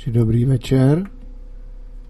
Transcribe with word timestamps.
Či 0.00 0.10
dobrý 0.10 0.44
večer. 0.44 1.04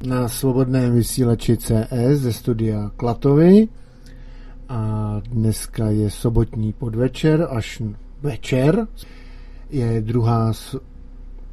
Na 0.07 0.29
svobodném 0.29 0.95
vysílači 0.95 1.57
CS 1.57 1.91
ze 2.23 2.33
studia 2.33 2.91
Klatovy 2.97 3.69
a 4.69 4.81
dneska 5.31 5.91
je 5.91 6.11
sobotní 6.11 6.73
podvečer 6.73 7.49
až 7.51 7.83
večer. 8.23 8.87
Je 9.71 10.01
druhá, 10.01 10.53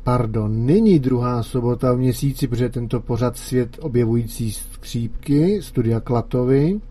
pardon, 0.04 0.66
není 0.66 1.00
druhá 1.00 1.44
sobota 1.44 1.94
v 1.94 1.98
měsíci, 1.98 2.48
protože 2.48 2.70
tento 2.70 3.00
pořad 3.00 3.38
svět 3.38 3.78
objevující 3.82 4.52
skřípky 4.52 5.62
studia 5.62 6.00
Klatovy 6.00 6.82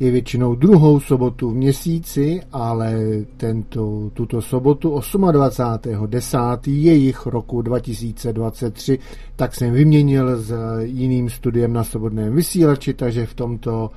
je 0.00 0.10
většinou 0.10 0.54
druhou 0.54 1.00
sobotu 1.00 1.50
v 1.50 1.54
měsíci, 1.54 2.40
ale 2.52 2.98
tento, 3.36 4.10
tuto 4.14 4.42
sobotu 4.42 4.90
28.10. 4.96 6.58
jejich 6.66 7.26
roku 7.26 7.62
2023, 7.62 8.98
tak 9.36 9.54
jsem 9.54 9.72
vyměnil 9.72 10.36
s 10.36 10.54
jiným 10.80 11.30
studiem 11.30 11.72
na 11.72 11.84
svobodném 11.84 12.34
vysílači, 12.34 12.94
takže 12.94 13.26
v 13.26 13.34
tomto 13.34 13.90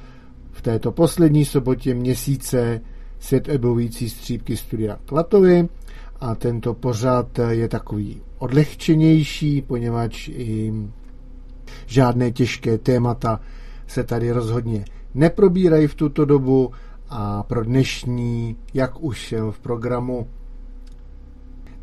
v 0.52 0.62
této 0.62 0.92
poslední 0.92 1.46
sobotě 1.46 1.94
měsíce 1.94 2.82
svět 3.20 3.50
objevující 3.50 4.10
střípky 4.10 4.58
studia 4.58 5.00
Klatovy 5.06 5.68
a 6.20 6.36
tento 6.36 6.74
pořad 6.74 7.40
je 7.50 7.70
takový 7.70 8.22
odlehčenější, 8.38 9.62
poněvadž 9.62 10.28
i 10.28 10.74
žádné 11.86 12.32
těžké 12.32 12.78
témata 12.78 13.40
se 13.88 14.04
tady 14.04 14.32
rozhodně 14.32 14.86
neprobírají 15.14 15.88
v 15.88 15.96
tuto 15.96 16.26
dobu 16.26 16.72
a 17.10 17.44
pro 17.44 17.64
dnešní, 17.64 18.56
jak 18.74 19.04
už 19.04 19.34
v 19.52 19.60
programu, 19.60 20.28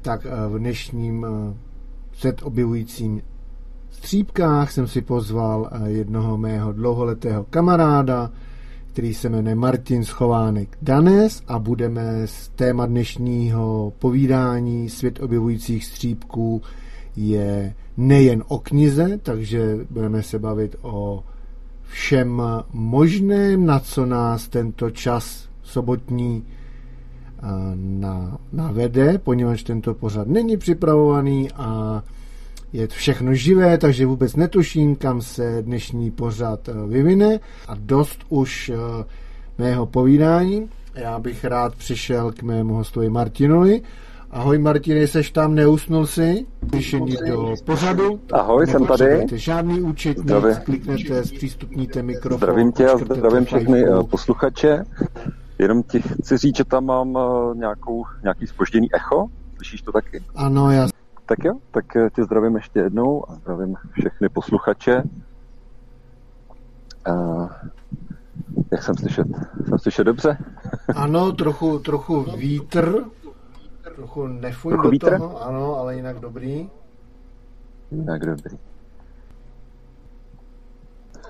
tak 0.02 0.26
v 0.48 0.58
dnešním 0.58 1.26
eh, 1.28 1.54
set 2.12 2.42
objevujícím 2.42 3.22
střípkách 3.90 4.72
jsem 4.72 4.88
si 4.88 5.02
pozval 5.02 5.70
eh, 5.72 5.90
jednoho 5.90 6.38
mého 6.38 6.72
dlouholetého 6.72 7.44
kamaráda, 7.44 8.30
který 8.92 9.14
se 9.14 9.28
jmenuje 9.28 9.54
Martin 9.54 10.04
Schovánek 10.04 10.78
Danes 10.82 11.42
a 11.48 11.58
budeme 11.58 12.26
z 12.26 12.48
téma 12.48 12.86
dnešního 12.86 13.92
povídání 13.98 14.88
Svět 14.88 15.20
objevujících 15.22 15.84
střípků 15.84 16.62
je 17.16 17.74
nejen 17.96 18.44
o 18.48 18.58
knize, 18.58 19.18
takže 19.22 19.78
budeme 19.90 20.22
se 20.22 20.38
bavit 20.38 20.76
o 20.82 21.24
všem 21.90 22.42
možném, 22.72 23.66
na 23.66 23.80
co 23.80 24.06
nás 24.06 24.48
tento 24.48 24.90
čas 24.90 25.48
sobotní 25.62 26.44
eh, 26.46 27.42
na, 27.74 28.38
navede, 28.52 29.18
poněvadž 29.18 29.62
tento 29.62 29.94
pořad 29.94 30.28
není 30.28 30.56
připravovaný 30.56 31.50
a 31.52 32.02
je 32.72 32.86
všechno 32.86 33.34
živé, 33.34 33.78
takže 33.78 34.06
vůbec 34.06 34.36
netuším, 34.36 34.96
kam 34.96 35.22
se 35.22 35.62
dnešní 35.62 36.10
pořad 36.10 36.68
eh, 36.68 36.72
vyvine 36.88 37.40
a 37.68 37.74
dost 37.78 38.20
už 38.28 38.68
eh, 38.68 39.04
mého 39.58 39.86
povídání. 39.86 40.68
Já 40.94 41.18
bych 41.18 41.44
rád 41.44 41.74
přišel 41.74 42.32
k 42.32 42.42
mému 42.42 42.74
hostovi 42.74 43.08
Martinovi 43.08 43.82
Ahoj 44.30 44.58
Martin, 44.58 45.06
seš 45.06 45.30
tam, 45.30 45.54
neusnul 45.54 46.06
si? 46.06 46.46
Řešení 46.72 47.16
do 47.28 47.54
pořadu. 47.64 48.20
Ahoj, 48.32 48.66
jsem 48.66 48.86
tady. 48.86 49.26
žádný 49.32 49.80
účet, 49.80 50.16
kliknete, 50.64 51.24
zpřístupníte 51.24 52.02
mikrofon. 52.02 52.38
Zdravím 52.38 52.72
tě 52.72 52.88
a 52.88 52.96
zdravím 52.96 53.44
všechny 53.44 53.82
fajku. 53.82 54.00
Eh, 54.00 54.04
posluchače. 54.04 54.84
Jenom 55.58 55.82
ti 55.82 56.00
chci 56.00 56.36
říct, 56.36 56.56
že 56.56 56.64
tam 56.64 56.84
mám 56.84 57.18
eh, 57.18 57.56
nějakou, 57.56 58.04
nějaký 58.22 58.46
spožděný 58.46 58.94
echo. 58.94 59.26
Slyšíš 59.56 59.82
to 59.82 59.92
taky? 59.92 60.22
Ano, 60.34 60.70
já. 60.70 60.88
Tak 61.26 61.44
jo, 61.44 61.54
tak 61.70 61.96
eh, 61.96 62.10
tě 62.14 62.24
zdravím 62.24 62.54
ještě 62.54 62.78
jednou 62.78 63.30
a 63.30 63.34
zdravím 63.34 63.76
všechny 63.92 64.28
posluchače. 64.28 65.02
Uh, 67.08 67.48
jak 68.72 68.82
jsem 68.82 68.96
slyšet? 68.96 69.26
Jsem 69.68 69.78
slyšet 69.78 70.04
dobře? 70.04 70.38
Ano, 70.94 71.32
trochu, 71.32 71.78
trochu 71.78 72.26
vítr 72.36 73.04
Trochu 74.00 74.26
nefuj 74.26 74.72
Trochu 74.72 74.82
do 74.82 74.90
vítr? 74.90 75.18
toho, 75.18 75.42
ano, 75.42 75.76
ale 75.76 75.96
jinak 75.96 76.20
dobrý. 76.20 76.70
Jinak 77.90 78.26
dobrý. 78.26 78.58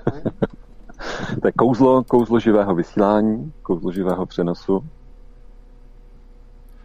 to 1.40 1.48
je 1.48 1.52
kouzlo, 1.52 2.04
kouzlo 2.04 2.40
živého 2.40 2.74
vysílání, 2.74 3.52
kouzlo 3.62 3.92
živého 3.92 4.26
přenosu. 4.26 4.84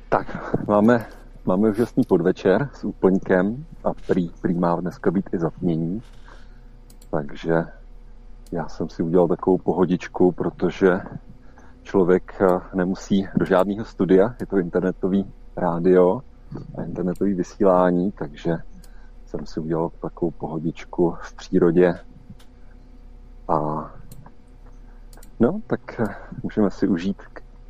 Tak, 0.10 0.56
máme, 0.68 1.06
máme 1.46 1.70
úžasný 1.70 2.04
podvečer 2.04 2.70
s 2.74 2.84
úplňkem 2.84 3.66
a 3.84 3.94
prý, 4.08 4.30
prý 4.42 4.54
má 4.54 4.82
dneska 4.82 5.12
být 5.12 5.30
i 5.34 5.40
zatmění. 5.40 6.02
Takže 7.10 7.64
já 8.52 8.68
jsem 8.68 8.90
si 8.90 9.04
udělal 9.04 9.28
takovou 9.28 9.58
pohodičku, 9.58 10.32
protože 10.32 11.00
člověk 11.84 12.42
eh, 12.42 12.60
nemusí 12.74 13.28
do 13.36 13.46
žádného 13.46 13.86
studia, 13.86 14.36
je 14.40 14.46
to 14.46 14.58
internetový 14.58 15.34
rádio 15.58 16.22
a 16.78 16.84
internetové 16.84 17.34
vysílání, 17.34 18.12
takže 18.12 18.58
jsem 19.26 19.46
si 19.46 19.60
udělal 19.60 19.92
takovou 20.02 20.32
pohodičku 20.32 21.16
v 21.22 21.34
přírodě 21.34 22.00
a 23.48 23.56
no, 25.40 25.62
tak 25.68 26.02
můžeme 26.44 26.72
si 26.72 26.88
užít 26.88 27.18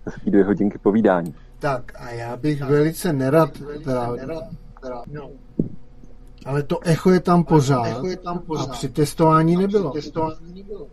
hezký 0.06 0.32
dvě 0.32 0.44
hodinky 0.44 0.78
povídání. 0.78 1.36
Tak 1.60 1.92
a 1.96 2.10
já 2.10 2.38
bych 2.38 2.60
tak. 2.60 2.70
velice 2.70 3.14
nerad, 3.14 3.50
teda, 3.84 4.16
no. 5.08 5.30
ale 6.46 6.64
to 6.64 6.80
echo 6.84 7.12
je 7.12 7.20
tam 7.20 7.44
pořád, 7.44 7.86
echo 7.86 8.08
je 8.08 8.18
tam 8.18 8.40
pořád 8.40 8.70
a 8.70 8.72
při 8.72 8.90
testování 8.90 9.56
nebylo. 9.56 9.92
Při 9.92 10.02
testování 10.02 10.54
nebylo. 10.54 10.88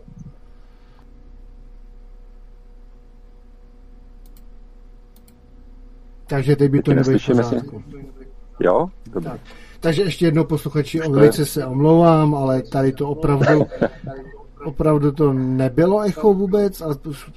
Takže 6.27 6.55
teď 6.55 6.71
by 6.71 6.81
to 6.81 6.93
nebylo 6.93 7.19
v 7.19 7.27
pořádku. 7.27 7.83
Jo? 8.59 8.87
Dobře. 9.11 9.29
Tak. 9.29 9.39
Takže 9.79 10.01
ještě 10.01 10.25
jednou 10.25 10.43
posluchači, 10.43 10.99
velice 10.99 11.45
se 11.45 11.65
omlouvám, 11.65 12.35
ale 12.35 12.61
tady 12.61 12.91
to 12.91 13.09
opravdu 13.09 13.65
opravdu 14.65 15.11
to 15.11 15.33
nebylo 15.33 16.01
echo 16.01 16.33
vůbec 16.33 16.81
a 16.81 16.87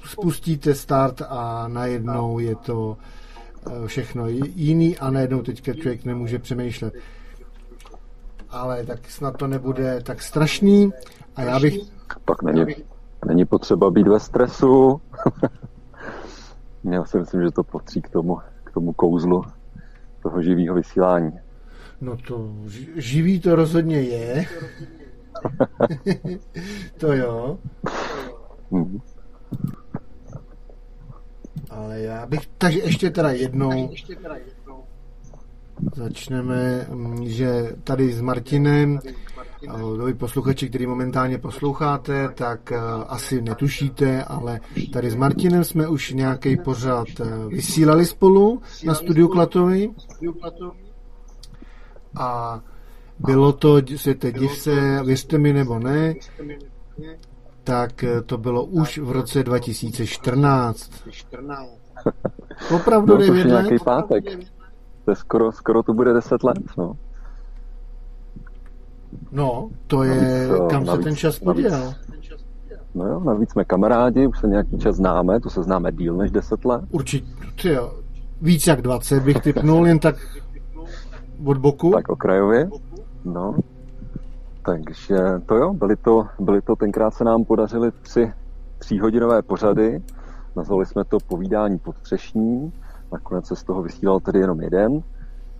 spustíte 0.05 0.75
start 0.75 1.21
a 1.29 1.67
najednou 1.67 2.39
je 2.39 2.55
to 2.55 2.97
eh, 3.67 3.87
všechno 3.87 4.27
jiný 4.27 4.97
a 4.97 5.09
najednou 5.09 5.41
teďka 5.41 5.73
člověk 5.73 6.05
nemůže 6.05 6.39
přemýšlet. 6.39 6.93
Ale 8.49 8.85
tak 8.85 9.09
snad 9.09 9.37
to 9.37 9.47
nebude 9.47 10.01
tak 10.03 10.21
strašný 10.21 10.91
a 11.35 11.41
já 11.41 11.59
bych... 11.59 11.79
Pak 12.25 12.43
není, 12.43 12.65
není 13.25 13.45
potřeba 13.45 13.91
být 13.91 14.07
ve 14.07 14.19
stresu. 14.19 15.01
Já 16.91 17.05
si 17.05 17.17
myslím, 17.17 17.41
že 17.41 17.51
to 17.51 17.63
potří 17.63 18.01
k 18.01 18.09
tomu 18.09 18.37
tomu 18.77 18.93
kouzlu 18.93 19.43
toho 20.23 20.41
živého 20.41 20.75
vysílání. 20.75 21.31
No 22.01 22.17
to 22.17 22.53
živý 22.95 23.39
to 23.39 23.55
rozhodně 23.55 24.01
je. 24.01 24.45
to 26.97 27.13
jo. 27.13 27.59
Mm. 28.71 28.99
Ale 31.69 31.99
já 31.99 32.25
bych, 32.25 32.47
takže 32.57 32.79
ještě 32.79 33.09
teda 33.09 33.31
jednou 33.31 33.89
začneme, 35.95 36.85
mm, 36.89 37.27
že 37.27 37.75
tady 37.83 38.13
s 38.13 38.21
Martinem 38.21 38.99
vy 40.05 40.13
posluchači, 40.13 40.69
který 40.69 40.87
momentálně 40.87 41.37
posloucháte, 41.37 42.29
tak 42.29 42.71
eh, 42.71 42.77
asi 43.07 43.41
netušíte, 43.41 44.23
ale 44.23 44.59
tady 44.93 45.09
s 45.09 45.15
Martinem 45.15 45.63
jsme 45.63 45.87
už 45.87 46.13
nějaký 46.13 46.57
pořád 46.57 47.07
eh, 47.19 47.25
vysílali 47.47 48.05
spolu 48.05 48.61
na 48.85 48.93
studiu 48.93 49.27
Klatovi. 49.27 49.89
A 52.19 52.59
bylo 53.19 53.53
to, 53.53 53.81
světe 53.95 54.31
div 54.31 54.51
se, 54.51 55.03
věřte 55.03 55.37
mi 55.37 55.53
nebo 55.53 55.79
ne, 55.79 56.13
tak 57.63 58.03
eh, 58.03 58.21
to 58.21 58.37
bylo 58.37 58.65
už 58.65 58.97
v 58.97 59.11
roce 59.11 59.43
2014. 59.43 60.91
Opravdu 62.75 63.13
no, 63.13 63.19
9 63.19 63.35
let? 63.35 63.45
nějaký 63.45 63.83
pátek. 63.83 64.23
To 65.05 65.11
je 65.11 65.15
skoro, 65.15 65.51
skoro 65.51 65.83
to 65.83 65.93
bude 65.93 66.13
10 66.13 66.43
let, 66.43 66.57
no. 66.77 66.97
No, 69.31 69.69
to 69.87 70.03
je, 70.03 70.47
navíc, 70.47 70.71
kam 70.71 70.85
navíc, 70.85 71.03
se 71.03 71.09
ten 71.09 71.15
čas 71.15 71.39
poděl. 71.39 71.93
No 72.95 73.07
jo, 73.07 73.19
navíc 73.19 73.51
jsme 73.51 73.65
kamarádi, 73.65 74.27
už 74.27 74.39
se 74.39 74.47
nějaký 74.47 74.77
čas 74.77 74.95
známe, 74.95 75.39
to 75.39 75.49
se 75.49 75.63
známe 75.63 75.91
díl 75.91 76.15
než 76.15 76.31
10 76.31 76.65
let. 76.65 76.81
Určitě, 76.91 77.73
jo. 77.73 77.93
Víc 78.41 78.67
jak 78.67 78.81
20 78.81 79.23
bych 79.23 79.41
typnul, 79.41 79.87
jen 79.87 79.99
tak 79.99 80.15
od 81.45 81.57
boku. 81.57 81.91
Tak 81.91 82.09
okrajově, 82.09 82.69
no. 83.25 83.55
Takže 84.65 85.17
to 85.45 85.55
jo, 85.55 85.73
byly 85.73 85.95
to, 85.95 86.27
byly 86.39 86.61
to 86.61 86.75
tenkrát 86.75 87.13
se 87.13 87.23
nám 87.23 87.45
podařily 87.45 87.91
tři 88.01 88.33
tříhodinové 88.77 89.41
pořady. 89.41 90.03
Nazvali 90.55 90.85
jsme 90.85 91.03
to 91.03 91.17
povídání 91.27 91.79
podstřešní. 91.79 92.73
Nakonec 93.11 93.47
se 93.47 93.55
z 93.55 93.63
toho 93.63 93.81
vysílal 93.81 94.19
tedy 94.19 94.39
jenom 94.39 94.61
jeden, 94.61 95.03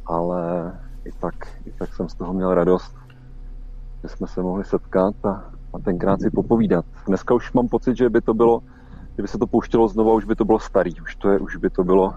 ale 0.06 0.72
i 1.06 1.12
tak, 1.20 1.36
i 1.66 1.72
tak 1.72 1.96
jsem 1.96 2.10
z 2.10 2.16
toho 2.16 2.34
měl 2.34 2.54
radost 2.54 2.96
my 4.08 4.12
jsme 4.12 4.28
se 4.28 4.42
mohli 4.42 4.66
setkat 4.66 5.26
a, 5.26 5.30
a 5.74 5.80
tenkrát 5.80 6.22
si 6.22 6.30
popovídat. 6.30 6.86
Dneska 7.08 7.34
už 7.34 7.54
mám 7.54 7.68
pocit, 7.68 7.98
že 7.98 8.10
by 8.10 8.22
to 8.22 8.34
bylo, 8.34 8.62
kdyby 9.14 9.28
se 9.28 9.38
to 9.38 9.48
pouštělo 9.48 9.88
znova, 9.88 10.14
už 10.14 10.26
by 10.26 10.36
to 10.36 10.46
bylo 10.46 10.60
starý, 10.60 11.02
už, 11.02 11.16
to 11.16 11.30
je, 11.30 11.40
už 11.40 11.56
by 11.56 11.70
to 11.70 11.84
bylo 11.84 12.14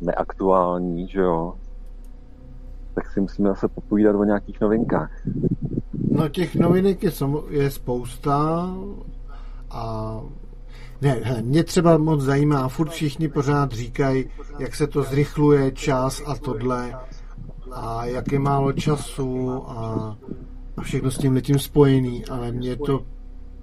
neaktuální, 0.00 1.08
že 1.08 1.20
jo. 1.20 1.54
Tak 2.94 3.10
si 3.10 3.20
musíme 3.20 3.48
zase 3.48 3.68
popovídat 3.68 4.16
o 4.16 4.24
nějakých 4.24 4.60
novinkách. 4.60 5.10
No 6.10 6.28
těch 6.28 6.54
novinek 6.54 7.02
je, 7.02 7.10
je 7.48 7.70
spousta 7.70 8.68
a 9.70 10.20
ne, 11.00 11.42
mě 11.42 11.64
třeba 11.64 11.98
moc 11.98 12.20
zajímá, 12.20 12.68
furt 12.68 12.90
všichni 12.90 13.28
pořád 13.28 13.72
říkají, 13.72 14.30
jak 14.58 14.74
se 14.74 14.86
to 14.86 15.02
zrychluje 15.02 15.72
čas 15.72 16.22
a 16.26 16.36
tohle 16.36 16.94
a 17.72 18.04
jak 18.04 18.32
je 18.32 18.38
málo 18.38 18.72
času 18.72 19.62
a, 19.66 20.16
a 20.76 20.82
všechno 20.82 21.10
s 21.10 21.18
tím 21.18 21.34
letím 21.34 21.58
spojený, 21.58 22.24
ale 22.24 22.52
mně 22.52 22.76
to 22.76 23.02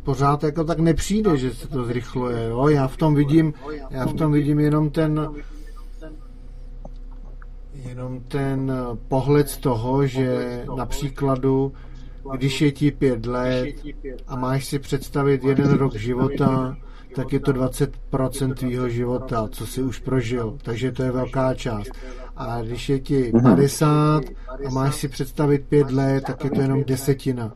pořád 0.03 0.43
jako 0.43 0.63
tak 0.63 0.79
nepřijde, 0.79 1.37
že 1.37 1.53
se 1.53 1.67
to 1.67 1.85
zrychluje. 1.85 2.43
Jo? 2.49 2.67
Já 2.67 2.87
v 2.87 2.97
tom 2.97 3.15
vidím, 3.15 3.53
já 3.89 4.05
v 4.05 4.13
tom 4.13 4.31
vidím 4.31 4.59
jenom 4.59 4.89
ten 4.89 5.29
jenom 7.73 8.19
ten 8.19 8.71
pohled 9.07 9.49
z 9.49 9.57
toho, 9.57 10.07
že 10.07 10.63
napříkladu, 10.75 11.73
když 12.35 12.61
je 12.61 12.71
ti 12.71 12.91
pět 12.91 13.25
let 13.25 13.67
a 14.27 14.35
máš 14.35 14.65
si 14.65 14.79
představit 14.79 15.43
jeden 15.43 15.71
rok 15.71 15.95
života, 15.95 16.77
tak 17.15 17.33
je 17.33 17.39
to 17.39 17.53
20% 17.53 18.53
tvýho 18.53 18.89
života, 18.89 19.47
co 19.51 19.67
jsi 19.67 19.81
už 19.81 19.99
prožil, 19.99 20.57
takže 20.61 20.91
to 20.91 21.03
je 21.03 21.11
velká 21.11 21.53
část. 21.53 21.91
A 22.35 22.61
když 22.61 22.89
je 22.89 22.99
ti 22.99 23.31
50 23.43 24.19
mhm. 24.19 24.67
a 24.67 24.69
máš 24.69 24.95
si 24.95 25.07
představit 25.07 25.67
5 25.67 25.91
let, 25.91 26.23
tak 26.23 26.43
je 26.43 26.49
to 26.49 26.61
jenom 26.61 26.83
desetina. 26.83 27.53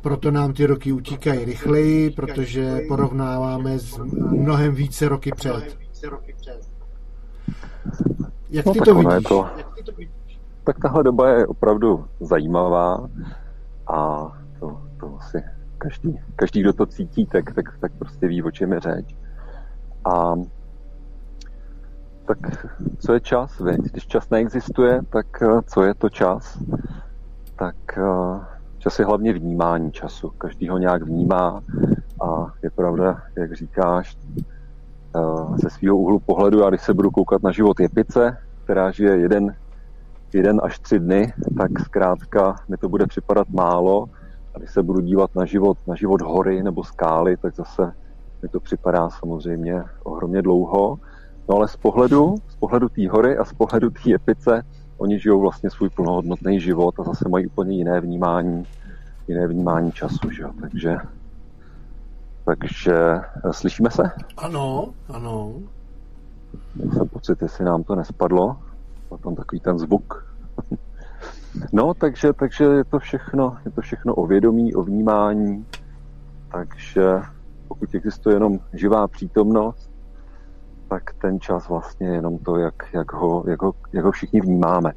Proto 0.00 0.30
nám 0.30 0.52
ty 0.52 0.66
roky 0.66 0.92
utíkají 0.92 1.44
rychleji, 1.44 2.10
protože 2.10 2.80
porovnáváme 2.88 3.78
s 3.78 3.98
mnohem 4.30 4.74
více 4.74 5.08
roky 5.08 5.32
před. 5.36 5.78
Jak 8.50 8.66
no, 8.66 8.72
ty 8.72 8.80
to 8.80 8.94
vidíš? 8.94 9.28
To, 9.28 9.46
tak 10.64 10.78
tahle 10.78 11.04
doba 11.04 11.28
je 11.28 11.46
opravdu 11.46 12.04
zajímavá 12.20 13.08
a 13.86 14.28
to, 14.60 14.80
to 15.00 15.16
asi 15.18 15.42
každý, 15.78 16.20
každý, 16.36 16.60
kdo 16.60 16.72
to 16.72 16.86
cítí, 16.86 17.26
tak, 17.26 17.54
tak, 17.54 17.78
tak 17.80 17.92
prostě 17.98 18.28
ví, 18.28 18.42
o 18.42 18.50
čem 18.50 18.72
je 18.72 18.80
řeč. 18.80 19.16
A 20.04 20.34
tak 22.28 22.38
co 22.98 23.12
je 23.12 23.20
čas, 23.20 23.60
veď? 23.60 23.80
Když 23.80 24.06
čas 24.06 24.30
neexistuje, 24.30 25.00
tak 25.10 25.26
eh, 25.42 25.62
co 25.66 25.82
je 25.82 25.94
to 25.94 26.08
čas? 26.08 26.58
Tak 27.56 27.76
eh, 27.98 28.40
čas 28.78 28.98
je 28.98 29.04
hlavně 29.04 29.32
vnímání 29.32 29.92
času. 29.92 30.32
Každý 30.38 30.68
ho 30.68 30.78
nějak 30.78 31.02
vnímá 31.02 31.60
a 32.22 32.52
je 32.62 32.70
pravda, 32.70 33.22
jak 33.36 33.52
říkáš, 33.52 34.16
eh, 35.16 35.58
ze 35.62 35.70
svého 35.70 35.96
úhlu 35.96 36.18
pohledu, 36.18 36.64
a 36.64 36.68
když 36.68 36.82
se 36.82 36.94
budu 36.94 37.10
koukat 37.10 37.42
na 37.42 37.50
život 37.50 37.80
jepice, 37.80 38.36
která 38.64 38.90
žije 38.90 39.16
jeden, 39.16 39.54
jeden 40.32 40.60
až 40.62 40.78
tři 40.78 40.98
dny, 40.98 41.32
tak 41.56 41.80
zkrátka 41.80 42.56
mi 42.68 42.76
to 42.76 42.88
bude 42.88 43.06
připadat 43.06 43.48
málo 43.48 44.06
a 44.54 44.58
když 44.58 44.70
se 44.70 44.82
budu 44.82 45.00
dívat 45.00 45.34
na 45.34 45.44
život, 45.44 45.78
na 45.86 45.94
život 45.94 46.20
hory 46.20 46.62
nebo 46.62 46.84
skály, 46.84 47.36
tak 47.36 47.54
zase 47.54 47.92
mi 48.42 48.48
to 48.48 48.60
připadá 48.60 49.10
samozřejmě 49.10 49.82
ohromně 50.04 50.42
dlouho. 50.42 50.98
No 51.48 51.56
ale 51.56 51.68
z 51.68 51.76
pohledu, 51.76 52.34
z 52.48 52.56
pohledu 52.56 52.88
té 52.88 53.08
hory 53.08 53.38
a 53.38 53.44
z 53.44 53.52
pohledu 53.52 53.90
té 53.90 54.14
epice, 54.14 54.64
oni 54.98 55.18
žijou 55.18 55.40
vlastně 55.40 55.70
svůj 55.70 55.88
plnohodnotný 55.88 56.60
život 56.60 57.00
a 57.00 57.02
zase 57.02 57.28
mají 57.28 57.46
úplně 57.46 57.76
jiné 57.76 58.00
vnímání, 58.00 58.66
jiné 59.28 59.46
vnímání 59.46 59.92
času, 59.92 60.30
že 60.30 60.42
jo? 60.42 60.50
Takže, 60.60 60.96
takže 62.44 62.94
eh, 62.94 63.52
slyšíme 63.52 63.90
se? 63.90 64.02
Ano, 64.36 64.94
ano. 65.08 65.52
Měl 66.74 66.90
jsem 66.92 67.08
pocit, 67.08 67.42
jestli 67.42 67.64
nám 67.64 67.84
to 67.84 67.94
nespadlo, 67.94 68.56
potom 69.08 69.34
takový 69.34 69.60
ten 69.60 69.78
zvuk. 69.78 70.24
No, 71.72 71.94
takže, 71.94 72.32
takže 72.32 72.64
je 72.64 72.84
to 72.84 72.98
všechno, 72.98 73.56
je 73.64 73.70
to 73.70 73.80
všechno 73.80 74.14
o 74.14 74.26
vědomí, 74.26 74.74
o 74.74 74.82
vnímání, 74.82 75.66
takže 76.52 77.02
pokud 77.68 77.94
existuje 77.94 78.36
jenom 78.36 78.58
živá 78.72 79.08
přítomnost, 79.08 79.87
tak 80.88 81.12
ten 81.12 81.40
čas 81.40 81.68
vlastně 81.68 82.06
je 82.06 82.14
jenom 82.14 82.38
to, 82.38 82.56
jak, 82.56 82.74
jak, 82.92 83.12
ho, 83.12 83.44
jak, 83.46 83.62
ho, 83.62 83.74
jak 83.92 84.04
ho 84.04 84.10
všichni 84.10 84.40
vnímáme. 84.40 84.92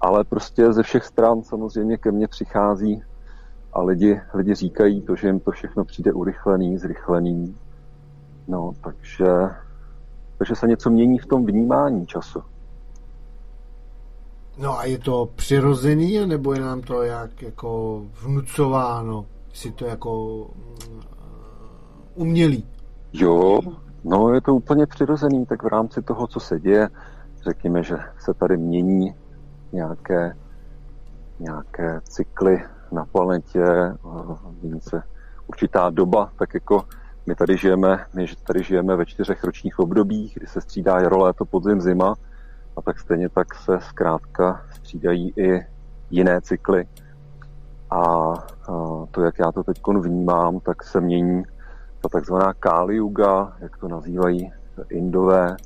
Ale 0.00 0.24
prostě 0.24 0.72
ze 0.72 0.82
všech 0.82 1.04
stran 1.04 1.42
samozřejmě 1.42 1.96
ke 1.96 2.12
mně 2.12 2.28
přichází 2.28 3.02
a 3.72 3.82
lidi, 3.82 4.20
lidi 4.34 4.54
říkají 4.54 5.02
to, 5.02 5.16
že 5.16 5.26
jim 5.26 5.40
to 5.40 5.50
všechno 5.50 5.84
přijde 5.84 6.12
urychlený, 6.12 6.78
zrychlený. 6.78 7.56
No, 8.48 8.72
takže, 8.84 9.26
takže 10.38 10.54
se 10.54 10.66
něco 10.66 10.90
mění 10.90 11.18
v 11.18 11.26
tom 11.26 11.46
vnímání 11.46 12.06
času. 12.06 12.42
No 14.58 14.78
a 14.78 14.84
je 14.84 14.98
to 14.98 15.28
přirozený, 15.36 16.26
nebo 16.26 16.54
je 16.54 16.60
nám 16.60 16.80
to 16.80 17.02
jak 17.02 17.42
jako 17.42 18.02
vnucováno? 18.22 19.26
Si 19.52 19.72
to 19.72 19.84
jako 19.84 20.46
mm, 20.56 21.00
umělý? 22.14 22.66
Jo, 23.12 23.60
no 24.04 24.34
je 24.34 24.40
to 24.40 24.54
úplně 24.54 24.86
přirozený, 24.86 25.46
tak 25.46 25.62
v 25.62 25.66
rámci 25.66 26.02
toho, 26.02 26.26
co 26.26 26.40
se 26.40 26.60
děje, 26.60 26.88
řekněme, 27.42 27.82
že 27.82 27.96
se 28.18 28.34
tady 28.34 28.56
mění 28.56 29.14
nějaké, 29.72 30.36
nějaké 31.38 32.00
cykly 32.04 32.64
na 32.92 33.04
planetě, 33.04 33.64
mění 34.62 34.80
se 34.80 35.02
určitá 35.46 35.90
doba, 35.90 36.32
tak 36.38 36.54
jako 36.54 36.84
my 37.26 37.34
tady 37.34 37.56
žijeme, 37.56 38.04
my 38.14 38.26
tady 38.46 38.62
žijeme 38.62 38.96
ve 38.96 39.06
čtyřech 39.06 39.44
ročních 39.44 39.78
obdobích, 39.78 40.34
kdy 40.34 40.46
se 40.46 40.60
střídá 40.60 41.00
jaro, 41.00 41.18
léto, 41.18 41.44
podzim, 41.44 41.80
zima, 41.80 42.14
a 42.76 42.82
tak 42.82 42.98
stejně 42.98 43.28
tak 43.28 43.54
se 43.54 43.78
zkrátka 43.80 44.62
střídají 44.70 45.32
i 45.36 45.66
jiné 46.10 46.40
cykly. 46.40 46.84
A, 47.90 48.32
to, 49.10 49.22
jak 49.22 49.38
já 49.38 49.52
to 49.52 49.62
teď 49.62 49.80
vnímám, 50.00 50.60
tak 50.60 50.82
se 50.82 51.00
mění 51.00 51.42
ta 52.02 52.08
takzvaná 52.08 52.52
Kali 52.52 52.96
Yuga, 52.96 53.56
jak 53.60 53.76
to 53.76 53.88
nazývají 53.88 54.52
Indové, 54.90 55.56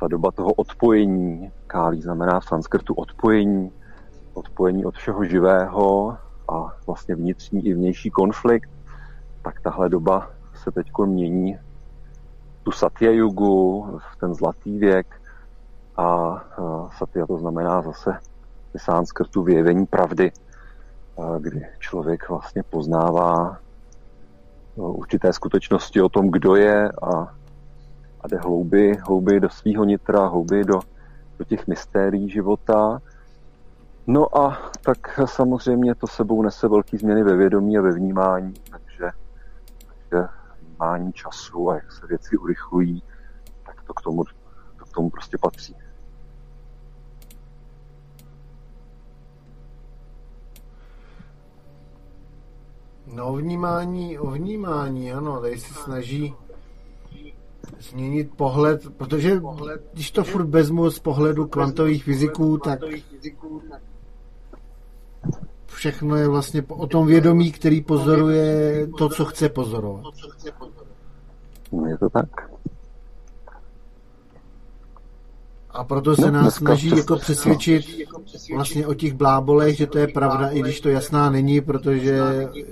ta 0.00 0.08
doba 0.08 0.30
toho 0.30 0.52
odpojení. 0.52 1.52
Kali 1.66 2.00
znamená 2.00 2.40
v 2.40 2.44
sanskrtu 2.44 2.94
odpojení, 2.94 3.72
odpojení 4.34 4.84
od 4.84 4.94
všeho 4.94 5.24
živého 5.24 6.16
a 6.48 6.76
vlastně 6.86 7.14
vnitřní 7.14 7.66
i 7.66 7.74
vnější 7.74 8.10
konflikt, 8.10 8.70
tak 9.42 9.60
tahle 9.60 9.88
doba 9.88 10.30
se 10.54 10.70
teď 10.70 10.86
mění 11.04 11.58
tu 12.62 12.72
Satya 12.72 13.10
Yugu, 13.10 14.00
ten 14.20 14.34
zlatý 14.34 14.78
věk, 14.78 15.06
a 15.96 16.40
satya 16.98 17.26
to 17.26 17.38
znamená 17.38 17.82
zase 17.82 18.18
v 18.74 18.82
sánskrtu 18.82 19.42
vyjevení 19.42 19.86
pravdy, 19.86 20.32
kdy 21.40 21.66
člověk 21.78 22.28
vlastně 22.28 22.62
poznává 22.62 23.58
určité 24.76 25.32
skutečnosti 25.32 26.02
o 26.02 26.08
tom, 26.08 26.30
kdo 26.30 26.56
je 26.56 26.88
a, 26.88 27.34
a 28.20 28.28
jde 28.28 28.36
hlouby, 28.36 28.92
hlouby 29.06 29.40
do 29.40 29.48
svého 29.48 29.84
nitra, 29.84 30.26
hlouby 30.26 30.64
do, 30.64 30.80
do 31.38 31.44
těch 31.44 31.66
mystérií 31.66 32.30
života. 32.30 33.02
No 34.06 34.38
a 34.38 34.70
tak 34.82 35.20
samozřejmě 35.24 35.94
to 35.94 36.06
sebou 36.06 36.42
nese 36.42 36.68
velké 36.68 36.98
změny 36.98 37.22
ve 37.22 37.36
vědomí 37.36 37.78
a 37.78 37.82
ve 37.82 37.92
vnímání, 37.92 38.54
takže, 38.70 39.10
takže 39.86 40.28
vnímání 40.60 41.12
času 41.12 41.70
a 41.70 41.74
jak 41.74 41.92
se 41.92 42.06
věci 42.06 42.36
urychlují, 42.36 43.02
tak 43.66 43.82
to 43.82 43.94
k 43.94 44.00
tomu, 44.00 44.24
to 44.78 44.84
k 44.84 44.92
tomu 44.94 45.10
prostě 45.10 45.38
patří. 45.38 45.76
No, 53.14 53.32
vnímání, 53.32 54.18
o 54.18 54.30
vnímání, 54.30 55.12
ano, 55.12 55.40
tady 55.40 55.58
se 55.58 55.74
snaží 55.74 56.34
změnit 57.80 58.30
pohled, 58.36 58.96
protože 58.96 59.40
když 59.92 60.10
to 60.10 60.24
furt 60.24 60.48
vezmu 60.48 60.90
z 60.90 60.98
pohledu 60.98 61.46
kvantových 61.46 62.04
fyziků, 62.04 62.58
tak 62.58 62.80
všechno 65.66 66.16
je 66.16 66.28
vlastně 66.28 66.62
o 66.68 66.86
tom 66.86 67.06
vědomí, 67.06 67.52
který 67.52 67.82
pozoruje 67.82 68.86
to, 68.98 69.08
co 69.08 69.24
chce 69.24 69.48
pozorovat. 69.48 70.04
Je 71.88 71.98
to 71.98 72.10
tak. 72.10 72.50
A 75.76 75.84
proto 75.84 76.16
se 76.16 76.30
no, 76.30 76.42
nás 76.42 76.54
snaží 76.54 76.96
jako 76.96 77.16
přesvědčit 77.16 77.86
vlastně 78.54 78.86
o 78.86 78.94
těch 78.94 79.14
blábolech, 79.14 79.76
že 79.76 79.86
to 79.86 79.98
je 79.98 80.06
pravda, 80.08 80.48
i 80.48 80.60
když 80.60 80.80
to 80.80 80.88
jasná 80.88 81.30
není, 81.30 81.60
protože 81.60 82.20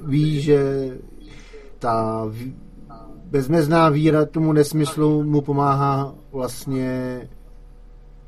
ví, 0.02 0.40
že 0.40 0.90
ta 1.78 2.26
bezmezná 3.24 3.88
víra 3.88 4.24
tomu 4.26 4.52
nesmyslu 4.52 5.24
mu 5.24 5.40
pomáhá 5.40 6.14
vlastně, 6.32 7.20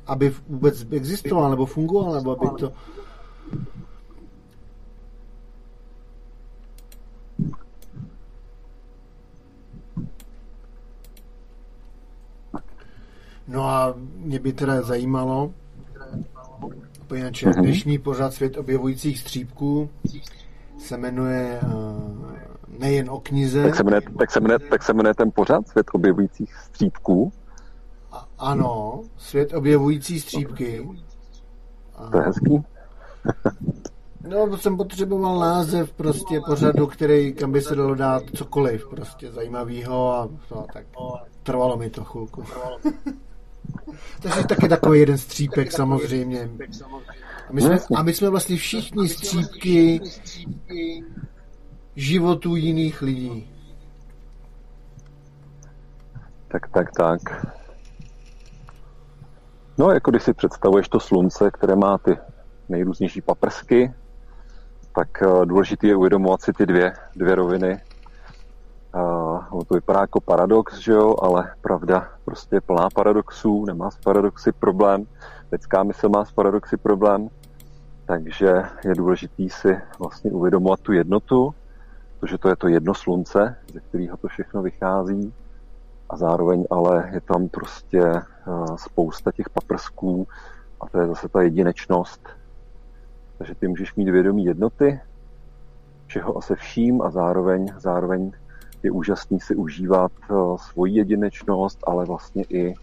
aby 0.07 0.33
vůbec 0.47 0.87
existoval, 0.91 1.49
nebo 1.49 1.65
fungoval, 1.65 2.13
nebo 2.13 2.31
aby 2.31 2.47
to 2.59 2.71
No 13.47 13.69
a 13.69 13.93
mě 14.15 14.39
by 14.39 14.53
teda 14.53 14.81
zajímalo, 14.81 15.53
poněvadž 17.07 17.43
mm-hmm. 17.43 17.61
dnešní 17.61 17.97
pořad 17.97 18.33
Svět 18.33 18.57
objevujících 18.57 19.19
střípků 19.19 19.89
se 20.79 20.97
jmenuje 20.97 21.59
uh, 21.63 22.31
nejen 22.79 23.09
o 23.09 23.19
knize. 23.19 23.63
Tak 23.63 23.75
se, 23.75 23.83
jmenuje, 23.83 24.01
tak, 24.19 24.31
se 24.31 24.39
jmenuje, 24.39 24.59
tak 24.59 24.83
se 24.83 24.93
jmenuje 24.93 25.13
ten 25.13 25.31
pořad 25.31 25.67
Svět 25.67 25.87
objevujících 25.93 26.55
střípků? 26.55 27.31
A, 28.11 28.27
ano, 28.39 29.01
Svět 29.17 29.53
objevující 29.53 30.19
střípky. 30.19 30.89
To 32.11 32.17
je 32.17 32.23
hezký. 32.23 32.63
No, 34.27 34.57
jsem 34.57 34.77
potřeboval 34.77 35.39
název 35.39 35.93
prostě 35.93 36.41
pořadu, 36.47 36.87
který, 36.87 37.33
kam 37.33 37.51
by 37.51 37.61
se 37.61 37.75
dalo 37.75 37.95
dát 37.95 38.23
cokoliv 38.35 38.87
prostě 38.89 39.31
zajímavého 39.31 40.13
a 40.13 40.29
no, 40.51 40.65
tak 40.73 40.85
trvalo 41.43 41.77
mi 41.77 41.89
to 41.89 42.03
chvilku. 42.03 42.43
Takže 44.21 44.43
taky 44.43 44.69
takový 44.69 44.99
jeden 44.99 45.17
střípek 45.17 45.71
samozřejmě. 45.71 46.49
A 47.49 47.53
my, 47.53 47.61
jsme, 47.61 47.79
a 47.95 48.03
my 48.03 48.13
jsme 48.13 48.29
vlastně 48.29 48.57
všichni 48.57 49.09
střípky 49.09 50.01
životů 51.95 52.55
jiných 52.55 53.01
lidí. 53.01 53.51
Tak, 56.47 56.69
tak, 56.69 56.91
tak. 56.91 57.19
No, 59.77 59.91
jako 59.91 60.11
když 60.11 60.23
si 60.23 60.33
představuješ 60.33 60.89
to 60.89 60.99
slunce, 60.99 61.51
které 61.51 61.75
má 61.75 61.97
ty 61.97 62.17
nejrůznější 62.69 63.21
paprsky, 63.21 63.93
tak 64.95 65.07
uh, 65.21 65.45
důležité 65.45 65.87
je 65.87 65.95
uvědomovat 65.95 66.41
si 66.41 66.53
ty 66.53 66.65
dvě, 66.65 66.93
dvě 67.15 67.35
roviny. 67.35 67.81
Uh, 68.97 69.63
to 69.63 69.73
vypadá 69.73 70.01
jako 70.01 70.21
paradox, 70.21 70.77
že 70.77 70.91
jo, 70.91 71.15
ale 71.21 71.53
pravda 71.61 72.07
prostě 72.25 72.55
je 72.55 72.61
plná 72.61 72.89
paradoxů, 72.89 73.65
nemá 73.65 73.91
s 73.91 73.97
paradoxy 73.97 74.51
problém, 74.51 75.07
lidská 75.51 75.83
mysl 75.83 76.09
má 76.09 76.25
s 76.25 76.31
paradoxy 76.31 76.77
problém, 76.77 77.29
takže 78.05 78.63
je 78.85 78.95
důležitý 78.95 79.49
si 79.49 79.77
vlastně 79.99 80.31
uvědomovat 80.31 80.79
tu 80.79 80.93
jednotu, 80.93 81.53
protože 82.19 82.37
to 82.37 82.49
je 82.49 82.55
to 82.55 82.67
jedno 82.67 82.93
slunce, 82.93 83.55
ze 83.73 83.79
kterého 83.79 84.17
to 84.17 84.27
všechno 84.27 84.61
vychází. 84.61 85.33
A 86.09 86.17
zároveň 86.17 86.65
ale 86.69 87.09
je 87.13 87.21
tam 87.21 87.49
prostě 87.49 88.03
uh, 88.03 88.75
spousta 88.75 89.31
těch 89.31 89.49
paprsků 89.49 90.27
a 90.81 90.87
to 90.87 90.99
je 90.99 91.07
zase 91.07 91.29
ta 91.29 91.41
jedinečnost, 91.41 92.29
takže 93.37 93.55
ty 93.55 93.67
můžeš 93.67 93.95
mít 93.95 94.09
vědomí 94.09 94.45
jednoty, 94.45 94.99
všeho 96.07 96.37
a 96.37 96.41
se 96.41 96.55
vším 96.55 97.01
a 97.01 97.09
zároveň, 97.09 97.73
zároveň 97.77 98.31
je 98.87 98.91
úžasný 98.91 99.39
si 99.39 99.55
užívat 99.55 100.11
uh, 100.29 100.57
svoji 100.57 100.93
jedinečnost, 100.93 101.79
ale 101.87 102.05
vlastně 102.05 102.43
i, 102.49 102.73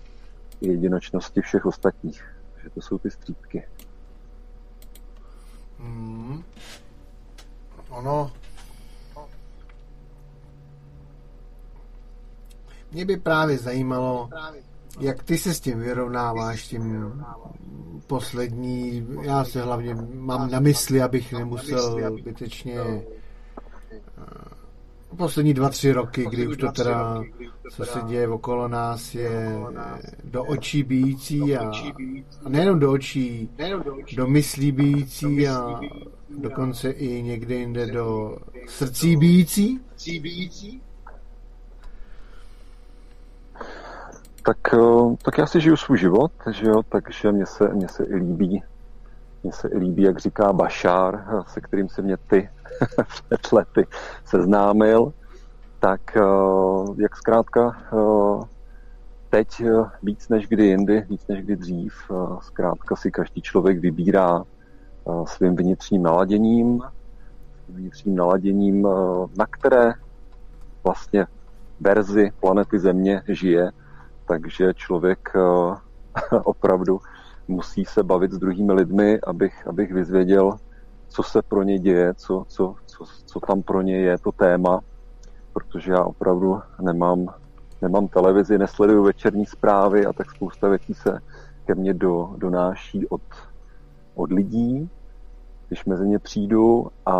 jedinečnosti 0.60 1.40
všech 1.40 1.66
ostatních. 1.66 2.24
Takže 2.54 2.70
to 2.70 2.80
jsou 2.80 2.98
ty 2.98 3.10
střípky. 3.10 3.66
Hmm. 5.78 6.42
Ono, 7.88 8.32
mě 12.92 13.04
by 13.04 13.16
právě 13.16 13.58
zajímalo, 13.58 14.28
jak 15.00 15.22
ty 15.22 15.38
se 15.38 15.54
s 15.54 15.60
tím 15.60 15.80
vyrovnáváš, 15.80 16.66
tím 16.66 17.24
poslední, 18.06 19.06
já 19.22 19.44
se 19.44 19.62
hlavně 19.62 19.94
mám 20.14 20.50
na 20.50 20.60
mysli, 20.60 21.02
abych 21.02 21.32
nemusel 21.32 22.16
zbytečně 22.18 22.80
eh, 22.80 23.02
poslední 25.14 25.54
dva, 25.54 25.68
tři 25.68 25.92
roky, 25.92 26.26
kdy 26.30 26.46
už 26.46 26.56
to 26.56 26.72
teda, 26.72 27.22
co 27.70 27.84
se 27.84 28.00
děje 28.06 28.28
okolo 28.28 28.68
nás, 28.68 29.14
je 29.14 29.58
do 30.24 30.44
očí 30.44 30.82
bíjící 30.82 31.56
a, 31.56 31.70
a 32.44 32.48
nejenom 32.48 32.78
do 32.78 32.92
očí, 32.92 33.50
do 34.16 34.26
myslí 34.26 34.72
bíjící 34.72 35.48
a 35.48 35.80
dokonce 36.38 36.90
i 36.90 37.22
někde 37.22 37.54
jinde 37.54 37.86
do 37.86 38.36
srdcí 38.66 39.16
bíjící. 39.16 39.80
Tak, 44.42 44.74
eh, 44.74 45.16
tak 45.22 45.38
já 45.38 45.46
si 45.46 45.60
žiju 45.60 45.76
svůj 45.76 45.98
život, 45.98 46.32
že 46.50 46.66
jo, 46.66 46.82
takže 46.88 47.32
mě 47.32 47.46
se, 47.46 47.68
mě 47.68 47.88
se 47.88 48.04
i 48.04 48.14
líbí, 48.14 48.62
mě 49.42 49.52
se 49.52 49.68
i 49.68 49.78
líbí, 49.78 50.02
jak 50.02 50.18
říká 50.18 50.52
Bašár, 50.52 51.44
se 51.46 51.60
kterým 51.60 51.88
se 51.88 52.02
mě 52.02 52.16
ty 52.16 52.48
před 53.16 53.52
lety 53.52 53.86
seznámil, 54.24 55.12
tak 55.80 56.16
eh, 56.16 56.22
jak 56.96 57.16
zkrátka 57.16 57.76
teď 59.30 59.62
víc 60.02 60.28
než 60.28 60.48
kdy 60.48 60.66
jindy, 60.66 61.06
víc 61.08 61.26
než 61.28 61.42
kdy 61.42 61.56
dřív, 61.56 61.94
zkrátka 62.40 62.96
si 62.96 63.10
každý 63.10 63.42
člověk 63.42 63.78
vybírá 63.78 64.44
svým 65.24 65.56
vnitřním 65.56 66.02
naladěním, 66.02 66.82
vnitřním 67.68 68.16
naladěním, 68.16 68.88
na 69.38 69.46
které 69.50 69.92
vlastně 70.84 71.26
verzi 71.80 72.32
planety 72.40 72.78
Země 72.78 73.22
žije, 73.28 73.70
takže 74.26 74.74
člověk 74.74 75.32
eh, 75.36 76.36
opravdu 76.44 77.00
musí 77.48 77.84
se 77.84 78.02
bavit 78.02 78.32
s 78.32 78.38
druhými 78.38 78.72
lidmi, 78.72 79.20
abych, 79.26 79.66
abych 79.66 79.92
vyzvěděl, 79.92 80.56
co 81.14 81.22
se 81.22 81.42
pro 81.42 81.62
ně 81.62 81.78
děje, 81.78 82.14
co, 82.14 82.44
co, 82.48 82.74
co, 82.86 83.04
co 83.26 83.40
tam 83.40 83.62
pro 83.62 83.82
ně 83.82 83.96
je 83.96 84.18
to 84.18 84.32
téma, 84.32 84.80
protože 85.52 85.92
já 85.92 86.04
opravdu 86.04 86.60
nemám, 86.80 87.34
nemám 87.82 88.08
televizi, 88.08 88.58
nesleduju 88.58 89.02
večerní 89.04 89.46
zprávy 89.46 90.06
a 90.06 90.12
tak 90.12 90.30
spousta 90.30 90.68
věcí 90.68 90.94
se 90.94 91.18
ke 91.66 91.74
mně 91.74 91.94
do, 91.94 92.34
donáší 92.36 93.06
od, 93.06 93.22
od 94.14 94.32
lidí, 94.32 94.90
když 95.68 95.84
mezi 95.84 96.08
ně 96.08 96.18
přijdu 96.18 96.86
a 97.06 97.16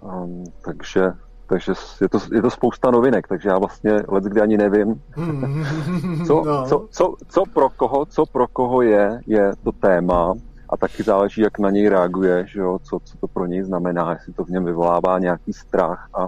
um, 0.00 0.44
takže 0.64 1.12
takže 1.48 1.72
je 2.00 2.08
to, 2.08 2.18
je 2.32 2.42
to 2.42 2.50
spousta 2.50 2.90
novinek, 2.90 3.28
takže 3.28 3.48
já 3.48 3.58
vlastně 3.58 4.02
let, 4.08 4.24
kdy 4.24 4.40
ani 4.40 4.56
nevím, 4.56 5.02
co, 6.26 6.44
no. 6.44 6.66
co, 6.66 6.86
co, 6.90 7.14
co, 7.28 7.42
pro 7.54 7.68
koho, 7.68 8.06
co 8.06 8.26
pro 8.26 8.48
koho 8.48 8.82
je, 8.82 9.20
je 9.26 9.52
to 9.64 9.72
téma 9.72 10.34
a 10.68 10.76
taky 10.76 11.02
záleží, 11.02 11.40
jak 11.40 11.58
na 11.58 11.70
něj 11.70 11.88
reaguje, 11.88 12.46
že 12.46 12.60
jo, 12.60 12.78
co, 12.82 12.98
co 13.04 13.18
to 13.18 13.28
pro 13.28 13.46
něj 13.46 13.62
znamená, 13.62 14.12
jestli 14.12 14.32
to 14.32 14.44
v 14.44 14.48
něm 14.48 14.64
vyvolává 14.64 15.18
nějaký 15.18 15.52
strach 15.52 16.08
a 16.14 16.26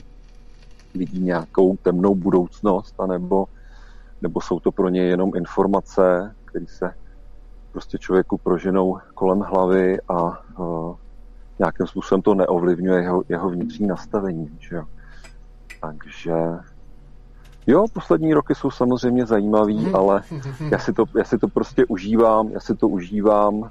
vidí 0.95 1.21
nějakou 1.21 1.77
temnou 1.77 2.15
budoucnost, 2.15 2.95
anebo, 2.99 3.47
nebo 4.23 4.41
jsou 4.41 4.61
to 4.61 4.73
pro 4.73 4.89
něj 4.89 5.09
jenom 5.09 5.37
informace, 5.37 6.35
které 6.45 6.67
se 6.67 6.95
prostě 7.73 7.99
člověku 7.99 8.39
proženou 8.39 8.99
kolem 9.15 9.41
hlavy 9.41 9.99
a 10.09 10.43
uh, 10.59 10.97
nějakým 11.59 11.87
způsobem 11.87 12.23
to 12.23 12.35
neovlivňuje 12.35 13.03
jeho, 13.03 13.23
jeho 13.29 13.51
vnitřní 13.51 13.87
nastavení. 13.87 14.59
Že 14.61 14.77
jo. 14.77 14.85
Takže 15.81 16.35
jo, 17.67 17.85
poslední 17.93 18.35
roky 18.35 18.55
jsou 18.55 18.71
samozřejmě 18.71 19.27
zajímavý, 19.27 19.85
hmm. 19.85 19.97
ale 19.97 20.23
já 20.71 20.79
si, 20.79 20.93
to, 20.93 21.05
já 21.19 21.25
si 21.25 21.39
to 21.39 21.49
prostě 21.49 21.87
užívám, 21.87 22.49
já 22.49 22.61
si 22.61 22.75
to 22.75 22.89
užívám, 22.89 23.71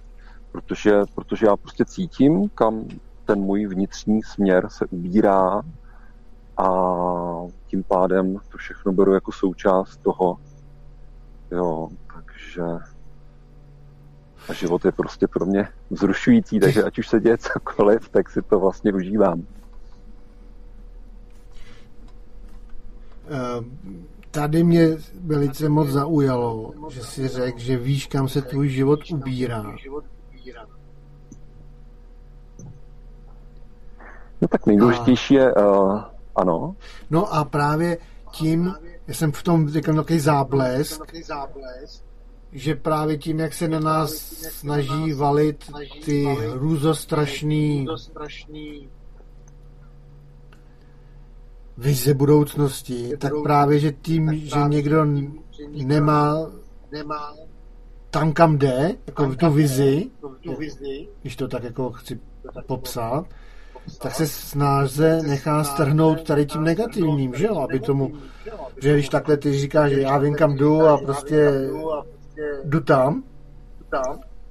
protože, 0.51 1.01
protože 1.15 1.45
já 1.45 1.57
prostě 1.57 1.85
cítím, 1.85 2.49
kam 2.49 2.85
ten 3.25 3.39
můj 3.39 3.65
vnitřní 3.65 4.23
směr 4.23 4.69
se 4.69 4.85
ubírá 4.85 5.61
a 6.57 6.69
tím 7.67 7.83
pádem 7.83 8.37
to 8.49 8.57
všechno 8.57 8.91
beru 8.93 9.13
jako 9.13 9.31
součást 9.31 9.97
toho. 9.97 10.37
Jo, 11.51 11.89
takže 12.13 12.63
a 14.49 14.53
život 14.53 14.85
je 14.85 14.91
prostě 14.91 15.27
pro 15.27 15.45
mě 15.45 15.67
vzrušující, 15.89 16.59
takže 16.59 16.83
ať 16.83 16.99
už 16.99 17.07
se 17.07 17.19
děje 17.19 17.37
cokoliv, 17.37 18.09
tak 18.09 18.29
si 18.29 18.41
to 18.41 18.59
vlastně 18.59 18.93
užívám. 18.93 19.43
Eh, 23.29 23.63
tady 24.31 24.63
mě 24.63 24.87
velice 25.25 25.69
moc 25.69 25.89
zaujalo, 25.89 26.73
že 26.89 27.03
si 27.03 27.27
řekl, 27.27 27.59
že 27.59 27.77
víš, 27.77 28.07
kam 28.07 28.27
se 28.27 28.41
tvůj 28.41 28.69
život 28.69 28.99
ubírá. 29.11 29.75
No 34.41 34.47
tak 34.47 34.65
nejdůležitější 34.65 35.33
je, 35.33 35.53
uh, 35.53 36.01
ano. 36.35 36.75
No 37.09 37.33
a 37.33 37.45
právě 37.45 37.97
tím, 38.31 38.73
já 39.07 39.13
jsem 39.13 39.31
v 39.31 39.43
tom 39.43 39.69
řekl 39.69 39.95
takový 39.95 40.19
záblesk, 40.19 41.01
že 42.51 42.75
právě 42.75 43.17
tím, 43.17 43.39
jak 43.39 43.53
se 43.53 43.67
na 43.67 43.79
nás 43.79 44.11
snaží 44.49 45.13
valit 45.13 45.71
ty 46.05 46.23
hrůzostrašný 46.25 47.87
vize 51.77 52.13
budoucnosti, 52.13 53.17
tak 53.17 53.33
právě, 53.43 53.79
že 53.79 53.91
tím, 53.91 54.33
že 54.33 54.59
někdo 54.67 55.05
nemá 55.85 56.47
tam, 58.09 58.33
kam 58.33 58.57
jde, 58.57 58.95
jako 59.07 59.35
tu 59.35 59.51
vizi, 59.51 60.09
když 61.21 61.35
to 61.35 61.47
tak 61.47 61.63
jako 61.63 61.91
chci 61.91 62.19
popsat, 62.65 63.25
tak 63.99 64.15
se 64.15 64.27
snáze 64.27 65.21
nechá 65.27 65.63
strhnout 65.63 66.23
tady 66.23 66.45
tím 66.45 66.63
negativním, 66.63 67.33
že 67.35 67.45
jo, 67.45 67.57
aby 67.57 67.79
tomu, 67.79 68.13
že 68.81 68.93
když 68.93 69.09
takhle 69.09 69.37
ty 69.37 69.53
říkáš, 69.53 69.91
že 69.91 70.01
já 70.01 70.17
vím, 70.17 70.35
kam 70.35 70.55
jdu 70.55 70.81
a 70.87 70.97
prostě 70.97 71.51
jdu 72.63 72.79
tam, 72.79 73.23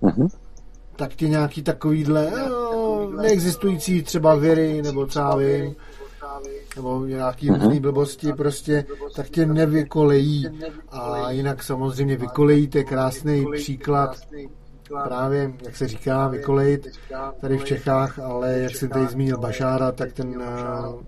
mm-hmm. 0.02 0.28
tak 0.96 1.14
ti 1.14 1.28
nějaký 1.28 1.62
takovýhle 1.62 2.32
neexistující 3.16 4.02
třeba 4.02 4.34
věry, 4.34 4.82
nebo 4.82 5.06
třeba 5.06 5.36
vím, 5.36 5.74
nebo 6.76 7.04
nějaký 7.04 7.50
mm-hmm. 7.50 7.62
různý 7.62 7.80
blbosti 7.80 8.32
prostě, 8.32 8.84
tak 9.16 9.30
tě 9.30 9.46
nevykolejí. 9.46 10.46
A 10.90 11.30
jinak 11.30 11.62
samozřejmě 11.62 12.16
vykolejí, 12.16 12.68
to 12.68 12.78
je 12.78 12.84
krásný 12.84 13.46
příklad 13.52 14.16
právě, 15.04 15.52
jak 15.64 15.76
se 15.76 15.88
říká, 15.88 16.28
vykolejit 16.28 16.88
tady 17.40 17.58
v 17.58 17.64
Čechách, 17.64 18.18
ale 18.18 18.58
jak 18.58 18.76
se 18.76 18.88
tady 18.88 19.06
zmínil 19.06 19.38
Bašára, 19.38 19.92
tak 19.92 20.12
ten 20.12 20.28
uh, 20.28 21.02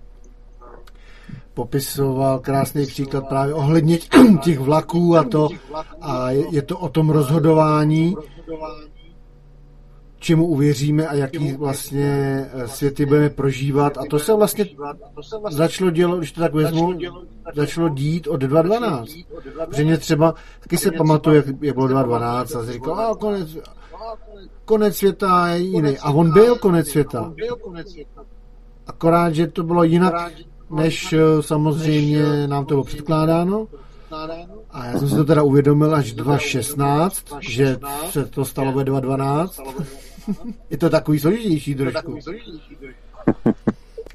popisoval 1.53 2.39
krásný 2.39 2.85
příklad 2.85 3.27
právě 3.29 3.53
ohledně 3.53 3.97
těch 4.43 4.59
vlaků 4.59 5.17
a 5.17 5.23
to 5.23 5.49
a 6.01 6.31
je 6.31 6.61
to 6.61 6.77
o 6.77 6.89
tom 6.89 7.09
rozhodování 7.09 8.15
čemu 10.19 10.47
uvěříme 10.47 11.07
a 11.07 11.15
jaký 11.15 11.53
vlastně 11.53 12.09
eh, 12.53 12.67
světy 12.67 13.05
budeme 13.05 13.29
prožívat. 13.29 13.97
A 13.97 14.01
to 14.09 14.19
se 14.19 14.33
vlastně 14.33 14.65
začalo 15.49 15.91
dělat, 15.91 16.17
když 16.17 16.31
to 16.31 16.41
tak 16.41 16.53
vezmu, 16.53 16.93
začalo 17.55 17.89
dít 17.89 18.27
od 18.27 18.43
2.12. 18.43 19.25
Protože 19.65 19.83
mě 19.83 19.97
třeba, 19.97 20.35
taky 20.59 20.77
se 20.77 20.91
pamatuju, 20.91 21.35
jak, 21.35 21.45
jak 21.61 21.75
bylo 21.75 21.87
2.12 21.87 22.59
a 22.59 22.71
říkal, 22.71 22.99
a 22.99 23.15
konec, 23.15 23.57
konec 24.65 24.97
světa 24.97 25.47
je 25.47 25.59
jiný. 25.59 25.97
A 25.97 26.11
on 26.11 26.33
byl 26.33 26.55
konec 26.55 26.87
světa. 26.87 27.33
Akorát, 28.87 29.35
že 29.35 29.47
to 29.47 29.63
bylo 29.63 29.83
jinak, 29.83 30.31
než 30.69 31.15
samozřejmě 31.41 32.47
nám 32.47 32.65
to 32.65 32.73
bylo 32.73 32.83
předkládáno. 32.83 33.67
A 34.71 34.85
já 34.85 34.99
jsem 34.99 35.09
si 35.09 35.15
to 35.15 35.25
teda 35.25 35.43
uvědomil 35.43 35.95
až 35.95 36.15
2.16, 36.15 37.37
že 37.39 37.77
se 38.09 38.25
to 38.25 38.45
stalo 38.45 38.71
ve 38.71 38.83
2.12. 38.83 39.85
Je 40.69 40.77
to 40.77 40.89
takový 40.89 41.19
složitější 41.19 41.75
trošku. 41.75 42.17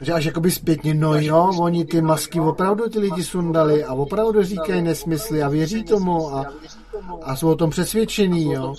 Že 0.01 0.13
až 0.13 0.25
jakoby 0.25 0.51
zpětně, 0.51 0.95
no 0.95 1.15
jo, 1.15 1.51
oni 1.61 1.85
ty 1.85 2.03
masky 2.03 2.41
opravdu 2.41 2.89
ty 2.89 2.99
lidi 2.99 3.23
sundali 3.23 3.85
a 3.85 3.95
opravdu 3.95 4.43
říkají 4.43 4.83
nesmysly 4.83 5.43
a 5.43 5.49
věří 5.49 5.85
tomu 5.85 6.35
a, 6.35 6.53
a 7.23 7.37
jsou 7.37 7.49
o 7.49 7.57
tom 7.57 7.71
přesvědčený, 7.71 8.53
jo. 8.53 8.75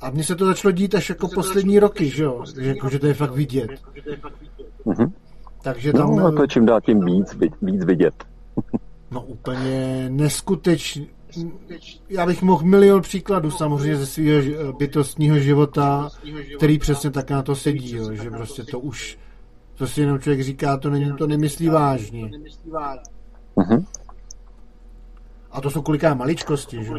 A 0.00 0.10
mně 0.10 0.24
se 0.24 0.36
to 0.36 0.46
začalo 0.46 0.72
dít 0.72 0.94
až 0.94 1.08
jako 1.08 1.28
poslední 1.28 1.78
roky, 1.78 2.10
že 2.10 2.24
jo, 2.24 2.44
že, 2.54 2.68
jako, 2.68 2.88
že 2.88 2.98
to 2.98 3.06
je 3.06 3.14
fakt 3.14 3.32
vidět. 3.32 3.70
Mm-hmm. 4.86 5.12
Takže 5.62 5.92
tam... 5.92 6.16
No, 6.16 6.32
to 6.32 6.46
čím 6.46 6.66
dál 6.66 6.80
tím 6.80 7.04
víc, 7.04 7.36
víc 7.62 7.84
vidět. 7.84 8.14
no 9.10 9.22
úplně 9.22 10.06
neskutečný 10.10 11.08
já 12.08 12.26
bych 12.26 12.42
mohl 12.42 12.64
milion 12.64 13.02
příkladů 13.02 13.50
samozřejmě 13.50 13.96
ze 13.96 14.06
svého 14.06 14.72
bytostního 14.72 15.38
života, 15.38 16.08
který 16.56 16.78
přesně 16.78 17.10
tak 17.10 17.30
na 17.30 17.42
to 17.42 17.54
sedí, 17.54 17.96
jo, 17.96 18.12
že 18.12 18.30
prostě 18.30 18.64
to 18.64 18.80
už, 18.80 19.18
to 19.74 19.86
si 19.86 20.00
jenom 20.00 20.18
člověk 20.18 20.42
říká, 20.42 20.76
to, 20.76 20.90
není, 20.90 21.12
to 21.12 21.26
nemyslí 21.26 21.68
vážně. 21.68 22.30
Uh-huh. 23.56 23.84
A 25.50 25.60
to 25.60 25.70
jsou 25.70 25.82
koliká 25.82 26.14
maličkosti, 26.14 26.84
že? 26.84 26.92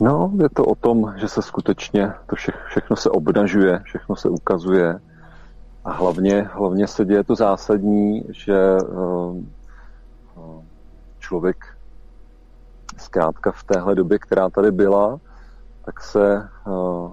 No, 0.00 0.32
je 0.42 0.48
to 0.48 0.64
o 0.64 0.74
tom, 0.74 1.14
že 1.16 1.28
se 1.28 1.42
skutečně 1.42 2.12
to 2.26 2.36
vše, 2.36 2.52
všechno 2.68 2.96
se 2.96 3.10
obnažuje, 3.10 3.80
všechno 3.84 4.16
se 4.16 4.28
ukazuje 4.28 5.00
a 5.84 5.92
hlavně, 5.92 6.42
hlavně 6.52 6.86
se 6.86 7.04
děje 7.04 7.24
to 7.24 7.34
zásadní, 7.34 8.24
že 8.28 8.76
uh, 8.76 9.36
člověk 11.26 11.76
zkrátka 12.96 13.52
v 13.52 13.64
téhle 13.64 13.94
době, 13.94 14.18
která 14.18 14.50
tady 14.50 14.72
byla, 14.72 15.20
tak 15.84 16.00
se 16.00 16.48
eh, 16.66 17.10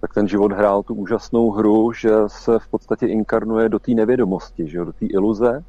tak 0.00 0.14
ten 0.14 0.28
život 0.28 0.52
hrál 0.52 0.82
tu 0.82 0.94
úžasnou 0.94 1.50
hru, 1.50 1.92
že 1.92 2.10
se 2.26 2.58
v 2.58 2.68
podstatě 2.68 3.06
inkarnuje 3.06 3.68
do 3.68 3.78
té 3.78 3.92
nevědomosti, 3.92 4.68
že 4.68 4.84
do 4.84 4.92
té 4.92 5.06
iluze 5.06 5.64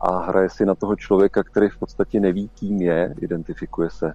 a 0.00 0.18
hraje 0.18 0.50
si 0.50 0.66
na 0.66 0.74
toho 0.74 0.96
člověka, 0.96 1.42
který 1.42 1.68
v 1.68 1.78
podstatě 1.78 2.20
neví, 2.20 2.48
kým 2.48 2.80
je, 2.80 3.14
identifikuje 3.20 3.90
se 3.90 4.14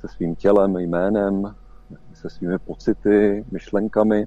se 0.00 0.08
svým 0.08 0.34
tělem, 0.36 0.76
jménem, 0.76 1.54
se 2.14 2.30
svými 2.30 2.58
pocity, 2.58 3.44
myšlenkami 3.50 4.26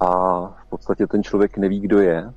a 0.00 0.10
v 0.46 0.66
podstatě 0.68 1.06
ten 1.06 1.22
člověk 1.22 1.58
neví, 1.58 1.80
kdo 1.80 1.98
je 1.98 2.32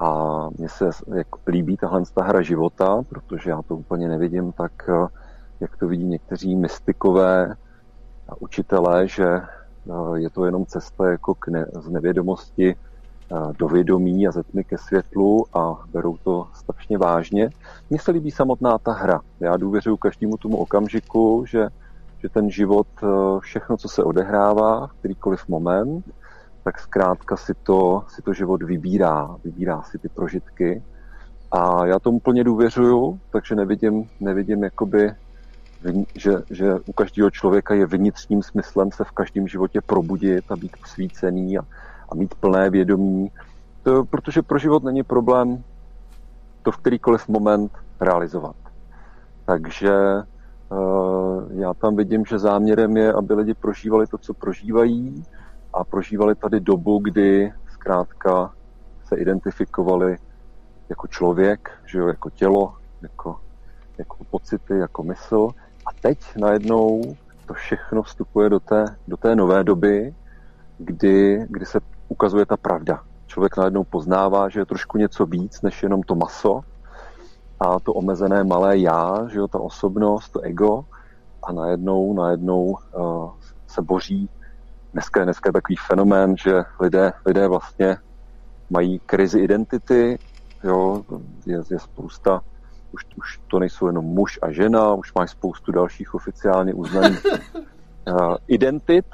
a 0.00 0.48
mně 0.58 0.68
se 0.68 0.90
jako 1.14 1.38
líbí 1.46 1.76
tahle 1.76 2.02
ta 2.14 2.22
hra 2.22 2.42
života, 2.42 3.02
protože 3.08 3.50
já 3.50 3.62
to 3.62 3.76
úplně 3.76 4.08
nevidím 4.08 4.52
tak, 4.52 4.72
eh, 4.88 5.06
jak 5.60 5.76
to 5.76 5.88
vidí 5.88 6.04
někteří 6.04 6.56
mystikové 6.56 7.56
a 8.28 8.40
učitelé, 8.40 9.08
že 9.08 9.26
eh, 9.26 9.42
je 10.14 10.30
to 10.30 10.44
jenom 10.44 10.66
cesta 10.66 11.10
jako 11.10 11.34
k 11.34 11.48
ne, 11.48 11.66
z 11.80 11.88
nevědomosti 11.88 12.74
eh, 12.74 13.34
do 13.58 13.68
vědomí 13.68 14.28
a 14.28 14.30
ze 14.30 14.42
tmy 14.42 14.64
ke 14.64 14.78
světlu 14.78 15.46
a 15.52 15.84
berou 15.92 16.16
to 16.16 16.48
strašně 16.54 16.98
vážně. 16.98 17.50
Mně 17.90 17.98
se 17.98 18.10
líbí 18.10 18.30
samotná 18.30 18.78
ta 18.78 18.92
hra. 18.92 19.20
Já 19.40 19.56
důvěřuji 19.56 19.96
každému 19.96 20.36
tomu 20.36 20.56
okamžiku, 20.56 21.44
že, 21.46 21.68
že 22.18 22.28
ten 22.28 22.50
život, 22.50 22.86
všechno, 23.40 23.76
co 23.76 23.88
se 23.88 24.02
odehrává, 24.02 24.86
v 24.86 24.92
kterýkoliv 24.92 25.48
moment, 25.48 26.04
tak 26.68 26.80
zkrátka 26.80 27.36
si 27.36 27.54
to, 27.54 28.04
si 28.08 28.22
to 28.22 28.32
život 28.32 28.62
vybírá, 28.62 29.36
vybírá 29.44 29.82
si 29.82 29.98
ty 29.98 30.08
prožitky. 30.08 30.82
A 31.52 31.86
já 31.86 31.98
tomu 31.98 32.20
plně 32.20 32.44
důvěřuju, 32.44 33.20
takže 33.30 33.54
nevidím, 33.54 34.08
nevidím 34.20 34.64
jakoby, 34.64 35.12
že, 36.16 36.32
že 36.50 36.74
u 36.86 36.92
každého 36.92 37.30
člověka 37.30 37.74
je 37.74 37.86
vnitřním 37.86 38.42
smyslem 38.42 38.92
se 38.92 39.04
v 39.04 39.10
každém 39.10 39.48
životě 39.48 39.80
probudit 39.80 40.52
a 40.52 40.56
být 40.56 40.76
posvícený 40.76 41.58
a, 41.58 41.62
a 42.08 42.14
mít 42.14 42.34
plné 42.34 42.70
vědomí. 42.70 43.30
To, 43.82 44.04
protože 44.04 44.42
pro 44.42 44.58
život 44.58 44.84
není 44.84 45.02
problém 45.02 45.64
to 46.62 46.72
v 46.72 46.76
kterýkoliv 46.76 47.28
moment 47.28 47.72
realizovat. 48.00 48.56
Takže 49.44 49.92
uh, 50.68 51.42
já 51.50 51.74
tam 51.74 51.96
vidím, 51.96 52.24
že 52.24 52.38
záměrem 52.38 52.96
je, 52.96 53.12
aby 53.12 53.34
lidi 53.34 53.54
prožívali 53.54 54.06
to, 54.06 54.18
co 54.18 54.34
prožívají, 54.34 55.24
a 55.78 55.84
prožívali 55.84 56.34
tady 56.34 56.60
dobu, 56.60 56.98
kdy 56.98 57.52
zkrátka 57.72 58.52
se 59.04 59.16
identifikovali 59.16 60.18
jako 60.88 61.06
člověk, 61.06 61.70
že 61.86 61.98
jo, 61.98 62.08
jako 62.08 62.30
tělo, 62.30 62.74
jako, 63.02 63.40
jako 63.98 64.16
pocity, 64.30 64.78
jako 64.78 65.02
mysl. 65.02 65.48
A 65.86 65.90
teď 66.02 66.18
najednou 66.36 67.02
to 67.46 67.54
všechno 67.54 68.02
vstupuje 68.02 68.48
do 68.50 68.60
té, 68.60 68.84
do 69.08 69.16
té 69.16 69.36
nové 69.36 69.64
doby, 69.64 70.14
kdy, 70.78 71.46
kdy 71.48 71.66
se 71.66 71.80
ukazuje 72.08 72.46
ta 72.46 72.56
pravda. 72.56 73.02
Člověk 73.26 73.56
najednou 73.56 73.84
poznává, 73.84 74.48
že 74.48 74.60
je 74.60 74.66
trošku 74.66 74.98
něco 74.98 75.26
víc, 75.26 75.62
než 75.62 75.82
jenom 75.82 76.02
to 76.02 76.14
maso 76.14 76.60
a 77.60 77.80
to 77.80 77.92
omezené 77.92 78.44
malé 78.44 78.78
já, 78.78 79.28
že 79.28 79.38
jo, 79.38 79.48
ta 79.48 79.58
osobnost, 79.58 80.28
to 80.28 80.40
ego 80.40 80.84
a 81.42 81.52
najednou, 81.52 82.14
najednou 82.14 82.64
uh, 82.64 83.30
se 83.66 83.82
boří 83.82 84.30
dneska 84.92 85.20
je 85.20 85.24
dneska 85.24 85.52
takový 85.52 85.76
fenomén, 85.86 86.36
že 86.36 86.64
lidé, 86.80 87.12
lidé 87.26 87.48
vlastně 87.48 87.96
mají 88.70 88.98
krizi 88.98 89.40
identity, 89.40 90.18
jo, 90.64 91.04
je, 91.46 91.60
je 91.70 91.78
spousta, 91.78 92.40
už, 92.92 93.02
už 93.16 93.40
to 93.46 93.58
nejsou 93.58 93.86
jenom 93.86 94.04
muž 94.04 94.38
a 94.42 94.52
žena, 94.52 94.94
už 94.94 95.14
mají 95.14 95.28
spoustu 95.28 95.72
dalších 95.72 96.14
oficiálně 96.14 96.74
uznaných 96.74 97.24
uh, 97.24 98.36
identit, 98.46 99.06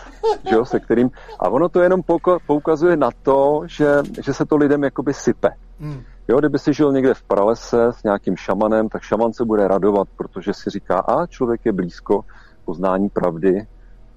že 0.48 0.54
jo, 0.54 0.64
se 0.64 0.80
kterým, 0.80 1.10
a 1.40 1.48
ono 1.48 1.68
to 1.68 1.80
jenom 1.80 2.00
poukazuje 2.46 2.96
na 2.96 3.10
to, 3.22 3.62
že, 3.66 4.02
že 4.24 4.34
se 4.34 4.46
to 4.46 4.56
lidem 4.56 4.84
jakoby 4.84 5.14
sype. 5.14 5.50
Hmm. 5.80 6.02
Jo, 6.28 6.38
kdyby 6.38 6.58
si 6.58 6.74
žil 6.74 6.92
někde 6.92 7.14
v 7.14 7.22
pralese 7.22 7.86
s 7.90 8.02
nějakým 8.02 8.36
šamanem, 8.36 8.88
tak 8.88 9.02
šaman 9.02 9.32
se 9.32 9.44
bude 9.44 9.68
radovat, 9.68 10.08
protože 10.16 10.52
si 10.54 10.70
říká, 10.70 10.98
a 10.98 11.26
člověk 11.26 11.60
je 11.64 11.72
blízko 11.72 12.24
poznání 12.64 13.08
pravdy 13.08 13.66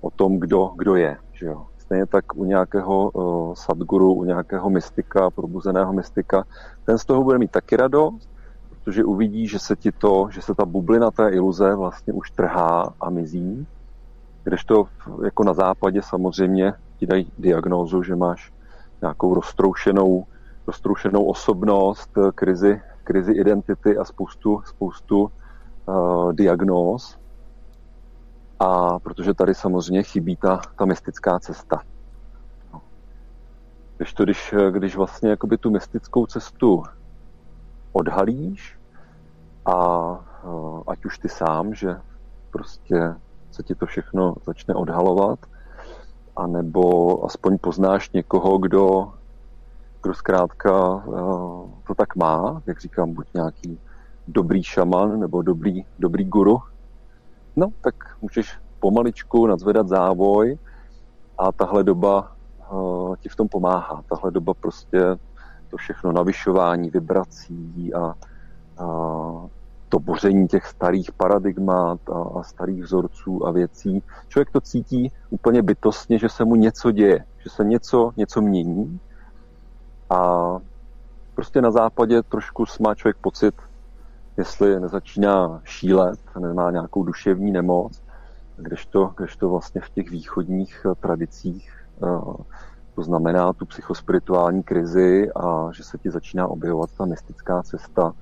o 0.07 0.11
tom, 0.11 0.39
kdo, 0.39 0.71
kdo 0.77 0.95
je. 0.95 1.17
Že 1.33 1.45
jo. 1.45 1.65
Stejně 1.77 2.05
tak 2.05 2.35
u 2.35 2.45
nějakého 2.45 3.09
uh, 3.09 3.53
sadguru, 3.53 4.13
u 4.13 4.23
nějakého 4.23 4.69
mystika, 4.69 5.29
probuzeného 5.29 5.93
mystika, 5.93 6.43
ten 6.85 6.97
z 6.97 7.05
toho 7.05 7.23
bude 7.23 7.37
mít 7.37 7.51
taky 7.51 7.75
radost, 7.75 8.29
protože 8.69 9.03
uvidí, 9.03 9.47
že 9.47 9.59
se 9.59 9.75
ti 9.75 9.91
to, 9.91 10.27
že 10.31 10.41
se 10.41 10.55
ta 10.55 10.65
bublina 10.65 11.11
té 11.11 11.29
iluze 11.29 11.75
vlastně 11.75 12.13
už 12.13 12.31
trhá 12.31 12.93
a 13.01 13.09
mizí. 13.09 13.67
Když 14.43 14.63
to 14.63 14.87
jako 15.23 15.43
na 15.43 15.53
západě 15.53 16.01
samozřejmě 16.01 16.73
ti 16.99 17.07
dají 17.07 17.31
diagnózu, 17.39 18.03
že 18.03 18.15
máš 18.15 18.51
nějakou 19.01 19.33
roztroušenou, 19.33 20.25
roztroušenou 20.67 21.23
osobnost, 21.23 22.11
krizi, 22.35 22.81
krizi 23.03 23.31
identity 23.31 23.97
a 23.97 24.03
spoustu, 24.05 24.61
spoustu 24.65 25.31
uh, 25.85 26.33
diagnóz, 26.33 27.17
a 28.59 28.99
protože 28.99 29.33
tady 29.33 29.55
samozřejmě 29.55 30.03
chybí 30.03 30.35
ta, 30.35 30.61
ta 30.77 30.85
mystická 30.85 31.39
cesta. 31.39 31.81
No. 32.73 32.81
Když 33.97 34.13
to, 34.13 34.23
když, 34.23 34.53
když 34.71 34.95
vlastně 34.95 35.29
jakoby 35.29 35.57
tu 35.57 35.71
mystickou 35.71 36.25
cestu 36.25 36.83
odhalíš 37.91 38.77
a, 39.65 39.73
ať 40.87 41.05
už 41.05 41.17
ty 41.17 41.29
sám, 41.29 41.73
že 41.73 41.95
prostě 42.51 43.15
se 43.51 43.63
ti 43.63 43.75
to 43.75 43.85
všechno 43.85 44.35
začne 44.45 44.75
odhalovat, 44.75 45.39
anebo 46.35 47.25
aspoň 47.25 47.57
poznáš 47.57 48.11
někoho, 48.11 48.57
kdo, 48.57 49.13
kdo 50.03 50.13
zkrátka 50.13 50.95
uh, 50.95 51.69
to 51.87 51.95
tak 51.95 52.15
má, 52.15 52.61
jak 52.65 52.81
říkám, 52.81 53.13
buď 53.13 53.27
nějaký 53.33 53.79
dobrý 54.27 54.63
šaman 54.63 55.19
nebo 55.19 55.41
dobrý, 55.41 55.85
dobrý 55.99 56.25
guru, 56.25 56.61
no 57.57 57.67
tak 57.81 57.95
můžeš 58.21 58.59
pomaličku 58.79 59.47
nadzvedat 59.47 59.87
závoj 59.87 60.57
a 61.37 61.51
tahle 61.51 61.83
doba 61.83 62.31
uh, 62.71 63.15
ti 63.15 63.29
v 63.29 63.35
tom 63.35 63.47
pomáhá. 63.47 64.03
Tahle 64.09 64.31
doba 64.31 64.53
prostě 64.53 64.99
to 65.69 65.77
všechno 65.77 66.11
navyšování 66.11 66.89
vibrací 66.89 67.93
a, 67.93 67.99
a 67.99 68.15
to 69.89 69.99
boření 69.99 70.47
těch 70.47 70.65
starých 70.65 71.11
paradigmat 71.11 72.09
a, 72.09 72.39
a 72.39 72.43
starých 72.43 72.83
vzorců 72.83 73.47
a 73.47 73.51
věcí. 73.51 74.03
Člověk 74.27 74.51
to 74.51 74.61
cítí 74.61 75.11
úplně 75.29 75.61
bytostně, 75.61 76.19
že 76.19 76.29
se 76.29 76.45
mu 76.45 76.55
něco 76.55 76.91
děje, 76.91 77.25
že 77.37 77.49
se 77.49 77.63
něco, 77.63 78.11
něco 78.17 78.41
mění 78.41 78.99
a 80.09 80.49
prostě 81.35 81.61
na 81.61 81.71
západě 81.71 82.23
trošku 82.23 82.65
má 82.79 82.95
člověk 82.95 83.17
pocit, 83.17 83.55
jestli 84.37 84.79
nezačíná 84.79 85.61
šílet, 85.63 86.19
nemá 86.39 86.71
nějakou 86.71 87.03
duševní 87.03 87.51
nemoc, 87.51 88.01
kdežto, 88.57 89.13
kdežto 89.17 89.49
vlastně 89.49 89.81
v 89.81 89.89
těch 89.89 90.09
východních 90.09 90.85
tradicích 90.99 91.71
eh, 92.03 92.43
to 92.97 93.03
znamená 93.03 93.53
tu 93.53 93.65
psychospirituální 93.65 94.63
krizi 94.63 95.31
a 95.35 95.69
že 95.71 95.83
se 95.83 95.97
ti 95.97 96.09
začíná 96.11 96.47
objevovat 96.47 96.89
ta 96.97 97.05
mystická 97.05 97.63
cesta, 97.63 98.13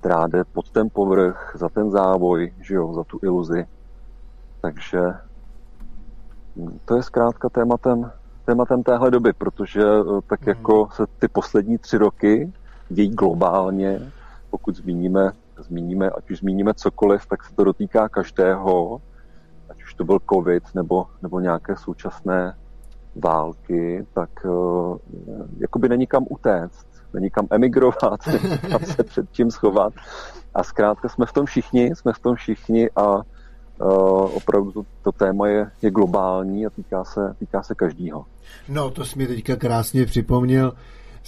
která 0.00 0.26
jde 0.26 0.44
pod 0.44 0.70
ten 0.70 0.88
povrch, 0.92 1.52
za 1.54 1.68
ten 1.68 1.90
závoj, 1.90 2.52
že 2.60 2.74
jo, 2.74 2.92
za 2.92 3.04
tu 3.04 3.18
iluzi. 3.22 3.66
Takže 4.60 5.00
hm, 6.56 6.78
to 6.84 6.96
je 6.96 7.02
zkrátka 7.02 7.48
tématem, 7.48 8.10
tématem 8.44 8.82
téhle 8.82 9.10
doby, 9.10 9.32
protože 9.32 9.82
eh, 9.82 10.20
tak 10.26 10.40
hmm. 10.40 10.48
jako 10.48 10.88
se 10.92 11.06
ty 11.18 11.28
poslední 11.28 11.78
tři 11.78 11.98
roky 11.98 12.52
dějí 12.88 13.08
globálně, 13.08 14.12
pokud 14.50 14.76
zmíníme, 14.76 15.32
zmíníme, 15.68 16.10
ať 16.10 16.30
už 16.30 16.38
zmíníme 16.38 16.74
cokoliv, 16.74 17.26
tak 17.26 17.44
se 17.44 17.54
to 17.54 17.64
dotýká 17.64 18.08
každého, 18.08 19.00
ať 19.70 19.82
už 19.82 19.94
to 19.94 20.04
byl 20.04 20.18
covid 20.32 20.62
nebo, 20.74 21.06
nebo 21.22 21.40
nějaké 21.40 21.76
současné 21.76 22.56
války, 23.16 24.06
tak 24.14 24.30
uh, 24.44 24.96
jakoby 25.58 25.88
není 25.88 26.06
kam 26.06 26.26
utéct, 26.30 26.86
není 27.14 27.30
kam 27.30 27.46
emigrovat, 27.50 28.20
a 28.74 28.78
se 28.78 29.04
před 29.04 29.26
čím 29.32 29.50
schovat. 29.50 29.92
A 30.54 30.62
zkrátka 30.62 31.08
jsme 31.08 31.26
v 31.26 31.32
tom 31.32 31.46
všichni, 31.46 31.96
jsme 31.96 32.12
v 32.12 32.18
tom 32.18 32.34
všichni 32.34 32.90
a 32.96 33.16
uh, 33.16 33.22
opravdu 34.36 34.72
to, 34.72 34.82
to 35.02 35.12
téma 35.12 35.48
je, 35.48 35.70
je 35.82 35.90
globální 35.90 36.66
a 36.66 36.70
týká 36.70 37.04
se, 37.04 37.34
týká 37.38 37.62
se 37.62 37.74
každýho. 37.74 38.24
No, 38.68 38.90
to 38.90 39.04
jsi 39.04 39.18
mi 39.18 39.26
teďka 39.26 39.56
krásně 39.56 40.06
připomněl. 40.06 40.72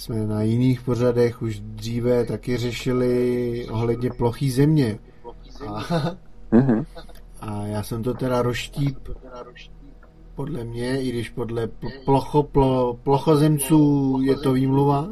Jsme 0.01 0.27
na 0.27 0.41
jiných 0.41 0.81
pořadech 0.81 1.41
už 1.41 1.59
dříve 1.59 2.25
taky 2.25 2.57
řešili 2.57 3.67
ohledně 3.69 4.09
plochý 4.17 4.51
země. 4.51 4.99
A, 5.67 5.81
mm-hmm. 6.51 6.85
a 7.41 7.65
já 7.65 7.83
jsem 7.83 8.03
to 8.03 8.13
teda 8.13 8.41
roštíp 8.41 8.97
podle 10.35 10.63
mě, 10.63 11.01
i 11.01 11.09
když 11.09 11.29
podle 11.29 11.69
plocho, 12.05 12.43
plo, 12.43 12.93
plochozemců 12.93 14.17
je 14.21 14.35
to 14.35 14.53
výmluva, 14.53 15.09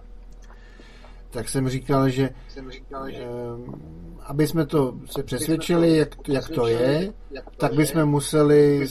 tak 1.30 1.48
jsem 1.48 1.68
říkal, 1.68 2.08
že 2.08 2.30
eh, 2.58 3.24
aby 4.22 4.46
jsme 4.46 4.66
to 4.66 4.94
se 5.06 5.22
přesvědčili, 5.22 5.96
jak, 5.96 6.28
jak 6.28 6.48
to 6.48 6.66
je, 6.66 7.12
tak 7.56 7.74
bychom 7.74 8.06
museli 8.06 8.88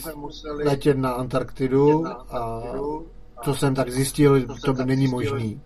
letět 0.63 0.97
na 0.97 1.11
Antarktidu 1.11 2.07
a 2.29 2.63
co 3.41 3.55
jsem 3.55 3.75
tak 3.75 3.91
zjistil, 3.91 4.45
to 4.65 4.73
by 4.73 4.85
není 4.85 5.07
možný. 5.07 5.61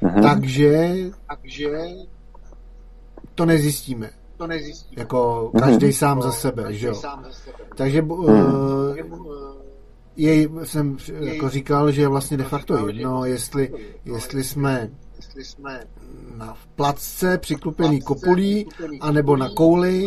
Mhm. 0.00 0.22
Takže 0.22 0.94
to 3.34 3.46
nezjistíme 3.46 4.10
to 4.42 4.46
nezjistí. 4.46 4.94
Jako 4.98 5.50
každý 5.58 5.86
mm-hmm. 5.86 5.98
sám 5.98 6.22
za 6.22 6.32
sebe, 6.32 6.72
že 6.72 6.86
jo. 6.86 7.02
Takže 7.76 8.02
uh, 8.02 8.96
jej 10.16 10.48
jsem 10.64 10.96
jako 11.20 11.48
říkal, 11.48 11.92
že 11.92 12.00
je 12.00 12.08
vlastně 12.08 12.36
de 12.36 12.44
facto 12.44 12.88
jedno, 12.88 13.24
jestli, 13.24 13.72
jestli 14.04 14.44
jsme 14.44 14.90
na 16.36 16.56
placce 16.74 17.38
přiklupený 17.38 18.00
kopulí, 18.02 18.66
anebo 19.00 19.36
na 19.36 19.48
kouli, 19.48 20.06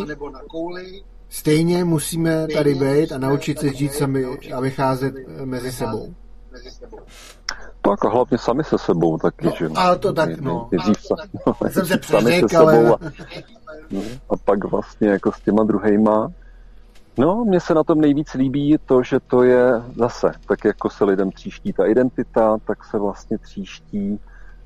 stejně 1.28 1.84
musíme 1.84 2.46
tady 2.46 2.74
být 2.74 3.12
a 3.12 3.18
naučit 3.18 3.58
se 3.58 3.74
žít 3.74 3.92
sami 3.92 4.24
a 4.54 4.60
vycházet 4.60 5.14
mezi 5.44 5.72
sebou. 5.72 6.14
Tak 7.82 8.04
a 8.04 8.08
hlavně 8.08 8.38
sami 8.38 8.64
se 8.64 8.78
sebou 8.78 9.18
taky, 9.18 9.46
no, 9.46 9.52
že? 9.58 9.68
Ale 9.74 9.98
to 9.98 10.12
tak, 10.12 10.40
no. 10.40 10.68
Nejdřív 10.72 10.96
no, 11.46 11.70
jsem 11.70 11.86
se 11.86 11.98
přeřek, 11.98 12.54
ale... 12.54 12.88
A, 12.88 12.96
no, 13.90 14.00
a 14.30 14.36
pak 14.44 14.64
vlastně 14.64 15.08
jako 15.08 15.32
s 15.32 15.40
těma 15.40 15.64
druhejma. 15.64 16.32
No, 17.18 17.44
mně 17.44 17.60
se 17.60 17.74
na 17.74 17.84
tom 17.84 18.00
nejvíc 18.00 18.34
líbí 18.34 18.76
to, 18.86 19.02
že 19.02 19.20
to 19.20 19.42
je 19.42 19.82
zase, 19.96 20.32
tak 20.48 20.64
jako 20.64 20.90
se 20.90 21.04
lidem 21.04 21.30
tříští 21.30 21.72
ta 21.72 21.86
identita, 21.86 22.56
tak 22.66 22.84
se 22.84 22.98
vlastně 22.98 23.38
tříští 23.38 24.20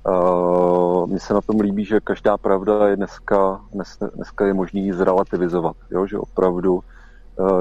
Uh, 0.09 1.07
mně 1.07 1.21
se 1.21 1.35
na 1.35 1.41
tom 1.41 1.61
líbí, 1.61 1.85
že 1.85 2.01
každá 2.01 2.37
pravda 2.37 2.89
je 2.89 2.97
dneska, 2.97 3.61
dnes, 3.73 3.99
dneska 4.15 4.47
je 4.47 4.55
možný 4.55 4.85
ji 4.85 4.93
zrelativizovat, 4.93 5.77
jo? 5.91 6.07
že 6.07 6.19
opravdu 6.19 6.81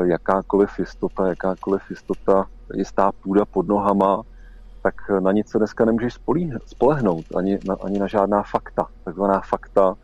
jakákoliv 0.04 0.80
jistota, 0.80 1.28
jakákoliv 1.28 1.82
jistota, 1.90 2.46
jistá 2.74 3.12
půda 3.12 3.46
pod 3.46 3.68
nohama, 3.68 4.24
tak 4.82 4.94
na 5.20 5.32
nic 5.32 5.50
se 5.50 5.58
dneska 5.58 5.86
nemůžeš 5.86 6.18
spolehnout, 6.66 7.26
ani 7.36 7.60
na, 7.68 7.76
ani 7.84 8.00
na 8.00 8.08
žádná 8.08 8.44
fakta, 8.44 8.88
takzvaná 9.04 9.42
fakta, 9.42 9.96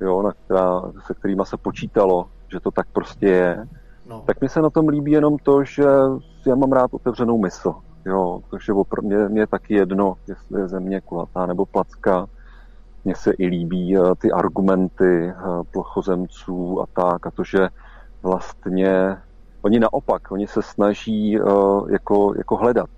jo, 0.00 0.22
na 0.22 0.32
která, 0.32 0.82
se 1.06 1.14
kterými 1.14 1.42
se 1.44 1.56
počítalo, 1.56 2.26
že 2.52 2.60
to 2.60 2.70
tak 2.70 2.86
prostě 2.92 3.26
je. 3.26 3.66
No. 4.08 4.22
Tak 4.26 4.40
mi 4.40 4.48
se 4.48 4.62
na 4.62 4.70
tom 4.70 4.88
líbí 4.88 5.12
jenom 5.12 5.38
to, 5.38 5.64
že 5.64 5.84
já 6.46 6.54
mám 6.54 6.72
rád 6.72 6.94
otevřenou 6.94 7.38
mysl. 7.38 7.74
Jo, 8.04 8.40
takže 8.50 8.72
opr- 8.72 9.02
mě, 9.02 9.16
mě 9.16 9.40
je 9.40 9.46
taky 9.46 9.74
jedno, 9.74 10.16
jestli 10.28 10.60
je 10.60 10.68
země 10.68 11.00
kulatá 11.00 11.46
nebo 11.46 11.66
placka. 11.66 12.26
Mně 13.04 13.14
se 13.14 13.30
i 13.30 13.46
líbí 13.46 13.98
uh, 13.98 14.14
ty 14.18 14.32
argumenty 14.32 15.32
plochozemců 15.70 16.80
a 16.80 16.86
tak, 16.92 17.26
a 17.26 17.30
to, 17.30 17.44
že 17.44 17.68
vlastně 18.22 19.16
oni 19.62 19.80
naopak, 19.80 20.32
oni 20.32 20.46
se 20.46 20.62
snaží 20.62 21.40
uh, 21.40 21.90
jako, 21.90 22.34
jako 22.36 22.56
hledat 22.56 22.90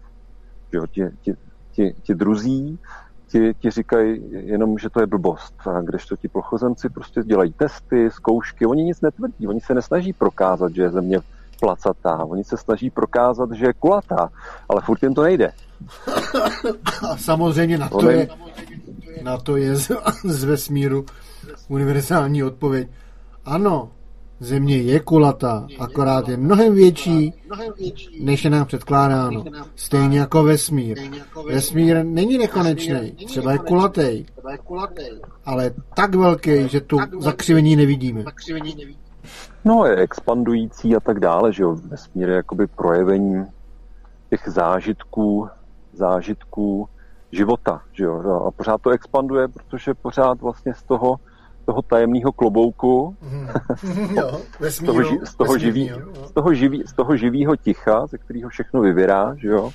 Jo, 0.72 0.86
ti, 0.86 1.02
ti, 1.22 1.34
ti, 1.72 1.94
ti 2.02 2.14
druzí 2.14 2.78
ti, 3.34 3.54
ti 3.58 3.70
říkají 3.70 4.22
jenom, 4.30 4.78
že 4.78 4.90
to 4.90 5.00
je 5.00 5.06
blbost. 5.06 5.54
A 5.66 5.80
kdežto 5.80 6.16
ti 6.16 6.28
plochozemci 6.28 6.88
prostě 6.88 7.22
dělají 7.22 7.52
testy, 7.52 8.10
zkoušky, 8.10 8.66
oni 8.66 8.84
nic 8.84 9.00
netvrdí, 9.00 9.48
oni 9.48 9.60
se 9.60 9.74
nesnaží 9.74 10.12
prokázat, 10.12 10.74
že 10.74 10.82
je 10.82 10.90
země 10.90 11.20
placatá, 11.60 12.24
oni 12.24 12.44
se 12.44 12.56
snaží 12.56 12.90
prokázat, 12.90 13.52
že 13.52 13.66
je 13.66 13.72
kulatá, 13.72 14.30
ale 14.68 14.82
furt 14.82 15.02
jim 15.02 15.14
to 15.14 15.22
nejde. 15.22 15.52
A 17.10 17.16
samozřejmě 17.16 17.78
na 17.78 17.88
to, 17.88 18.10
je, 18.10 18.28
na 19.22 19.36
to 19.36 19.56
je 19.56 19.76
z, 19.76 19.90
z 20.24 20.44
vesmíru 20.44 21.04
univerzální 21.68 22.42
odpověď. 22.42 22.88
Ano, 23.44 23.90
Země 24.40 24.76
je 24.76 25.00
kulatá, 25.00 25.66
akorát 25.78 26.28
je 26.28 26.36
mnohem 26.36 26.74
větší, 26.74 27.34
než 28.20 28.44
je 28.44 28.50
nám 28.50 28.66
předkládáno. 28.66 29.44
Stejně 29.76 30.18
jako 30.18 30.42
vesmír. 30.42 30.98
Vesmír 31.48 32.04
není 32.04 32.38
nekonečný, 32.38 33.10
třeba 33.26 33.52
je 33.52 33.58
kulatý, 33.58 34.26
ale 35.44 35.70
tak 35.96 36.14
velký, 36.14 36.68
že 36.68 36.80
tu 36.80 36.98
zakřivení 37.18 37.76
nevidíme. 37.76 38.24
No, 39.64 39.84
je 39.84 39.96
expandující 39.96 40.96
a 40.96 41.00
tak 41.00 41.20
dále, 41.20 41.52
že 41.52 41.62
jo. 41.62 41.76
Vesmír 41.88 42.28
je 42.28 42.34
jakoby 42.36 42.66
projevením 42.66 43.46
těch 44.30 44.48
zážitků, 44.48 45.48
zážitků 45.92 46.88
života, 47.32 47.82
že 47.92 48.04
jo. 48.04 48.44
A 48.46 48.50
pořád 48.50 48.80
to 48.80 48.90
expanduje, 48.90 49.48
protože 49.48 49.94
pořád 49.94 50.40
vlastně 50.40 50.74
z 50.74 50.82
toho 50.82 51.16
toho 51.64 51.82
tajemného 51.82 52.32
klobouku, 52.32 53.16
mm. 53.22 53.48
jo, 54.16 54.40
z 54.60 54.78
toho, 54.84 55.02
z 55.24 55.34
toho, 55.34 55.58
živý, 55.58 55.92
z 56.26 56.32
toho, 56.32 56.54
živý, 56.54 56.82
z 56.86 56.92
toho 56.92 57.16
živýho 57.16 57.56
ticha, 57.56 58.06
ze 58.06 58.18
kterého 58.18 58.48
všechno 58.48 58.80
vyvěrá, 58.80 59.34
že 59.34 59.48
jo. 59.48 59.70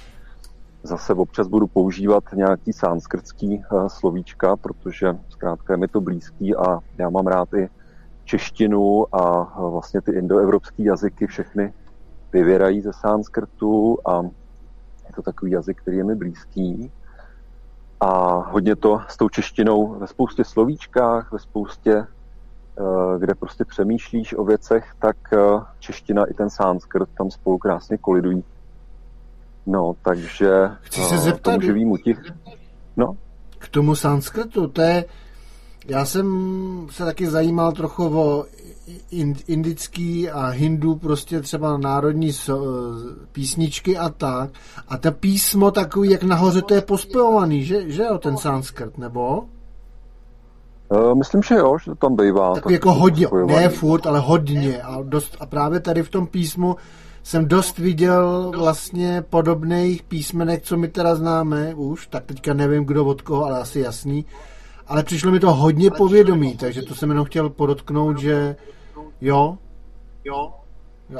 Zase 0.83 1.13
občas 1.13 1.47
budu 1.47 1.67
používat 1.67 2.23
nějaký 2.33 2.73
sanskrtský 2.73 3.63
uh, 3.71 3.87
slovíčka, 3.87 4.55
protože 4.55 5.17
zkrátka 5.29 5.73
je 5.73 5.77
mi 5.77 5.87
to 5.87 6.01
blízký 6.01 6.55
a 6.55 6.79
já 6.97 7.09
mám 7.09 7.27
rád 7.27 7.53
i 7.53 7.69
češtinu 8.25 9.15
a 9.15 9.57
uh, 9.59 9.71
vlastně 9.71 10.01
ty 10.01 10.11
indoevropské 10.11 10.83
jazyky 10.83 11.27
všechny 11.27 11.73
vyvěrají 12.33 12.81
ze 12.81 12.93
sanskrtu 12.93 13.97
a 14.05 14.21
je 15.07 15.13
to 15.15 15.21
takový 15.21 15.51
jazyk, 15.51 15.81
který 15.81 15.97
je 15.97 16.03
mi 16.03 16.15
blízký 16.15 16.91
a 17.99 18.35
hodně 18.51 18.75
to 18.75 19.01
s 19.07 19.17
tou 19.17 19.29
češtinou 19.29 19.99
ve 19.99 20.07
spoustě 20.07 20.43
slovíčkách, 20.43 21.31
ve 21.31 21.39
spoustě 21.39 22.07
kde 23.19 23.35
prostě 23.35 23.65
přemýšlíš 23.65 24.33
o 24.33 24.43
věcech, 24.43 24.93
tak 24.99 25.17
čeština 25.79 26.25
i 26.25 26.33
ten 26.33 26.49
sanskrt 26.49 27.09
tam 27.17 27.31
spolu 27.31 27.57
krásně 27.57 27.97
kolidují. 27.97 28.43
No, 29.65 29.95
takže 30.01 30.69
Chci 30.81 31.01
se 31.01 31.17
zeptat, 31.17 31.51
tomu 31.51 31.61
živýmu 31.61 31.97
tich... 31.97 32.19
No? 32.97 33.13
K 33.57 33.69
tomu 33.69 33.95
sanskrtu, 33.95 34.67
to 34.67 34.81
je... 34.81 35.05
Já 35.89 36.05
jsem 36.05 36.87
se 36.91 37.05
taky 37.05 37.29
zajímal 37.29 37.71
trochu 37.71 38.19
o 38.19 38.45
indický 39.47 40.29
a 40.29 40.47
hindu 40.47 40.95
prostě 40.95 41.41
třeba 41.41 41.77
národní 41.77 42.31
písničky 43.31 43.97
a 43.97 44.09
tak. 44.09 44.49
A 44.87 44.97
to 44.97 45.11
písmo 45.11 45.71
takový, 45.71 46.09
jak 46.09 46.23
nahoře 46.23 46.61
to 46.61 46.73
je 46.73 46.81
pospojovaný, 46.81 47.63
že, 47.63 47.91
že 47.91 48.03
jo, 48.03 48.17
ten 48.17 48.37
sanskrt, 48.37 48.97
nebo? 48.97 49.43
Uh, 50.89 51.15
myslím, 51.15 51.43
že 51.43 51.55
jo, 51.55 51.77
že 51.77 51.85
to 51.85 51.95
tam 51.95 52.15
bývá. 52.15 52.53
Tak, 52.53 52.63
tak 52.63 52.71
jako 52.71 52.93
hodně, 52.93 53.27
ne 53.45 53.69
furt, 53.69 54.07
ale 54.07 54.19
hodně. 54.19 54.81
A, 54.81 55.01
dost, 55.03 55.37
a 55.39 55.45
právě 55.45 55.79
tady 55.79 56.03
v 56.03 56.09
tom 56.09 56.27
písmu 56.27 56.75
jsem 57.23 57.47
dost 57.47 57.77
viděl 57.77 58.51
vlastně 58.57 59.23
podobných 59.29 60.03
písmenek, 60.03 60.63
co 60.63 60.77
my 60.77 60.87
teda 60.87 61.15
známe 61.15 61.75
už, 61.75 62.07
tak 62.07 62.25
teďka 62.25 62.53
nevím, 62.53 62.85
kdo 62.85 63.05
od 63.05 63.21
koho, 63.21 63.45
ale 63.45 63.59
asi 63.59 63.79
jasný. 63.79 64.25
Ale 64.89 65.03
přišlo 65.03 65.31
mi 65.31 65.39
to 65.39 65.53
hodně 65.53 65.91
povědomí, 65.91 66.57
takže 66.57 66.81
to 66.81 66.95
jsem 66.95 67.09
jenom 67.09 67.25
chtěl 67.25 67.49
podotknout, 67.49 68.17
že 68.17 68.55
jo, 69.21 69.57
jo, 70.23 70.53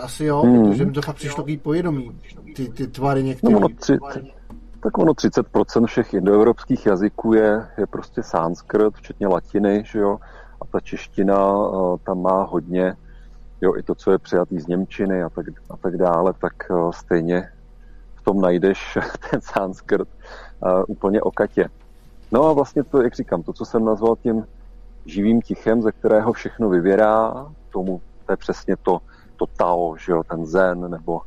asi 0.02 0.26
jo, 0.26 0.42
hmm. 0.42 0.70
protože 0.70 0.86
mi 0.86 0.92
to 0.92 1.02
fakt 1.02 1.16
přišlo 1.16 1.36
takový 1.36 1.58
povědomí, 1.58 2.20
ty, 2.56 2.70
ty 2.70 2.88
tvary 2.88 3.24
některé. 3.24 3.54
No, 3.54 3.60
no, 3.60 3.68
tři, 3.80 3.98
tak 4.84 4.98
ono 4.98 5.14
30% 5.14 5.86
všech 5.86 6.14
indoevropských 6.14 6.86
jazyků 6.86 7.34
je, 7.34 7.68
je 7.78 7.88
prostě 7.88 8.24
sanskrt, 8.24 8.96
včetně 8.96 9.28
latiny, 9.28 9.84
že 9.86 10.00
jo, 10.00 10.18
a 10.62 10.66
ta 10.72 10.80
čeština 10.80 11.58
uh, 11.58 11.98
tam 12.04 12.22
má 12.22 12.44
hodně 12.44 12.96
jo, 13.62 13.76
i 13.78 13.84
to, 13.84 13.96
co 13.96 14.12
je 14.12 14.18
přijatý 14.18 14.60
z 14.60 14.68
Němčiny 14.68 15.24
a 15.24 15.30
tak, 15.30 15.46
a 15.70 15.78
tak 15.78 15.98
dále, 15.98 16.34
tak 16.42 16.54
uh, 16.70 16.92
stejně 16.92 17.50
v 18.16 18.22
tom 18.22 18.42
najdeš 18.42 18.98
ten 19.32 19.42
sanskrt 19.42 20.08
uh, 20.64 20.84
úplně 20.88 21.22
okatě. 21.22 21.70
No 22.32 22.46
a 22.46 22.54
vlastně 22.54 22.84
to, 22.84 23.02
jak 23.02 23.16
říkám, 23.16 23.44
to, 23.44 23.54
co 23.54 23.66
jsem 23.66 23.86
nazval 23.86 24.16
tím 24.16 24.48
živým 25.06 25.42
tichem, 25.42 25.82
ze 25.82 25.92
kterého 25.92 26.34
všechno 26.34 26.70
vyvěrá, 26.70 27.48
tomu 27.70 28.02
to 28.26 28.34
je 28.34 28.38
přesně 28.38 28.76
to, 28.76 29.02
to 29.36 29.46
Tao, 29.46 29.98
že 29.98 30.12
jo, 30.12 30.24
ten 30.24 30.46
zen 30.46 30.92
nebo, 30.92 31.22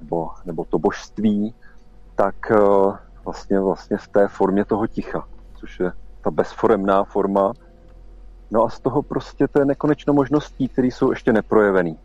nebo, 0.00 0.30
nebo 0.44 0.64
to 0.64 0.78
božství, 0.78 1.54
tak 2.14 2.34
uh, 2.50 2.96
vlastně, 3.24 3.60
vlastně 3.60 3.96
v 3.96 4.08
té 4.08 4.28
formě 4.28 4.64
toho 4.64 4.86
ticha, 4.86 5.28
což 5.56 5.80
je 5.80 5.92
ta 6.20 6.30
bezforemná 6.30 7.04
forma, 7.04 7.52
No 8.50 8.64
a 8.64 8.68
z 8.68 8.80
toho 8.80 9.02
prostě 9.02 9.48
to 9.48 9.58
je 9.58 9.64
nekonečno 9.64 10.12
možností, 10.12 10.68
které 10.68 10.86
jsou 10.86 11.10
ještě 11.10 11.32
neprojevený. 11.32 11.98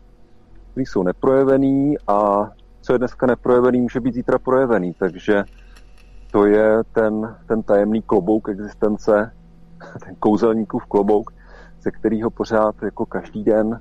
Které 0.70 0.82
jsou 0.82 1.02
neprojevený 1.02 1.96
a 2.08 2.50
co 2.80 2.92
je 2.92 2.98
dneska 2.98 3.26
neprojevený, 3.26 3.80
může 3.80 4.00
být 4.00 4.14
zítra 4.14 4.38
projevený. 4.38 4.94
Takže 4.98 5.44
to 6.30 6.46
je 6.46 6.84
ten, 6.92 7.36
ten 7.46 7.62
tajemný 7.62 8.02
klobouk 8.02 8.48
existence, 8.48 9.32
ten 10.04 10.14
kouzelníkův 10.14 10.86
klobouk, 10.86 11.30
ze 11.80 11.90
kterého 11.90 12.30
pořád 12.30 12.74
jako 12.82 13.06
každý 13.06 13.44
den 13.44 13.80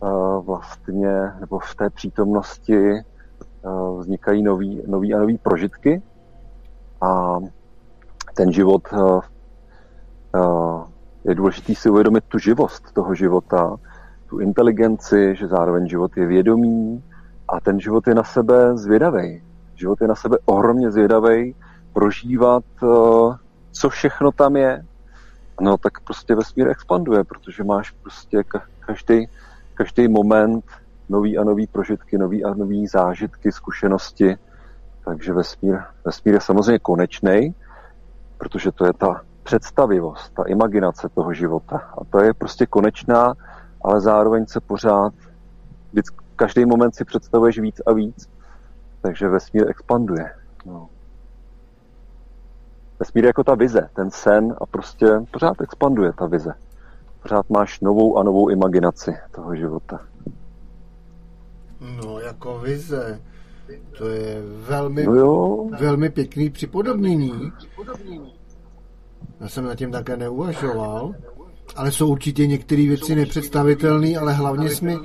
uh, 0.00 0.44
vlastně, 0.44 1.32
nebo 1.40 1.58
v 1.58 1.74
té 1.74 1.90
přítomnosti 1.90 2.92
uh, 2.92 4.00
vznikají 4.00 4.42
nový, 4.42 4.82
nový 4.86 5.14
a 5.14 5.18
nový 5.18 5.38
prožitky 5.38 6.02
a 7.00 7.38
ten 8.34 8.52
život 8.52 8.82
uh, 8.92 9.20
je 11.24 11.34
důležité 11.34 11.74
si 11.74 11.90
uvědomit 11.90 12.24
tu 12.24 12.38
živost 12.38 12.92
toho 12.92 13.14
života, 13.14 13.76
tu 14.26 14.38
inteligenci, 14.38 15.34
že 15.36 15.48
zároveň 15.48 15.88
život 15.88 16.16
je 16.16 16.26
vědomý 16.26 17.04
a 17.48 17.60
ten 17.60 17.80
život 17.80 18.06
je 18.06 18.14
na 18.14 18.24
sebe 18.24 18.76
zvědavý. 18.76 19.42
Život 19.78 20.00
je 20.00 20.08
na 20.08 20.14
sebe 20.14 20.38
ohromně 20.44 20.90
zvědavý, 20.90 21.54
prožívat, 21.92 22.64
eh, 22.82 22.86
co 23.72 23.88
všechno 23.88 24.32
tam 24.32 24.56
je. 24.56 24.84
No 25.60 25.76
tak 25.76 26.00
prostě 26.00 26.34
vesmír 26.34 26.68
expanduje, 26.68 27.24
protože 27.24 27.64
máš 27.64 27.90
prostě 27.90 28.44
každý, 28.80 29.28
každý 29.74 30.08
moment 30.08 30.64
nový 31.08 31.38
a 31.38 31.44
nový 31.44 31.66
prožitky, 31.66 32.18
nový 32.18 32.44
a 32.44 32.54
nový 32.54 32.86
zážitky, 32.86 33.52
zkušenosti. 33.52 34.36
Takže 35.04 35.32
vesmír, 35.32 35.78
vesmír 36.04 36.34
je 36.34 36.40
samozřejmě 36.40 36.78
konečný, 36.78 37.54
protože 38.38 38.72
to 38.72 38.86
je 38.86 38.92
ta 38.92 39.22
představivost, 39.42 40.34
ta 40.34 40.42
imaginace 40.42 41.08
toho 41.08 41.34
života. 41.34 41.76
A 41.76 42.04
to 42.04 42.20
je 42.20 42.34
prostě 42.34 42.66
konečná, 42.66 43.34
ale 43.84 44.00
zároveň 44.00 44.46
se 44.46 44.60
pořád, 44.60 45.12
vždycky, 45.92 46.16
každý 46.36 46.66
moment 46.66 46.94
si 46.94 47.04
představuješ 47.04 47.58
víc 47.58 47.80
a 47.86 47.92
víc, 47.92 48.28
takže 49.00 49.28
vesmír 49.28 49.68
expanduje. 49.68 50.34
No. 50.66 50.88
Vesmír 52.98 53.24
je 53.24 53.28
jako 53.28 53.44
ta 53.44 53.54
vize, 53.54 53.88
ten 53.94 54.10
sen 54.10 54.54
a 54.60 54.66
prostě 54.66 55.06
pořád 55.30 55.60
expanduje 55.60 56.12
ta 56.12 56.26
vize. 56.26 56.54
Pořád 57.22 57.50
máš 57.50 57.80
novou 57.80 58.18
a 58.18 58.22
novou 58.22 58.48
imaginaci 58.48 59.16
toho 59.30 59.56
života. 59.56 60.00
No, 61.80 62.20
jako 62.20 62.58
vize. 62.58 63.20
To 63.98 64.08
je 64.08 64.42
velmi, 64.42 65.06
no 65.06 65.14
jo. 65.14 65.68
velmi 65.80 66.10
pěkný 66.10 66.50
připodobnění. 66.50 67.52
Já 69.40 69.48
jsem 69.48 69.64
na 69.64 69.74
tím 69.74 69.92
také 69.92 70.16
neuvažoval, 70.16 71.14
ale 71.76 71.92
jsou 71.92 72.08
určitě 72.08 72.46
některé 72.46 72.86
věci 72.86 73.14
nepředstavitelné, 73.14 74.16
ale 74.16 74.32
hlavně 74.32 74.70
jsi 74.70 74.84
mi 74.84 74.96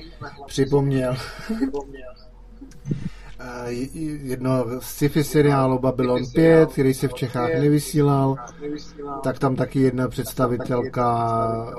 připomněl 0.48 1.16
jedno 4.24 4.66
sci-fi 4.80 5.24
seriálu 5.24 5.80
Babylon 5.80 6.22
5, 6.34 6.72
který 6.72 6.94
se 6.94 7.08
v 7.08 7.14
Čechách 7.14 7.50
nevysílal, 7.50 8.36
tak 9.24 9.40
tam 9.40 9.56
taky 9.56 9.80
jedna 9.80 10.08
představitelka 10.08 11.76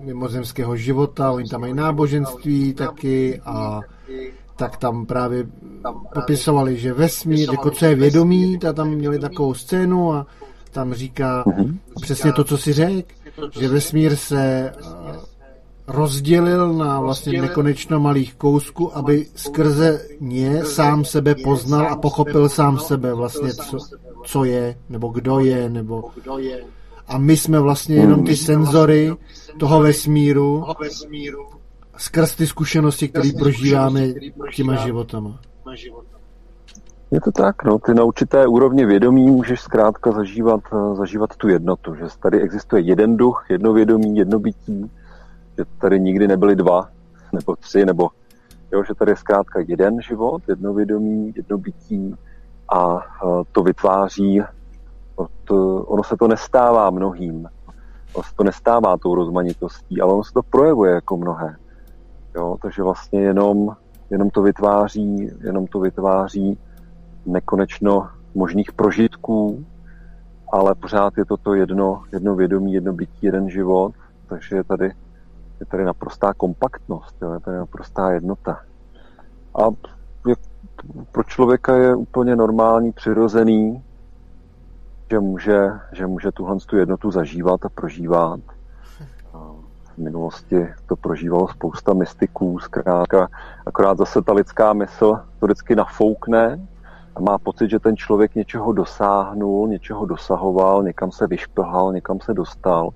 mimozemského 0.00 0.76
života, 0.76 1.32
oni 1.32 1.48
tam 1.48 1.60
mají 1.60 1.74
náboženství 1.74 2.74
taky 2.74 3.40
a 3.44 3.80
tak 4.56 4.76
tam 4.76 5.06
právě 5.06 5.46
popisovali, 6.14 6.76
že 6.76 6.92
vesmír, 6.92 7.50
jako 7.50 7.70
co 7.70 7.84
je 7.84 7.94
vědomí, 7.94 8.58
ta 8.58 8.72
tam 8.72 8.90
měli 8.90 9.18
takovou 9.18 9.54
scénu 9.54 10.12
a 10.12 10.26
tam 10.70 10.94
říká 10.94 11.44
mm-hmm. 11.46 11.78
přesně 12.00 12.32
to, 12.32 12.44
co 12.44 12.58
si 12.58 12.72
řekl, 12.72 13.08
že 13.58 13.68
vesmír 13.68 14.16
se 14.16 14.72
eh, 14.76 15.33
rozdělil 15.86 16.72
na 16.72 17.00
vlastně 17.00 17.42
nekonečno 17.42 18.00
malých 18.00 18.34
kousků, 18.34 18.96
aby 18.96 19.26
skrze 19.34 20.00
ně 20.20 20.64
sám 20.64 21.04
sebe 21.04 21.34
poznal 21.34 21.86
a 21.86 21.96
pochopil 21.96 22.48
sám 22.48 22.78
sebe 22.78 23.14
vlastně, 23.14 23.52
co, 23.52 23.78
co 24.24 24.44
je, 24.44 24.78
nebo 24.88 25.08
kdo 25.08 25.40
je, 25.40 25.68
nebo... 25.68 26.04
A 27.08 27.18
my 27.18 27.36
jsme 27.36 27.60
vlastně 27.60 27.96
jenom 27.96 28.24
ty 28.24 28.36
senzory 28.36 29.12
toho 29.58 29.80
vesmíru 29.80 30.64
skrz 31.96 32.34
ty 32.34 32.46
zkušenosti, 32.46 33.08
které 33.08 33.28
prožíváme 33.38 34.08
těma 34.54 34.74
životama. 34.74 35.40
Je 37.10 37.20
to 37.20 37.32
tak, 37.32 37.64
no, 37.64 37.78
ty 37.78 37.94
na 37.94 38.04
určité 38.04 38.46
úrovni 38.46 38.86
vědomí 38.86 39.30
můžeš 39.30 39.60
zkrátka 39.60 40.12
zažívat, 40.12 40.60
eh, 40.72 40.94
zažívat 40.94 41.36
tu 41.36 41.48
jednotu, 41.48 41.94
že 41.94 42.04
tady 42.22 42.40
existuje 42.40 42.82
jeden 42.82 43.16
duch, 43.16 43.46
jedno 43.50 43.72
vědomí, 43.72 44.16
jedno 44.16 44.38
bytí, 44.38 44.90
že 45.58 45.64
tady 45.78 46.00
nikdy 46.00 46.28
nebyly 46.28 46.56
dva, 46.56 46.88
nebo 47.32 47.56
tři, 47.56 47.84
nebo 47.84 48.10
jo, 48.72 48.84
že 48.84 48.94
tady 48.94 49.10
je 49.10 49.16
zkrátka 49.16 49.60
jeden 49.68 50.02
život, 50.02 50.42
jedno 50.48 50.74
vědomí, 50.74 51.32
jedno 51.36 51.58
bytí 51.58 52.14
a 52.74 52.98
eh, 52.98 53.44
to 53.52 53.62
vytváří, 53.62 54.42
ono 55.86 56.02
se 56.02 56.16
to 56.16 56.28
nestává 56.28 56.90
mnohým, 56.90 57.48
ono 58.12 58.22
se 58.22 58.34
to 58.36 58.44
nestává 58.44 58.96
tou 58.96 59.14
rozmanitostí, 59.14 60.00
ale 60.00 60.12
ono 60.12 60.24
se 60.24 60.32
to 60.32 60.42
projevuje 60.42 60.92
jako 60.92 61.16
mnohé. 61.16 61.56
Jo, 62.34 62.56
takže 62.62 62.82
vlastně 62.82 63.20
jenom, 63.20 63.76
jenom 64.10 64.30
to 64.30 64.42
vytváří, 64.42 65.30
jenom 65.44 65.66
to 65.66 65.80
vytváří 65.80 66.58
nekonečno 67.26 68.08
možných 68.34 68.72
prožitků, 68.72 69.64
ale 70.52 70.74
pořád 70.74 71.18
je 71.18 71.24
to 71.24 71.36
to 71.36 71.54
jedno, 71.54 72.02
jedno 72.12 72.34
vědomí, 72.34 72.72
jedno 72.72 72.92
bytí, 72.92 73.18
jeden 73.26 73.50
život, 73.50 73.94
takže 74.26 74.56
je 74.56 74.64
tady, 74.64 74.92
je 75.64 75.68
tady 75.68 75.84
naprostá 75.84 76.34
kompaktnost, 76.34 77.16
jo, 77.22 77.32
je 77.32 77.40
tady 77.40 77.56
naprostá 77.56 78.10
jednota. 78.10 78.60
A 79.54 79.62
je, 80.28 80.34
pro 81.12 81.24
člověka 81.24 81.76
je 81.76 81.94
úplně 81.94 82.36
normální, 82.36 82.92
přirozený, 82.92 83.84
že 85.10 85.20
může, 85.20 85.70
že 85.92 86.06
může 86.06 86.32
tuhle 86.32 86.56
tu 86.66 86.76
jednotu 86.76 87.10
zažívat 87.10 87.64
a 87.64 87.68
prožívat. 87.68 88.40
V 89.94 89.98
minulosti 89.98 90.68
to 90.86 90.96
prožívalo 90.96 91.48
spousta 91.48 91.94
mystiků, 91.94 92.58
zkrátka, 92.58 93.28
akorát 93.66 93.98
zase 93.98 94.22
ta 94.22 94.32
lidská 94.32 94.72
mysl 94.72 95.18
to 95.38 95.46
vždycky 95.46 95.76
nafoukne 95.76 96.66
a 97.16 97.20
má 97.20 97.38
pocit, 97.38 97.70
že 97.70 97.78
ten 97.78 97.96
člověk 97.96 98.34
něčeho 98.34 98.72
dosáhnul, 98.72 99.68
něčeho 99.68 100.06
dosahoval, 100.06 100.82
někam 100.82 101.12
se 101.12 101.26
vyšplhal, 101.26 101.92
někam 101.92 102.20
se 102.20 102.34
dostal 102.34 102.90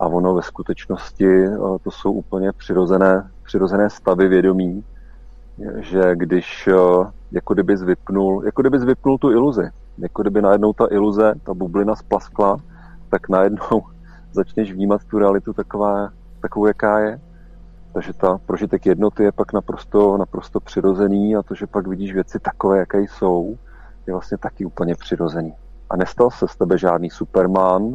A 0.00 0.06
ono 0.06 0.34
ve 0.34 0.42
skutečnosti 0.42 1.44
eh, 1.44 1.58
to 1.82 1.90
jsou 1.90 2.12
úplně 2.12 2.52
přirozené, 2.52 3.30
přirozené 3.44 3.90
stavy 3.90 4.28
vědomí, 4.28 4.84
že 5.76 6.16
když 6.16 6.68
eh, 6.68 7.10
jako 7.32 7.54
kdyby 7.54 7.76
vypnul, 7.76 8.44
jako 8.44 8.62
kdyby 8.62 8.78
vypnul 8.78 9.18
tu 9.18 9.30
iluzi, 9.30 9.70
jako 9.98 10.22
kdyby 10.22 10.42
najednou 10.42 10.72
ta 10.72 10.86
iluze, 10.90 11.34
ta 11.42 11.54
bublina 11.54 11.96
splaskla, 11.96 12.56
tak 13.10 13.28
najednou 13.28 13.82
začneš 14.32 14.72
vnímat 14.72 15.04
tu 15.04 15.18
realitu 15.18 15.52
taková, 15.52 16.10
takovou, 16.40 16.66
jaká 16.66 16.98
je. 16.98 17.20
Takže 17.92 18.12
ta 18.12 18.38
prožitek 18.46 18.86
jednoty 18.86 19.22
je 19.22 19.32
pak 19.32 19.52
naprosto, 19.52 20.16
naprosto 20.16 20.60
přirozený 20.60 21.36
a 21.36 21.42
to, 21.42 21.54
že 21.54 21.66
pak 21.66 21.86
vidíš 21.86 22.14
věci 22.14 22.38
takové, 22.38 22.78
jaké 22.78 23.00
jsou, 23.00 23.56
je 24.06 24.12
vlastně 24.12 24.38
taky 24.38 24.64
úplně 24.64 24.94
přirozený. 24.94 25.54
A 25.90 25.96
nestal 25.96 26.30
se 26.30 26.48
z 26.48 26.56
tebe 26.56 26.78
žádný 26.78 27.10
superman, 27.10 27.94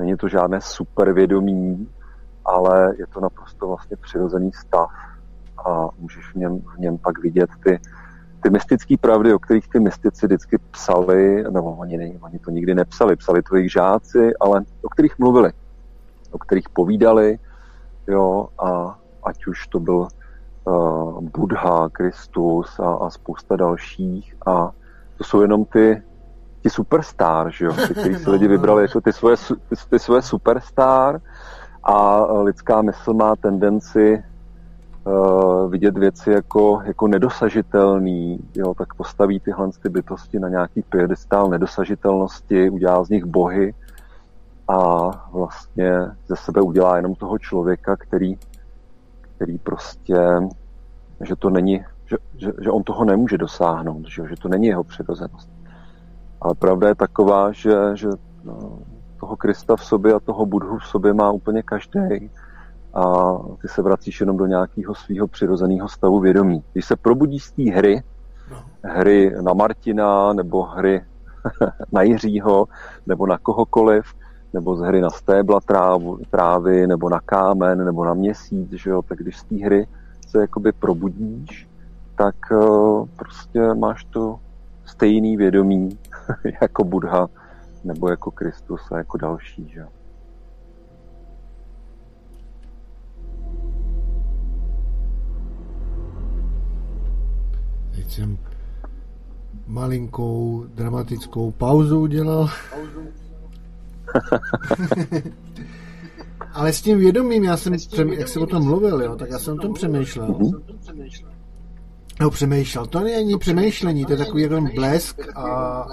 není 0.00 0.16
to 0.16 0.28
žádné 0.28 0.60
supervědomí, 0.60 1.88
ale 2.44 2.94
je 2.98 3.06
to 3.06 3.20
naprosto 3.20 3.68
vlastně 3.68 3.96
přirozený 3.96 4.52
stav 4.52 4.90
a 5.66 5.88
můžeš 5.98 6.32
v 6.32 6.34
něm, 6.34 6.60
v 6.60 6.78
něm 6.78 6.98
pak 6.98 7.18
vidět 7.18 7.50
ty, 7.64 7.80
ty 8.42 8.50
mystické 8.50 8.96
pravdy, 8.96 9.34
o 9.34 9.38
kterých 9.38 9.68
ty 9.68 9.80
mystici 9.80 10.26
vždycky 10.26 10.58
psali, 10.70 11.44
nebo 11.50 11.72
oni, 11.72 11.96
ne, 11.96 12.10
oni 12.20 12.38
to 12.38 12.50
nikdy 12.50 12.74
nepsali, 12.74 13.16
psali 13.16 13.42
to 13.42 13.56
jejich 13.56 13.72
žáci, 13.72 14.32
ale 14.40 14.64
o 14.82 14.88
kterých 14.88 15.18
mluvili, 15.18 15.52
o 16.30 16.38
kterých 16.38 16.68
povídali, 16.68 17.38
jo, 18.06 18.48
a 18.58 18.98
ať 19.24 19.46
už 19.46 19.66
to 19.66 19.80
byl 19.80 20.08
uh, 20.64 21.20
Buddha, 21.20 21.88
Kristus 21.88 22.78
a, 22.78 22.94
a 22.94 23.10
spousta 23.10 23.56
dalších 23.56 24.36
a 24.46 24.70
to 25.18 25.24
jsou 25.24 25.42
jenom 25.42 25.64
ty, 25.64 26.02
ti 26.62 26.70
superstar, 26.70 27.50
že 27.52 27.64
jo, 27.64 27.72
ty, 27.72 27.94
který 27.94 28.14
si 28.14 28.30
lidi 28.30 28.48
vybrali 28.54 28.82
jako 28.82 29.00
ty 29.00 29.12
svoje, 29.12 29.36
ty, 29.36 29.74
ty 29.90 29.98
svoje 29.98 30.22
superstar 30.22 31.20
a 31.82 32.24
lidská 32.32 32.82
mysl 32.82 33.14
má 33.14 33.36
tendenci 33.36 34.22
uh, 35.04 35.70
vidět 35.70 35.98
věci 35.98 36.30
jako, 36.30 36.82
jako 36.84 37.08
nedosažitelný, 37.08 38.38
jo, 38.54 38.74
tak 38.74 38.94
postaví 38.94 39.40
tyhle 39.40 39.70
ty 39.82 39.88
bytosti 39.88 40.38
na 40.38 40.48
nějaký 40.48 40.82
piedestál 40.82 41.48
nedosažitelnosti, 41.48 42.70
udělá 42.70 43.04
z 43.04 43.08
nich 43.08 43.24
bohy 43.24 43.74
a 44.68 45.10
vlastně 45.32 45.92
ze 46.26 46.36
sebe 46.36 46.60
udělá 46.60 46.96
jenom 46.96 47.14
toho 47.14 47.38
člověka, 47.38 47.96
který, 47.96 48.38
který 49.36 49.58
prostě, 49.58 50.18
že 51.20 51.36
to 51.36 51.50
není, 51.50 51.84
že, 52.06 52.16
že, 52.36 52.52
že 52.62 52.70
on 52.70 52.82
toho 52.82 53.04
nemůže 53.04 53.38
dosáhnout, 53.38 54.08
že, 54.08 54.28
že 54.28 54.34
to 54.36 54.48
není 54.48 54.66
jeho 54.66 54.84
přirozenost. 54.84 55.59
Ale 56.40 56.54
pravda 56.54 56.88
je 56.88 56.94
taková, 56.94 57.52
že, 57.52 57.76
že 57.94 58.08
no, 58.44 58.78
toho 59.20 59.36
Krista 59.36 59.76
v 59.76 59.84
sobě 59.84 60.14
a 60.14 60.20
toho 60.20 60.46
Budhu 60.46 60.78
v 60.78 60.86
sobě 60.86 61.12
má 61.14 61.30
úplně 61.30 61.62
každý 61.62 62.30
a 62.94 63.34
ty 63.62 63.68
se 63.68 63.82
vracíš 63.82 64.20
jenom 64.20 64.36
do 64.36 64.46
nějakého 64.46 64.94
svého 64.94 65.26
přirozeného 65.26 65.88
stavu 65.88 66.20
vědomí. 66.20 66.64
Když 66.72 66.84
se 66.84 66.96
probudíš 66.96 67.44
z 67.44 67.52
té 67.52 67.62
hry, 67.62 68.02
no. 68.50 68.56
hry 68.82 69.34
na 69.40 69.52
Martina, 69.52 70.32
nebo 70.32 70.62
hry 70.62 71.04
na 71.92 72.02
Jiřího, 72.02 72.66
nebo 73.06 73.26
na 73.26 73.38
kohokoliv, 73.38 74.04
nebo 74.52 74.76
z 74.76 74.80
hry 74.80 75.00
na 75.00 75.10
stébla 75.10 75.60
trávu, 75.60 76.18
trávy, 76.30 76.86
nebo 76.86 77.08
na 77.08 77.20
kámen, 77.20 77.84
nebo 77.84 78.04
na 78.04 78.14
měsíc, 78.14 78.70
že 78.72 78.90
jo, 78.90 79.02
tak 79.02 79.18
když 79.18 79.36
z 79.36 79.44
té 79.44 79.56
hry 79.56 79.86
se 80.28 80.40
jakoby 80.40 80.72
probudíš, 80.72 81.68
tak 82.16 82.34
uh, 82.52 83.06
prostě 83.16 83.74
máš 83.74 84.04
to 84.04 84.38
stejný 84.90 85.36
vědomí 85.36 85.98
jako 86.62 86.84
Buddha, 86.84 87.28
nebo 87.84 88.10
jako 88.10 88.30
Kristus 88.30 88.80
a 88.92 88.98
jako 88.98 89.16
další, 89.16 89.68
že 89.68 89.80
jo. 89.80 89.88
Teď 97.94 98.10
jsem 98.10 98.38
malinkou 99.66 100.64
dramatickou 100.74 101.50
pauzu 101.50 102.00
udělal. 102.00 102.48
Ale 106.52 106.72
s 106.72 106.82
tím 106.82 106.98
vědomím, 106.98 107.44
já 107.44 107.56
jsem, 107.56 107.72
přem, 107.72 108.12
jak 108.12 108.28
jsem 108.28 108.42
o 108.42 108.46
tom 108.46 108.64
mluvil, 108.64 109.02
jo, 109.02 109.16
tak 109.16 109.30
já 109.30 109.38
jsem 109.38 109.54
o 109.54 109.56
tom 109.56 109.74
přemýšlel. 109.74 110.36
No, 112.20 112.30
přemýšlel. 112.30 112.86
To 112.86 113.00
není 113.00 113.38
přemýšlení, 113.38 114.04
to 114.04 114.12
je 114.12 114.18
takový 114.18 114.42
jako 114.42 114.60
blesk 114.74 115.20
a, 115.34 115.86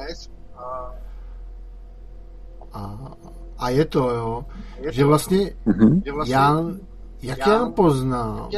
a, 2.73 3.13
a 3.57 3.69
je 3.69 3.85
to, 3.85 4.09
jo, 4.09 4.45
že 4.89 5.05
vlastně 5.05 5.51
já, 6.25 6.65
jak 7.21 7.47
já 7.47 7.69
poznám, 7.69 8.49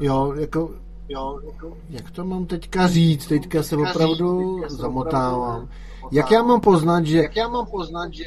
jo, 0.00 0.32
jako 0.32 0.70
Jo, 1.08 1.40
jako... 1.46 1.76
Jak 1.90 2.10
to 2.10 2.24
mám 2.24 2.46
teďka 2.46 2.88
říct? 2.88 3.26
Teďka 3.26 3.62
se 3.62 3.76
opravdu 3.76 4.60
zamotávám. 4.68 5.68
Jak 6.12 6.30
já 6.30 6.42
mám 6.42 6.60
poznat, 6.60 7.06
že... 7.06 7.18
Jak 7.18 7.36
já 7.36 7.48
mám 7.48 7.66
poznat, 7.66 8.14
že 8.14 8.24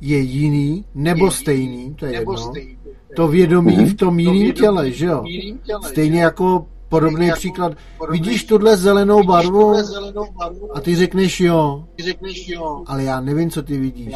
je 0.00 0.18
jiný 0.18 0.84
nebo 0.94 1.24
je 1.24 1.30
stejný, 1.30 1.94
to 1.94 2.06
je 2.06 2.12
jedno. 2.12 2.36
Stejný, 2.36 2.78
to 3.16 3.28
vědomí 3.28 3.86
v 3.86 3.96
tom 3.96 4.18
jiném 4.18 4.52
těle, 4.52 4.90
že 4.90 5.06
jo? 5.06 5.24
Stejně 5.82 6.22
jako 6.22 6.66
podobný 6.90 7.26
jako 7.26 7.38
příklad. 7.38 7.72
Vidíš 8.10 8.44
tuhle 8.44 8.76
zelenou 8.76 9.22
barvu 9.24 9.74
a 10.74 10.80
ty 10.80 10.96
řekneš 10.96 11.40
jo. 11.40 11.84
Ale 12.86 13.04
já 13.04 13.20
nevím, 13.20 13.50
co 13.50 13.62
ty 13.62 13.78
vidíš. 13.78 14.14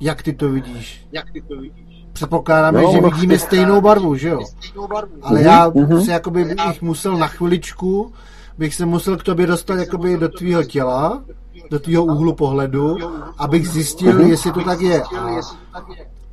Jak 0.00 0.22
ty 0.22 0.32
to 0.32 0.50
vidíš? 0.50 1.06
Jak 1.12 1.30
ty 1.32 1.42
to 1.42 1.56
vidíš? 1.56 1.92
předpokládáme, 2.12 2.82
no, 2.82 2.92
že 2.92 3.00
vidíme 3.00 3.38
stejnou 3.38 3.80
barvu, 3.80 4.16
že 4.16 4.28
jo? 4.28 4.40
Ale 5.22 5.42
já 5.42 5.70
mm-hmm. 5.70 6.04
se 6.04 6.12
jakoby 6.12 6.44
bych 6.44 6.82
musel 6.82 7.16
na 7.16 7.26
chviličku, 7.26 8.12
bych 8.58 8.74
se 8.74 8.86
musel 8.86 9.16
k 9.16 9.22
tobě 9.22 9.46
dostat 9.46 9.74
jakoby 9.74 10.16
do 10.16 10.28
tvýho 10.28 10.64
těla, 10.64 11.24
do 11.70 11.78
tvýho 11.80 12.04
úhlu 12.04 12.34
pohledu, 12.34 12.96
abych 13.38 13.68
zjistil, 13.68 14.20
jestli 14.20 14.52
to 14.52 14.60
tak 14.60 14.80
je. 14.80 15.02
A 15.74 15.86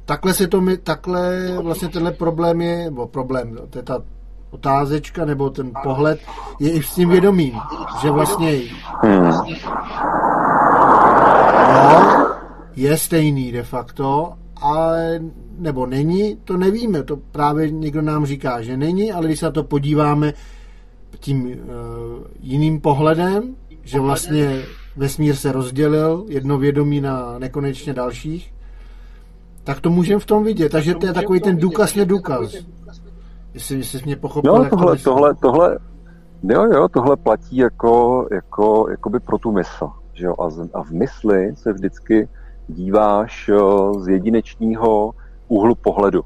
takhle 0.05 0.33
se 0.33 0.47
to 0.47 0.61
mi, 0.61 0.77
takhle 0.77 1.53
vlastně 1.61 1.87
tenhle 1.87 2.11
problém 2.11 2.61
je, 2.61 2.83
nebo 2.85 3.07
problém, 3.07 3.57
to 3.69 3.79
je 3.79 3.83
ta 3.83 3.99
otázečka, 4.51 5.25
nebo 5.25 5.49
ten 5.49 5.71
pohled, 5.83 6.19
je 6.59 6.71
i 6.71 6.83
s 6.83 6.95
tím 6.95 7.09
vědomím, 7.09 7.53
že 8.01 8.11
vlastně 8.11 8.59
hmm. 9.01 9.31
je 12.75 12.97
stejný 12.97 13.51
de 13.51 13.63
facto, 13.63 14.33
ale 14.61 15.19
nebo 15.57 15.85
není, 15.85 16.37
to 16.43 16.57
nevíme. 16.57 17.03
To 17.03 17.17
právě 17.17 17.71
někdo 17.71 18.01
nám 18.01 18.25
říká, 18.25 18.61
že 18.61 18.77
není, 18.77 19.11
ale 19.11 19.25
když 19.25 19.39
se 19.39 19.45
na 19.45 19.51
to 19.51 19.63
podíváme 19.63 20.33
tím 21.19 21.45
uh, 21.45 21.53
jiným 22.39 22.81
pohledem, 22.81 23.55
že 23.83 23.99
vlastně 23.99 24.61
vesmír 24.95 25.35
se 25.35 25.51
rozdělil, 25.51 26.25
jedno 26.27 26.57
vědomí 26.57 27.01
na 27.01 27.39
nekonečně 27.39 27.93
dalších, 27.93 28.53
tak 29.63 29.81
to 29.81 29.89
můžeme 29.89 30.19
v 30.19 30.25
tom 30.25 30.43
vidět. 30.43 30.69
Takže 30.69 30.95
to 30.95 31.05
je 31.05 31.13
takový 31.13 31.39
ten 31.39 31.57
důkaz 31.57 31.95
nedůkaz. 31.95 32.55
Jestli, 33.53 33.77
jestli 33.77 33.99
jsi 33.99 34.05
mě 34.05 34.15
pochopil. 34.15 34.53
No, 34.53 34.69
tohle, 34.69 34.97
tohle, 34.97 35.35
tohle, 35.35 35.79
jo, 36.43 36.63
jo, 36.63 36.87
tohle 36.87 37.17
platí 37.17 37.57
jako, 37.57 38.27
jako, 38.31 38.87
jako 38.89 39.09
by 39.09 39.19
pro 39.19 39.37
tu 39.37 39.51
mysl. 39.51 39.89
Že 40.13 40.25
jo? 40.25 40.35
A, 40.39 40.49
z, 40.49 40.69
a 40.73 40.83
v 40.83 40.91
mysli 40.91 41.55
se 41.55 41.73
vždycky 41.73 42.29
díváš 42.67 43.47
jo, 43.47 43.93
z 43.99 44.07
jedinečního 44.07 45.11
úhlu 45.47 45.75
pohledu. 45.75 46.21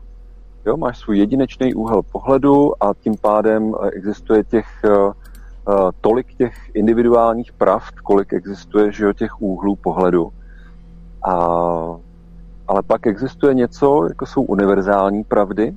Jo, 0.66 0.78
máš 0.78 0.98
svůj 0.98 1.18
jedinečný 1.18 1.74
úhel 1.74 2.02
pohledu 2.02 2.84
a 2.84 2.94
tím 3.00 3.18
pádem 3.22 3.74
eh, 3.84 3.90
existuje 3.90 4.44
těch 4.44 4.68
uh, 4.86 5.92
tolik 6.02 6.34
těch 6.34 6.54
individuálních 6.74 7.54
pravd, 7.54 8.00
kolik 8.04 8.34
existuje 8.34 8.92
že 8.92 9.06
jo, 9.06 9.14
těch 9.14 9.42
úhlů 9.42 9.76
pohledu. 9.76 10.32
A, 11.28 11.36
ale 12.68 12.82
pak 12.88 13.08
existuje 13.08 13.54
něco, 13.54 14.06
jako 14.10 14.26
jsou 14.26 14.42
univerzální 14.42 15.24
pravdy 15.24 15.76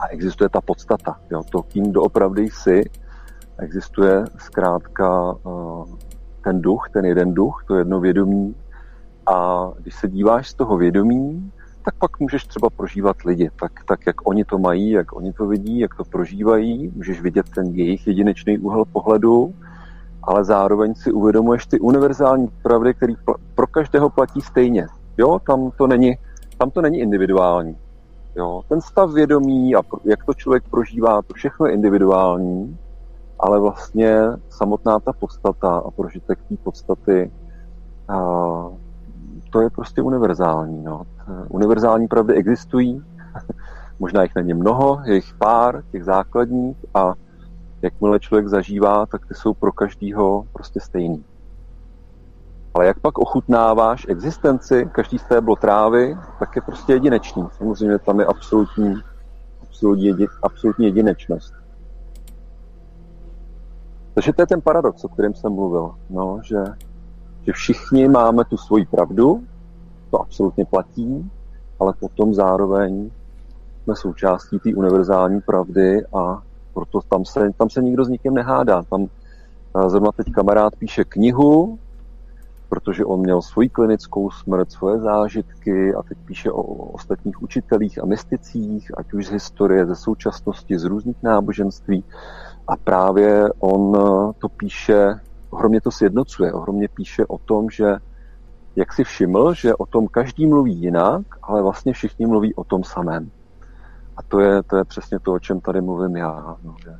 a 0.00 0.06
existuje 0.06 0.48
ta 0.48 0.60
podstata, 0.60 1.20
jo, 1.30 1.42
to, 1.50 1.62
kým 1.62 1.92
doopravdy 1.92 2.42
jsi. 2.42 2.82
Existuje 3.58 4.24
zkrátka 4.38 5.32
uh, 5.32 5.84
ten 6.44 6.62
duch, 6.62 6.88
ten 6.92 7.04
jeden 7.04 7.34
duch, 7.34 7.64
to 7.68 7.74
jedno 7.74 8.00
vědomí. 8.00 8.54
A 9.26 9.68
když 9.78 9.94
se 9.94 10.08
díváš 10.08 10.48
z 10.48 10.54
toho 10.54 10.76
vědomí, 10.76 11.52
tak 11.84 11.94
pak 11.98 12.20
můžeš 12.20 12.44
třeba 12.44 12.70
prožívat 12.70 13.16
lidi, 13.22 13.50
tak, 13.60 13.72
tak 13.88 14.06
jak 14.06 14.28
oni 14.28 14.44
to 14.44 14.58
mají, 14.58 14.90
jak 14.90 15.16
oni 15.16 15.32
to 15.32 15.46
vidí, 15.46 15.78
jak 15.78 15.94
to 15.94 16.04
prožívají, 16.04 16.92
můžeš 16.94 17.22
vidět 17.22 17.46
ten 17.54 17.66
jejich 17.66 18.06
jedinečný 18.06 18.58
úhel 18.58 18.84
pohledu, 18.84 19.54
ale 20.22 20.44
zároveň 20.44 20.94
si 20.94 21.12
uvědomuješ 21.12 21.66
ty 21.66 21.80
univerzální 21.80 22.48
pravdy, 22.62 22.94
které 22.94 23.12
pro 23.54 23.66
každého 23.66 24.10
platí 24.10 24.40
stejně. 24.40 24.86
Jo, 25.18 25.38
tam 25.46 25.70
to 25.78 25.86
není, 25.86 26.18
tam 26.58 26.70
to 26.70 26.82
není 26.82 26.98
individuální. 26.98 27.76
Jo, 28.36 28.62
ten 28.68 28.80
stav 28.80 29.12
vědomí 29.12 29.74
a 29.76 29.82
jak 30.04 30.24
to 30.24 30.34
člověk 30.34 30.68
prožívá, 30.70 31.22
to 31.22 31.34
všechno 31.34 31.66
je 31.66 31.72
individuální, 31.72 32.78
ale 33.38 33.60
vlastně 33.60 34.18
samotná 34.48 35.00
ta 35.00 35.12
podstata 35.12 35.76
a 35.76 35.90
prožitek 35.90 36.38
té 36.48 36.56
podstaty 36.56 37.30
a 38.08 38.16
to 39.50 39.60
je 39.60 39.70
prostě 39.70 40.02
univerzální. 40.02 40.84
No. 40.84 41.02
Univerzální 41.48 42.08
pravdy 42.08 42.34
existují, 42.34 43.04
možná 43.98 44.22
jich 44.22 44.34
není 44.34 44.54
mnoho, 44.54 45.00
je 45.04 45.14
jich 45.14 45.34
pár, 45.38 45.82
těch 45.92 46.04
základních 46.04 46.76
a 46.94 47.14
jakmile 47.82 48.20
člověk 48.20 48.48
zažívá, 48.48 49.06
tak 49.06 49.26
ty 49.26 49.34
jsou 49.34 49.54
pro 49.54 49.72
každýho 49.72 50.44
prostě 50.52 50.80
stejný. 50.80 51.24
Ale 52.76 52.86
jak 52.86 53.00
pak 53.00 53.18
ochutnáváš 53.18 54.06
existenci, 54.08 54.88
každý 54.92 55.18
stéblo 55.18 55.56
trávy, 55.56 56.16
tak 56.38 56.56
je 56.56 56.62
prostě 56.62 56.92
jedinečný. 56.92 57.48
Samozřejmě 57.58 57.98
tam 57.98 58.20
je 58.20 58.26
absolutní, 58.26 58.94
absolutní, 59.62 60.26
absolutní 60.42 60.86
jedinečnost. 60.86 61.54
Takže 64.14 64.32
to 64.32 64.42
je 64.42 64.46
ten 64.46 64.60
paradox, 64.60 65.04
o 65.04 65.08
kterém 65.08 65.34
jsem 65.34 65.52
mluvil. 65.52 65.94
No, 66.10 66.40
že, 66.42 66.64
že 67.46 67.52
všichni 67.52 68.08
máme 68.08 68.44
tu 68.44 68.56
svoji 68.56 68.86
pravdu, 68.86 69.42
to 70.10 70.20
absolutně 70.20 70.64
platí, 70.64 71.30
ale 71.80 71.92
potom 72.00 72.34
zároveň 72.34 73.10
jsme 73.84 73.96
součástí 73.96 74.58
té 74.58 74.74
univerzální 74.74 75.40
pravdy 75.40 76.06
a 76.06 76.42
proto 76.74 77.00
tam 77.08 77.24
se, 77.24 77.50
tam 77.58 77.70
se 77.70 77.82
nikdo 77.82 78.04
s 78.04 78.08
nikým 78.08 78.34
nehádá. 78.34 78.82
Tam 78.82 79.06
zrovna 79.86 80.12
teď 80.12 80.32
kamarád 80.32 80.76
píše 80.76 81.04
knihu, 81.04 81.78
protože 82.68 83.04
on 83.04 83.20
měl 83.20 83.42
svoji 83.42 83.68
klinickou 83.68 84.30
smrt, 84.30 84.72
svoje 84.72 84.98
zážitky 84.98 85.94
a 85.94 86.02
teď 86.02 86.18
píše 86.24 86.50
o 86.50 86.62
ostatních 86.62 87.42
učitelích 87.42 88.02
a 88.02 88.06
mysticích, 88.06 88.90
ať 88.98 89.12
už 89.12 89.26
z 89.26 89.30
historie, 89.30 89.86
ze 89.86 89.96
současnosti, 89.96 90.78
z 90.78 90.84
různých 90.84 91.22
náboženství. 91.22 92.04
A 92.68 92.76
právě 92.76 93.48
on 93.58 93.92
to 94.38 94.48
píše, 94.48 95.20
ohromně 95.50 95.80
to 95.80 95.90
sjednocuje, 95.90 96.52
ohromně 96.52 96.88
píše 96.88 97.26
o 97.26 97.38
tom, 97.38 97.70
že 97.70 97.96
jak 98.76 98.92
si 98.92 99.04
všiml, 99.04 99.54
že 99.54 99.74
o 99.74 99.86
tom 99.86 100.08
každý 100.08 100.46
mluví 100.46 100.74
jinak, 100.80 101.22
ale 101.42 101.62
vlastně 101.62 101.92
všichni 101.92 102.26
mluví 102.26 102.54
o 102.54 102.64
tom 102.64 102.84
samém. 102.84 103.30
A 104.16 104.22
to 104.22 104.40
je, 104.40 104.62
to 104.62 104.76
je 104.76 104.84
přesně 104.84 105.18
to, 105.18 105.32
o 105.32 105.38
čem 105.38 105.60
tady 105.60 105.80
mluvím 105.80 106.16
já. 106.16 106.56
No, 106.64 106.74
že 106.84 106.90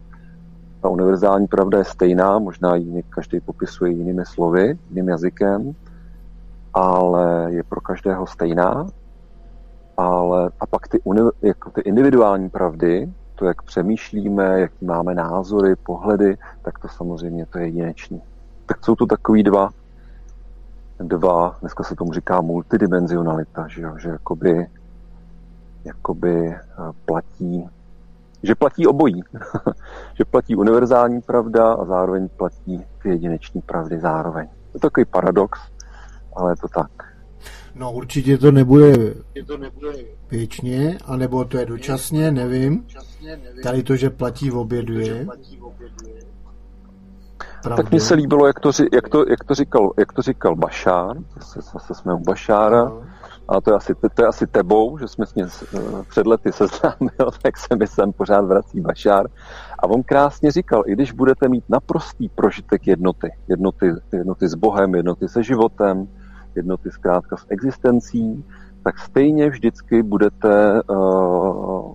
ta 0.86 0.90
univerzální 0.90 1.46
pravda 1.46 1.78
je 1.78 1.84
stejná, 1.84 2.38
možná 2.38 2.76
ji 2.76 3.02
každý 3.02 3.40
popisuje 3.40 3.92
jinými 3.92 4.24
slovy, 4.24 4.78
jiným 4.90 5.08
jazykem, 5.08 5.74
ale 6.74 7.46
je 7.48 7.62
pro 7.62 7.80
každého 7.80 8.26
stejná. 8.26 8.86
Ale, 9.96 10.50
a 10.60 10.66
pak 10.66 10.88
ty, 10.88 11.00
uni, 11.04 11.20
jako 11.42 11.70
ty 11.70 11.80
individuální 11.80 12.50
pravdy, 12.50 13.12
to, 13.34 13.44
jak 13.44 13.62
přemýšlíme, 13.62 14.60
jaký 14.60 14.84
máme 14.84 15.14
názory, 15.14 15.76
pohledy, 15.76 16.38
tak 16.62 16.78
to 16.78 16.88
samozřejmě 16.88 17.46
to 17.46 17.58
je 17.58 17.64
jedinečný. 17.64 18.22
Tak 18.66 18.84
jsou 18.84 18.94
tu 18.94 19.06
takový 19.06 19.42
dva, 19.42 19.70
dva, 20.98 21.56
dneska 21.60 21.84
se 21.84 21.94
tomu 21.94 22.12
říká 22.12 22.40
multidimenzionalita, 22.40 23.68
že, 23.68 23.82
jo? 23.82 23.98
že 23.98 24.08
jakoby, 24.08 24.66
jakoby 25.84 26.48
eh, 26.48 26.58
platí 27.04 27.68
že 28.46 28.54
platí 28.54 28.86
obojí. 28.86 29.22
že 30.14 30.24
platí 30.24 30.56
univerzální 30.56 31.20
pravda 31.20 31.72
a 31.72 31.84
zároveň 31.84 32.28
platí 32.36 32.84
ty 33.02 33.08
jedinečné 33.08 33.60
pravdy 33.66 33.98
zároveň. 33.98 34.48
Je 34.74 34.80
to 34.80 34.88
takový 34.88 35.04
paradox, 35.04 35.58
ale 36.36 36.52
je 36.52 36.56
to 36.56 36.68
tak. 36.68 36.90
No 37.74 37.92
určitě 37.92 38.38
to 38.38 38.52
nebude, 38.52 39.14
to 39.46 39.58
nebude 39.58 39.92
věčně, 40.30 40.98
anebo 41.04 41.44
to 41.44 41.58
je 41.58 41.66
dočasně, 41.66 42.30
nevím. 42.30 42.86
Tady 43.62 43.82
to, 43.82 43.96
že 43.96 44.10
platí 44.10 44.50
v 44.50 44.56
obě 44.56 44.82
dvě. 44.82 45.26
Tak 47.76 47.90
mně 47.90 48.00
se 48.00 48.14
líbilo, 48.14 48.46
jak 48.46 48.60
to, 48.60 48.70
jak 48.92 49.08
to, 49.08 49.24
jak 49.30 49.44
to, 49.44 49.54
říkal, 49.54 49.92
jak 49.98 50.12
to 50.12 50.22
říkal 50.22 50.56
Bašár, 50.56 51.16
zase, 51.36 51.60
zase 51.72 51.94
jsme 51.94 52.14
u 52.14 52.18
Bašára, 52.18 52.84
no 52.84 53.02
a 53.48 53.60
to 53.60 53.70
je 53.70 53.76
asi, 53.76 53.94
to, 53.94 54.22
je 54.22 54.26
asi 54.26 54.46
tebou, 54.46 54.98
že 54.98 55.08
jsme 55.08 55.26
s 55.26 55.34
ním 55.34 55.46
před 56.08 56.26
lety 56.26 56.52
seznámil, 56.52 57.30
tak 57.42 57.56
se 57.56 57.76
mi 57.76 57.86
sem 57.86 58.12
pořád 58.12 58.40
vrací 58.40 58.80
Bašár. 58.80 59.26
A 59.78 59.84
on 59.86 60.02
krásně 60.02 60.50
říkal, 60.50 60.82
i 60.86 60.92
když 60.92 61.12
budete 61.12 61.48
mít 61.48 61.64
naprostý 61.68 62.28
prožitek 62.28 62.86
jednoty, 62.86 63.32
jednoty, 63.48 63.92
jednoty 64.12 64.48
s 64.48 64.54
Bohem, 64.54 64.94
jednoty 64.94 65.28
se 65.28 65.42
životem, 65.42 66.08
jednoty 66.54 66.90
zkrátka 66.90 67.36
s 67.36 67.46
existencí, 67.48 68.44
tak 68.84 68.98
stejně 68.98 69.50
vždycky 69.50 70.02
budete 70.02 70.82
uh, 70.82 71.94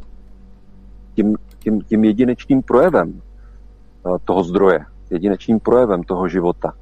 tím, 1.16 1.38
tím, 1.60 1.82
tím 1.82 2.04
jedinečným 2.04 2.62
projevem 2.62 3.22
uh, 4.04 4.18
toho 4.26 4.44
zdroje, 4.44 4.86
jedinečným 5.10 5.60
projevem 5.60 6.04
toho 6.04 6.28
života. 6.28 6.74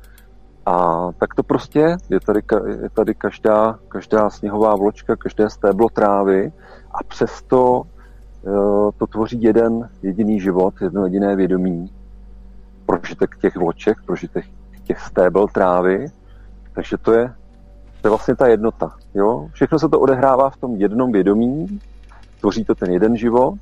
A 0.69 1.09
tak 1.17 1.35
to 1.35 1.43
prostě 1.43 1.97
je 2.09 2.19
tady, 2.19 2.41
je 2.81 2.89
tady 2.89 3.15
každá, 3.15 3.79
každá 3.87 4.29
sněhová 4.29 4.75
vločka, 4.75 5.15
každé 5.15 5.49
stéblo 5.49 5.89
trávy 5.89 6.51
a 6.91 7.03
přesto 7.03 7.83
e, 7.83 8.51
to 8.97 9.07
tvoří 9.07 9.41
jeden 9.41 9.89
jediný 10.01 10.39
život, 10.39 10.73
jedno 10.81 11.03
jediné 11.03 11.35
vědomí, 11.35 11.91
prožitek 12.85 13.37
těch 13.41 13.55
vloček, 13.55 13.97
prožitek 14.05 14.45
těch 14.83 14.99
stébel 14.99 15.47
trávy. 15.47 16.07
Takže 16.73 16.97
to 16.97 17.13
je, 17.13 17.33
to 18.01 18.07
je 18.07 18.09
vlastně 18.09 18.35
ta 18.35 18.47
jednota. 18.47 18.95
Jo? 19.13 19.47
Všechno 19.51 19.79
se 19.79 19.89
to 19.89 19.99
odehrává 19.99 20.49
v 20.49 20.57
tom 20.57 20.75
jednom 20.75 21.11
vědomí, 21.11 21.79
tvoří 22.39 22.65
to 22.65 22.75
ten 22.75 22.91
jeden 22.91 23.17
život, 23.17 23.55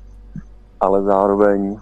ale 0.80 1.02
zároveň 1.02 1.78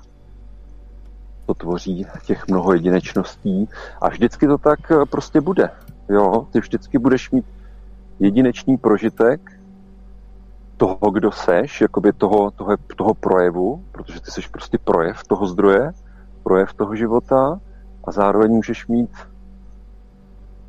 to 1.46 1.54
tvoří 1.54 2.06
těch 2.26 2.48
mnoho 2.48 2.72
jedinečností 2.72 3.68
a 4.00 4.08
vždycky 4.08 4.46
to 4.46 4.58
tak 4.58 4.90
eh, 4.90 5.06
prostě 5.06 5.40
bude. 5.40 5.70
Jo, 6.08 6.46
ty 6.52 6.60
vždycky 6.60 6.98
budeš 6.98 7.30
mít 7.30 7.46
jedinečný 8.18 8.76
prožitek 8.76 9.40
toho, 10.76 11.10
kdo 11.12 11.32
seš, 11.32 11.80
jakoby 11.80 12.12
toho, 12.12 12.50
toho, 12.50 12.76
toho 12.96 13.14
projevu, 13.14 13.84
protože 13.92 14.20
ty 14.20 14.30
seš 14.30 14.46
prostě 14.48 14.78
projev 14.78 15.24
toho 15.26 15.46
zdroje, 15.46 15.92
projev 16.42 16.72
toho 16.72 16.96
života 16.96 17.60
a 18.04 18.12
zároveň 18.12 18.50
můžeš 18.50 18.86
mít 18.86 19.10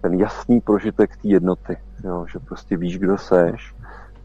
ten 0.02 0.14
jasný 0.14 0.62
prožitek 0.62 1.18
té 1.18 1.28
jednoty, 1.28 1.78
jo, 2.04 2.26
že 2.32 2.40
prostě 2.40 2.78
víš, 2.78 2.98
kdo 2.98 3.18
seš 3.18 3.76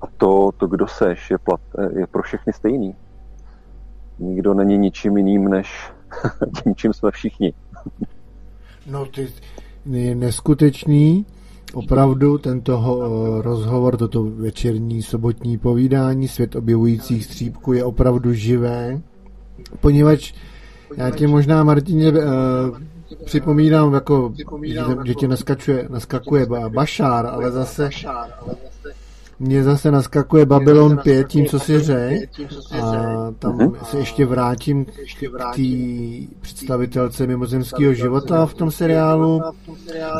a 0.00 0.06
to, 0.16 0.52
to 0.56 0.66
kdo 0.66 0.86
seš, 0.86 1.30
je, 1.30 1.38
plat, 1.38 1.60
je 1.96 2.06
pro 2.06 2.22
všechny 2.22 2.52
stejný. 2.52 2.96
Nikdo 4.18 4.54
není 4.54 4.78
ničím 4.78 5.16
jiným 5.16 5.48
než 5.48 5.92
tím, 6.62 6.74
čím 6.74 6.92
jsme 6.92 7.10
všichni. 7.10 7.52
no 8.90 9.06
ty 9.06 9.28
je 9.90 10.14
neskutečný, 10.14 11.26
opravdu 11.74 12.38
tento 12.38 12.82
rozhovor, 13.42 13.96
toto 13.96 14.24
večerní 14.24 15.02
sobotní 15.02 15.58
povídání 15.58 16.28
Svět 16.28 16.56
objevujících 16.56 17.24
střípku 17.24 17.72
je 17.72 17.84
opravdu 17.84 18.32
živé, 18.32 19.00
poněvadž 19.80 20.34
já 20.96 21.10
tě 21.10 21.28
možná, 21.28 21.64
Martině, 21.64 22.12
uh, 22.12 22.18
připomínám, 23.24 23.94
jako, 23.94 24.32
že, 24.62 24.80
že 25.04 25.14
tě 25.14 25.28
naskačuje, 25.28 25.86
naskakuje 25.90 26.46
Bašár, 26.68 27.26
ale 27.26 27.50
zase 27.50 27.90
mně 29.42 29.62
zase 29.64 29.90
naskakuje 29.90 30.46
Babylon 30.46 30.98
5 30.98 31.28
tím, 31.28 31.46
co 31.46 31.58
si 31.58 31.80
řekl 31.80 32.26
a 32.82 33.30
tam 33.38 33.58
uh-huh. 33.58 33.84
se 33.84 33.98
ještě 33.98 34.26
vrátím 34.26 34.84
k 34.84 35.56
té 35.56 35.62
představitelce 36.40 37.26
mimozemského 37.26 37.94
života 37.94 38.46
v 38.46 38.54
tom 38.54 38.70
seriálu, 38.70 39.40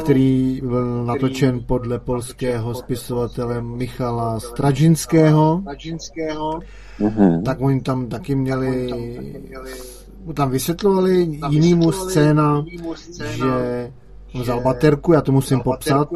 který 0.03 0.61
byl 0.65 1.05
natočen 1.05 1.61
podle 1.67 1.99
polského 1.99 2.75
spisovatele 2.75 3.63
Michala 3.63 4.41
Stradžinského. 4.41 5.63
Uh-huh. 7.01 7.43
Tak 7.43 7.61
oni 7.61 7.81
tam 7.81 8.09
taky 8.09 8.35
měli 8.35 8.93
tam 10.35 10.51
vysvětlovali 10.51 11.41
jinýmu 11.49 11.93
scéna, 11.93 12.65
že 13.21 13.93
on 14.35 14.43
vzal 14.43 14.61
baterku, 14.61 15.13
já 15.13 15.21
to 15.21 15.33
musím 15.33 15.61
popsat, 15.61 16.09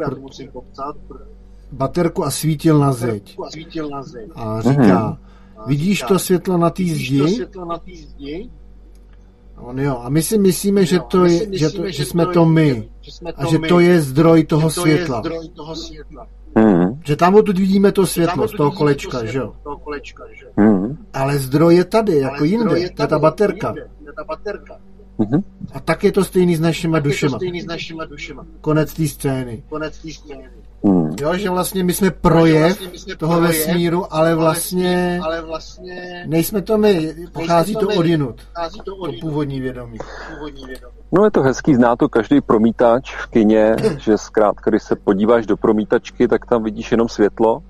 baterku 1.71 2.25
a 2.25 2.31
svítil 2.31 2.79
na 2.79 2.91
zeď. 2.91 3.37
A 4.35 4.61
říká, 4.61 5.17
vidíš 5.67 6.01
to 6.07 6.19
světlo 6.19 6.57
na 6.57 6.69
té 6.69 6.83
zdi? 6.83 7.47
On 9.57 9.79
jo, 9.79 9.97
a 9.97 10.09
my 10.09 10.21
si 10.21 10.37
myslíme, 10.37 10.85
že, 10.85 10.99
to 10.99 11.25
je, 11.25 11.57
že, 11.57 11.69
to, 11.69 11.89
že 11.89 12.05
jsme 12.05 12.25
to 12.25 12.45
my. 12.45 12.89
A 13.35 13.45
že 13.45 13.59
to 13.59 13.79
je 13.79 14.01
zdroj 14.01 14.43
toho 14.43 14.69
světla. 14.69 15.23
Mm. 16.55 17.01
Že 17.05 17.15
tam 17.15 17.35
odtud 17.35 17.57
vidíme 17.57 17.91
to 17.91 18.07
světlo 18.07 18.47
z 18.47 18.51
toho 18.51 18.71
kolečka, 18.71 19.25
že 19.25 19.37
jo? 19.37 19.53
Mm. 20.57 20.97
Ale 21.13 21.39
zdroj 21.39 21.75
je 21.75 21.85
tady, 21.85 22.17
jako 22.17 22.43
jinde. 22.43 22.69
To 22.69 22.75
je 22.75 23.07
ta 23.07 23.19
baterka. 23.19 23.75
Mm-hmm. 25.19 25.43
A 25.73 25.79
tak 25.79 26.03
je 26.03 26.11
to 26.11 26.23
stejný 26.23 26.55
s 26.55 26.59
našima 26.59 26.99
dušema. 26.99 27.39
Konec 28.61 28.93
té 28.93 29.07
scény. 29.07 29.63
Konec 29.69 29.97
té 29.97 30.11
scény. 30.13 30.49
Hmm. 30.83 31.15
Jo, 31.19 31.37
že 31.37 31.49
vlastně 31.49 31.83
my 31.83 31.93
jsme 31.93 32.11
projev 32.11 32.65
vlastně 32.65 32.87
my 32.87 32.97
jsme 32.97 33.15
toho 33.15 33.37
projev, 33.37 33.51
vesmíru, 33.51 34.13
ale 34.13 34.35
vlastně, 34.35 35.19
ale 35.23 35.41
vlastně 35.41 36.25
nejsme 36.27 36.61
to 36.61 36.77
my, 36.77 37.15
pochází 37.33 37.73
to, 37.73 37.79
to 37.79 37.99
od 37.99 38.05
jinut, 38.05 38.35
to, 38.85 38.95
to 38.95 39.11
původní 39.21 39.59
vědomí. 39.59 39.97
původní 40.33 40.65
vědomí. 40.65 40.93
No 41.11 41.23
je 41.25 41.31
to 41.31 41.41
hezký, 41.41 41.75
zná 41.75 41.95
to 41.95 42.09
každý 42.09 42.41
promítač 42.41 43.15
v 43.15 43.27
kině, 43.27 43.75
že 43.97 44.17
zkrátka, 44.17 44.71
když 44.71 44.83
se 44.83 44.95
podíváš 44.95 45.45
do 45.45 45.57
promítačky, 45.57 46.27
tak 46.27 46.45
tam 46.45 46.63
vidíš 46.63 46.91
jenom 46.91 47.09
světlo, 47.09 47.63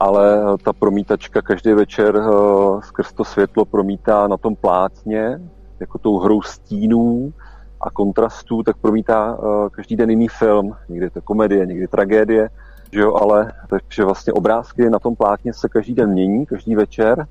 ale 0.00 0.40
ta 0.64 0.72
promítačka 0.72 1.42
každý 1.42 1.72
večer 1.72 2.16
uh, 2.16 2.80
skrz 2.80 3.12
to 3.12 3.24
světlo 3.24 3.64
promítá 3.64 4.28
na 4.28 4.36
tom 4.36 4.56
plátně, 4.56 5.40
jako 5.80 5.98
tou 5.98 6.18
hrou 6.18 6.42
stínů 6.42 7.32
a 7.80 7.90
kontrastů, 7.90 8.62
tak 8.62 8.76
promítá 8.76 9.34
uh, 9.34 9.68
každý 9.68 9.96
den 9.96 10.10
jiný 10.10 10.28
film. 10.28 10.76
Někdy 10.88 11.06
je 11.06 11.10
to 11.10 11.20
komedie, 11.22 11.66
někdy 11.66 11.88
tragédie, 11.88 12.50
že 12.92 13.00
jo, 13.00 13.14
ale 13.14 13.52
takže 13.68 14.04
vlastně 14.04 14.32
obrázky 14.32 14.90
na 14.90 14.98
tom 14.98 15.16
plátně 15.16 15.54
se 15.54 15.68
každý 15.68 15.94
den 15.94 16.10
mění, 16.10 16.46
každý 16.46 16.74
večer, 16.74 17.26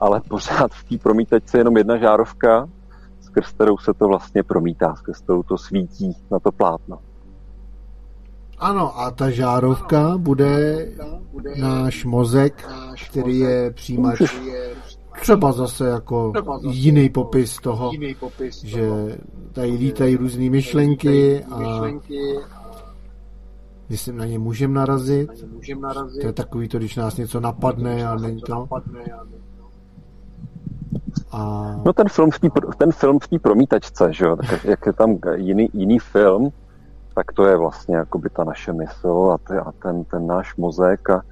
ale 0.00 0.20
pořád 0.28 0.72
v 0.72 0.84
té 0.84 0.98
promítačce 0.98 1.56
je 1.56 1.60
jenom 1.60 1.76
jedna 1.76 1.96
žárovka, 1.96 2.68
skrz 3.20 3.52
kterou 3.52 3.78
se 3.78 3.94
to 3.94 4.08
vlastně 4.08 4.42
promítá, 4.42 4.94
skrz 4.94 5.20
kterou 5.20 5.42
to 5.42 5.58
svítí 5.58 6.16
na 6.30 6.38
to 6.38 6.52
plátno. 6.52 6.98
Ano, 8.58 9.00
a 9.00 9.10
ta 9.10 9.30
žárovka 9.30 10.18
bude 10.18 10.86
náš 11.56 12.04
mozek, 12.04 12.68
který 13.10 13.38
je 13.38 13.70
přijímač 13.70 14.22
třeba 15.20 15.52
zase 15.52 15.88
jako 15.88 16.32
jiný 16.60 17.08
popis 17.08 17.56
toho, 17.56 17.90
že 18.62 18.90
tady 19.52 19.70
lítají 19.70 20.16
různé 20.16 20.50
myšlenky 20.50 21.44
a 21.44 21.82
myslím, 23.88 24.16
na 24.16 24.24
ně 24.24 24.38
můžeme 24.38 24.74
narazit. 24.74 25.30
To 26.20 26.26
je 26.26 26.32
takový 26.32 26.68
to, 26.68 26.78
když 26.78 26.96
nás 26.96 27.16
něco 27.16 27.40
napadne 27.40 28.06
a 28.06 28.16
není 28.16 28.40
to. 28.40 28.68
A... 31.30 31.70
No 31.84 31.92
ten 31.92 32.08
film 32.08 32.30
v 32.30 32.38
té 32.38 32.48
ten 32.78 32.92
film 32.92 33.18
v 33.18 33.38
promítačce, 33.42 34.12
že 34.12 34.24
jo, 34.24 34.36
tak 34.36 34.64
jak 34.64 34.86
je 34.86 34.92
tam 34.92 35.18
jiný, 35.34 35.68
jiný 35.72 35.98
film, 35.98 36.52
tak 37.14 37.32
to 37.32 37.46
je 37.46 37.56
vlastně 37.56 37.96
jakoby 37.96 38.30
ta 38.30 38.44
naše 38.44 38.72
mysl 38.72 39.30
a, 39.34 39.38
ty, 39.38 39.54
a 39.54 39.72
ten, 39.72 40.04
ten 40.04 40.26
náš 40.26 40.56
mozek 40.56 41.10
a 41.10 41.22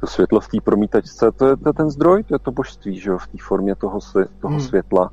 to 0.00 0.06
světlo 0.06 0.40
v 0.40 0.48
té 0.48 0.60
promítačce, 0.60 1.32
to 1.32 1.46
je, 1.46 1.56
to 1.56 1.68
je 1.68 1.72
ten 1.72 1.90
zdroj, 1.90 2.24
to 2.24 2.34
je 2.34 2.38
to 2.38 2.52
božství, 2.52 2.98
že 2.98 3.10
jo, 3.10 3.18
v 3.18 3.26
té 3.26 3.38
formě 3.40 3.74
toho, 3.74 3.98
toho 4.40 4.54
hmm. 4.54 4.60
světla, 4.60 5.10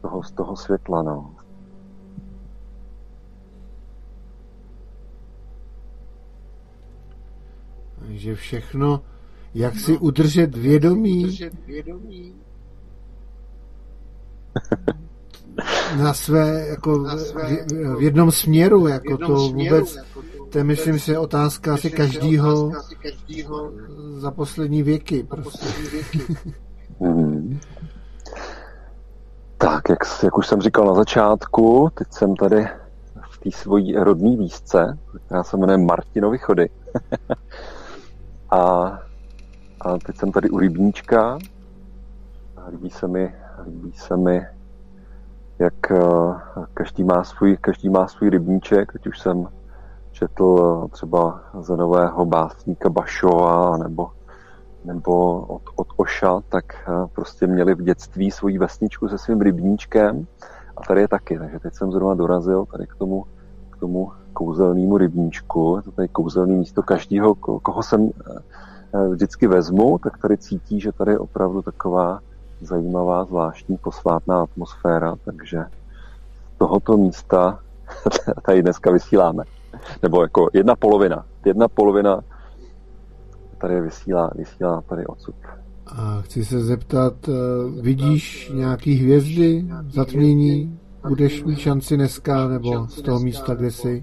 toho, 0.00 0.22
z 0.22 0.30
toho 0.30 0.56
světla, 0.56 1.02
no. 1.02 1.34
Takže 7.98 8.34
všechno, 8.34 9.02
jak 9.54 9.78
si 9.78 9.92
no, 9.92 9.98
udržet 9.98 10.56
vědomí, 10.56 11.24
udržet 11.24 11.66
vědomí 11.66 12.34
na 15.96 16.14
své, 16.14 16.66
jako 16.68 16.98
na 16.98 17.16
své, 17.16 17.56
v, 17.66 17.96
v 17.98 18.02
jednom 18.02 18.30
směru, 18.30 18.86
jako 18.86 19.12
jednom 19.12 19.30
to 19.30 19.48
směru, 19.48 19.76
vůbec, 19.76 19.96
jako 19.96 20.22
to, 20.48 20.58
je 20.58 20.64
myslím 20.64 20.98
si 20.98 21.16
otázka 21.16 21.74
asi 21.74 21.90
každýho, 21.90 22.72
za 24.18 24.30
poslední 24.30 24.82
věky. 24.82 25.22
Prostě. 25.22 25.66
hmm. 27.00 27.60
Tak, 29.60 29.88
jak, 29.88 29.98
jak 30.24 30.38
už 30.38 30.46
jsem 30.46 30.60
říkal 30.60 30.86
na 30.86 30.94
začátku, 30.94 31.90
teď 31.94 32.08
jsem 32.10 32.36
tady 32.36 32.68
v 33.30 33.38
té 33.38 33.50
svojí 33.50 33.96
rodné 33.96 34.36
výzce, 34.36 34.98
která 35.26 35.44
se 35.44 35.56
jmenuje 35.56 35.78
Martinovi 35.78 36.38
chody. 36.38 36.70
a, 38.50 38.58
a 39.80 39.98
teď 40.06 40.16
jsem 40.16 40.32
tady 40.32 40.50
u 40.50 40.58
rybníčka. 40.58 41.38
A 42.56 42.68
líbí 42.68 42.90
se 42.90 43.08
mi, 43.08 43.34
líbí 43.64 43.92
se 43.92 44.16
mi 44.16 44.46
jak 45.58 45.90
eh, 45.90 45.98
každý 46.74 47.04
má 47.04 47.24
svůj, 47.24 47.56
každý 47.60 47.88
má 47.88 48.08
svůj 48.08 48.30
rybníček, 48.30 48.96
ať 48.96 49.06
už 49.06 49.18
jsem 49.18 49.48
četl 50.18 50.82
eh, 50.84 50.88
třeba 50.88 51.40
ze 51.60 51.76
nového 51.76 52.26
básníka 52.26 52.90
Bašova 52.90 53.76
nebo, 53.76 54.10
nebo 54.84 55.40
od, 55.40 55.62
od 55.76 55.86
Oša, 55.96 56.40
tak 56.48 56.64
eh, 56.88 57.06
prostě 57.14 57.46
měli 57.46 57.74
v 57.74 57.82
dětství 57.82 58.30
svoji 58.30 58.58
vesničku 58.58 59.08
se 59.08 59.18
svým 59.18 59.40
rybníčkem 59.40 60.26
a 60.76 60.80
tady 60.88 61.00
je 61.00 61.08
taky, 61.08 61.38
takže 61.38 61.58
teď 61.58 61.74
jsem 61.74 61.92
zrovna 61.92 62.14
dorazil 62.14 62.66
tady 62.66 62.86
k 62.86 62.94
tomu, 62.94 63.24
k 63.70 63.76
tomu 63.76 64.12
kouzelnému 64.32 64.98
rybníčku, 64.98 65.76
je 65.76 65.82
to 65.82 65.92
tady 65.92 66.08
kouzelné 66.08 66.54
místo 66.54 66.82
každého, 66.82 67.34
koho 67.34 67.82
jsem 67.82 68.10
vždycky 69.10 69.46
vezmu, 69.46 69.98
tak 69.98 70.18
tady 70.18 70.36
cítí, 70.36 70.80
že 70.80 70.92
tady 70.92 71.12
je 71.12 71.18
opravdu 71.18 71.62
taková 71.62 72.20
zajímavá, 72.60 73.24
zvláštní, 73.24 73.76
posvátná 73.76 74.42
atmosféra, 74.42 75.14
takže 75.24 75.64
z 76.54 76.58
tohoto 76.58 76.96
místa 76.96 77.58
tady 78.42 78.62
dneska 78.62 78.90
vysíláme. 78.90 79.44
Nebo 80.02 80.22
jako 80.22 80.48
jedna 80.52 80.76
polovina. 80.76 81.26
Jedna 81.46 81.68
polovina 81.68 82.20
tady 83.60 83.80
vysílá, 83.80 84.30
vysílá 84.34 84.82
tady 84.88 85.06
odsud. 85.06 85.34
A 85.86 86.20
chci 86.22 86.44
se 86.44 86.60
zeptat, 86.60 87.28
eh, 87.28 87.32
vidíš 87.82 88.50
nějaký 88.54 88.94
hvězdy, 88.94 89.66
zatmění? 89.88 90.78
Budeš 91.08 91.44
mít 91.44 91.58
šanci 91.58 91.96
dneska, 91.96 92.48
nebo 92.48 92.86
z 92.86 93.02
toho 93.02 93.20
místa, 93.20 93.54
kde 93.54 93.70
jsi? 93.70 94.02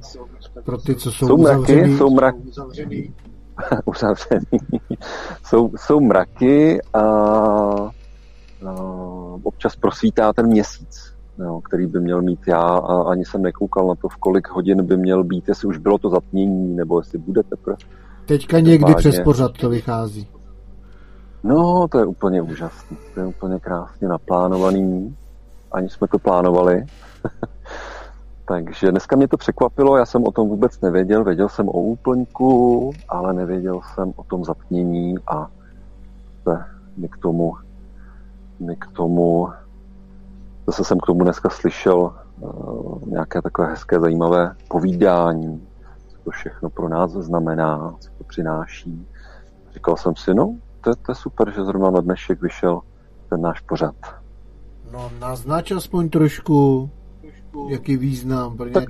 Pro 0.63 0.77
ty, 0.77 0.95
co 0.95 1.11
jsou, 1.11 1.27
jsou 1.27 1.37
mraky, 1.37 1.61
uzavřený? 1.61 1.97
Jsou 1.97 2.09
mraky, 2.09 2.39
uzavřený. 3.85 4.59
jsou, 5.43 5.71
jsou 5.77 5.99
mraky 5.99 6.81
a 6.93 7.01
uh, 8.63 9.39
občas 9.43 9.75
prosvítá 9.75 10.33
ten 10.33 10.47
měsíc, 10.47 11.14
jo, 11.39 11.61
který 11.61 11.87
by 11.87 11.99
měl 11.99 12.21
mít 12.21 12.39
já 12.47 12.61
a 12.61 13.11
ani 13.11 13.25
jsem 13.25 13.41
nekoukal 13.41 13.87
na 13.87 13.95
to, 13.95 14.09
v 14.09 14.17
kolik 14.17 14.49
hodin 14.49 14.85
by 14.85 14.97
měl 14.97 15.23
být, 15.23 15.47
jestli 15.47 15.67
už 15.67 15.77
bylo 15.77 15.97
to 15.97 16.09
zatmění, 16.09 16.75
nebo 16.75 16.99
jestli 16.99 17.17
bude 17.17 17.43
teprve. 17.43 17.75
Teďka 18.25 18.59
někdy 18.59 18.93
Vážně. 18.93 19.11
přes 19.11 19.23
pořad 19.23 19.51
to 19.51 19.69
vychází. 19.69 20.27
No, 21.43 21.87
to 21.91 21.99
je 21.99 22.05
úplně 22.05 22.41
úžasné. 22.41 22.97
To 23.13 23.19
je 23.19 23.25
úplně 23.25 23.59
krásně 23.59 24.07
naplánovaný. 24.07 25.15
Ani 25.71 25.89
jsme 25.89 26.07
to 26.07 26.19
plánovali. 26.19 26.85
Takže 28.47 28.91
dneska 28.91 29.15
mě 29.15 29.27
to 29.27 29.37
překvapilo, 29.37 29.97
já 29.97 30.05
jsem 30.05 30.23
o 30.23 30.31
tom 30.31 30.49
vůbec 30.49 30.81
nevěděl. 30.81 31.23
Věděl 31.23 31.49
jsem 31.49 31.69
o 31.69 31.71
úplňku, 31.71 32.91
ale 33.09 33.33
nevěděl 33.33 33.81
jsem 33.93 34.13
o 34.15 34.23
tom 34.23 34.45
zatmění 34.45 35.15
a 35.27 35.47
se 36.43 36.65
mi 36.97 37.09
k 37.09 37.17
tomu 37.17 37.53
mi 38.59 38.75
k 38.75 38.87
tomu, 38.87 39.49
zase 40.67 40.83
jsem 40.83 40.99
k 40.99 41.05
tomu 41.05 41.23
dneska 41.23 41.49
slyšel 41.49 42.15
uh, 42.39 43.07
nějaké 43.07 43.41
takové 43.41 43.67
hezké, 43.67 43.99
zajímavé 43.99 44.55
povídání, 44.67 45.67
co 46.07 46.17
to 46.23 46.31
všechno 46.31 46.69
pro 46.69 46.89
nás 46.89 47.11
znamená, 47.11 47.95
co 47.99 48.09
to 48.17 48.23
přináší. 48.23 49.07
Říkal 49.73 49.97
jsem 49.97 50.15
si, 50.15 50.33
no, 50.33 50.55
to, 50.81 50.95
to 50.95 51.11
je 51.11 51.15
super, 51.15 51.53
že 51.53 51.63
zrovna 51.63 51.91
na 51.91 52.01
dnešek 52.01 52.41
vyšel 52.41 52.81
ten 53.29 53.41
náš 53.41 53.59
pořad. 53.59 53.95
No, 54.91 55.11
naznač 55.19 55.71
aspoň 55.71 56.09
trošku, 56.09 56.89
trošku. 57.21 57.67
jaký 57.69 57.97
význam 57.97 58.57
pro 58.57 58.69
tak, 58.69 58.83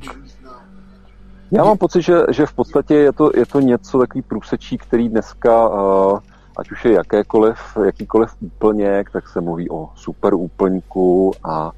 Já 1.52 1.64
mám 1.64 1.78
pocit, 1.78 2.02
že, 2.02 2.20
že 2.32 2.46
v 2.46 2.54
podstatě 2.54 2.96
je 2.96 3.12
to, 3.12 3.32
je 3.36 3.46
to 3.46 3.60
něco 3.60 4.00
takový 4.00 4.22
průsečí, 4.22 4.78
který 4.78 5.10
dneska 5.10 5.70
uh, 5.70 6.20
ať 6.58 6.72
už 6.72 6.86
je 6.86 6.93
jakékoliv, 6.93 7.78
jakýkoliv 7.86 8.36
úplněk, 8.39 9.12
tak 9.12 9.30
se 9.30 9.41
mluví 9.41 9.70
o 9.70 9.89
super 9.95 10.34
úplňku 10.34 11.34
a 11.43 11.72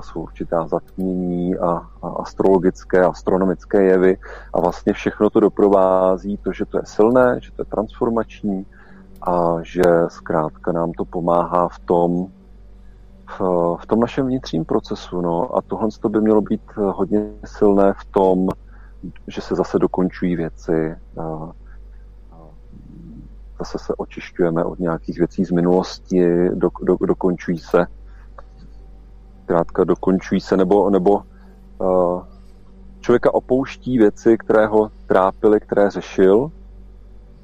jsou 0.00 0.20
určitá 0.20 0.66
zatmění 0.66 1.58
a, 1.58 1.70
a 2.02 2.08
astrologické, 2.08 3.04
astronomické 3.04 3.82
jevy 3.82 4.16
a 4.54 4.60
vlastně 4.60 4.92
všechno 4.92 5.30
to 5.30 5.40
doprovází 5.40 6.36
to, 6.36 6.52
že 6.52 6.64
to 6.64 6.78
je 6.78 6.82
silné, 6.86 7.38
že 7.42 7.52
to 7.52 7.62
je 7.62 7.66
transformační 7.66 8.66
a 9.22 9.56
že 9.62 9.82
zkrátka 10.08 10.72
nám 10.72 10.92
to 10.92 11.04
pomáhá 11.04 11.68
v 11.68 11.78
tom, 11.78 12.26
v, 13.38 13.40
v 13.80 13.86
tom 13.86 14.00
našem 14.00 14.26
vnitřním 14.26 14.64
procesu. 14.64 15.20
No. 15.20 15.56
A 15.56 15.62
tohle 15.62 15.88
to 16.00 16.08
by 16.08 16.20
mělo 16.20 16.40
být 16.40 16.62
hodně 16.76 17.30
silné 17.44 17.92
v 17.92 18.04
tom, 18.04 18.48
že 19.26 19.40
se 19.40 19.54
zase 19.54 19.78
dokončují 19.78 20.36
věci, 20.36 20.96
zase 23.58 23.78
se 23.78 23.94
očišťujeme 23.94 24.64
od 24.64 24.78
nějakých 24.78 25.18
věcí 25.18 25.44
z 25.44 25.50
minulosti, 25.50 26.48
do, 26.54 26.70
do, 26.82 26.96
dokončují 27.06 27.58
se, 27.58 27.86
krátka 29.46 29.84
dokončují 29.84 30.40
se, 30.40 30.56
nebo, 30.56 30.90
nebo 30.90 31.22
uh, 31.78 32.22
člověka 33.00 33.34
opouští 33.34 33.98
věci, 33.98 34.38
které 34.38 34.66
ho 34.66 34.90
trápily, 35.06 35.60
které 35.60 35.90
řešil 35.90 36.50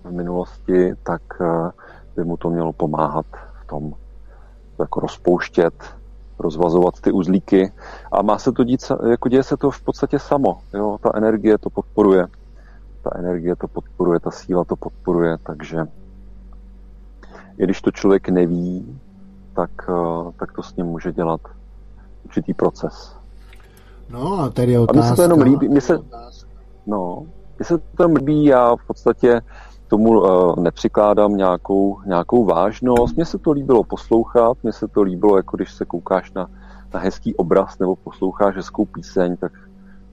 v 0.05 0.13
minulosti, 0.13 0.95
tak 1.03 1.23
uh, 1.41 1.71
by 2.17 2.25
mu 2.25 2.37
to 2.37 2.51
mělo 2.51 2.73
pomáhat 2.73 3.27
v 3.63 3.67
tom 3.67 3.93
jako 4.79 5.01
rozpouštět, 5.01 5.75
rozvazovat 6.39 7.01
ty 7.01 7.13
uzlíky. 7.13 7.73
A 8.13 8.23
má 8.23 8.39
se 8.39 8.53
to 8.53 8.65
dít, 8.65 8.93
jako 9.11 9.29
děje 9.29 9.43
se 9.43 9.57
to 9.57 9.71
v 9.71 9.81
podstatě 9.81 10.19
samo, 10.19 10.61
jo, 10.75 10.99
ta 11.03 11.11
energie 11.15 11.59
to 11.59 11.71
podporuje. 11.71 12.27
Ta 13.03 13.11
energie 13.15 13.57
to 13.57 13.69
podporuje, 13.69 14.21
ta 14.21 14.31
síla 14.31 14.65
to 14.65 14.77
podporuje, 14.77 15.39
takže 15.47 15.87
i 17.59 17.65
když 17.65 17.83
to 17.83 17.91
člověk 17.91 18.29
neví, 18.29 19.01
tak, 19.55 19.71
uh, 19.89 20.33
tak 20.37 20.53
to 20.53 20.63
s 20.63 20.77
ním 20.77 20.87
může 20.87 21.13
dělat 21.13 21.41
určitý 22.25 22.55
proces. 22.55 23.17
No 24.11 24.41
a 24.41 24.51
tady 24.51 24.73
je 24.73 24.81
otázka. 24.81 25.01
A 25.01 25.03
mně 25.03 25.11
se 25.11 25.17
to 25.17 25.23
jenom 25.23 25.41
líbí, 25.41 25.69
mně 25.69 25.81
se, 25.81 25.99
no, 26.87 27.27
mně 27.59 27.65
se 27.65 27.79
to 27.79 28.03
jenom 28.03 28.17
líbí, 28.17 28.45
já 28.45 28.77
v 28.77 28.87
podstatě 28.87 29.41
tomu 29.89 30.11
uh, 30.11 30.57
nepřikládám 30.57 31.37
nějakou, 31.37 32.01
nějakou 32.07 32.45
vážnost. 32.45 33.17
Mně 33.17 33.25
se 33.25 33.39
to 33.39 33.53
líbilo 33.53 33.85
poslouchat, 33.85 34.59
mně 34.63 34.73
se 34.73 34.89
to 34.89 35.03
líbilo, 35.03 35.37
jako 35.37 35.57
když 35.57 35.75
se 35.75 35.85
koukáš 35.85 36.33
na, 36.33 36.51
na 36.95 37.01
hezký 37.01 37.35
obraz 37.35 37.79
nebo 37.79 37.97
posloucháš 37.97 38.57
hezkou 38.57 38.85
píseň, 38.85 39.37
tak, 39.37 39.53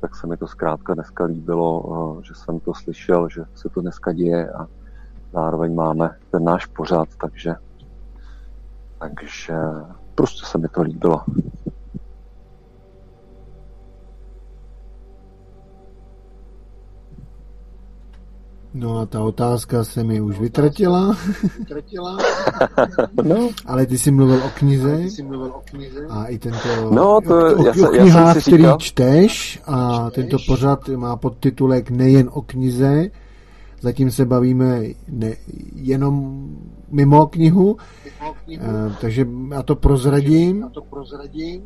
tak 0.01 0.15
se 0.15 0.27
mi 0.27 0.37
to 0.37 0.47
zkrátka 0.47 0.93
dneska 0.93 1.23
líbilo, 1.23 1.81
uh, 1.81 2.21
že 2.21 2.33
jsem 2.35 2.59
to 2.59 2.73
slyšel, 2.73 3.29
že 3.29 3.43
se 3.55 3.69
to 3.69 3.81
dneska 3.81 4.11
děje 4.11 4.51
a 4.51 4.67
zároveň 5.33 5.75
máme 5.75 6.09
ten 6.31 6.43
náš 6.43 6.65
pořad, 6.65 7.07
takže, 7.21 7.55
takže 8.99 9.55
prostě 10.15 10.45
se 10.45 10.57
mi 10.57 10.67
to 10.67 10.81
líbilo. 10.81 11.21
No 18.73 18.99
a 18.99 19.05
ta 19.05 19.23
otázka 19.23 19.83
se 19.83 20.03
mi 20.03 20.21
už 20.21 20.39
vytratila. 20.39 21.17
no. 23.23 23.49
Ale 23.65 23.85
ty 23.85 23.97
jsi 23.97 24.11
mluvil 24.11 24.43
o 24.45 24.49
knize. 24.49 25.03
A 26.09 26.25
i 26.25 26.39
tento 26.39 26.91
no, 26.91 27.19
to, 27.27 27.35
o, 27.35 27.65
já 27.65 27.73
o, 27.85 27.89
o 27.89 27.91
knihách, 27.91 28.41
který 28.41 28.65
čteš 28.77 29.61
a 29.65 30.09
tento 30.09 30.37
pořad 30.47 30.89
má 30.89 31.15
podtitulek 31.15 31.89
nejen 31.89 32.29
o 32.33 32.41
knize. 32.41 33.09
Zatím 33.81 34.11
se 34.11 34.25
bavíme 34.25 34.81
ne, 35.07 35.35
jenom 35.75 36.47
mimo 36.89 37.27
knihu. 37.27 37.77
Mimo 38.05 38.33
knihu. 38.45 38.63
Uh, 38.63 38.93
takže 39.01 39.27
já 39.51 39.63
to 39.63 39.75
prozradím. 39.75 40.61
Já 40.61 40.69
to 40.69 40.81
prozradím. 40.81 41.61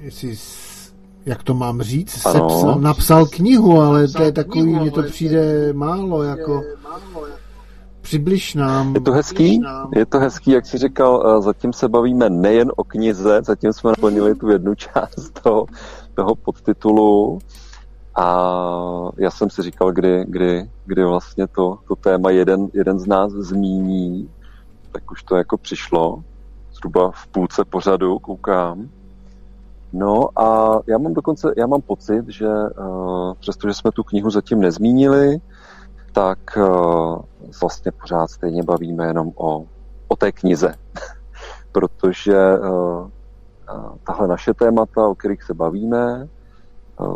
Jestli 0.00 0.36
jak 1.26 1.42
to 1.42 1.54
mám 1.54 1.82
říct, 1.82 2.10
sepsal, 2.10 2.80
napsal 2.80 3.26
knihu, 3.26 3.80
ale 3.80 4.08
to 4.08 4.22
je 4.22 4.32
takový, 4.32 4.74
mně 4.74 4.90
to 4.90 5.02
přijde 5.02 5.72
málo, 5.72 6.22
jako 6.22 6.62
přibliž 8.00 8.54
nám. 8.54 8.94
Je 8.94 9.00
to 9.00 9.12
hezký, 9.12 9.60
je 9.96 10.06
to 10.06 10.18
hezký, 10.18 10.50
jak 10.50 10.66
jsi 10.66 10.78
říkal, 10.78 11.42
zatím 11.42 11.72
se 11.72 11.88
bavíme 11.88 12.30
nejen 12.30 12.72
o 12.76 12.84
knize, 12.84 13.40
zatím 13.44 13.72
jsme 13.72 13.90
naplnili 13.90 14.34
tu 14.34 14.48
jednu 14.48 14.74
část 14.74 15.40
toho, 15.42 15.66
toho 16.14 16.34
podtitulu 16.34 17.38
a 18.16 19.10
já 19.16 19.30
jsem 19.30 19.50
si 19.50 19.62
říkal, 19.62 19.92
kdy, 19.92 20.24
kdy, 20.28 20.70
kdy 20.86 21.04
vlastně 21.04 21.46
to, 21.46 21.78
to 21.88 21.96
téma 21.96 22.30
jeden, 22.30 22.68
jeden 22.72 22.98
z 22.98 23.06
nás 23.06 23.32
zmíní, 23.32 24.30
tak 24.92 25.10
už 25.10 25.22
to 25.22 25.36
jako 25.36 25.58
přišlo, 25.58 26.22
zhruba 26.72 27.10
v 27.10 27.26
půlce 27.26 27.64
pořadu 27.64 28.18
koukám. 28.18 28.88
No 29.92 30.38
a 30.38 30.78
já 30.86 30.98
mám 30.98 31.14
dokonce, 31.14 31.52
já 31.56 31.66
mám 31.66 31.80
pocit, 31.80 32.28
že 32.28 32.48
uh, 32.48 33.34
přestože 33.34 33.74
jsme 33.74 33.90
tu 33.90 34.02
knihu 34.02 34.30
zatím 34.30 34.60
nezmínili, 34.60 35.38
tak 36.12 36.38
uh, 36.56 37.18
vlastně 37.60 37.92
pořád 37.92 38.30
stejně 38.30 38.62
bavíme 38.62 39.06
jenom 39.06 39.32
o, 39.36 39.66
o 40.08 40.16
té 40.16 40.32
knize. 40.32 40.74
Protože 41.72 42.58
uh, 42.58 43.08
tahle 44.06 44.28
naše 44.28 44.54
témata, 44.54 45.08
o 45.08 45.14
kterých 45.14 45.42
se 45.42 45.54
bavíme, 45.54 46.28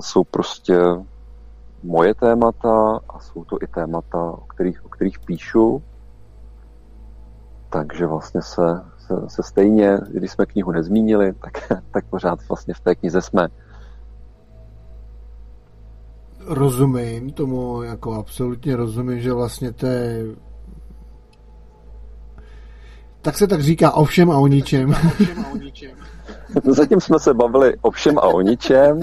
jsou 0.01 0.25
prostě 0.25 0.79
moje 1.83 2.15
témata 2.15 3.01
a 3.09 3.19
jsou 3.19 3.45
to 3.45 3.57
i 3.63 3.67
témata, 3.67 4.19
o 4.19 4.47
kterých, 4.47 4.87
o 4.87 4.89
kterých 4.89 5.19
píšu. 5.19 5.83
Takže 7.71 8.07
vlastně 8.07 8.43
se 8.43 8.85
se, 9.09 9.15
se 9.29 9.43
stejně, 9.43 9.99
když 10.13 10.33
jsme 10.33 10.47
knihu 10.47 10.73
nezmínili, 10.73 11.33
tak, 11.33 11.83
tak 11.91 12.05
pořád 12.05 12.49
vlastně 12.49 12.75
v 12.75 12.81
té 12.81 12.95
knize 12.95 13.23
jsme. 13.23 13.49
Rozumím 16.47 17.33
tomu, 17.33 17.83
jako 17.83 18.15
absolutně 18.15 18.77
rozumím, 18.77 19.21
že 19.21 19.33
vlastně 19.33 19.73
to 19.73 19.87
je 19.87 20.25
tak 23.23 23.37
se 23.37 23.47
tak 23.47 23.61
říká 23.61 23.93
o 23.93 24.05
všem 24.05 24.31
a 24.31 24.39
o 24.39 24.47
ničem. 24.47 24.95
Zatím 26.65 27.01
jsme 27.01 27.19
se 27.19 27.35
bavili 27.35 27.77
o 27.83 27.91
všem 27.91 28.19
a 28.19 28.23
o 28.23 28.41
ničem. 28.41 29.01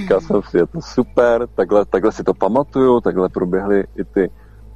Říkal 0.00 0.20
jsem 0.20 0.42
si, 0.50 0.56
je 0.56 0.66
to 0.66 0.80
super, 0.80 1.46
takhle, 1.54 1.84
takhle 1.84 2.12
si 2.12 2.24
to 2.24 2.34
pamatuju, 2.34 3.00
takhle 3.00 3.28
proběhly 3.28 3.84
i 3.96 4.04
ty, 4.04 4.30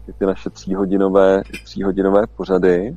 i 0.08 0.12
ty 0.12 0.26
naše 0.26 0.50
tříhodinové, 0.50 1.42
tříhodinové 1.64 2.26
pořady 2.36 2.96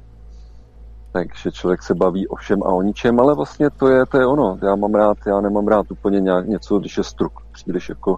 takže 1.12 1.52
člověk 1.52 1.84
se 1.84 1.96
baví 1.96 2.28
o 2.28 2.36
všem 2.36 2.64
a 2.64 2.66
o 2.66 2.82
ničem, 2.82 3.20
ale 3.20 3.36
vlastně 3.36 3.70
to 3.70 3.88
je, 3.88 4.06
to 4.06 4.18
je 4.18 4.26
ono. 4.26 4.58
Já 4.62 4.76
mám 4.76 4.94
rád, 4.94 5.18
já 5.26 5.42
nemám 5.42 5.68
rád 5.68 5.92
úplně 5.92 6.22
nějak 6.22 6.48
něco, 6.48 6.80
když 6.80 6.98
je 6.98 7.04
struk, 7.04 7.34
příliš 7.52 7.90
jako 7.90 8.18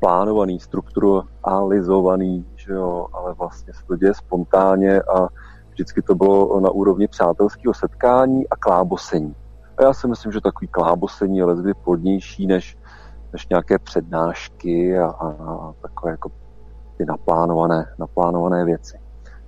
plánovaný, 0.00 0.60
strukturalizovaný, 0.60 2.46
že 2.56 2.72
jo, 2.72 3.06
ale 3.12 3.34
vlastně 3.34 3.72
se 3.72 3.86
to 3.86 3.96
děje 3.96 4.14
spontánně 4.14 5.02
a 5.02 5.28
vždycky 5.74 6.02
to 6.02 6.14
bylo 6.14 6.60
na 6.60 6.70
úrovni 6.70 7.08
přátelského 7.08 7.74
setkání 7.74 8.48
a 8.48 8.56
klábosení. 8.56 9.34
A 9.78 9.82
já 9.82 9.92
si 9.92 10.08
myslím, 10.08 10.32
že 10.32 10.40
takový 10.40 10.68
klábosení 10.68 11.38
je 11.38 11.44
lezby 11.44 11.74
plodnější 11.74 12.46
než, 12.46 12.78
než 13.32 13.48
nějaké 13.48 13.78
přednášky 13.78 14.98
a, 14.98 15.06
a, 15.06 15.26
a 15.28 15.72
takové 15.82 16.10
jako 16.10 16.30
ty 16.96 17.04
naplánované, 17.04 17.86
naplánované 17.98 18.64
věci. 18.64 18.98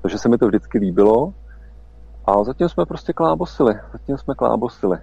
Takže 0.03 0.19
se 0.19 0.29
mi 0.29 0.39
to 0.39 0.47
vždycky 0.47 0.79
líbilo 0.79 1.35
a 2.27 2.45
zatím 2.45 2.69
jsme 2.69 2.87
prostě 2.87 3.13
klábosili. 3.13 3.75
Zatím 3.93 4.19
jsme 4.19 4.35
klábosili. 4.35 4.99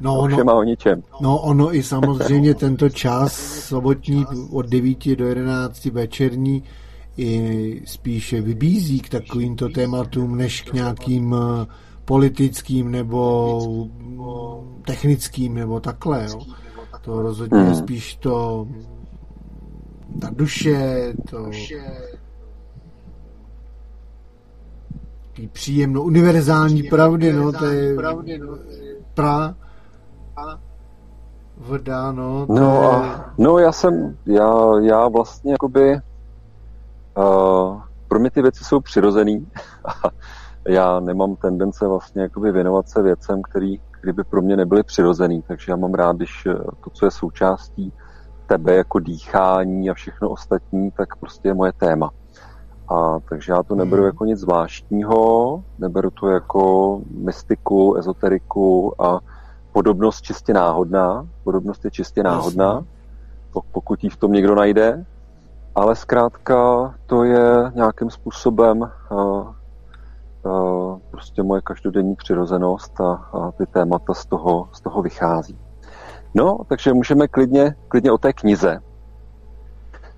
No, 0.00 0.18
o 0.20 0.26
všem 0.26 0.46
no, 0.46 0.52
a 0.52 0.56
o 0.56 0.62
ničem. 0.62 1.02
No 1.20 1.38
ono 1.38 1.74
i 1.74 1.82
samozřejmě 1.82 2.54
tento 2.54 2.88
čas 2.88 3.32
sobotní 3.68 4.26
od 4.52 4.66
9 4.66 5.16
do 5.16 5.26
11 5.26 5.84
večerní 5.84 6.62
i 7.16 7.82
spíše 7.84 8.40
vybízí 8.40 9.00
k 9.00 9.08
takovýmto 9.08 9.68
tématům, 9.68 10.36
než 10.36 10.62
k 10.62 10.72
nějakým 10.72 11.34
eh, 11.34 11.66
politickým 12.04 12.90
nebo 12.90 13.60
technickým 14.86 15.54
nebo 15.54 15.80
takhle. 15.80 16.26
Jo. 16.30 16.40
To 17.00 17.22
rozhodně 17.22 17.58
hmm. 17.58 17.74
spíš 17.74 18.16
to 18.16 18.68
ta 20.20 20.30
duše, 20.32 21.12
to 21.30 21.50
příjemno, 25.52 26.02
univerzální 26.02 26.82
pravdy, 26.82 27.32
no, 27.32 27.52
to 27.52 27.64
je 27.64 27.94
pra 29.14 29.54
voda, 31.56 32.12
no. 32.12 32.46
No, 32.48 32.92
a, 32.92 33.24
no 33.38 33.58
já 33.58 33.72
jsem, 33.72 34.16
já, 34.26 34.80
já 34.82 35.08
vlastně 35.08 35.52
jakoby, 35.52 36.00
uh, 37.16 37.80
pro 38.08 38.18
mě 38.18 38.30
ty 38.30 38.42
věci 38.42 38.64
jsou 38.64 38.80
přirozený 38.80 39.46
a 39.84 39.92
já 40.68 41.00
nemám 41.00 41.36
tendence 41.36 41.88
vlastně 41.88 42.22
jakoby 42.22 42.52
věnovat 42.52 42.88
se 42.88 43.02
věcem, 43.02 43.42
který, 43.42 43.80
kdyby 44.00 44.24
pro 44.24 44.42
mě 44.42 44.56
nebyly 44.56 44.82
přirozený, 44.82 45.42
takže 45.42 45.72
já 45.72 45.76
mám 45.76 45.94
rád, 45.94 46.16
když 46.16 46.46
eh, 46.46 46.54
to, 46.54 46.90
co 46.92 47.04
je 47.04 47.10
součástí 47.10 47.92
tebe 48.46 48.74
jako 48.74 48.98
dýchání 48.98 49.90
a 49.90 49.94
všechno 49.94 50.30
ostatní, 50.30 50.90
tak 50.90 51.16
prostě 51.16 51.48
je 51.48 51.54
moje 51.54 51.72
téma. 51.72 52.10
A 52.88 53.18
takže 53.28 53.52
já 53.52 53.62
to 53.62 53.74
neberu 53.74 54.02
hmm. 54.02 54.06
jako 54.06 54.24
nic 54.24 54.38
zvláštního, 54.38 55.62
neberu 55.78 56.10
to 56.10 56.28
jako 56.28 57.00
mystiku, 57.10 57.96
ezoteriku 57.96 59.02
a 59.02 59.20
podobnost 59.72 60.22
čistě 60.22 60.52
náhodná. 60.52 61.26
Podobnost 61.44 61.84
je 61.84 61.90
čistě 61.90 62.22
náhodná, 62.22 62.84
pokud 63.72 64.04
ji 64.04 64.10
v 64.10 64.16
tom 64.16 64.32
někdo 64.32 64.54
najde. 64.54 65.04
Ale 65.74 65.96
zkrátka 65.96 66.54
to 67.06 67.24
je 67.24 67.72
nějakým 67.74 68.10
způsobem 68.10 68.80
uh, 69.10 69.54
uh, 70.42 70.98
prostě 71.10 71.42
moje 71.42 71.60
každodenní 71.60 72.16
přirozenost 72.16 73.00
a, 73.00 73.12
a 73.12 73.52
ty 73.52 73.66
témata 73.66 74.14
z 74.14 74.26
toho, 74.26 74.68
z 74.72 74.80
toho 74.80 75.02
vychází. 75.02 75.58
No, 76.34 76.58
takže 76.68 76.92
můžeme 76.92 77.28
klidně, 77.28 77.74
klidně 77.88 78.12
o 78.12 78.18
té 78.18 78.32
knize, 78.32 78.80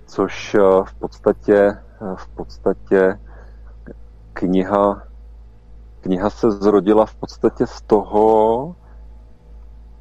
což 0.07 0.55
uh, 0.55 0.85
v 0.85 0.95
podstatě 0.95 1.79
v 2.17 2.29
podstatě 2.29 3.19
kniha, 4.33 5.03
kniha 6.01 6.31
se 6.31 6.51
zrodila 6.51 7.07
v 7.07 7.15
podstatě 7.15 7.67
z 7.67 7.83
toho, 7.83 8.77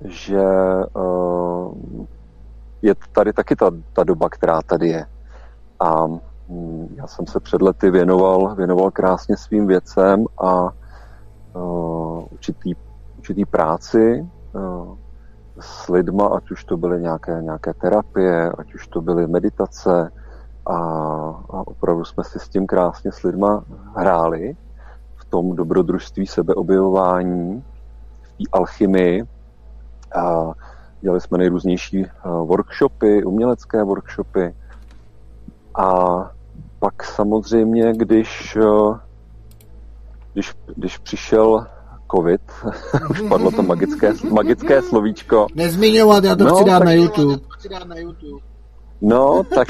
že 0.01 0.43
je 2.81 2.95
tady 3.11 3.33
taky 3.33 3.55
ta, 3.55 3.71
ta 3.93 4.03
doba, 4.03 4.29
která 4.29 4.61
tady 4.61 4.87
je. 4.87 5.05
A 5.79 6.05
um, 6.05 6.21
já 6.95 7.07
jsem 7.07 7.27
se 7.27 7.39
před 7.39 7.61
lety 7.61 7.91
věnoval, 7.91 8.55
věnoval 8.55 8.91
krásně 8.91 9.37
svým 9.37 9.67
věcem 9.67 10.25
a 10.37 10.69
uh, 11.53 12.23
určitý, 12.31 12.73
určitý 13.17 13.45
práci 13.45 14.27
uh, 14.53 14.97
s 15.59 15.89
lidma, 15.89 16.27
ať 16.27 16.51
už 16.51 16.63
to 16.63 16.77
byly 16.77 17.01
nějaké, 17.01 17.41
nějaké 17.41 17.73
terapie, 17.73 18.51
ať 18.51 18.73
už 18.73 18.87
to 18.87 19.01
byly 19.01 19.27
meditace, 19.27 20.11
a, 20.65 20.75
a 21.49 21.67
opravdu 21.67 22.05
jsme 22.05 22.23
si 22.23 22.39
s 22.39 22.49
tím 22.49 22.67
krásně 22.67 23.11
s 23.11 23.23
lidma 23.23 23.63
hráli 23.95 24.57
v 25.15 25.25
tom 25.25 25.55
dobrodružství 25.55 26.27
sebeobjevování, 26.27 27.63
v 28.21 28.27
té 28.27 28.43
alchymii. 28.51 29.23
A 30.15 30.51
dělali 31.01 31.21
jsme 31.21 31.37
nejrůznější 31.37 32.05
workshopy, 32.25 33.23
umělecké 33.23 33.83
workshopy. 33.83 34.55
A 35.77 36.31
pak 36.79 37.03
samozřejmě, 37.03 37.93
když, 37.93 38.57
když, 40.33 40.53
když 40.75 40.97
přišel 40.97 41.67
covid, 42.15 42.41
už 43.09 43.21
padlo 43.21 43.51
to 43.51 43.63
magické, 43.63 44.13
magické 44.31 44.81
slovíčko. 44.81 45.47
Nezmiňovat, 45.55 46.23
já 46.23 46.35
to 46.35 46.43
no, 46.43 46.55
chci 46.55 46.63
dát 46.63 46.79
tak, 46.79 46.85
na 46.85 46.91
YouTube. 46.91 47.41
No, 49.01 49.43
tak, 49.55 49.67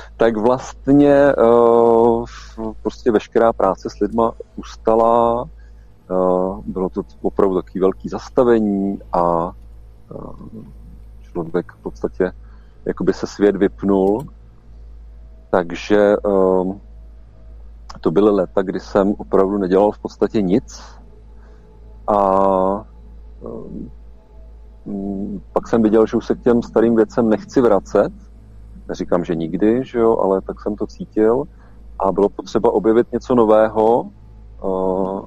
tak 0.16 0.36
vlastně 0.36 1.32
uh, 1.34 2.24
prostě 2.82 3.12
veškerá 3.12 3.52
práce 3.52 3.90
s 3.90 4.00
lidma 4.00 4.32
ustala, 4.56 5.42
uh, 5.42 6.60
bylo 6.66 6.88
to 6.88 7.02
opravdu 7.22 7.62
takový 7.62 7.80
velký 7.80 8.08
zastavení 8.08 8.98
a 9.12 9.46
uh, 9.46 10.34
člověk 11.22 11.72
v 11.72 11.82
podstatě 11.82 12.32
jakoby 12.84 13.12
se 13.12 13.26
svět 13.26 13.56
vypnul, 13.56 14.26
takže 15.50 16.16
uh, 16.16 16.76
to 18.00 18.10
byly 18.10 18.30
léta, 18.30 18.62
kdy 18.62 18.80
jsem 18.80 19.14
opravdu 19.18 19.58
nedělal 19.58 19.92
v 19.92 19.98
podstatě 19.98 20.42
nic. 20.42 20.82
A 22.06 22.84
um, 23.40 23.90
pak 25.52 25.68
jsem 25.68 25.82
viděl, 25.82 26.06
že 26.06 26.16
už 26.16 26.26
se 26.26 26.34
k 26.34 26.42
těm 26.42 26.62
starým 26.62 26.96
věcem 26.96 27.28
nechci 27.28 27.60
vracet, 27.60 28.12
Neříkám, 28.88 29.24
že 29.24 29.34
nikdy, 29.34 29.84
že 29.84 29.98
jo, 29.98 30.18
ale 30.18 30.40
tak 30.40 30.60
jsem 30.60 30.76
to 30.76 30.86
cítil. 30.86 31.44
A 31.98 32.12
bylo 32.12 32.28
potřeba 32.28 32.70
objevit 32.70 33.12
něco 33.12 33.34
nového, 33.34 34.10
eh, 34.56 35.26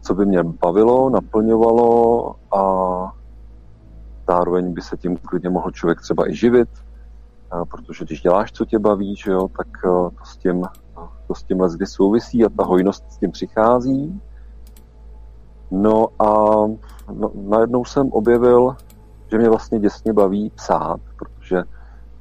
co 0.00 0.14
by 0.14 0.26
mě 0.26 0.42
bavilo, 0.42 1.10
naplňovalo 1.10 2.34
a 2.56 3.12
zároveň 4.28 4.72
by 4.72 4.82
se 4.82 4.96
tím 4.96 5.16
klidně 5.16 5.50
mohl 5.50 5.70
člověk 5.70 6.00
třeba 6.00 6.30
i 6.30 6.34
živit, 6.34 6.68
protože 7.70 8.04
když 8.04 8.20
děláš, 8.20 8.52
co 8.52 8.64
tě 8.64 8.78
baví, 8.78 9.16
že 9.16 9.30
jo, 9.30 9.48
tak 9.56 9.68
eh, 9.84 9.88
to 9.88 10.24
s 10.24 10.36
tím, 10.36 10.62
to 11.26 11.34
s 11.34 11.42
tím 11.42 11.58
kdy 11.76 11.86
souvisí 11.86 12.44
a 12.44 12.48
ta 12.48 12.64
hojnost 12.64 13.12
s 13.12 13.18
tím 13.18 13.30
přichází. 13.30 14.20
No 15.70 16.08
a 16.18 16.26
no, 17.12 17.30
najednou 17.34 17.84
jsem 17.84 18.12
objevil, 18.12 18.76
že 19.30 19.38
mě 19.38 19.48
vlastně 19.48 19.78
děsně 19.78 20.12
baví 20.12 20.50
psát, 20.50 21.00
protože 21.16 21.62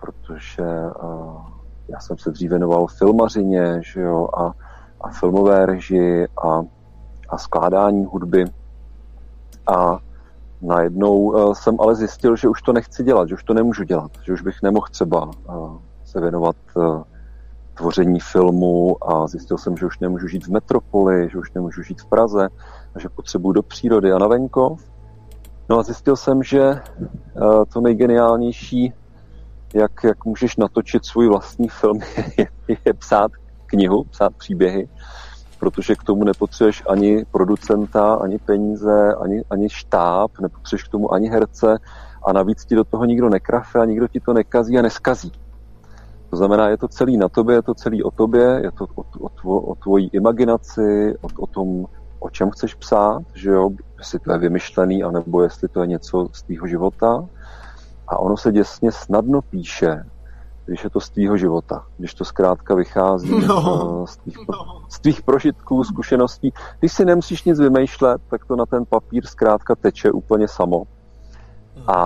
protože 0.03 0.63
uh, 1.03 1.41
já 1.87 1.99
jsem 1.99 2.17
se 2.17 2.31
dříve 2.31 2.49
věnoval 2.49 2.87
filmařině 2.87 3.81
že 3.93 4.01
jo, 4.01 4.27
a, 4.37 4.53
a 5.01 5.09
filmové 5.09 5.65
režii 5.65 6.27
a, 6.43 6.63
a 7.29 7.37
skládání 7.37 8.05
hudby. 8.05 8.45
A 9.67 9.99
najednou 10.63 11.19
uh, 11.19 11.53
jsem 11.53 11.75
ale 11.79 11.95
zjistil, 11.95 12.35
že 12.35 12.47
už 12.47 12.61
to 12.61 12.73
nechci 12.73 13.03
dělat, 13.03 13.29
že 13.29 13.35
už 13.35 13.43
to 13.43 13.53
nemůžu 13.53 13.83
dělat, 13.83 14.11
že 14.23 14.33
už 14.33 14.41
bych 14.41 14.61
nemohl 14.63 14.87
třeba 14.91 15.25
uh, 15.25 15.77
se 16.05 16.21
věnovat 16.21 16.55
uh, 16.75 17.03
tvoření 17.73 18.19
filmu 18.19 18.97
a 19.13 19.27
zjistil 19.27 19.57
jsem, 19.57 19.77
že 19.77 19.85
už 19.85 19.99
nemůžu 19.99 20.27
žít 20.27 20.47
v 20.47 20.51
metropoli, 20.51 21.29
že 21.31 21.37
už 21.37 21.51
nemůžu 21.51 21.81
žít 21.81 22.01
v 22.01 22.05
Praze, 22.05 22.49
a 22.95 22.99
že 22.99 23.09
potřebuji 23.09 23.51
do 23.51 23.63
přírody 23.63 24.11
a 24.11 24.17
na 24.17 24.27
venkov. 24.27 24.81
No 25.69 25.79
a 25.79 25.83
zjistil 25.83 26.15
jsem, 26.15 26.43
že 26.43 26.81
to 27.73 27.81
nejgeniálnější 27.81 28.93
jak, 29.73 30.03
jak 30.03 30.25
můžeš 30.25 30.55
natočit 30.55 31.05
svůj 31.05 31.27
vlastní 31.27 31.69
film, 31.69 31.99
je, 32.37 32.77
je 32.85 32.93
psát 32.93 33.31
knihu, 33.65 34.03
psát 34.03 34.35
příběhy, 34.35 34.89
protože 35.63 35.95
k 35.95 36.03
tomu 36.03 36.23
nepotřebuješ 36.23 36.83
ani 36.89 37.25
producenta, 37.31 38.13
ani 38.13 38.37
peníze, 38.37 39.15
ani, 39.15 39.43
ani 39.49 39.69
štáb, 39.69 40.31
nepotřebuješ 40.41 40.83
k 40.83 40.91
tomu 40.91 41.13
ani 41.13 41.29
herce 41.29 41.77
a 42.25 42.33
navíc 42.33 42.65
ti 42.65 42.75
do 42.75 42.83
toho 42.83 43.05
nikdo 43.05 43.29
nekrafe 43.29 43.79
a 43.79 43.85
nikdo 43.85 44.07
ti 44.07 44.19
to 44.19 44.33
nekazí 44.33 44.79
a 44.79 44.81
neskazí. 44.81 45.31
To 46.29 46.35
znamená, 46.37 46.69
je 46.69 46.77
to 46.77 46.87
celý 46.87 47.17
na 47.17 47.29
tobě, 47.29 47.55
je 47.55 47.61
to 47.61 47.73
celý 47.73 48.03
o 48.03 48.11
tobě, 48.11 48.59
je 48.63 48.71
to 48.71 48.85
o, 48.95 49.03
o, 49.19 49.29
tvo, 49.29 49.61
o 49.61 49.75
tvojí 49.75 50.09
imaginaci, 50.13 51.15
o, 51.21 51.27
o 51.39 51.47
tom, 51.47 51.85
o 52.19 52.29
čem 52.29 52.51
chceš 52.51 52.75
psát, 52.75 53.21
že 53.33 53.49
jo, 53.49 53.69
jestli 53.97 54.19
to 54.19 54.31
je 54.31 54.37
vymyšlený, 54.37 55.03
anebo 55.03 55.43
jestli 55.43 55.67
to 55.67 55.81
je 55.81 55.87
něco 55.87 56.27
z 56.33 56.43
tvýho 56.43 56.67
života. 56.67 57.25
A 58.07 58.19
ono 58.19 58.37
se 58.37 58.51
děsně 58.51 58.91
snadno 58.91 59.41
píše, 59.41 60.03
když 60.65 60.83
je 60.83 60.89
to 60.89 60.99
z 60.99 61.09
tvýho 61.09 61.37
života, 61.37 61.85
když 61.97 62.13
to 62.13 62.25
zkrátka 62.25 62.75
vychází 62.75 63.47
no. 63.47 64.07
z, 64.07 64.17
tvých, 64.17 64.37
no. 64.49 64.81
z 64.89 64.99
tvých 64.99 65.21
prožitků, 65.21 65.83
zkušeností. 65.83 66.53
Když 66.79 66.93
si 66.93 67.05
nemusíš 67.05 67.43
nic 67.43 67.59
vymýšlet, 67.59 68.21
tak 68.29 68.45
to 68.45 68.55
na 68.55 68.65
ten 68.65 68.85
papír 68.85 69.25
zkrátka 69.25 69.75
teče 69.75 70.11
úplně 70.11 70.47
samo. 70.47 70.83
A, 71.87 71.97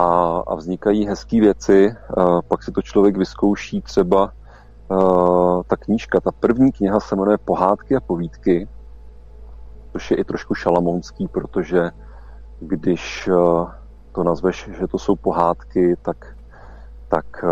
a 0.46 0.54
vznikají 0.54 1.06
hezké 1.06 1.40
věci, 1.40 1.96
a 2.16 2.42
pak 2.42 2.62
si 2.62 2.72
to 2.72 2.82
člověk 2.82 3.16
vyzkouší 3.16 3.82
třeba 3.82 4.22
a, 4.24 4.32
ta 5.66 5.76
knížka, 5.76 6.20
ta 6.20 6.30
první 6.32 6.72
kniha 6.72 7.00
se 7.00 7.16
jmenuje 7.16 7.38
Pohádky 7.38 7.96
a 7.96 8.00
povídky, 8.00 8.68
což 9.92 10.10
je 10.10 10.16
i 10.16 10.24
trošku 10.24 10.54
šalamounský, 10.54 11.28
protože 11.28 11.90
když 12.60 13.28
to 14.12 14.24
nazveš, 14.24 14.70
že 14.78 14.86
to 14.86 14.98
jsou 14.98 15.16
pohádky, 15.16 15.96
tak, 16.02 16.37
tak 17.08 17.26
eh, 17.44 17.48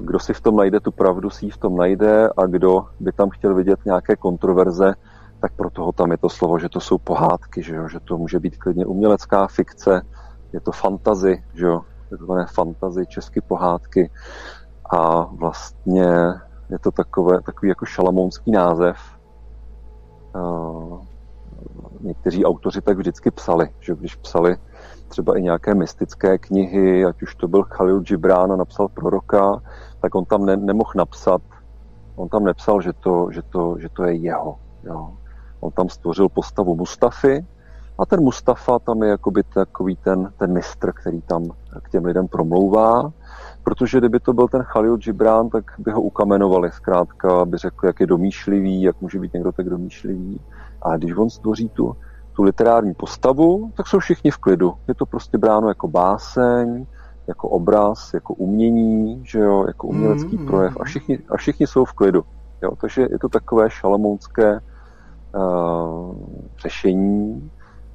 kdo 0.00 0.18
si 0.18 0.34
v 0.34 0.40
tom 0.40 0.56
najde 0.56 0.80
tu 0.80 0.92
pravdu, 0.92 1.30
si 1.30 1.50
v 1.50 1.56
tom 1.56 1.76
najde 1.76 2.28
a 2.36 2.46
kdo 2.46 2.86
by 3.00 3.12
tam 3.12 3.30
chtěl 3.30 3.54
vidět 3.54 3.84
nějaké 3.84 4.16
kontroverze, 4.16 4.94
tak 5.40 5.52
pro 5.52 5.70
toho 5.70 5.92
tam 5.92 6.10
je 6.10 6.18
to 6.18 6.28
slovo, 6.28 6.58
že 6.58 6.68
to 6.68 6.80
jsou 6.80 6.98
pohádky, 6.98 7.62
že, 7.62 7.76
jo? 7.76 7.88
že 7.88 8.00
to 8.00 8.18
může 8.18 8.40
být 8.40 8.56
klidně 8.56 8.86
umělecká 8.86 9.46
fikce, 9.46 10.02
je 10.52 10.60
to 10.60 10.72
fantazy, 10.72 11.44
že 11.54 11.66
jo? 11.66 11.80
takzvané 12.10 12.46
fantazy, 12.46 13.06
česky 13.06 13.40
pohádky 13.40 14.10
a 14.90 15.24
vlastně 15.24 16.08
je 16.70 16.78
to 16.78 16.90
takové, 16.90 17.42
takový 17.42 17.68
jako 17.68 17.86
šalamounský 17.86 18.50
název. 18.50 18.96
Uh, 20.34 21.00
někteří 22.00 22.44
autoři 22.44 22.80
tak 22.80 22.98
vždycky 22.98 23.30
psali, 23.30 23.68
že 23.80 23.94
když 23.94 24.14
psali 24.14 24.56
třeba 25.10 25.36
i 25.36 25.42
nějaké 25.42 25.74
mystické 25.74 26.38
knihy, 26.38 27.04
ať 27.04 27.22
už 27.22 27.34
to 27.34 27.48
byl 27.48 27.62
Khalil 27.62 28.00
Gibran 28.00 28.52
a 28.52 28.56
napsal 28.56 28.88
proroka, 28.88 29.62
tak 30.00 30.14
on 30.14 30.24
tam 30.24 30.46
ne, 30.46 30.56
nemohl 30.56 30.90
napsat, 30.96 31.42
on 32.16 32.28
tam 32.28 32.44
nepsal, 32.44 32.80
že 32.82 32.92
to, 32.92 33.28
že 33.32 33.42
to, 33.42 33.76
že 33.78 33.88
to 33.88 34.04
je 34.04 34.14
jeho. 34.14 34.56
Jo. 34.84 35.12
On 35.60 35.72
tam 35.72 35.88
stvořil 35.88 36.28
postavu 36.28 36.76
Mustafy 36.76 37.46
a 37.98 38.06
ten 38.06 38.20
Mustafa 38.20 38.78
tam 38.78 39.02
je 39.02 39.08
jakoby 39.08 39.42
takový 39.42 39.96
ten, 39.96 40.32
ten 40.38 40.52
mistr, 40.52 40.92
který 40.92 41.22
tam 41.22 41.50
k 41.82 41.90
těm 41.90 42.04
lidem 42.04 42.28
promlouvá, 42.28 43.12
protože 43.64 43.98
kdyby 43.98 44.20
to 44.20 44.32
byl 44.32 44.48
ten 44.48 44.64
Khalil 44.64 44.96
Gibran, 44.96 45.48
tak 45.48 45.64
by 45.78 45.90
ho 45.92 46.02
ukamenovali 46.02 46.70
zkrátka, 46.72 47.44
by 47.44 47.58
řekl, 47.58 47.86
jak 47.86 48.00
je 48.00 48.06
domýšlivý, 48.06 48.82
jak 48.82 49.00
může 49.00 49.18
být 49.18 49.32
někdo 49.32 49.52
tak 49.52 49.68
domýšlivý. 49.68 50.40
A 50.82 50.96
když 50.96 51.16
on 51.16 51.30
stvoří 51.30 51.68
tu, 51.68 51.96
tu 52.32 52.42
literární 52.42 52.94
postavu, 52.94 53.72
tak 53.76 53.86
jsou 53.86 53.98
všichni 53.98 54.30
v 54.30 54.38
klidu. 54.38 54.74
Je 54.88 54.94
to 54.94 55.06
prostě 55.06 55.38
bráno 55.38 55.68
jako 55.68 55.88
báseň, 55.88 56.86
jako 57.26 57.48
obraz, 57.48 58.14
jako 58.14 58.34
umění, 58.34 59.22
že 59.26 59.38
jo, 59.38 59.64
jako 59.66 59.86
umělecký 59.86 60.36
mm, 60.36 60.46
projev 60.46 60.76
a 60.80 60.84
všichni, 60.84 61.18
a 61.28 61.36
všichni 61.36 61.66
jsou 61.66 61.84
v 61.84 61.92
klidu. 61.92 62.24
Jo, 62.62 62.70
takže 62.80 63.02
je 63.10 63.18
to 63.18 63.28
takové 63.28 63.70
šalamounské 63.70 64.60
uh, 65.34 66.14
řešení 66.62 67.50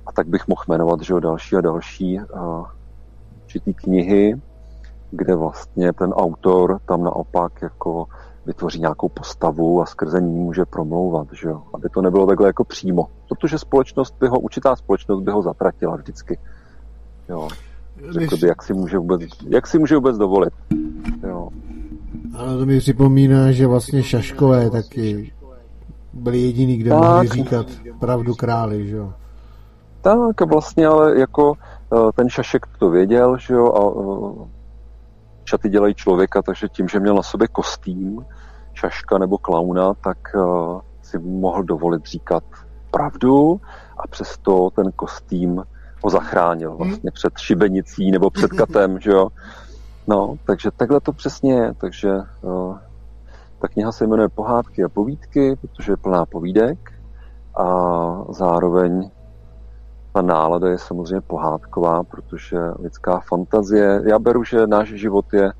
a 0.08 0.12
tak 0.12 0.28
bych 0.28 0.48
mohl 0.48 0.64
jmenovat, 0.68 1.02
že 1.02 1.14
jo, 1.14 1.20
další 1.20 1.56
a 1.56 1.62
další 1.62 2.20
uh, 2.20 2.66
určitý 3.44 3.74
knihy, 3.74 4.42
kde 5.12 5.36
vlastně 5.36 5.94
ten 5.94 6.14
autor 6.14 6.80
tam 6.86 7.04
naopak 7.04 7.62
jako 7.62 8.06
vytvoří 8.46 8.80
nějakou 8.80 9.10
postavu 9.10 9.82
a 9.82 9.86
skrze 9.86 10.22
ní 10.22 10.39
může 10.39 10.66
promlouvat, 10.66 11.28
že 11.34 11.48
jo? 11.48 11.64
aby 11.74 11.89
to 11.89 12.02
nebylo 12.02 12.28
takhle 12.28 12.48
jako 12.48 12.64
přímo. 12.64 13.08
Protože 13.30 13.60
společnost 13.60 14.16
by 14.20 14.28
ho, 14.28 14.39
určitá 14.39 14.76
společnost 14.76 15.22
by 15.22 15.32
ho 15.32 15.41
zatratila 15.41 15.96
vždycky. 15.96 16.39
Jo. 17.30 17.48
Řekl 18.10 18.38
by, 18.38 18.48
jak 18.48 18.64
si 18.64 18.74
může 18.74 18.98
vůbec, 18.98 19.22
jak 19.48 19.68
si 19.68 19.80
může 19.80 19.96
vůbec 19.96 20.18
dovolit. 20.18 20.54
Jo. 21.28 21.50
Ale 22.38 22.58
to 22.58 22.66
mi 22.66 22.80
připomíná, 22.80 23.52
že 23.52 23.68
vlastně 23.68 24.04
šaškové 24.04 24.70
taky 24.70 25.34
byli 26.14 26.41
jediný, 26.41 26.78
kde 26.78 26.89
tak, 26.89 27.00
mohli 27.00 27.28
říkat 27.28 27.66
pravdu 28.00 28.36
králi, 28.36 28.88
že 28.88 28.96
jo? 28.96 29.14
Tak 30.02 30.41
vlastně, 30.41 30.88
ale 30.88 31.20
jako 31.20 31.54
eh, 31.93 32.12
ten 32.16 32.30
šašek 32.30 32.68
to 32.80 32.89
věděl, 32.89 33.38
že 33.38 33.54
jo, 33.54 33.74
a 33.74 33.82
eh, 34.43 34.48
šaty 35.46 35.70
dělají 35.70 35.93
člověka, 35.93 36.41
takže 36.41 36.70
tím, 36.70 36.88
že 36.88 37.00
měl 37.00 37.16
na 37.16 37.24
sobě 37.24 37.48
kostým, 37.48 38.26
šaška 38.74 39.18
nebo 39.18 39.38
klauna, 39.38 39.93
tak 39.93 40.18
uh, 40.36 40.80
si 41.02 41.20
mohl 41.20 41.64
dovolit 41.64 42.06
říkat 42.06 42.43
pravdu 42.91 43.62
a 43.98 44.08
přesto 44.08 44.70
ten 44.76 44.91
kostým 44.91 45.64
ho 46.04 46.10
zachránil 46.10 46.70
hmm. 46.70 46.78
vlastně 46.78 47.12
před 47.12 47.38
šibenicí 47.38 48.12
nebo 48.12 48.30
před 48.30 48.52
katem, 48.58 49.00
že 49.00 49.12
jo. 49.12 49.28
No, 50.08 50.36
takže 50.46 50.72
takhle 50.72 51.02
to 51.02 51.14
přesně 51.14 51.54
je, 51.54 51.74
takže 51.74 52.12
uh, 52.41 52.78
Ta 53.60 53.68
kniha 53.68 53.91
se 53.91 54.08
jmenuje 54.08 54.30
Pohádky 54.30 54.84
a 54.84 54.89
povídky, 54.89 55.56
protože 55.56 55.91
je 55.91 55.98
plná 55.98 56.26
povídek 56.26 56.93
a 57.58 57.66
zároveň 58.30 59.12
ta 60.16 60.22
nálada 60.22 60.70
je 60.70 60.78
samozřejmě 60.78 61.22
pohádková, 61.22 62.03
protože 62.03 62.57
lidská 62.80 63.20
fantazie, 63.20 64.01
já 64.05 64.20
beru, 64.20 64.43
že 64.43 64.68
náš 64.68 64.89
život 64.89 65.34
je 65.34 65.51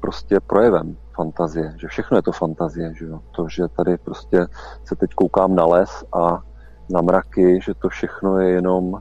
prostě 0.00 0.40
projevem 0.40 0.96
fantazie, 1.16 1.74
že 1.78 1.88
všechno 1.88 2.16
je 2.18 2.22
to 2.22 2.32
fantazie, 2.32 2.94
že 2.94 3.04
jo? 3.04 3.20
To, 3.30 3.48
že 3.48 3.68
tady 3.68 3.96
prostě 3.96 4.46
se 4.84 4.96
teď 4.96 5.14
koukám 5.14 5.54
na 5.54 5.64
les 5.64 6.04
a 6.12 6.42
na 6.90 7.00
mraky, 7.00 7.60
že 7.62 7.74
to 7.74 7.88
všechno 7.88 8.38
je 8.38 8.50
jenom 8.50 8.84
uh, 8.84 9.00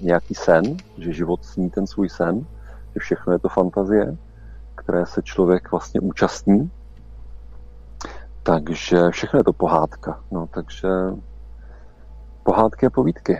nějaký 0.00 0.34
sen, 0.34 0.76
že 0.98 1.12
život 1.12 1.44
sní 1.44 1.70
ten 1.70 1.86
svůj 1.86 2.08
sen, 2.08 2.46
že 2.94 3.00
všechno 3.00 3.32
je 3.32 3.38
to 3.38 3.48
fantazie, 3.48 4.16
které 4.74 5.06
se 5.06 5.22
člověk 5.22 5.70
vlastně 5.70 6.00
účastní. 6.00 6.70
Takže 8.42 9.10
všechno 9.10 9.40
je 9.40 9.44
to 9.44 9.52
pohádka. 9.52 10.20
No, 10.30 10.46
takže 10.46 10.88
pohádky 12.42 12.86
a 12.86 12.90
povídky. 12.90 13.38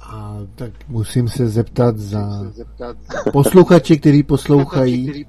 A 0.00 0.38
tak 0.54 0.70
musím 0.88 1.28
se 1.28 1.48
zeptat 1.48 1.98
za 1.98 2.42
posluchači, 3.32 3.98
kteří 3.98 4.22
poslouchají, 4.22 5.26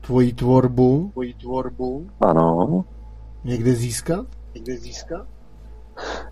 tvoji 0.00 0.32
tvorbu, 0.32 1.10
tvoji 1.12 1.34
tvorbu 1.34 2.10
ano. 2.20 2.84
někde 3.44 3.74
získat? 3.74 4.26
Někde 4.54 4.76
získat? 4.76 5.26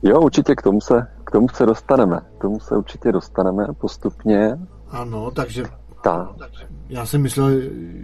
Jo, 0.02 0.20
určitě 0.20 0.54
k 0.54 0.62
tomu 0.62 0.80
se, 0.80 1.06
k 1.24 1.30
tomu 1.30 1.48
se 1.48 1.66
dostaneme. 1.66 2.20
K 2.38 2.42
tomu 2.42 2.60
se 2.60 2.76
určitě 2.76 3.12
dostaneme 3.12 3.66
postupně. 3.78 4.58
Ano, 4.88 5.30
takže 5.30 5.64
ta. 6.04 6.36
Já 6.88 7.06
jsem 7.06 7.22
myslel, 7.22 7.50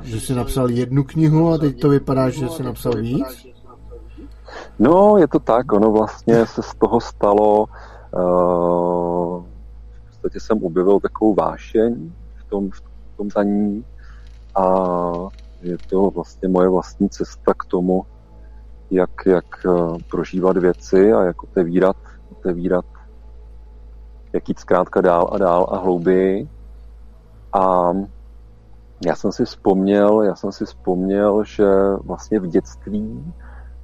že 0.02 0.20
jsi 0.20 0.34
napsal 0.34 0.70
jednu 0.70 1.04
knihu 1.04 1.48
a 1.48 1.58
teď 1.58 1.80
to 1.80 1.88
vypadá, 1.88 2.30
že 2.30 2.48
jsi 2.48 2.62
napsal 2.62 2.92
víc. 2.92 3.46
No, 4.78 5.18
je 5.18 5.28
to 5.28 5.38
tak, 5.38 5.72
ono 5.72 5.92
vlastně 5.92 6.46
se 6.46 6.62
z 6.62 6.74
toho 6.74 7.00
stalo, 7.00 7.60
uh, 7.60 9.44
v 10.04 10.10
podstatě 10.10 10.40
jsem 10.40 10.64
objevil 10.64 11.00
takovou 11.00 11.34
vášeň 11.34 12.12
v 12.36 12.44
tom, 12.44 12.70
v 12.70 13.16
tom 13.16 13.28
taní 13.28 13.84
a 14.54 14.64
je 15.62 15.78
to 15.78 16.10
vlastně 16.10 16.48
moje 16.48 16.68
vlastní 16.68 17.08
cesta 17.08 17.54
k 17.54 17.64
tomu, 17.64 18.06
jak, 18.90 19.10
jak 19.26 19.44
uh, 19.64 19.98
prožívat 20.10 20.56
věci 20.56 21.12
a 21.12 21.22
jak 21.22 21.42
otevírat, 21.42 21.96
otevírat 22.32 22.84
jak 24.32 24.48
jít 24.48 24.58
zkrátka 24.58 25.00
dál 25.00 25.30
a 25.32 25.38
dál 25.38 25.66
a 25.70 25.78
hlouběji. 25.78 26.48
A 27.52 27.92
já 29.06 29.16
jsem 29.16 29.32
si 29.32 29.44
vzpomněl, 29.44 30.22
já 30.22 30.34
jsem 30.34 30.52
si 30.52 30.64
vzpomněl, 30.64 31.44
že 31.44 31.66
vlastně 32.04 32.40
v 32.40 32.46
dětství 32.46 33.34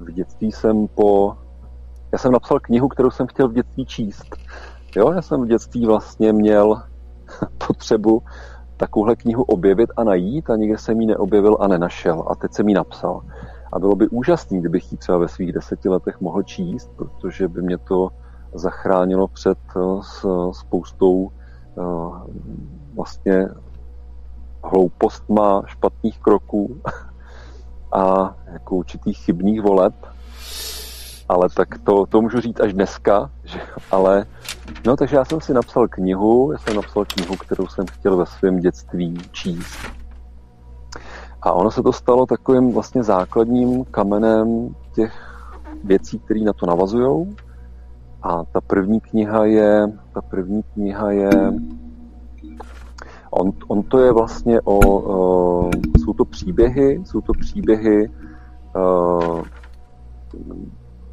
v 0.03 0.13
dětství 0.13 0.53
jsem 0.53 0.89
po... 0.89 1.37
Já 2.13 2.19
jsem 2.19 2.33
napsal 2.33 2.61
knihu, 2.61 2.89
kterou 2.89 3.11
jsem 3.11 3.27
chtěl 3.27 3.49
v 3.49 3.53
dětství 3.53 3.87
číst. 3.87 4.37
Jo, 4.97 5.13
já 5.13 5.23
jsem 5.23 5.43
v 5.43 5.47
dětství 5.47 5.87
vlastně 5.87 6.33
měl 6.33 6.83
potřebu 7.67 8.23
takovouhle 8.77 9.17
knihu 9.17 9.43
objevit 9.43 9.91
a 9.97 10.05
najít 10.05 10.51
a 10.51 10.57
nikde 10.57 10.79
jsem 10.79 11.01
ji 11.01 11.07
neobjevil 11.07 11.57
a 11.61 11.69
nenašel. 11.69 12.25
A 12.31 12.35
teď 12.35 12.53
jsem 12.53 12.69
ji 12.69 12.75
napsal. 12.75 13.23
A 13.73 13.79
bylo 13.79 13.97
by 13.97 14.09
úžasný, 14.09 14.61
kdybych 14.61 14.93
ji 14.93 14.99
třeba 14.99 15.19
ve 15.19 15.29
svých 15.29 15.53
deseti 15.53 15.89
letech 15.89 16.21
mohl 16.21 16.43
číst, 16.43 16.91
protože 16.97 17.49
by 17.49 17.63
mě 17.63 17.79
to 17.79 18.11
zachránilo 18.55 19.29
před 19.29 19.59
eh, 19.77 19.81
spoustou 20.53 21.31
eh, 21.31 21.83
vlastně 22.95 23.49
hloupostma, 24.65 25.63
špatných 25.67 26.19
kroků 26.19 26.81
a 27.93 28.35
jako 28.53 28.77
určitých 28.77 29.19
chybných 29.19 29.63
voleb, 29.63 29.95
ale 31.29 31.49
tak 31.49 31.69
to, 31.85 32.07
to 32.07 32.23
můžu 32.23 32.41
říct 32.41 32.61
až 32.61 32.73
dneska, 32.73 33.31
že, 33.45 33.61
ale 33.91 34.27
no 34.87 34.97
takže 34.97 35.17
já 35.17 35.25
jsem 35.25 35.41
si 35.41 35.55
napsal 35.55 35.89
knihu, 35.89 36.53
já 36.53 36.59
jsem 36.59 36.77
napsal 36.77 37.05
knihu, 37.05 37.37
kterou 37.37 37.67
jsem 37.67 37.87
chtěl 37.87 38.17
ve 38.17 38.27
svém 38.27 38.61
dětství 38.61 39.19
číst. 39.33 39.79
A 41.43 41.53
ono 41.53 41.71
se 41.71 41.83
to 41.83 41.93
stalo 41.93 42.27
takovým 42.27 42.73
vlastně 42.73 43.03
základním 43.03 43.85
kamenem 43.85 44.75
těch 44.95 45.13
věcí, 45.85 46.19
které 46.19 46.41
na 46.41 46.53
to 46.53 46.67
navazují. 46.67 47.37
A 48.23 48.45
ta 48.45 48.61
první 48.61 49.01
kniha 49.01 49.45
je, 49.45 49.93
ta 50.15 50.21
první 50.23 50.63
kniha 50.63 51.11
je 51.11 51.31
On, 53.35 53.53
on 53.69 53.83
to 53.83 53.99
je 53.99 54.13
vlastně 54.13 54.61
o, 54.61 54.79
uh, 54.79 55.71
jsou 55.99 56.13
to 56.13 56.25
příběhy, 56.25 57.03
jsou 57.05 57.21
to 57.21 57.33
příběhy, 57.33 58.11
uh, 58.77 59.43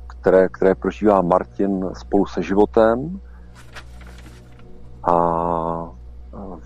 které, 0.07 0.49
které 0.49 0.75
prožívá 0.75 1.21
Martin 1.21 1.89
spolu 1.93 2.25
se 2.25 2.43
životem. 2.43 3.19
A 5.03 5.89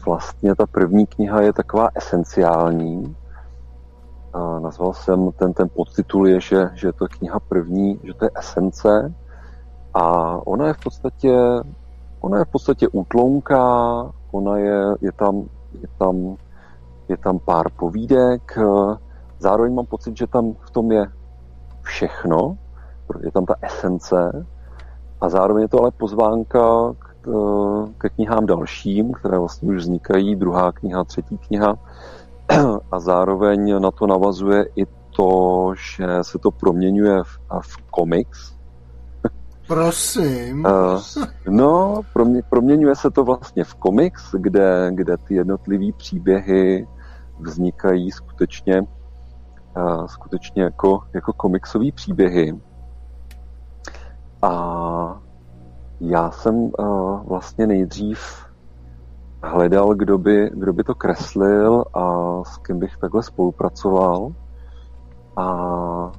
vlastně 0.05 0.55
ta 0.55 0.65
první 0.65 1.05
kniha 1.05 1.41
je 1.41 1.53
taková 1.53 1.89
esenciální. 1.95 3.15
Uh, 4.35 4.59
nazval 4.59 4.93
jsem 4.93 5.31
ten, 5.31 5.53
ten 5.53 5.69
podtitul 5.69 6.27
je, 6.27 6.41
že, 6.41 6.69
že 6.73 6.87
je 6.87 6.93
to 6.93 7.07
kniha 7.07 7.39
první, 7.39 7.99
že 8.03 8.13
to 8.13 8.25
je 8.25 8.31
esence. 8.35 9.13
A 9.93 10.37
ona 10.47 10.67
je 10.67 10.73
v 10.73 10.83
podstatě, 10.83 11.37
ona 12.19 12.37
je 12.37 12.45
v 12.45 12.51
podstatě 12.51 12.87
útlonka 12.87 13.63
ona 14.33 14.57
je, 14.57 14.79
je 15.01 15.11
tam, 15.11 15.45
je 15.81 15.87
tam, 15.97 16.35
je 17.09 17.17
tam 17.17 17.39
pár 17.39 17.69
povídek, 17.69 18.57
zároveň 19.39 19.73
mám 19.73 19.85
pocit, 19.85 20.17
že 20.17 20.27
tam 20.27 20.53
v 20.53 20.71
tom 20.71 20.91
je 20.91 21.05
všechno, 21.81 22.57
je 23.21 23.31
tam 23.31 23.45
ta 23.45 23.55
esence. 23.61 24.45
A 25.21 25.29
zároveň 25.29 25.61
je 25.61 25.67
to 25.67 25.79
ale 25.79 25.91
pozvánka 25.91 26.93
k, 26.99 27.29
ke 27.97 28.09
knihám 28.09 28.45
dalším, 28.45 29.11
které 29.11 29.39
vlastně 29.39 29.69
už 29.69 29.77
vznikají, 29.77 30.35
druhá 30.35 30.71
kniha, 30.71 31.03
třetí 31.03 31.37
kniha. 31.37 31.75
A 32.91 32.99
zároveň 32.99 33.81
na 33.81 33.91
to 33.91 34.07
navazuje 34.07 34.65
i 34.75 34.85
to, 35.15 35.71
že 35.75 36.07
se 36.21 36.39
to 36.39 36.51
proměňuje 36.51 37.23
v, 37.23 37.39
v 37.61 37.77
komiks, 37.91 38.53
Prosím. 39.67 40.65
Uh, 40.65 41.01
no, 41.49 42.01
promě, 42.13 42.41
proměňuje 42.49 42.95
se 42.95 43.11
to 43.11 43.23
vlastně 43.23 43.63
v 43.63 43.75
komiks, 43.75 44.35
kde, 44.37 44.91
kde 44.91 45.17
ty 45.17 45.35
jednotlivé 45.35 45.93
příběhy 45.97 46.87
vznikají 47.39 48.11
skutečně, 48.11 48.81
uh, 49.77 50.05
skutečně 50.05 50.63
jako, 50.63 51.01
jako 51.13 51.33
komiksové 51.33 51.91
příběhy. 51.95 52.61
A 54.41 55.21
já 55.99 56.31
jsem 56.31 56.55
uh, 56.55 56.71
vlastně 57.27 57.67
nejdřív 57.67 58.19
hledal, 59.43 59.95
kdo 59.95 60.17
by, 60.17 60.51
kdo 60.53 60.73
by 60.73 60.83
to 60.83 60.95
kreslil 60.95 61.85
a 61.93 62.43
s 62.43 62.57
kým 62.57 62.79
bych 62.79 62.97
takhle 62.97 63.23
spolupracoval. 63.23 64.31
A 65.37 66.11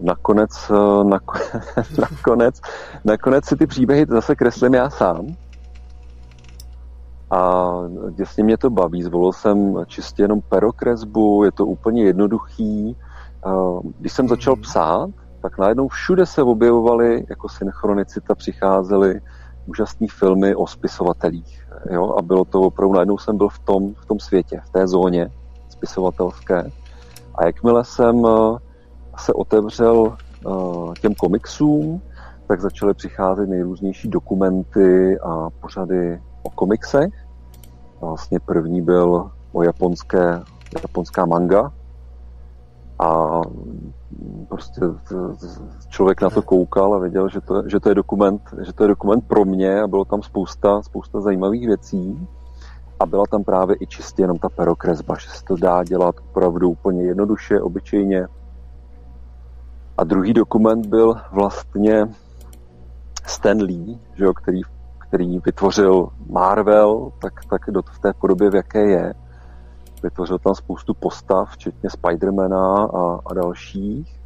nakonec, 0.00 0.70
eh, 0.70 1.04
nakonec, 2.00 2.60
nakonec 3.04 3.44
si 3.44 3.56
ty 3.56 3.66
příběhy 3.66 4.06
zase 4.08 4.36
kreslím 4.36 4.74
já 4.74 4.90
sám. 4.90 5.26
A 7.30 7.72
děsně 8.10 8.44
mě 8.44 8.58
to 8.58 8.70
baví. 8.70 9.02
Zvolil 9.02 9.32
jsem 9.32 9.84
čistě 9.86 10.22
jenom 10.22 10.40
perokresbu, 10.40 11.44
je 11.44 11.52
to 11.52 11.66
úplně 11.66 12.04
jednoduchý. 12.04 12.96
Když 13.98 14.12
jsem 14.12 14.28
začal 14.28 14.54
mhm. 14.54 14.62
psát, 14.62 15.10
tak 15.42 15.58
najednou 15.58 15.88
všude 15.88 16.26
se 16.26 16.42
objevovaly 16.42 17.26
jako 17.28 17.48
synchronicita, 17.48 18.34
přicházely 18.34 19.20
úžasné 19.66 20.06
filmy 20.10 20.54
o 20.54 20.66
spisovatelích. 20.66 21.66
Jo? 21.90 22.14
A 22.18 22.22
bylo 22.22 22.44
to 22.44 22.60
opravdu, 22.60 22.94
najednou 22.94 23.18
jsem 23.18 23.36
byl 23.36 23.48
v 23.48 23.58
tom, 23.58 23.94
v 23.94 24.06
tom 24.06 24.20
světě, 24.20 24.60
v 24.64 24.70
té 24.70 24.88
zóně 24.88 25.30
spisovatelské. 25.68 26.70
A 27.34 27.44
jakmile 27.44 27.84
jsem 27.84 28.26
eh, 28.26 28.58
se 29.18 29.32
otevřel 29.32 30.16
uh, 30.46 30.94
těm 30.94 31.14
komiksům, 31.14 32.02
tak 32.48 32.60
začaly 32.60 32.94
přicházet 32.94 33.48
nejrůznější 33.48 34.08
dokumenty 34.08 35.18
a 35.18 35.50
pořady 35.50 36.22
o 36.42 36.50
komiksech. 36.50 37.14
Vlastně 38.00 38.40
první 38.40 38.82
byl 38.82 39.30
o 39.52 39.62
japonské, 39.62 40.42
japonská 40.82 41.26
manga, 41.26 41.72
a 42.98 43.40
prostě 44.48 44.80
člověk 45.88 46.22
na 46.22 46.30
to 46.30 46.42
koukal 46.42 46.94
a 46.94 46.98
věděl, 46.98 47.28
že 47.28 47.40
to, 47.40 47.68
že 47.68 47.80
to, 47.80 47.88
je, 47.88 47.94
dokument, 47.94 48.42
že 48.62 48.72
to 48.72 48.84
je 48.84 48.88
dokument 48.88 49.24
pro 49.28 49.44
mě 49.44 49.80
a 49.80 49.86
bylo 49.86 50.04
tam 50.04 50.22
spousta, 50.22 50.82
spousta 50.82 51.20
zajímavých 51.20 51.66
věcí 51.66 52.28
a 53.00 53.06
byla 53.06 53.24
tam 53.30 53.44
právě 53.44 53.76
i 53.80 53.86
čistě 53.86 54.22
jenom 54.22 54.38
ta 54.38 54.48
perokresba, 54.48 55.16
že 55.18 55.28
se 55.30 55.44
to 55.44 55.56
dá 55.56 55.84
dělat 55.84 56.14
opravdu 56.30 56.70
úplně 56.70 57.02
jednoduše, 57.02 57.60
obyčejně. 57.60 58.26
A 59.98 60.04
druhý 60.04 60.32
dokument 60.32 60.86
byl 60.86 61.14
vlastně 61.32 62.06
Stan 63.26 63.62
Lee, 63.62 63.98
že 64.14 64.24
jo, 64.24 64.34
který, 64.34 64.60
který 64.98 65.38
vytvořil 65.38 66.08
Marvel, 66.30 67.12
tak, 67.18 67.32
tak 67.50 67.62
do, 67.70 67.82
v 67.82 67.98
té 67.98 68.12
podobě, 68.12 68.50
v 68.50 68.54
jaké 68.54 68.90
je. 68.90 69.14
Vytvořil 70.02 70.38
tam 70.38 70.54
spoustu 70.54 70.94
postav, 70.94 71.50
včetně 71.50 71.90
Spidermana 71.90 72.84
a, 72.84 73.20
a 73.26 73.34
dalších. 73.34 74.20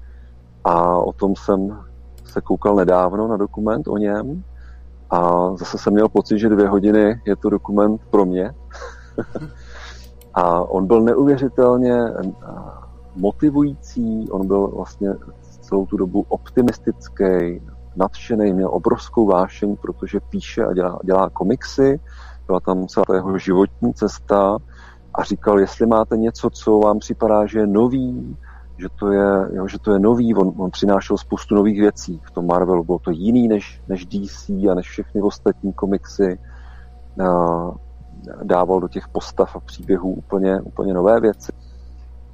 A 0.64 0.96
o 0.96 1.12
tom 1.12 1.36
jsem 1.36 1.80
se 2.24 2.40
koukal 2.40 2.76
nedávno 2.76 3.28
na 3.28 3.36
dokument 3.36 3.88
o 3.88 3.96
něm. 3.98 4.44
A 5.10 5.50
zase 5.56 5.78
jsem 5.78 5.92
měl 5.92 6.08
pocit, 6.08 6.38
že 6.38 6.48
dvě 6.48 6.68
hodiny 6.68 7.20
je 7.26 7.36
to 7.36 7.50
dokument 7.50 8.00
pro 8.10 8.24
mě. 8.24 8.54
a 10.34 10.60
on 10.60 10.86
byl 10.86 11.00
neuvěřitelně 11.00 11.94
eh, 11.94 12.32
motivující, 13.16 14.30
on 14.30 14.46
byl 14.46 14.66
vlastně 14.66 15.08
celou 15.70 15.86
tu 15.86 15.96
dobu 15.96 16.24
optimistický, 16.28 17.62
nadšený, 17.96 18.52
měl 18.52 18.70
obrovskou 18.72 19.26
vášeň, 19.26 19.76
protože 19.76 20.20
píše 20.20 20.64
a 20.64 20.72
dělá, 20.72 20.98
dělá 21.04 21.30
komiksy, 21.30 22.00
byla 22.46 22.60
tam 22.60 22.86
celá 22.86 23.04
ta 23.04 23.14
jeho 23.14 23.38
životní 23.38 23.94
cesta 23.94 24.58
a 25.14 25.22
říkal, 25.22 25.60
jestli 25.60 25.86
máte 25.86 26.16
něco, 26.16 26.50
co 26.50 26.78
vám 26.78 26.98
připadá, 26.98 27.46
že 27.46 27.58
je 27.58 27.66
nový, 27.66 28.36
že 28.78 28.88
to 28.98 29.12
je, 29.12 29.48
jo, 29.52 29.68
že 29.68 29.78
to 29.78 29.92
je 29.92 29.98
nový, 29.98 30.34
on, 30.34 30.52
on 30.56 30.70
přinášel 30.70 31.18
spoustu 31.18 31.54
nových 31.54 31.80
věcí 31.80 32.20
v 32.24 32.30
tom 32.30 32.46
Marvelu, 32.46 32.84
bylo 32.84 32.98
to 32.98 33.10
jiný 33.10 33.48
než, 33.48 33.82
než 33.88 34.06
DC 34.06 34.48
a 34.48 34.74
než 34.74 34.88
všechny 34.88 35.22
ostatní 35.22 35.72
komiksy, 35.72 36.38
dával 38.42 38.80
do 38.80 38.88
těch 38.88 39.08
postav 39.08 39.56
a 39.56 39.60
příběhů 39.60 40.12
úplně, 40.12 40.60
úplně 40.60 40.94
nové 40.94 41.20
věci. 41.20 41.52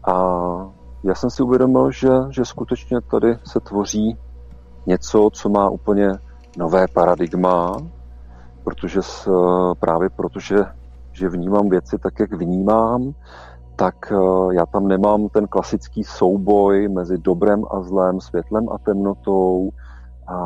A 0.09 0.15
já 1.07 1.15
jsem 1.15 1.31
si 1.31 1.43
uvědomil, 1.43 1.91
že, 1.91 2.09
že 2.31 2.45
skutečně 2.45 3.01
tady 3.01 3.39
se 3.45 3.61
tvoří 3.61 4.17
něco, 4.87 5.31
co 5.33 5.49
má 5.49 5.71
úplně 5.71 6.13
nové 6.59 6.89
paradigma, 6.89 7.77
protože 8.65 9.03
s, 9.03 9.31
právě 9.81 10.11
protože 10.11 10.57
že 11.13 11.29
vnímám 11.29 11.69
věci 11.69 11.99
tak, 11.99 12.21
jak 12.21 12.33
vnímám, 12.33 13.15
tak 13.77 14.13
eh, 14.13 14.55
já 14.55 14.67
tam 14.67 14.89
nemám 14.89 15.29
ten 15.29 15.47
klasický 15.47 16.05
souboj 16.05 16.89
mezi 16.89 17.19
dobrem 17.19 17.63
a 17.71 17.81
zlem, 17.81 18.21
světlem 18.21 18.69
a 18.69 18.79
temnotou 18.79 19.71
a 20.29 20.39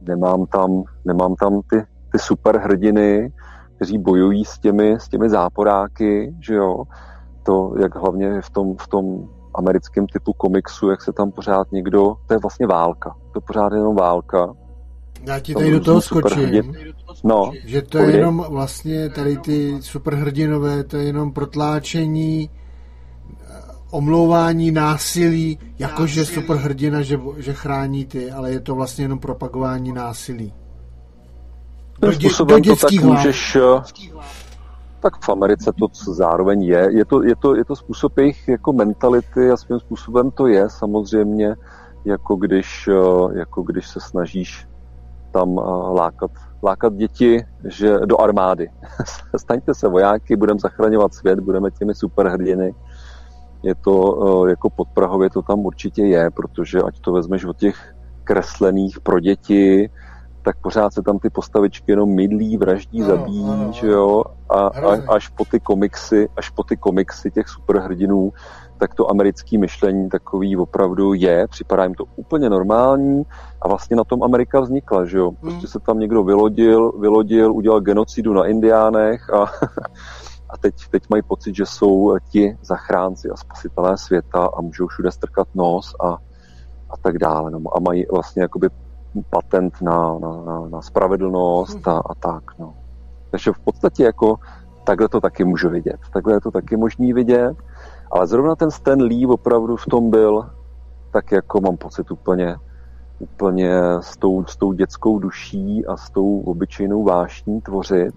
nemám 0.00 0.46
tam, 0.46 0.82
nemám 1.04 1.34
tam 1.34 1.60
ty, 1.70 1.84
ty 2.12 2.18
superhrdiny, 2.18 3.32
kteří 3.76 3.98
bojují 3.98 4.44
s 4.44 4.58
těmi, 4.58 4.92
s 4.92 5.08
těmi 5.08 5.30
záporáky, 5.30 6.36
že 6.40 6.54
jo, 6.54 6.84
to, 7.44 7.74
jak 7.82 7.94
hlavně 7.94 8.40
v 8.40 8.50
tom, 8.50 8.76
v 8.76 8.88
tom 8.88 9.28
americkém 9.54 10.06
typu 10.06 10.32
komiksu, 10.32 10.90
jak 10.90 11.02
se 11.02 11.12
tam 11.12 11.30
pořád 11.30 11.72
někdo, 11.72 12.16
to 12.26 12.34
je 12.34 12.38
vlastně 12.38 12.66
válka, 12.66 13.16
to 13.32 13.38
je 13.38 13.42
pořád 13.46 13.72
jenom 13.72 13.96
válka. 13.96 14.54
Já 15.26 15.40
ti 15.40 15.54
tady 15.54 15.70
do 15.70 15.80
toho 15.80 16.00
skočím. 16.00 16.74
No, 17.24 17.52
že 17.64 17.82
to 17.82 17.98
je 17.98 18.16
jenom 18.16 18.46
vlastně 18.48 19.08
tady 19.08 19.36
ty 19.36 19.76
superhrdinové, 19.80 20.84
to 20.84 20.96
je 20.96 21.04
jenom 21.04 21.32
protláčení 21.32 22.50
omlouvání 23.94 24.70
násilí, 24.70 25.58
jakože 25.78 26.26
superhrdina, 26.26 27.02
že, 27.02 27.20
že 27.36 27.52
chrání 27.52 28.04
ty, 28.04 28.30
ale 28.30 28.52
je 28.52 28.60
to 28.60 28.74
vlastně 28.74 29.04
jenom 29.04 29.18
propagování 29.18 29.92
násilí. 29.92 30.52
Do, 31.98 32.12
dě, 32.12 32.28
do 32.28 32.76
to 32.76 32.76
tak 32.76 32.92
můžeš, 32.92 33.56
eh, 33.56 33.60
tak 35.04 35.20
v 35.20 35.28
Americe 35.28 35.72
to 35.78 35.88
zároveň 36.12 36.62
je. 36.62 36.88
Je 36.90 37.04
to, 37.04 37.22
je 37.22 37.36
to, 37.36 37.56
je 37.56 37.64
to 37.64 37.76
způsob 37.76 38.18
jejich 38.18 38.48
jako 38.48 38.72
mentality 38.72 39.50
a 39.50 39.56
svým 39.56 39.78
způsobem 39.78 40.30
to 40.30 40.46
je 40.46 40.70
samozřejmě, 40.70 41.54
jako 42.04 42.36
když, 42.36 42.88
eh, 42.88 43.38
jako 43.38 43.62
když 43.62 43.88
se 43.88 44.00
snažíš 44.00 44.68
tam 45.32 45.56
lákat 45.92 46.30
lákat 46.62 46.94
děti 46.94 47.44
že 47.64 47.98
do 48.04 48.20
armády. 48.20 48.70
Staňte 49.36 49.74
se 49.74 49.88
vojáky, 49.88 50.36
budeme 50.36 50.60
zachraňovat 50.60 51.14
svět, 51.14 51.40
budeme 51.40 51.70
těmi 51.70 51.94
superhrdiny. 51.94 52.74
Je 53.62 53.74
to 53.74 53.94
eh, 54.46 54.50
jako 54.50 54.70
podprahově 54.70 55.30
to 55.30 55.42
tam 55.42 55.60
určitě 55.60 56.02
je, 56.02 56.30
protože 56.30 56.82
ať 56.82 57.00
to 57.00 57.12
vezmeš 57.12 57.44
od 57.44 57.56
těch 57.56 57.94
kreslených 58.24 59.00
pro 59.00 59.20
děti, 59.20 59.90
tak 60.44 60.56
pořád 60.60 60.94
se 60.94 61.02
tam 61.02 61.18
ty 61.18 61.30
postavičky 61.30 61.92
jenom 61.92 62.14
mydlí, 62.14 62.56
vraždí, 62.56 63.00
no, 63.00 63.06
zabíjí, 63.06 63.44
no, 63.44 63.56
no, 63.56 63.72
že 63.72 63.86
jo, 63.86 64.24
a, 64.48 64.66
a, 64.66 65.14
až 65.14 65.28
po 65.28 65.44
ty 65.44 65.60
komiksy, 65.60 66.28
až 66.36 66.50
po 66.50 66.62
ty 66.62 66.76
komiksy 66.76 67.30
těch 67.30 67.48
superhrdinů, 67.48 68.32
tak 68.78 68.94
to 68.94 69.10
americké 69.10 69.58
myšlení 69.58 70.08
takový 70.08 70.56
opravdu 70.56 71.14
je, 71.14 71.46
připadá 71.50 71.84
jim 71.84 71.94
to 71.94 72.04
úplně 72.16 72.50
normální 72.50 73.22
a 73.62 73.68
vlastně 73.68 73.96
na 73.96 74.04
tom 74.04 74.22
Amerika 74.22 74.60
vznikla, 74.60 75.04
že 75.04 75.18
jo. 75.18 75.30
Hmm. 75.30 75.50
Prostě 75.50 75.66
se 75.66 75.80
tam 75.80 75.98
někdo 75.98 76.24
vylodil, 76.24 76.92
vylodil, 76.92 77.52
udělal 77.52 77.80
genocidu 77.80 78.32
na 78.32 78.46
indiánech 78.46 79.30
a, 79.30 79.42
a 80.50 80.56
teď, 80.60 80.74
teď 80.90 81.02
mají 81.10 81.22
pocit, 81.22 81.56
že 81.56 81.66
jsou 81.66 82.16
ti 82.30 82.58
zachránci 82.62 83.28
a 83.30 83.36
spasitelé 83.36 83.98
světa 83.98 84.48
a 84.56 84.60
můžou 84.60 84.86
všude 84.86 85.10
strkat 85.10 85.48
nos 85.54 85.94
a, 86.00 86.08
a 86.90 86.96
tak 87.02 87.18
dále. 87.18 87.50
No. 87.50 87.58
A 87.76 87.80
mají 87.80 88.06
vlastně 88.12 88.42
jakoby 88.42 88.68
patent 89.22 89.82
na, 89.82 90.18
na, 90.18 90.42
na, 90.44 90.68
na 90.68 90.82
spravedlnost 90.82 91.88
a, 91.88 91.98
a 91.98 92.14
tak. 92.14 92.58
No. 92.58 92.74
Takže 93.30 93.52
v 93.52 93.58
podstatě 93.58 94.04
jako 94.04 94.36
takhle 94.84 95.08
to 95.08 95.20
taky 95.20 95.44
můžu 95.44 95.70
vidět. 95.70 95.98
Takhle 96.12 96.34
je 96.34 96.40
to 96.40 96.50
taky 96.50 96.76
možný 96.76 97.12
vidět. 97.12 97.56
Ale 98.10 98.26
zrovna 98.26 98.56
ten 98.56 98.70
Stan 98.70 99.02
Lee 99.02 99.26
opravdu 99.26 99.76
v 99.76 99.86
tom 99.86 100.10
byl 100.10 100.50
tak 101.14 101.32
jako 101.32 101.60
mám 101.60 101.76
pocit 101.76 102.10
úplně, 102.10 102.56
úplně 103.18 103.80
s 104.00 104.16
tou, 104.16 104.44
s 104.44 104.56
tou 104.56 104.72
dětskou 104.72 105.18
duší 105.18 105.86
a 105.86 105.96
s 105.96 106.10
tou 106.10 106.40
obyčejnou 106.40 107.04
vášní 107.04 107.60
tvořit, 107.60 108.14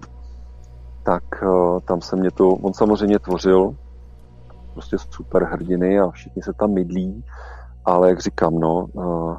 tak 1.04 1.24
uh, 1.44 1.80
tam 1.80 2.02
se 2.02 2.16
mě 2.16 2.32
to, 2.32 2.50
on 2.50 2.74
samozřejmě 2.74 3.20
tvořil 3.20 3.76
prostě 4.74 4.98
super 4.98 5.44
hrdiny 5.44 6.00
a 6.00 6.10
všichni 6.10 6.42
se 6.42 6.54
tam 6.54 6.72
mydlí, 6.72 7.26
ale 7.86 8.10
jak 8.10 8.20
říkám, 8.20 8.60
no, 8.60 8.86
uh, 8.94 9.38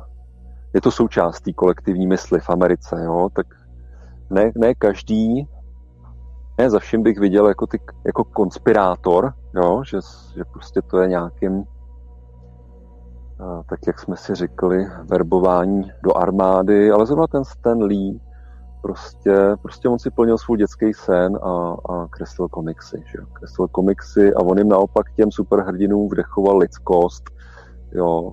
je 0.78 0.82
to 0.82 0.90
součást 0.90 1.40
té 1.40 1.52
kolektivní 1.52 2.06
mysli 2.06 2.40
v 2.40 2.50
Americe, 2.50 3.04
jo, 3.04 3.28
tak 3.32 3.46
ne, 4.30 4.52
ne 4.56 4.74
každý 4.74 5.48
ne, 6.58 6.70
za 6.70 6.78
vším 6.78 7.02
bych 7.02 7.18
viděl 7.18 7.48
jako, 7.48 7.66
ty, 7.66 7.80
jako 8.06 8.24
konspirátor, 8.24 9.32
jo, 9.54 9.82
že, 9.86 9.98
že 10.36 10.44
prostě 10.52 10.82
to 10.82 10.98
je 10.98 11.08
nějakým, 11.08 11.64
tak 13.68 13.78
jak 13.86 13.98
jsme 13.98 14.16
si 14.16 14.34
řekli, 14.34 14.86
verbování 15.10 15.90
do 16.02 16.16
armády, 16.16 16.90
ale 16.90 17.06
zrovna 17.06 17.26
ten 17.26 17.44
Stan 17.44 17.82
Lee, 17.82 18.20
prostě, 18.82 19.56
prostě 19.62 19.88
on 19.88 19.98
si 19.98 20.10
plnil 20.10 20.38
svůj 20.38 20.58
dětský 20.58 20.94
sen 20.94 21.38
a, 21.42 21.76
a 21.90 22.06
kreslil 22.10 22.48
komiksy, 22.48 23.02
že 23.06 23.18
kreslil 23.32 23.68
komiksy 23.68 24.34
a 24.34 24.40
on 24.40 24.58
jim 24.58 24.68
naopak 24.68 25.12
těm 25.12 25.32
superhrdinům 25.32 26.08
vdechoval 26.08 26.58
lidskost, 26.58 27.24
jo, 27.92 28.32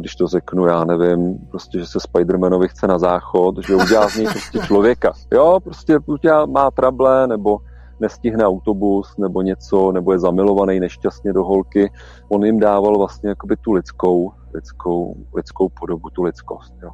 když 0.00 0.16
to 0.16 0.26
řeknu, 0.26 0.66
já 0.66 0.84
nevím, 0.84 1.38
prostě, 1.50 1.78
že 1.78 1.86
se 1.86 2.00
Spidermanovi 2.00 2.68
chce 2.68 2.86
na 2.86 2.98
záchod, 2.98 3.58
že 3.66 3.74
udělá 3.74 4.08
z 4.08 4.16
něj 4.16 4.26
prostě 4.26 4.58
člověka. 4.58 5.12
Jo, 5.32 5.60
prostě 5.64 5.98
udělá, 6.06 6.46
má 6.46 6.70
trable, 6.70 7.26
nebo 7.26 7.58
nestihne 8.00 8.46
autobus, 8.46 9.16
nebo 9.18 9.42
něco, 9.42 9.92
nebo 9.92 10.12
je 10.12 10.18
zamilovaný 10.18 10.80
nešťastně 10.80 11.32
do 11.32 11.44
holky. 11.44 11.90
On 12.28 12.44
jim 12.44 12.60
dával 12.60 12.98
vlastně 12.98 13.28
jakoby 13.28 13.56
tu 13.56 13.72
lidskou, 13.72 14.32
lidskou, 14.54 15.16
lidskou 15.34 15.68
podobu, 15.68 16.10
tu 16.10 16.22
lidskost. 16.22 16.74
Jo. 16.82 16.90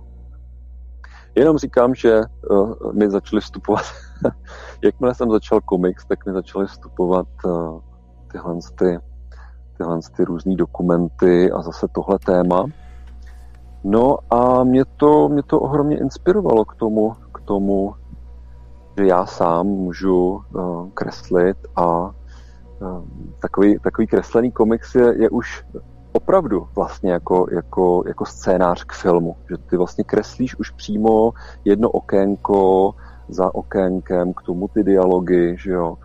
Jenom 1.35 1.59
říkám, 1.59 1.95
že 1.95 2.21
uh, 2.51 2.93
mi 2.93 3.11
začali 3.11 3.41
vstupovat, 3.41 3.85
jakmile 4.85 5.15
jsem 5.15 5.31
začal 5.31 5.61
komiks, 5.61 6.07
tak 6.07 6.27
mi 6.27 6.33
začaly 6.33 6.67
vstupovat 6.67 7.27
uh, 7.45 7.81
tyhle 8.33 8.59
ty 8.79 8.99
tyhle 9.79 9.99
ty 10.17 10.25
různé 10.25 10.57
dokumenty 10.57 11.53
a 11.53 11.63
zase 11.63 11.87
tohle 11.93 12.19
téma. 12.19 12.67
No 13.85 14.19
a 14.31 14.65
mě 14.65 14.85
to, 14.97 15.29
mě 15.29 15.43
to 15.43 15.61
ohromně 15.61 15.99
inspirovalo 15.99 16.65
k 16.65 16.75
tomu, 16.75 17.17
k 17.35 17.41
tomu, 17.41 17.95
že 18.99 19.07
já 19.07 19.27
sám 19.27 19.67
můžu 19.67 20.43
uh, 20.55 20.89
kreslit 20.95 21.57
a 21.77 21.87
uh, 21.87 22.11
takový, 23.41 23.79
takový 23.79 24.07
kreslený 24.07 24.53
komiks 24.53 24.95
je, 24.95 25.15
je 25.23 25.31
už 25.31 25.65
opravdu 26.13 26.69
vlastně 26.77 27.13
jako, 27.13 27.47
jako, 27.53 28.03
jako 28.07 28.25
scénář 28.27 28.85
k 28.85 28.93
filmu, 28.93 29.37
že 29.51 29.57
ty 29.57 29.77
vlastně 29.77 30.05
kreslíš 30.05 30.59
už 30.59 30.71
přímo 30.71 31.33
jedno 31.65 31.91
okénko 31.91 32.95
za 33.29 33.55
okénkem, 33.55 34.33
k 34.33 34.43
tomu 34.43 34.69
ty 34.69 34.85
dialogy, 34.85 35.57
že 35.59 35.71
jo, 35.71 35.99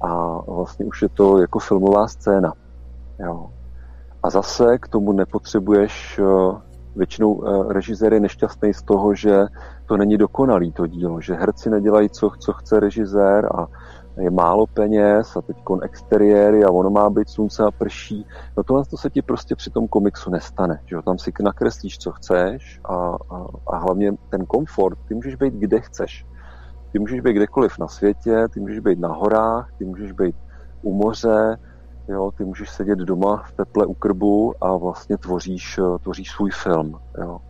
a 0.00 0.40
vlastně 0.52 0.84
už 0.84 1.02
je 1.02 1.08
to 1.08 1.38
jako 1.40 1.58
filmová 1.58 2.08
scéna. 2.08 2.52
Jo. 3.20 3.50
A 4.22 4.30
zase 4.30 4.78
k 4.78 4.88
tomu 4.88 5.12
nepotřebuješ, 5.12 6.20
většinou 6.96 7.42
režisér 7.68 8.12
je 8.12 8.20
nešťastný 8.20 8.74
z 8.74 8.82
toho, 8.82 9.14
že 9.14 9.46
to 9.86 9.96
není 9.96 10.16
dokonalý 10.16 10.72
to 10.72 10.86
dílo, 10.86 11.20
že 11.20 11.34
herci 11.34 11.70
nedělají, 11.70 12.10
co, 12.10 12.30
co 12.38 12.52
chce 12.52 12.80
režisér 12.80 13.48
a 13.54 13.66
je 14.20 14.30
málo 14.30 14.66
peněz 14.66 15.36
a 15.36 15.40
teď 15.40 15.56
exteriéry 15.82 16.64
a 16.64 16.70
ono 16.70 16.90
má 16.90 17.10
být 17.10 17.28
slunce 17.28 17.64
a 17.64 17.70
prší. 17.70 18.26
No 18.56 18.62
tohle 18.64 18.84
to 18.84 18.96
se 18.96 19.10
ti 19.10 19.22
prostě 19.22 19.56
při 19.56 19.70
tom 19.70 19.88
komiksu 19.88 20.30
nestane. 20.30 20.80
Že 20.86 20.96
jo? 20.96 21.02
Tam 21.02 21.18
si 21.18 21.32
nakreslíš, 21.42 21.98
co 21.98 22.12
chceš 22.12 22.80
a, 22.84 22.94
a, 23.30 23.46
a 23.66 23.76
hlavně 23.76 24.12
ten 24.30 24.46
komfort, 24.46 24.98
ty 25.08 25.14
můžeš 25.14 25.34
být 25.34 25.54
kde 25.54 25.80
chceš. 25.80 26.26
Ty 26.92 26.98
můžeš 26.98 27.20
být 27.20 27.32
kdekoliv 27.32 27.78
na 27.78 27.88
světě, 27.88 28.48
ty 28.54 28.60
můžeš 28.60 28.78
být 28.78 28.98
na 28.98 29.08
horách, 29.08 29.72
ty 29.78 29.84
můžeš 29.84 30.12
být 30.12 30.36
u 30.82 30.94
moře, 30.94 31.56
jo? 32.10 32.30
ty 32.30 32.44
můžeš 32.44 32.70
sedět 32.70 32.98
doma 32.98 33.36
v 33.36 33.52
teple 33.52 33.86
u 33.86 33.94
krbu 33.94 34.54
a 34.60 34.76
vlastně 34.76 35.16
tvoříš, 35.16 35.80
tvoříš 36.02 36.30
svůj 36.30 36.50
film. 36.50 37.00
Jo? 37.18 37.40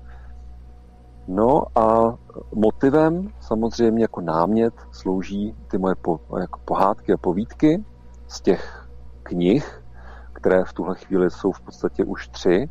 No 1.28 1.78
a 1.78 2.18
motivem 2.54 3.32
samozřejmě 3.40 4.04
jako 4.04 4.20
námět 4.20 4.74
slouží 4.92 5.54
ty 5.70 5.78
moje 5.78 5.94
po, 5.94 6.20
jako 6.40 6.60
pohádky 6.64 7.12
a 7.12 7.16
povídky 7.16 7.84
z 8.28 8.40
těch 8.40 8.88
knih, 9.22 9.82
které 10.32 10.64
v 10.64 10.72
tuhle 10.72 10.94
chvíli 10.94 11.30
jsou 11.30 11.52
v 11.52 11.60
podstatě 11.60 12.04
už 12.04 12.28
tři. 12.28 12.70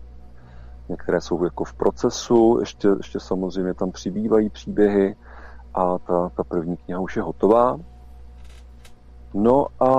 Některé 0.89 1.21
jsou 1.21 1.43
jako 1.43 1.63
v 1.63 1.73
procesu, 1.73 2.57
ještě, 2.59 2.87
ještě 2.97 3.19
samozřejmě 3.19 3.73
tam 3.73 3.91
přibývají 3.91 4.49
příběhy 4.49 5.15
a 5.73 5.99
ta, 5.99 6.29
ta 6.29 6.43
první 6.43 6.77
kniha 6.77 6.99
už 6.99 7.15
je 7.15 7.21
hotová. 7.21 7.79
No 9.33 9.67
a 9.79 9.89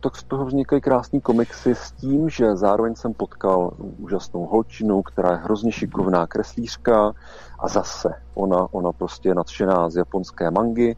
tak 0.00 0.16
z 0.16 0.24
toho 0.24 0.44
vznikají 0.44 0.80
krásný 0.80 1.20
komiksy 1.20 1.74
s 1.74 1.92
tím, 1.92 2.28
že 2.28 2.56
zároveň 2.56 2.94
jsem 2.94 3.14
potkal 3.14 3.70
úžasnou 3.78 4.46
holčinu, 4.46 5.02
která 5.02 5.30
je 5.30 5.36
hrozně 5.36 5.72
šikovná 5.72 6.26
kreslířka 6.26 7.12
a 7.58 7.68
zase 7.68 8.08
ona, 8.34 8.68
ona 8.70 8.92
prostě 8.92 9.28
je 9.28 9.34
nadšená 9.34 9.90
z 9.90 9.96
japonské 9.96 10.50
mangy 10.50 10.96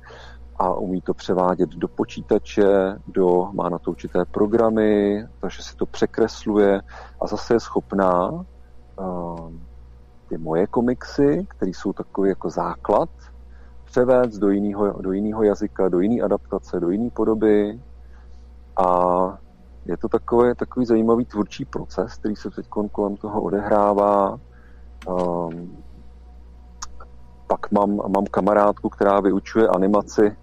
a 0.57 0.75
umí 0.75 1.01
to 1.01 1.15
převádět 1.15 1.71
do 1.71 1.89
počítače, 1.89 2.99
do, 3.07 3.49
má 3.53 3.69
na 3.69 3.79
to 3.79 3.91
určité 3.91 4.25
programy, 4.25 5.25
takže 5.41 5.63
si 5.63 5.77
to 5.77 5.87
překresluje 5.87 6.81
a 7.21 7.27
zase 7.27 7.55
je 7.55 7.61
schopná 7.61 8.31
uh, 8.31 9.53
ty 10.29 10.39
moje 10.39 10.67
komiksy, 10.67 11.47
které 11.49 11.71
jsou 11.71 11.93
takový 11.93 12.29
jako 12.29 12.51
základ, 12.51 13.09
převést 13.89 14.39
do 14.39 14.51
jiného, 14.51 15.03
do 15.03 15.13
jiného 15.13 15.43
jazyka, 15.43 15.89
do 15.89 16.01
jiné 16.01 16.23
adaptace, 16.23 16.81
do 16.81 16.91
jiné 16.91 17.11
podoby. 17.11 17.81
A 18.77 19.39
je 19.85 19.97
to 19.97 20.09
takový, 20.09 20.55
takový 20.55 20.87
zajímavý 20.87 21.25
tvůrčí 21.25 21.65
proces, 21.65 22.15
který 22.15 22.37
se 22.37 22.51
teď 22.51 22.69
kolem 22.69 23.17
toho 23.17 23.43
odehrává. 23.43 24.39
Um, 25.09 25.77
pak 27.47 27.71
mám, 27.71 27.97
mám 27.97 28.25
kamarádku, 28.31 28.89
která 28.89 29.21
vyučuje 29.21 29.69
animaci, 29.69 30.37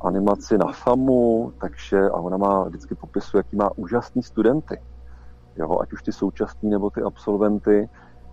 animaci 0.00 0.58
na 0.58 0.72
FAMu, 0.72 1.52
takže 1.60 2.08
a 2.08 2.16
ona 2.16 2.36
má 2.36 2.64
vždycky 2.64 2.94
popisuje, 2.94 3.38
jaký 3.38 3.56
má 3.56 3.70
úžasný 3.76 4.22
studenty. 4.22 4.80
Jo, 5.56 5.78
ať 5.80 5.92
už 5.92 6.02
ty 6.02 6.12
současní 6.12 6.70
nebo 6.70 6.90
ty 6.90 7.02
absolventy, 7.02 7.88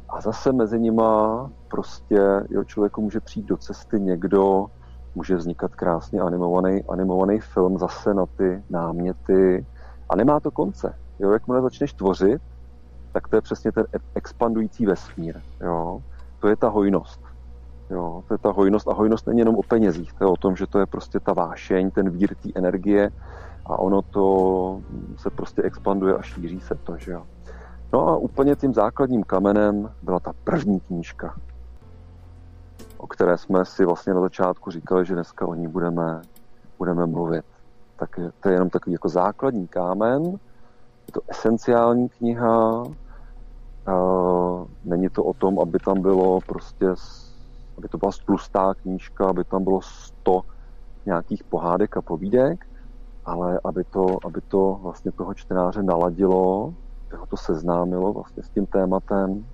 a 0.10 0.22
zase 0.22 0.54
mezi 0.54 0.80
nima 0.80 1.50
prostě 1.68 2.22
jo, 2.50 2.64
člověku 2.64 3.02
může 3.02 3.20
přijít 3.20 3.46
do 3.46 3.58
cesty 3.58 4.00
někdo, 4.00 4.66
může 5.16 5.36
vznikat 5.36 5.76
krásně 5.76 6.22
animovaný, 6.22 6.84
animovaný 6.90 7.40
film 7.40 7.78
zase 7.78 8.14
na 8.14 8.26
ty 8.26 8.64
náměty 8.70 9.66
a 10.10 10.16
nemá 10.16 10.40
to 10.40 10.52
konce. 10.52 10.94
Jo, 11.20 11.32
jakmile 11.32 11.62
začneš 11.62 11.94
tvořit, 11.94 12.42
tak 13.12 13.28
to 13.28 13.36
je 13.36 13.42
přesně 13.42 13.72
ten 13.72 13.86
e- 13.96 14.00
expandující 14.16 14.86
vesmír. 14.86 15.42
Jo. 15.62 16.00
To 16.40 16.48
je 16.48 16.56
ta 16.56 16.70
hojnost. 16.70 17.22
Jo, 17.90 18.24
to 18.28 18.34
je 18.34 18.38
ta 18.38 18.52
hojnost 18.52 18.88
a 18.88 18.94
hojnost 18.94 19.28
není 19.28 19.40
jenom 19.40 19.56
o 19.56 19.64
penězích, 19.64 20.14
to 20.14 20.24
je 20.24 20.28
o 20.28 20.38
tom, 20.38 20.56
že 20.56 20.68
to 20.68 20.80
je 20.80 20.86
prostě 20.86 21.20
ta 21.20 21.34
vášeň, 21.34 21.92
ten 21.92 22.10
vír 22.10 22.36
té 22.36 22.50
energie 22.56 23.10
a 23.66 23.80
ono 23.80 24.02
to 24.02 24.82
se 25.18 25.30
prostě 25.30 25.62
expanduje 25.62 26.16
a 26.16 26.22
šíří 26.22 26.60
se 26.60 26.76
to, 26.76 26.98
že 26.98 27.12
jo. 27.12 27.24
No 27.96 28.08
a 28.08 28.18
úplně 28.18 28.56
tím 28.56 28.74
základním 28.74 29.24
kamenem 29.24 29.92
byla 30.02 30.20
ta 30.20 30.34
první 30.44 30.80
knížka, 30.80 31.36
o 32.98 33.08
které 33.08 33.38
jsme 33.38 33.66
si 33.66 33.86
vlastně 33.86 34.14
na 34.14 34.22
začátku 34.22 34.72
říkali, 34.72 35.06
že 35.06 35.14
dneska 35.14 35.48
o 35.48 35.54
ní 35.54 35.68
budeme, 35.68 36.22
budeme 36.78 37.06
mluvit. 37.06 37.46
Tak 37.96 38.20
to 38.40 38.50
je 38.50 38.56
jenom 38.56 38.70
takový 38.70 38.94
jako 38.94 39.10
základní 39.10 39.68
kámen, 39.68 40.26
je 41.08 41.14
to 41.14 41.22
esenciální 41.28 42.10
kniha, 42.10 42.84
není 44.86 45.10
to 45.10 45.24
o 45.24 45.34
tom, 45.34 45.60
aby 45.60 45.80
tam 45.80 46.02
bylo 46.02 46.40
prostě, 46.42 46.88
aby 47.78 47.88
to 47.88 47.98
byla 47.98 48.12
stlustá 48.12 48.74
knížka, 48.74 49.30
aby 49.30 49.44
tam 49.44 49.64
bylo 49.64 49.82
100 49.82 50.42
nějakých 51.06 51.44
pohádek 51.44 51.98
a 51.98 52.02
povídek, 52.02 52.66
ale 53.26 53.60
aby 53.64 53.84
to, 53.84 54.18
aby 54.26 54.42
to 54.42 54.80
vlastně 54.82 55.12
toho 55.12 55.34
čtenáře 55.34 55.84
naladilo 55.84 56.74
ho 57.14 57.26
to 57.26 57.38
seznámilo 57.38 58.14
vlastně 58.14 58.44
s 58.44 58.50
tím 58.50 58.66
tématem. 58.66 59.46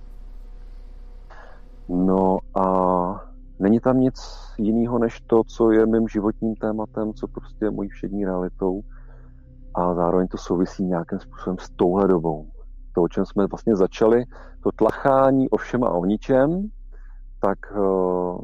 No 1.88 2.38
a 2.54 3.32
není 3.58 3.80
tam 3.80 4.00
nic 4.00 4.14
jiného 4.58 4.98
než 4.98 5.20
to, 5.20 5.44
co 5.44 5.70
je 5.70 5.86
mým 5.86 6.08
životním 6.08 6.54
tématem, 6.54 7.14
co 7.14 7.28
prostě 7.28 7.64
je 7.64 7.70
mojí 7.70 7.88
všední 7.88 8.24
realitou 8.24 8.82
a 9.74 9.94
zároveň 9.94 10.28
to 10.28 10.38
souvisí 10.38 10.84
nějakým 10.84 11.18
způsobem 11.18 11.58
s 11.58 11.70
touhle 11.70 12.08
dobou. 12.08 12.46
To, 12.94 13.02
o 13.02 13.08
čem 13.08 13.26
jsme 13.26 13.46
vlastně 13.46 13.76
začali, 13.76 14.24
to 14.62 14.70
tlachání 14.76 15.50
o 15.50 15.56
všem 15.56 15.84
a 15.84 15.90
o 15.90 16.04
ničem, 16.04 16.70
tak 17.40 17.58
uh, 17.76 18.40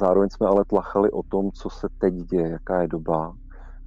zároveň 0.00 0.28
jsme 0.30 0.46
ale 0.46 0.64
tlachali 0.64 1.10
o 1.10 1.22
tom, 1.22 1.50
co 1.52 1.70
se 1.70 1.88
teď 1.98 2.14
děje, 2.14 2.48
jaká 2.48 2.82
je 2.82 2.88
doba. 2.88 3.34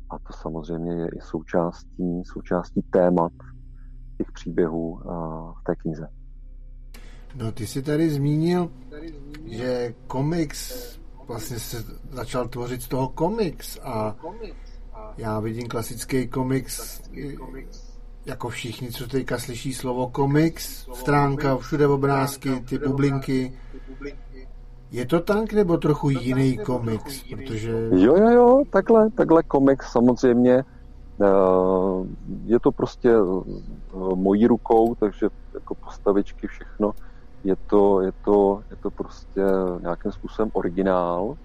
A 0.09 0.19
to 0.19 0.33
samozřejmě 0.33 0.93
je 0.93 1.07
i 1.07 1.21
součástí, 1.21 2.23
součástí 2.25 2.81
témat, 2.81 3.31
těch 4.23 4.31
příběhů 4.31 4.99
v 5.59 5.63
té 5.63 5.75
knize. 5.75 6.07
No, 7.35 7.51
ty 7.51 7.67
jsi 7.67 7.81
tady 7.81 8.09
zmínil, 8.09 8.71
že 9.45 9.93
komiks 10.07 10.99
vlastně 11.27 11.59
se 11.59 11.83
začal 12.11 12.47
tvořit 12.47 12.81
z 12.81 12.87
toho 12.87 13.09
komiks 13.09 13.79
a 13.83 14.15
já 15.17 15.39
vidím 15.39 15.67
klasický 15.67 16.27
komiks 16.27 17.01
jako 18.25 18.49
všichni, 18.49 18.91
co 18.91 19.07
teďka 19.07 19.39
slyší 19.39 19.73
slovo 19.73 20.07
komiks, 20.07 20.87
stránka, 20.93 21.57
všude 21.57 21.87
obrázky, 21.87 22.59
ty 22.59 22.77
bublinky. 22.77 23.53
Je 24.91 25.05
to 25.05 25.19
tak 25.19 25.53
nebo 25.53 25.77
trochu 25.77 26.09
jiný 26.09 26.57
komiks? 26.57 27.23
Protože... 27.23 27.71
Jo, 27.91 28.15
jo, 28.17 28.29
jo, 28.29 28.63
takhle, 28.71 29.09
takhle 29.09 29.43
komiks 29.43 29.91
samozřejmě 29.91 30.63
Eh, 30.63 30.80
je 32.45 32.59
to 32.59 32.71
prostě 32.71 33.09
eh, 33.09 34.15
mojí 34.15 34.47
rukou, 34.47 34.95
takže 34.95 35.27
jako 35.53 35.75
postavičky, 35.75 36.47
všechno, 36.47 36.91
je 37.43 37.55
to, 37.67 38.01
je 38.01 38.11
to, 38.25 38.63
je 38.69 38.77
to 38.77 38.91
prostě 38.91 39.41
nějakým 39.81 40.11
způsobem 40.11 40.49
originál. 40.53 41.35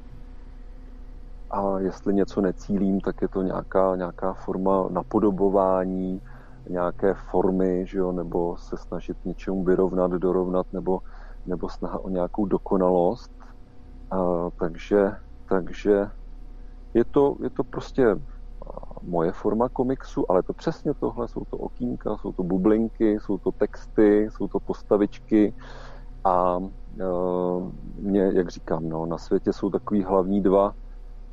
A 1.51 1.79
jestli 1.79 2.15
něco 2.15 2.41
necílím, 2.41 3.01
tak 3.01 3.23
je 3.23 3.29
to 3.29 3.43
nějaká, 3.43 3.97
nějaká 3.97 4.33
forma 4.33 4.89
napodobování, 4.91 6.21
nějaké 6.69 7.15
formy, 7.15 7.87
že 7.87 7.99
jo, 7.99 8.13
nebo 8.13 8.57
se 8.57 8.77
snažit 8.77 9.17
něčemu 9.25 9.65
vyrovnat, 9.65 10.11
dorovnat, 10.11 10.67
nebo, 10.73 11.01
nebo 11.47 11.69
snaha 11.69 11.99
o 11.99 12.09
nějakou 12.09 12.47
dokonalost. 12.47 13.31
A, 14.11 14.51
takže, 14.59 15.17
takže 15.49 16.07
je 16.95 17.05
to, 17.05 17.37
je 17.43 17.51
to 17.51 17.65
prostě 17.65 18.17
moje 19.03 19.33
forma 19.33 19.69
komiksu, 19.69 20.31
ale 20.31 20.43
to 20.43 20.53
přesně 20.53 20.95
tohle, 20.95 21.29
jsou 21.29 21.45
to 21.45 21.57
okýnka, 21.57 22.17
jsou 22.17 22.33
to 22.33 22.43
bublinky, 22.43 23.19
jsou 23.21 23.39
to 23.39 23.53
texty, 23.53 24.29
jsou 24.33 24.49
to 24.49 24.61
postavičky 24.61 25.55
a 26.25 26.59
e, 27.01 27.05
mě, 28.01 28.31
jak 28.35 28.49
říkám, 28.49 28.89
no, 28.89 29.07
na 29.07 29.19
světě 29.19 29.53
jsou 29.53 29.71
takový 29.71 30.03
hlavní 30.03 30.43
dva, 30.43 30.75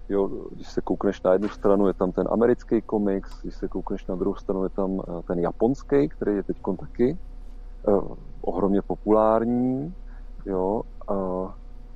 jo, 0.10 0.30
když 0.52 0.68
se 0.68 0.82
koukneš 0.82 1.22
na 1.22 1.34
jednu 1.34 1.50
stranu, 1.50 1.88
je 1.88 1.94
tam 1.94 2.12
ten 2.12 2.28
americký 2.32 2.82
komiks, 2.82 3.42
když 3.42 3.56
se 3.56 3.68
koukneš 3.68 4.06
na 4.06 4.16
druhou 4.16 4.36
stranu, 4.36 4.64
je 4.64 4.70
tam 4.70 5.00
e, 5.00 5.24
ten 5.24 5.40
japonský, 5.40 6.10
který 6.10 6.36
je 6.36 6.44
teď 6.44 6.58
taky 6.80 7.18
uh, 7.88 8.16
ohromně 8.42 8.82
populární, 8.82 9.94
jo, 10.46 10.82
a 11.08 11.14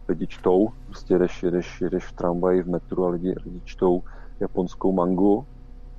lidi 0.10 0.28
čtou, 0.28 0.70
prostě 0.86 1.14
jedeš, 1.14 1.44
jedeš, 1.44 1.82
jedeš 1.82 2.06
v 2.06 2.12
tramvaji, 2.12 2.64
v 2.64 2.70
metru 2.70 3.06
a 3.06 3.10
lidi, 3.10 3.36
lidi 3.46 3.62
čtou 3.66 4.04
japonskou 4.40 4.92
mangu. 4.92 5.46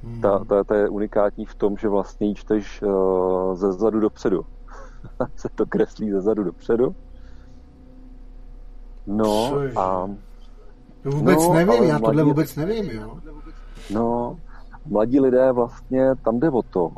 Hmm. 0.03 0.21
Ta, 0.21 0.45
ta, 0.45 0.65
ta 0.65 0.77
je 0.77 0.89
unikátní 0.89 1.45
v 1.47 1.55
tom, 1.55 1.77
že 1.77 1.89
vlastně 1.89 2.27
ji 2.27 2.35
čteš 2.35 2.83
uh, 2.83 3.55
ze 3.55 3.73
zadu 3.73 4.01
dopředu. 4.01 4.45
se 5.37 5.49
to 5.55 5.67
kreslí 5.67 6.11
ze 6.11 6.21
zadu 6.21 6.45
dopředu. 6.45 6.95
No 9.07 9.49
Což? 9.51 9.77
a... 9.77 10.11
To 11.03 11.11
vůbec 11.11 11.39
no, 11.39 11.55
nevím, 11.55 11.83
já 11.83 11.99
mladí, 11.99 12.05
tohle 12.05 12.23
vůbec 12.23 12.57
nevím, 12.57 12.91
jo. 12.91 13.19
No, 13.91 14.39
mladí 14.87 15.21
lidé 15.21 15.53
vlastně, 15.53 16.15
tam 16.25 16.41
jde 16.41 16.51
o 16.51 16.63
to, 16.63 16.91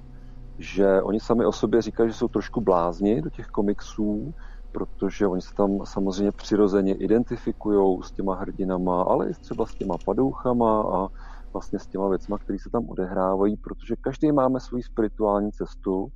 že 0.59 1.03
oni 1.03 1.21
sami 1.21 1.47
o 1.47 1.53
sobě 1.53 1.83
říkají, 1.83 2.11
že 2.11 2.15
jsou 2.15 2.29
trošku 2.29 2.61
blázni 2.61 3.23
do 3.23 3.31
těch 3.31 3.47
komiksů, 3.47 4.35
protože 4.73 5.27
oni 5.27 5.43
se 5.43 5.55
tam 5.55 5.79
samozřejmě 5.85 6.33
přirozeně 6.33 6.95
identifikují 6.95 8.03
s 8.03 8.11
těma 8.11 8.35
hrdinama, 8.35 9.03
ale 9.03 9.31
i 9.31 9.35
třeba 9.35 9.67
s 9.67 9.75
těma 9.75 9.95
padouchama 10.05 10.83
a 10.83 11.09
vlastně 11.53 11.79
s 11.79 11.87
těma 11.87 12.09
věcma, 12.09 12.39
které 12.39 12.59
se 12.59 12.71
tam 12.71 12.89
odehrávají, 12.89 13.57
protože 13.57 13.97
každý 14.01 14.33
máme 14.33 14.61
svou 14.61 14.83
spirituální 14.83 15.53
cestu 15.53 16.09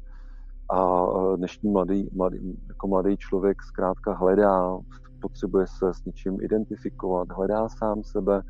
a 0.71 1.07
dnešní 1.37 1.71
mladý, 1.71 2.09
mladý, 2.13 2.59
jako 2.69 2.89
mladý 2.89 3.17
člověk 3.17 3.63
zkrátka 3.63 4.15
hledá, 4.15 4.79
potřebuje 5.21 5.67
se 5.67 5.95
s 5.95 6.05
něčím 6.05 6.39
identifikovat, 6.43 7.29
hledá 7.33 7.69
sám 7.69 8.03
sebe, 8.03 8.43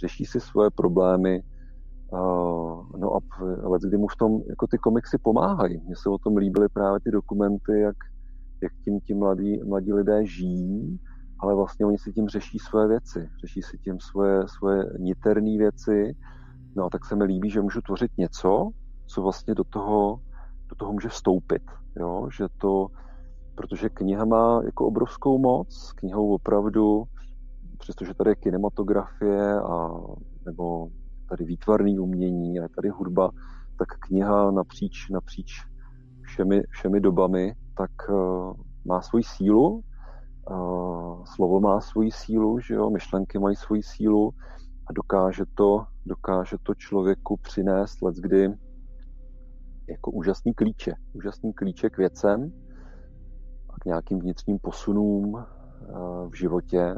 řeší 0.00 0.24
si 0.24 0.40
svoje 0.40 0.70
problémy, 0.70 1.42
no 2.98 3.16
a 3.16 3.18
let, 3.68 3.82
kdy 3.82 3.96
mu 3.96 4.08
v 4.08 4.16
tom 4.16 4.40
jako 4.48 4.66
ty 4.66 4.78
komiksy 4.78 5.18
pomáhají. 5.18 5.80
Mně 5.86 5.96
se 5.96 6.10
o 6.10 6.18
tom 6.18 6.36
líbily 6.36 6.68
právě 6.68 7.00
ty 7.00 7.10
dokumenty, 7.10 7.80
jak, 7.80 7.96
jak 8.62 8.72
tím 8.84 9.00
ti 9.00 9.14
mladí, 9.14 9.60
mladí 9.64 9.92
lidé 9.92 10.26
žijí, 10.26 11.00
ale 11.44 11.54
vlastně 11.54 11.86
oni 11.86 11.98
si 11.98 12.12
tím 12.12 12.28
řeší 12.28 12.58
svoje 12.58 12.88
věci, 12.88 13.28
řeší 13.40 13.62
si 13.62 13.78
tím 13.78 14.00
svoje, 14.00 14.48
svoje 14.48 14.84
niterné 14.98 15.58
věci. 15.58 16.16
No 16.76 16.84
a 16.84 16.90
tak 16.90 17.04
se 17.04 17.16
mi 17.16 17.24
líbí, 17.24 17.50
že 17.50 17.60
můžu 17.60 17.80
tvořit 17.80 18.10
něco, 18.18 18.70
co 19.06 19.22
vlastně 19.22 19.54
do 19.54 19.64
toho, 19.64 20.20
do 20.68 20.74
toho 20.76 20.92
může 20.92 21.08
vstoupit. 21.08 21.62
Jo? 21.96 22.28
Že 22.36 22.44
to, 22.58 22.86
protože 23.54 23.88
kniha 23.88 24.24
má 24.24 24.62
jako 24.64 24.86
obrovskou 24.86 25.38
moc, 25.38 25.92
knihou 25.92 26.34
opravdu, 26.34 27.04
přestože 27.78 28.14
tady 28.14 28.30
je 28.30 28.34
kinematografie 28.34 29.60
a 29.60 29.90
nebo 30.46 30.88
tady 31.28 31.44
výtvarný 31.44 31.98
umění 31.98 32.60
a 32.60 32.68
tady 32.76 32.88
hudba, 32.88 33.30
tak 33.78 33.88
kniha 33.98 34.50
napříč, 34.50 35.08
napříč 35.10 35.66
všemi, 36.22 36.62
všemi 36.70 37.00
dobami, 37.00 37.54
tak 37.76 37.90
uh, 38.08 38.52
má 38.84 39.00
svoji 39.00 39.24
sílu, 39.24 39.82
slovo 41.24 41.60
má 41.60 41.80
svoji 41.80 42.10
sílu, 42.10 42.60
že 42.60 42.74
jo, 42.74 42.90
myšlenky 42.90 43.38
mají 43.38 43.56
svoji 43.56 43.82
sílu 43.82 44.30
a 44.86 44.92
dokáže 44.92 45.44
to, 45.54 45.86
dokáže 46.06 46.56
to 46.62 46.74
člověku 46.74 47.36
přinést 47.36 48.02
let, 48.02 48.14
kdy 48.16 48.48
jako 49.88 50.10
úžasný 50.10 50.54
klíče, 50.54 50.94
úžasný 51.12 51.52
klíče 51.52 51.90
k 51.90 51.98
věcem 51.98 52.52
a 53.68 53.80
k 53.80 53.84
nějakým 53.84 54.20
vnitřním 54.20 54.58
posunům 54.58 55.34
uh, 55.34 56.30
v 56.30 56.34
životě, 56.34 56.94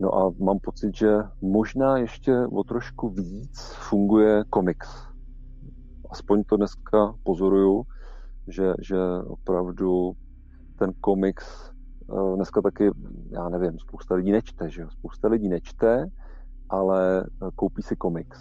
No 0.00 0.14
a 0.14 0.32
mám 0.38 0.58
pocit, 0.58 0.96
že 0.96 1.16
možná 1.40 1.98
ještě 1.98 2.46
o 2.46 2.64
trošku 2.64 3.08
víc 3.08 3.60
funguje 3.60 4.44
komiks. 4.50 4.88
Aspoň 6.10 6.44
to 6.44 6.56
dneska 6.56 7.14
pozoruju, 7.22 7.82
že, 8.48 8.74
že 8.82 8.96
opravdu 9.26 10.12
ten 10.78 10.92
komiks 11.00 11.70
eh, 11.70 11.75
dneska 12.34 12.62
taky, 12.62 12.90
já 13.30 13.48
nevím, 13.48 13.78
spousta 13.78 14.14
lidí 14.14 14.32
nečte, 14.32 14.70
že 14.70 14.82
jo? 14.82 14.90
Spousta 14.90 15.28
lidí 15.28 15.48
nečte, 15.48 16.10
ale 16.68 17.24
eh, 17.24 17.50
koupí 17.54 17.82
si 17.82 17.96
komiks. 17.96 18.40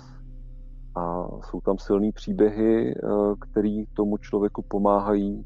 A 0.95 1.27
jsou 1.41 1.61
tam 1.61 1.77
silné 1.77 2.11
příběhy, 2.11 2.95
eh, 2.95 3.01
které 3.39 3.83
tomu 3.93 4.17
člověku 4.17 4.61
pomáhají 4.61 5.45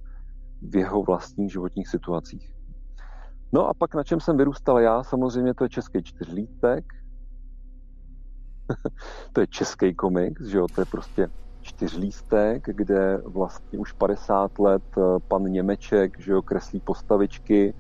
v 0.62 0.76
jeho 0.76 1.04
vlastních 1.04 1.52
životních 1.52 1.88
situacích. 1.88 2.56
No 3.54 3.68
a 3.68 3.74
pak 3.74 3.96
na 3.96 4.04
čem 4.04 4.20
jsem 4.20 4.38
vyrůstal 4.38 4.80
já, 4.80 5.04
samozřejmě 5.04 5.54
to 5.54 5.64
je 5.64 5.70
český 5.70 6.04
čtyřlítek. 6.04 6.86
to 9.34 9.42
je 9.42 9.48
český 9.48 9.94
komiks, 9.94 10.46
že 10.46 10.58
jo, 10.58 10.68
to 10.76 10.82
je 10.82 10.86
prostě 10.86 11.30
čtyřlístek, 11.62 12.66
kde 12.66 13.22
vlastně 13.26 13.80
už 13.80 13.92
50 13.92 14.60
let 14.60 14.84
eh, 14.98 15.02
pan 15.28 15.44
Němeček, 15.44 16.20
že 16.20 16.32
jo, 16.32 16.42
kreslí 16.42 16.80
postavičky, 16.80 17.74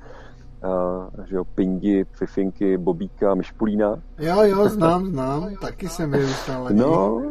uh, 0.64 1.26
že 1.26 1.36
jo, 1.36 1.44
Pindi, 1.44 2.06
Fifinky, 2.11 2.77
Bobíka, 2.77 3.36
Myšpulína. 3.36 3.99
Jo, 4.19 4.41
jo, 4.44 4.69
znám, 4.69 5.06
znám, 5.06 5.56
taky 5.61 5.90
jsem 5.90 6.11
vyrůstal. 6.11 6.68
No, 6.72 7.22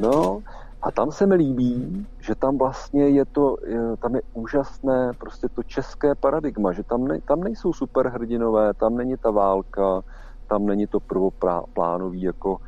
no, 0.00 0.42
a 0.82 0.90
tam 0.90 1.12
se 1.12 1.26
mi 1.26 1.34
líbí, 1.34 2.06
že 2.20 2.34
tam 2.34 2.58
vlastně 2.58 3.08
je 3.08 3.24
to, 3.24 3.56
tam 3.98 4.14
je 4.14 4.22
úžasné 4.34 5.12
prostě 5.18 5.48
to 5.48 5.62
české 5.62 6.14
paradigma, 6.14 6.72
že 6.72 6.82
tam, 6.82 7.04
ne, 7.04 7.20
tam 7.20 7.40
nejsou 7.40 7.72
superhrdinové, 7.72 8.74
tam 8.74 8.96
není 8.96 9.16
ta 9.16 9.30
válka, 9.30 10.02
tam 10.48 10.66
není 10.66 10.86
to 10.86 11.00
prvoplánový 11.00 12.22
jako 12.22 12.58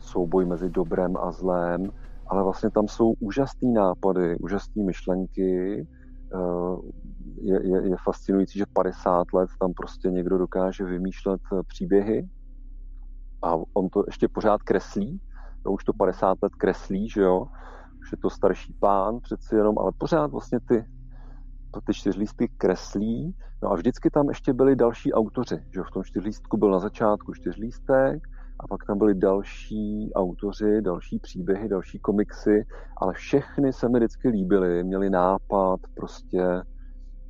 souboj 0.00 0.44
mezi 0.44 0.70
dobrem 0.70 1.16
a 1.16 1.32
zlém, 1.32 1.90
ale 2.26 2.42
vlastně 2.42 2.70
tam 2.70 2.88
jsou 2.88 3.14
úžasné 3.20 3.68
nápady, 3.68 4.36
úžasné 4.36 4.84
myšlenky. 4.84 5.86
Eh, 6.34 6.76
je, 7.40 7.66
je, 7.66 7.88
je 7.88 7.96
fascinující, 8.04 8.58
že 8.58 8.64
50 8.72 9.32
let 9.32 9.50
tam 9.60 9.72
prostě 9.72 10.10
někdo 10.10 10.38
dokáže 10.38 10.84
vymýšlet 10.84 11.40
eh, 11.52 11.62
příběhy. 11.66 12.28
A 13.42 13.54
on 13.74 13.88
to 13.88 14.04
ještě 14.06 14.28
pořád 14.28 14.62
kreslí, 14.62 15.20
no 15.66 15.72
už 15.72 15.84
to 15.84 15.92
50 15.92 16.38
let 16.42 16.54
kreslí, 16.54 17.08
že 17.08 17.22
jo, 17.22 17.46
už 18.00 18.12
je 18.12 18.18
to 18.18 18.30
starší 18.30 18.72
pán 18.72 19.20
přeci 19.20 19.54
jenom, 19.54 19.78
ale 19.78 19.92
pořád 19.98 20.30
vlastně 20.30 20.60
ty, 20.60 20.84
ty 21.86 21.94
čtyřlístky 21.94 22.48
kreslí. 22.58 23.36
No 23.62 23.72
a 23.72 23.74
vždycky 23.74 24.10
tam 24.10 24.28
ještě 24.28 24.52
byli 24.52 24.76
další 24.76 25.12
autoři, 25.12 25.64
že 25.74 25.82
v 25.82 25.90
tom 25.90 26.04
čtyřlístku 26.04 26.56
byl 26.56 26.70
na 26.70 26.78
začátku 26.78 27.34
čtyřlístek, 27.34 28.22
a 28.60 28.66
pak 28.68 28.84
tam 28.86 28.98
byli 28.98 29.14
další 29.14 30.10
autoři, 30.14 30.82
další 30.82 31.18
příběhy, 31.18 31.68
další 31.68 31.98
komiksy, 31.98 32.66
ale 32.96 33.12
všechny 33.12 33.72
se 33.72 33.88
mi 33.88 33.98
vždycky 33.98 34.28
líbily, 34.28 34.84
měli 34.84 35.10
nápad, 35.10 35.80
prostě, 35.94 36.42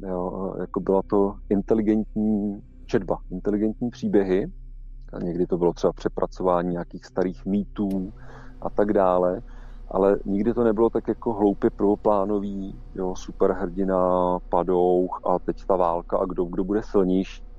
jo, 0.01 0.55
jako 0.61 0.81
byla 0.81 1.03
to 1.03 1.35
inteligentní 1.49 2.63
četba, 2.87 3.19
inteligentní 3.31 3.91
příběhy, 3.91 4.53
a 5.13 5.19
někdy 5.19 5.47
to 5.47 5.59
bylo 5.59 5.73
třeba 5.73 5.93
přepracování 5.93 6.71
nějakých 6.71 7.07
starých 7.07 7.47
mýtů 7.47 8.13
a 8.63 8.71
tak 8.71 8.93
dále, 8.93 9.43
ale 9.89 10.17
nikdy 10.25 10.55
to 10.55 10.65
nebylo 10.65 10.91
tak 10.91 11.09
jako 11.09 11.33
hloupě 11.33 11.71
prvoplánový, 11.71 12.81
jo, 12.95 13.15
superhrdina, 13.17 14.39
padouch 14.49 15.21
a 15.27 15.39
teď 15.39 15.65
ta 15.65 15.77
válka 15.77 16.19
a 16.19 16.25
kdo, 16.25 16.45
kdo 16.45 16.65
bude 16.65 16.83
silnější. 16.83 17.50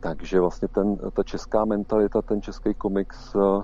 Takže 0.00 0.40
vlastně 0.40 0.68
ten, 0.68 0.96
ta 1.12 1.22
česká 1.22 1.64
mentalita, 1.64 2.22
ten 2.22 2.42
český 2.42 2.74
komiks, 2.74 3.34
uh, 3.34 3.62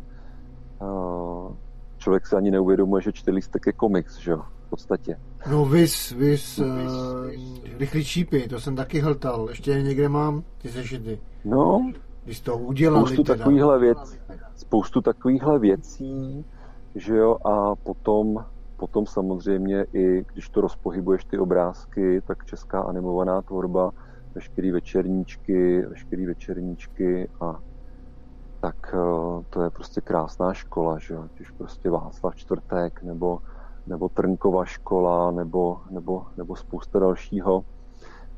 člověk 1.99 2.27
si 2.27 2.37
ani 2.37 2.51
neuvědomuje, 2.51 3.03
že 3.03 3.13
čtyřlístek 3.13 3.67
je 3.67 3.73
komiks, 3.73 4.19
že 4.19 4.31
jo, 4.31 4.43
v 4.67 4.71
podstatě. 4.71 5.17
No 5.51 5.65
vys, 5.65 6.11
vys, 6.11 6.59
uh, 6.59 6.67
rychlý 7.79 8.05
čípy, 8.05 8.49
to 8.49 8.61
jsem 8.61 8.77
taky 8.77 9.01
hltal, 9.01 9.47
ještě 9.49 9.83
někde 9.83 10.09
mám 10.09 10.43
ty 10.59 10.69
sešity. 10.69 11.21
No, 11.45 11.93
když 12.25 12.41
to 12.41 12.59
udělali 12.59 13.07
spoustu 13.07 13.23
teda. 13.23 13.39
takovýchhle 13.39 13.79
věc, 13.79 14.19
spoustu 14.57 15.01
takovýchhle 15.01 15.59
věcí, 15.59 16.45
že 16.95 17.17
jo, 17.17 17.37
a 17.45 17.75
potom, 17.75 18.45
potom 18.77 19.07
samozřejmě 19.07 19.87
i 19.93 20.25
když 20.33 20.49
to 20.49 20.61
rozpohybuješ 20.61 21.25
ty 21.25 21.39
obrázky, 21.39 22.21
tak 22.27 22.45
česká 22.45 22.81
animovaná 22.81 23.43
tvorba, 23.43 23.91
veškerý 24.35 24.71
večerníčky, 24.71 25.87
veškerý 25.87 26.27
večerníčky 26.27 27.29
a 27.41 27.59
tak 28.61 28.77
eh, 28.95 29.45
to 29.51 29.63
je 29.63 29.71
prostě 29.71 30.01
krásná 30.01 30.55
škola, 30.55 30.99
že 30.99 31.15
jo, 31.15 31.29
když 31.35 31.51
prostě 31.51 31.91
Václav 31.91 32.37
čtvrtek 32.37 33.03
nebo, 33.03 33.39
nebo 33.87 34.09
Trnkova 34.09 34.65
škola 34.65 35.31
nebo, 35.31 35.81
nebo, 35.91 36.27
nebo 36.37 36.57
spousta 36.57 36.99
dalšího, 36.99 37.63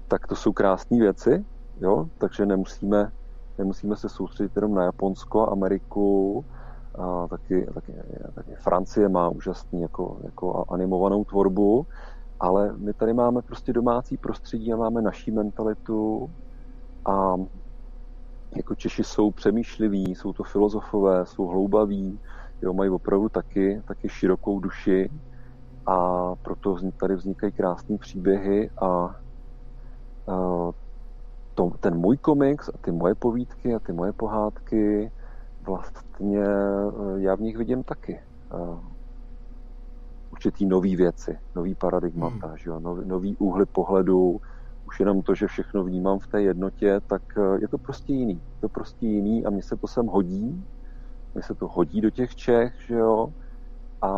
tak 0.08 0.26
to 0.26 0.36
jsou 0.36 0.52
krásné 0.52 0.98
věci, 0.98 1.44
jo, 1.80 2.08
takže 2.18 2.46
nemusíme, 2.46 3.12
nemusíme 3.58 3.96
se 3.96 4.08
soustředit 4.08 4.56
jenom 4.56 4.74
na 4.74 4.84
Japonsko, 4.84 5.50
Ameriku, 5.50 6.44
a 6.98 7.26
taky, 7.28 7.66
taky, 7.74 7.92
taky 8.34 8.54
Francie 8.54 9.08
má 9.08 9.28
úžasný 9.28 9.82
jako, 9.82 10.18
jako 10.24 10.64
animovanou 10.68 11.24
tvorbu, 11.24 11.86
ale 12.40 12.72
my 12.76 12.92
tady 12.92 13.12
máme 13.12 13.42
prostě 13.42 13.72
domácí 13.72 14.16
prostředí 14.16 14.72
a 14.72 14.76
máme 14.76 15.02
naší 15.02 15.30
mentalitu 15.30 16.30
a 17.04 17.34
jako 18.56 18.74
Češi 18.74 19.04
jsou 19.04 19.30
přemýšliví, 19.30 20.14
jsou 20.14 20.32
to 20.32 20.42
filozofové, 20.42 21.26
jsou 21.26 21.46
hloubaví, 21.46 22.20
jo, 22.62 22.72
mají 22.72 22.90
opravdu 22.90 23.28
taky, 23.28 23.82
taky 23.84 24.08
širokou 24.08 24.60
duši 24.60 25.10
a 25.86 26.34
proto 26.34 26.76
tady 27.00 27.14
vznikají 27.14 27.52
krásné 27.52 27.98
příběhy 27.98 28.70
a, 28.80 28.86
a 28.86 29.16
to, 31.54 31.70
ten 31.80 31.96
můj 31.96 32.16
komiks 32.16 32.68
a 32.68 32.78
ty 32.80 32.92
moje 32.92 33.14
povídky 33.14 33.74
a 33.74 33.78
ty 33.78 33.92
moje 33.92 34.12
pohádky 34.12 35.12
vlastně 35.66 36.44
eh, 36.44 37.20
já 37.20 37.34
v 37.34 37.40
nich 37.40 37.56
vidím 37.56 37.82
taky. 37.82 38.20
Uh, 38.54 38.78
určitý 40.36 40.66
nový 40.66 40.96
věci, 40.96 41.38
nový 41.54 41.74
paradigmata, 41.74 42.46
hmm. 42.46 42.56
že 42.56 42.70
jo, 42.70 42.80
nový, 42.80 43.08
nový 43.08 43.36
úhly 43.36 43.66
pohledu, 43.66 44.40
už 44.86 45.00
jenom 45.00 45.22
to, 45.22 45.34
že 45.34 45.46
všechno 45.46 45.84
vnímám 45.84 46.18
v 46.18 46.26
té 46.26 46.42
jednotě, 46.42 47.00
tak 47.06 47.22
uh, 47.36 47.54
je 47.60 47.68
to 47.68 47.78
prostě 47.78 48.12
jiný. 48.12 48.34
Je 48.34 48.60
to 48.60 48.68
prostě 48.68 49.06
jiný 49.06 49.46
a 49.46 49.50
mně 49.50 49.62
se 49.62 49.76
to 49.76 49.86
sem 49.86 50.06
hodí, 50.06 50.64
mně 51.34 51.42
se 51.42 51.54
to 51.54 51.68
hodí 51.68 52.00
do 52.00 52.10
těch 52.10 52.36
Čech, 52.36 52.72
že 52.86 52.94
jo, 52.94 53.32
a 54.02 54.10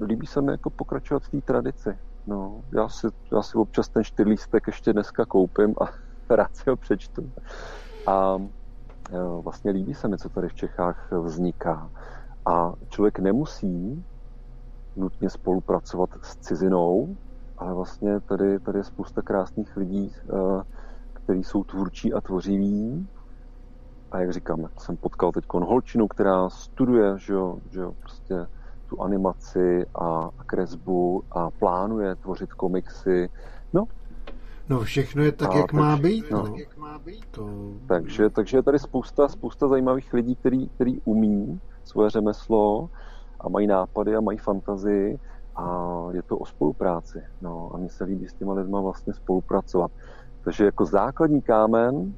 líbí 0.00 0.26
se 0.26 0.40
mi 0.40 0.52
jako 0.52 0.70
pokračovat 0.70 1.22
v 1.22 1.28
té 1.28 1.40
tradici. 1.40 1.98
No, 2.26 2.60
já 2.72 2.88
si, 2.88 3.06
já 3.32 3.42
si 3.42 3.58
občas 3.58 3.88
ten 3.88 4.04
čtyřlístek 4.04 4.66
ještě 4.66 4.92
dneska 4.92 5.24
koupím 5.24 5.74
a 5.80 5.84
rád 6.34 6.56
si 6.56 6.70
ho 6.70 6.76
přečtu. 6.76 7.30
A 8.06 8.38
jo, 9.12 9.40
vlastně 9.44 9.70
líbí 9.70 9.94
se 9.94 10.08
mi, 10.08 10.18
co 10.18 10.28
tady 10.28 10.48
v 10.48 10.54
Čechách 10.54 11.12
vzniká. 11.12 11.90
A 12.46 12.72
člověk 12.88 13.18
nemusí 13.18 14.04
nutně 14.96 15.30
spolupracovat 15.30 16.10
s 16.22 16.36
cizinou, 16.36 17.16
ale 17.58 17.74
vlastně 17.74 18.20
tady, 18.20 18.60
tady 18.60 18.78
je 18.78 18.84
spousta 18.84 19.22
krásných 19.22 19.76
lidí, 19.76 20.12
eh, 20.14 20.62
kteří 21.12 21.44
jsou 21.44 21.64
tvůrčí 21.64 22.12
a 22.12 22.20
tvořiví. 22.20 23.08
A 24.10 24.20
jak 24.20 24.32
říkám, 24.32 24.68
jsem 24.78 24.96
potkal 24.96 25.32
teď 25.32 25.44
holčinu, 25.52 26.08
která 26.08 26.50
studuje, 26.50 27.18
že 27.18 27.32
jo, 27.32 27.58
že 27.70 27.80
jo, 27.80 27.92
prostě 28.00 28.46
tu 28.86 29.02
animaci 29.02 29.86
a 29.94 30.30
kresbu 30.46 31.22
a 31.30 31.50
plánuje 31.50 32.16
tvořit 32.16 32.52
komiksy. 32.52 33.28
No, 33.72 33.84
No 34.68 34.80
všechno 34.80 35.22
je 35.22 35.32
tak, 35.32 35.50
a 35.50 35.56
jak, 35.56 35.66
tak, 35.66 35.72
má 35.72 35.96
být, 35.96 36.30
no. 36.30 36.42
tak 36.42 36.56
jak 36.58 36.76
má 36.76 36.98
být. 36.98 37.26
To... 37.30 37.48
Takže, 37.86 38.30
takže 38.30 38.56
je 38.56 38.62
tady 38.62 38.78
spousta, 38.78 39.28
spousta 39.28 39.68
zajímavých 39.68 40.12
lidí, 40.12 40.36
který, 40.36 40.68
který 40.68 41.00
umí 41.04 41.60
svoje 41.84 42.10
řemeslo 42.10 42.90
a 43.40 43.48
mají 43.48 43.66
nápady 43.66 44.16
a 44.16 44.20
mají 44.20 44.38
fantazii 44.38 45.18
a 45.56 45.94
je 46.10 46.22
to 46.22 46.38
o 46.38 46.46
spolupráci. 46.46 47.22
No, 47.42 47.70
a 47.74 47.76
mně 47.76 47.88
se 47.88 48.04
líbí 48.04 48.28
s 48.28 48.34
těma 48.34 48.52
lidma 48.52 48.80
vlastně 48.80 49.14
spolupracovat. 49.14 49.90
Takže 50.44 50.64
jako 50.64 50.84
základní 50.84 51.42
kámen 51.42 52.14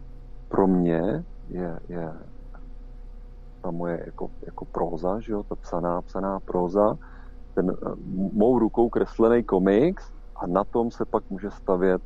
pro 0.48 0.66
mě 0.66 1.24
je, 1.48 1.78
je 1.88 2.12
ta 3.62 3.70
moje 3.70 4.02
jako, 4.06 4.30
jako 4.46 4.64
próza, 4.64 5.20
že 5.20 5.32
jo, 5.32 5.42
ta 5.42 5.54
psaná, 5.54 6.02
psaná 6.02 6.40
próza, 6.40 6.98
ten 7.54 7.70
eh, 7.70 7.90
mou 8.32 8.58
rukou 8.58 8.88
kreslený 8.88 9.42
komiks 9.42 10.10
a 10.36 10.46
na 10.46 10.64
tom 10.64 10.90
se 10.90 11.04
pak 11.04 11.24
může 11.30 11.50
stavět, 11.50 12.02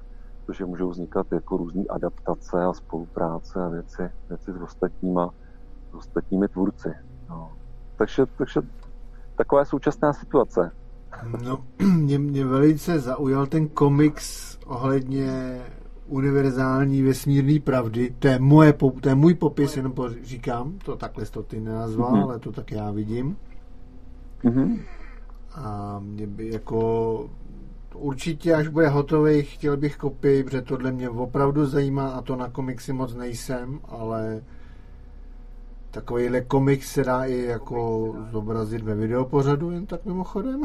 protože 0.50 0.64
můžou 0.64 0.90
vznikat 0.90 1.26
jako 1.32 1.56
různé 1.56 1.84
adaptace 1.90 2.62
a 2.64 2.72
spolupráce 2.72 3.64
a 3.64 3.68
věci, 3.68 4.02
věci 4.28 4.52
s 4.52 4.62
ostatníma, 4.62 5.30
s 5.90 5.94
ostatními 5.94 6.48
tvůrci. 6.48 6.88
No. 7.28 7.52
Takže, 7.96 8.26
takže 8.38 8.60
taková 9.36 9.60
je 9.60 9.66
současná 9.66 10.12
situace. 10.12 10.72
No, 11.44 11.64
mě, 11.96 12.18
mě 12.18 12.44
velice 12.44 12.98
zaujal 12.98 13.46
ten 13.46 13.68
komiks 13.68 14.58
ohledně 14.66 15.60
univerzální 16.06 17.02
vesmírné 17.02 17.60
pravdy. 17.60 18.14
To 18.18 18.28
je, 18.28 18.38
moje, 18.38 18.72
to 19.00 19.08
je 19.08 19.14
můj 19.14 19.34
popis, 19.34 19.76
jenom 19.76 19.94
říkám, 20.22 20.78
to 20.84 20.96
takhle 20.96 21.26
to 21.26 21.42
ty 21.42 21.60
nenazval, 21.60 22.12
mm-hmm. 22.12 22.22
ale 22.22 22.38
to 22.38 22.52
tak 22.52 22.72
já 22.72 22.90
vidím. 22.90 23.36
Mm-hmm. 24.44 24.80
A 25.54 25.98
mě 25.98 26.26
by 26.26 26.52
jako 26.52 27.30
určitě, 28.00 28.54
až 28.54 28.68
bude 28.68 28.88
hotový, 28.88 29.42
chtěl 29.42 29.76
bych 29.76 29.96
kopii, 29.96 30.44
protože 30.44 30.62
tohle 30.62 30.92
mě 30.92 31.10
opravdu 31.10 31.66
zajímá 31.66 32.08
a 32.08 32.22
to 32.22 32.36
na 32.36 32.50
komiksy 32.50 32.92
moc 32.92 33.14
nejsem, 33.14 33.80
ale 33.84 34.42
takovýhle 35.90 36.40
komiks 36.40 36.92
se 36.92 37.04
dá 37.04 37.24
i 37.24 37.42
jako 37.42 38.14
zobrazit 38.30 38.82
ve 38.82 38.94
videopořadu, 38.94 39.70
jen 39.70 39.86
tak 39.86 40.04
mimochodem. 40.04 40.62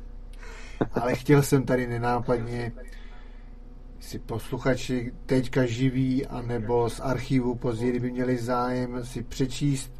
ale 0.92 1.14
chtěl 1.14 1.42
jsem 1.42 1.64
tady 1.64 1.86
nenápadně 1.86 2.72
si 4.00 4.18
posluchači 4.18 5.12
teďka 5.26 5.66
živí, 5.66 6.26
anebo 6.26 6.90
z 6.90 7.00
archivu 7.00 7.54
později 7.54 8.00
by 8.00 8.10
měli 8.10 8.38
zájem 8.38 9.04
si 9.04 9.22
přečíst 9.22 9.92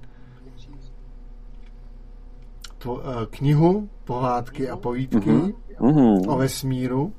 to, 2.79 3.03
eh, 3.03 3.27
knihu 3.31 3.89
Pohádky 4.05 4.71
a 4.71 4.77
povídky 4.77 5.17
mm-hmm. 5.17 5.55
O 6.29 6.37
vesmíru. 6.39 7.13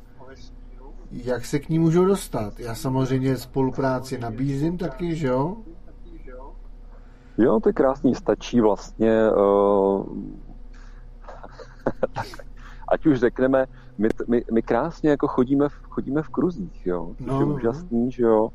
Jak 1.11 1.45
se 1.45 1.59
k 1.59 1.69
ní 1.69 1.79
můžou 1.79 2.05
dostat? 2.05 2.59
Já 2.59 2.75
samozřejmě 2.75 3.37
spolupráci 3.37 4.17
nabízím 4.17 4.77
taky, 4.77 5.15
že 5.15 5.27
jo? 5.27 5.57
Jo, 7.37 7.59
to 7.59 7.69
je 7.69 7.73
krásný, 7.73 8.15
stačí 8.15 8.61
vlastně 8.61 9.31
uh, 9.31 10.05
ať 12.87 13.05
už 13.05 13.19
řekneme 13.19 13.65
my, 13.97 14.09
my, 14.27 14.45
my 14.51 14.61
krásně 14.61 15.09
jako 15.09 15.27
chodíme, 15.27 15.69
v, 15.69 15.73
chodíme 15.83 16.21
v 16.21 16.29
kruzích, 16.29 16.87
jo, 16.87 17.13
což 17.17 17.27
no, 17.27 17.39
je 17.39 17.45
no, 17.45 17.53
úžasný, 17.53 18.11
že 18.11 18.23
jo, 18.23 18.49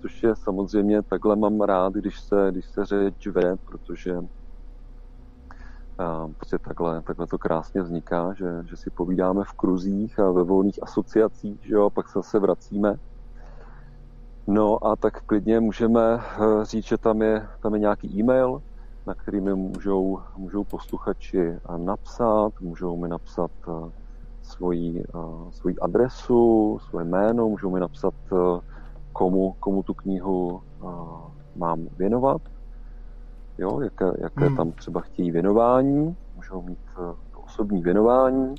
což 0.00 0.22
je 0.22 0.36
samozřejmě, 0.36 1.02
takhle 1.02 1.36
mám 1.36 1.60
rád, 1.60 1.92
když 1.92 2.20
se, 2.20 2.48
když 2.50 2.66
se 2.66 2.84
řeč 2.84 3.26
vede, 3.26 3.56
protože 3.56 4.16
prostě 6.36 6.58
takhle, 6.58 7.02
takhle 7.02 7.26
to 7.26 7.38
krásně 7.38 7.82
vzniká, 7.82 8.34
že, 8.34 8.64
že 8.64 8.76
si 8.76 8.90
povídáme 8.90 9.44
v 9.44 9.52
kruzích 9.52 10.18
a 10.18 10.30
ve 10.30 10.42
volných 10.42 10.82
asociacích, 10.82 11.60
že 11.66 11.74
jo, 11.74 11.86
a 11.86 11.90
pak 11.90 12.08
se 12.08 12.18
zase 12.18 12.38
vracíme. 12.38 12.94
No 14.46 14.86
a 14.86 14.96
tak 14.96 15.22
klidně 15.22 15.60
můžeme 15.60 16.00
eh, 16.20 16.64
říct, 16.64 16.84
že 16.84 16.98
tam 16.98 17.22
je, 17.22 17.48
tam 17.60 17.74
je 17.74 17.80
nějaký 17.80 18.20
e-mail, 18.20 18.62
na 19.06 19.14
který 19.14 19.40
mi 19.40 19.54
můžou, 19.54 20.20
můžou 20.36 20.64
posluchači 20.64 21.58
napsat, 21.76 22.52
můžou 22.60 22.96
mi 22.96 23.08
napsat 23.08 23.50
eh, 23.68 23.90
svoji, 24.42 25.04
uh, 25.14 25.50
svoji 25.50 25.76
adresu, 25.76 26.78
svoje 26.88 27.04
jméno, 27.04 27.48
můžou 27.48 27.70
mi 27.70 27.80
napsat, 27.80 28.14
komu, 29.12 29.54
komu 29.60 29.82
tu 29.82 29.94
knihu 29.94 30.62
mám 31.56 31.86
věnovat, 31.98 32.42
jo, 33.58 33.80
jaké, 33.80 34.04
jaké 34.18 34.46
hmm. 34.46 34.56
tam 34.56 34.72
třeba 34.72 35.00
chtějí 35.00 35.30
věnování, 35.30 36.16
můžou 36.36 36.62
mít 36.62 36.78
uh, 36.98 37.04
to 37.32 37.40
osobní 37.40 37.82
věnování 37.82 38.54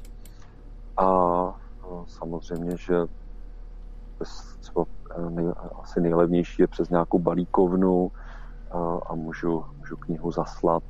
a 0.98 1.42
uh, 1.44 2.06
samozřejmě, 2.06 2.78
že 2.78 2.96
třeba 4.60 4.86
nej, 5.30 5.54
asi 5.82 6.02
nejlevnější 6.02 6.62
je 6.62 6.68
přes 6.68 6.90
nějakou 6.90 7.20
balíkovnu 7.20 8.04
uh, 8.04 8.12
a 9.06 9.16
můžu, 9.16 9.66
můžu 9.78 9.96
knihu 9.98 10.32
zaslat 10.32 10.84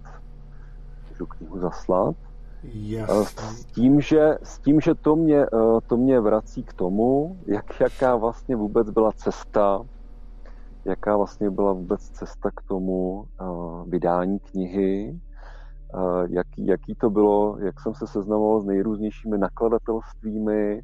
můžu 1.10 1.26
knihu 1.26 1.60
zaslat 1.60 2.16
Jasný. 2.64 3.58
S 3.58 3.66
tím, 3.66 4.02
že, 4.02 4.38
s 4.44 4.60
tím, 4.60 4.82
že 4.82 4.96
to, 4.96 5.16
mě, 5.16 5.42
eh, 5.44 5.82
to 5.88 5.98
mě 5.98 6.20
vrací 6.20 6.64
k 6.64 6.74
tomu, 6.74 7.38
jak, 7.46 7.80
jaká 7.80 8.16
vlastně 8.16 8.56
vůbec 8.56 8.90
byla 8.90 9.12
cesta, 9.12 9.82
jaká 10.90 11.18
vlastně 11.18 11.50
byla 11.50 11.74
vůbec 11.74 12.10
cesta 12.10 12.50
k 12.56 12.62
tomu 12.62 13.26
uh, 13.42 13.90
vydání 13.90 14.40
knihy, 14.40 15.20
uh, 15.94 16.26
jaký, 16.30 16.66
jaký 16.68 16.96
to 16.96 17.10
bylo, 17.10 17.58
jak 17.60 17.80
jsem 17.80 17.94
se 17.94 18.08
seznamoval 18.08 18.62
s 18.62 18.66
nejrůznějšími 18.66 19.38
nakladatelstvími? 19.38 20.82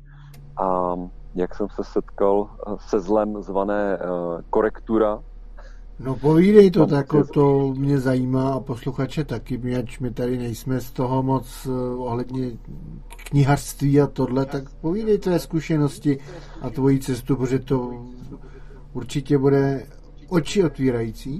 A 0.63 0.95
jak 1.35 1.55
jsem 1.55 1.67
se 1.69 1.83
setkal 1.83 2.49
se 2.77 2.99
zlem 2.99 3.41
zvané 3.41 3.97
uh, 3.97 4.41
korektura, 4.49 5.19
No 5.99 6.15
povídej 6.15 6.71
to, 6.71 6.85
tak 6.85 7.07
to 7.33 7.73
mě 7.77 7.99
zajímá 7.99 8.53
a 8.53 8.59
posluchače 8.59 9.23
taky, 9.23 9.57
my, 9.57 9.75
ač 9.75 9.99
my 9.99 10.11
tady 10.11 10.37
nejsme 10.37 10.81
z 10.81 10.91
toho 10.91 11.23
moc 11.23 11.67
ohledně 11.97 12.51
knihařství 13.15 14.01
a 14.01 14.07
tohle, 14.07 14.45
tak 14.45 14.69
povídej 14.69 15.17
tvé 15.17 15.39
zkušenosti 15.39 16.19
a 16.61 16.69
tvoji 16.69 16.99
cestu, 16.99 17.35
protože 17.35 17.59
to 17.59 18.05
určitě 18.95 19.37
bude 19.37 19.85
oči 20.29 20.63
otvírající. 20.63 21.39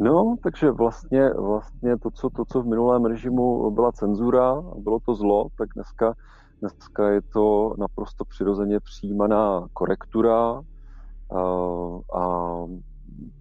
No, 0.00 0.36
takže 0.42 0.70
vlastně, 0.70 1.30
vlastně 1.30 1.96
to, 1.98 2.10
co, 2.10 2.30
to, 2.30 2.44
co 2.44 2.62
v 2.62 2.66
minulém 2.66 3.04
režimu 3.04 3.70
byla 3.70 3.92
cenzura 3.92 4.62
bylo 4.78 5.00
to 5.00 5.14
zlo, 5.14 5.48
tak 5.58 5.68
dneska, 5.74 6.14
dneska 6.60 7.10
je 7.10 7.20
to 7.22 7.74
naprosto 7.78 8.24
přirozeně 8.24 8.80
přijímaná 8.80 9.66
korektura 9.72 10.50
a, 10.50 10.62
a 12.18 12.54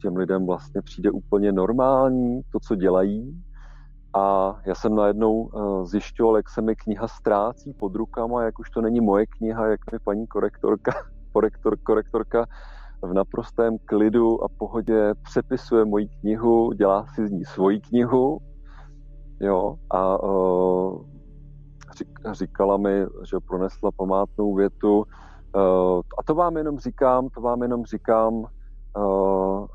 těm 0.01 0.15
lidem 0.15 0.45
vlastně 0.45 0.81
přijde 0.81 1.11
úplně 1.11 1.51
normální 1.51 2.41
to, 2.51 2.59
co 2.59 2.75
dělají. 2.75 3.43
A 4.15 4.55
já 4.65 4.75
jsem 4.75 4.95
najednou 4.95 5.49
eh, 5.49 5.85
zjišťoval, 5.85 6.37
jak 6.37 6.49
se 6.49 6.61
mi 6.61 6.75
kniha 6.75 7.07
ztrácí 7.07 7.73
pod 7.73 7.95
rukama, 7.95 8.43
jak 8.43 8.59
už 8.59 8.69
to 8.69 8.81
není 8.81 9.01
moje 9.01 9.25
kniha, 9.25 9.67
jak 9.67 9.91
mi 9.91 9.99
paní 9.99 10.27
korektorka, 10.27 10.93
korektor, 11.33 11.77
korektorka 11.77 12.45
v 13.01 13.13
naprostém 13.13 13.77
klidu 13.85 14.43
a 14.43 14.47
pohodě 14.57 15.13
přepisuje 15.23 15.85
moji 15.85 16.07
knihu, 16.07 16.73
dělá 16.73 17.05
si 17.15 17.27
z 17.27 17.31
ní 17.31 17.45
svoji 17.45 17.79
knihu, 17.79 18.39
jo, 19.41 19.75
a 19.89 20.23
uh, 20.23 21.05
říkala 22.31 22.77
mi, 22.77 23.05
že 23.29 23.37
pronesla 23.47 23.91
památnou 23.91 24.55
větu, 24.55 24.97
uh, 24.97 26.01
a 26.19 26.23
to 26.25 26.35
vám 26.35 26.57
jenom 26.57 26.79
říkám, 26.79 27.29
to 27.29 27.41
vám 27.41 27.61
jenom 27.61 27.85
říkám, 27.85 28.47
Eh, 28.97 29.67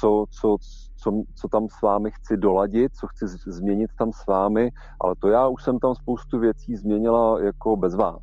co, 0.00 0.24
co, 0.30 0.56
co, 0.96 1.22
co 1.34 1.48
tam 1.48 1.68
s 1.68 1.82
vámi 1.82 2.10
chci 2.10 2.36
doladit, 2.36 2.96
co 2.96 3.06
chci 3.06 3.26
změnit 3.28 3.90
tam 3.98 4.12
s 4.12 4.26
vámi, 4.26 4.70
ale 5.00 5.14
to 5.18 5.28
já 5.28 5.48
už 5.48 5.62
jsem 5.62 5.78
tam 5.78 5.94
spoustu 5.94 6.38
věcí 6.38 6.76
změnila 6.76 7.40
jako 7.40 7.76
bez 7.76 7.94
vás. 7.94 8.22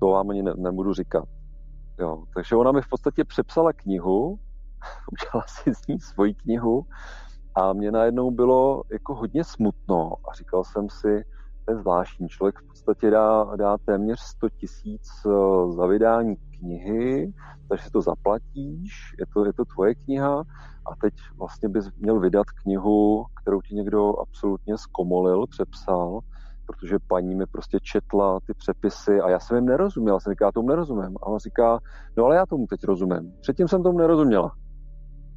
To 0.00 0.06
vám 0.06 0.30
ani 0.30 0.42
ne, 0.42 0.52
nebudu 0.56 0.92
říkat. 0.92 1.24
Jo, 1.98 2.24
takže 2.34 2.56
ona 2.56 2.72
mi 2.72 2.82
v 2.82 2.88
podstatě 2.88 3.24
přepsala 3.24 3.72
knihu, 3.72 4.38
udělala 5.12 5.46
si 5.46 5.74
z 5.74 5.86
ní 5.86 6.00
svoji 6.00 6.34
knihu 6.34 6.86
a 7.54 7.72
mě 7.72 7.90
najednou 7.90 8.30
bylo 8.30 8.82
jako 8.92 9.14
hodně 9.14 9.44
smutno 9.44 10.12
a 10.30 10.34
říkal 10.34 10.64
jsem 10.64 10.88
si, 10.90 11.24
to 11.64 11.72
je 11.72 11.78
zvláštní. 11.78 12.28
Člověk 12.28 12.58
v 12.58 12.66
podstatě 12.66 13.10
dá, 13.10 13.44
dá 13.56 13.78
téměř 13.78 14.20
100 14.20 14.48
tisíc 14.48 15.10
eh, 15.26 15.72
za 15.72 15.86
vydání 15.86 16.36
knihy, 16.36 17.32
takže 17.68 17.84
si 17.84 17.90
to 17.90 18.00
zaplatíš, 18.00 19.14
je 19.18 19.26
to, 19.34 19.44
je 19.44 19.52
to 19.52 19.64
tvoje 19.64 19.94
kniha 19.94 20.44
a 20.86 20.96
teď 21.00 21.14
vlastně 21.36 21.68
bys 21.68 21.90
měl 21.96 22.20
vydat 22.20 22.46
knihu, 22.62 23.26
kterou 23.42 23.60
ti 23.60 23.74
někdo 23.74 24.20
absolutně 24.20 24.78
zkomolil, 24.78 25.46
přepsal, 25.46 26.20
protože 26.66 26.98
paní 27.08 27.34
mi 27.34 27.46
prostě 27.46 27.78
četla 27.82 28.40
ty 28.46 28.54
přepisy 28.54 29.20
a 29.20 29.30
já 29.30 29.40
jsem 29.40 29.56
jim 29.56 29.66
nerozuměl. 29.66 30.20
Jsem 30.20 30.32
říká, 30.32 30.44
já 30.44 30.52
tomu 30.52 30.68
nerozumím. 30.68 31.16
A 31.22 31.26
on 31.26 31.38
říká, 31.38 31.78
no 32.16 32.24
ale 32.24 32.36
já 32.36 32.46
tomu 32.46 32.66
teď 32.66 32.84
rozumím. 32.84 33.32
Předtím 33.40 33.68
jsem 33.68 33.82
tomu 33.82 33.98
nerozuměla. 33.98 34.52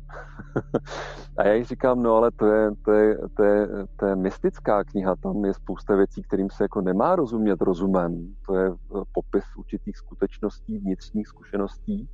a 1.37 1.47
já 1.47 1.53
jí 1.53 1.63
říkám, 1.63 2.03
no 2.03 2.15
ale 2.15 2.31
to 2.31 2.45
je, 2.45 2.71
to, 2.85 2.91
je, 2.91 3.17
to, 3.33 3.43
je, 3.43 3.67
to 3.95 4.05
je 4.05 4.15
mystická 4.15 4.83
kniha, 4.83 5.15
tam 5.15 5.45
je 5.45 5.53
spousta 5.53 5.95
věcí, 5.95 6.21
kterým 6.21 6.49
se 6.49 6.63
jako 6.63 6.81
nemá 6.81 7.15
rozumět 7.15 7.61
rozumem. 7.61 8.35
To 8.45 8.55
je 8.55 8.67
eh, 8.67 9.01
popis 9.13 9.43
určitých 9.57 9.97
skutečností, 9.97 10.77
vnitřních 10.77 11.27
zkušeností. 11.27 12.09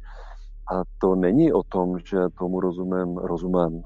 A 0.73 0.83
to 0.97 1.15
není 1.15 1.53
o 1.53 1.63
tom, 1.63 1.99
že 1.99 2.17
tomu 2.39 2.59
rozumím 2.59 3.17
rozumem. 3.17 3.81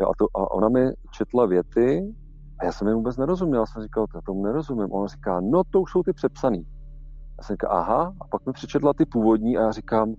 Jo, 0.00 0.08
a, 0.08 0.12
to, 0.18 0.26
a 0.34 0.50
ona 0.50 0.68
mi 0.68 0.90
četla 1.10 1.46
věty 1.46 2.14
a 2.62 2.64
já 2.64 2.72
jsem 2.72 2.88
jim 2.88 2.96
vůbec 2.96 3.16
nerozuměl. 3.16 3.60
Já 3.60 3.66
jsem 3.66 3.82
říkal, 3.82 4.06
já 4.14 4.20
tomu 4.20 4.42
nerozumím. 4.42 4.84
A 4.84 4.92
ona 4.92 5.06
říká, 5.06 5.40
no 5.40 5.62
to 5.70 5.80
už 5.80 5.90
jsou 5.90 6.02
ty 6.02 6.12
přepsaný. 6.12 6.66
Já 7.38 7.42
jsem 7.42 7.54
říkal, 7.54 7.72
aha, 7.72 8.14
a 8.20 8.26
pak 8.30 8.46
mi 8.46 8.52
přečetla 8.52 8.92
ty 8.94 9.06
původní 9.06 9.56
a 9.58 9.62
já 9.62 9.70
říkám, 9.70 10.14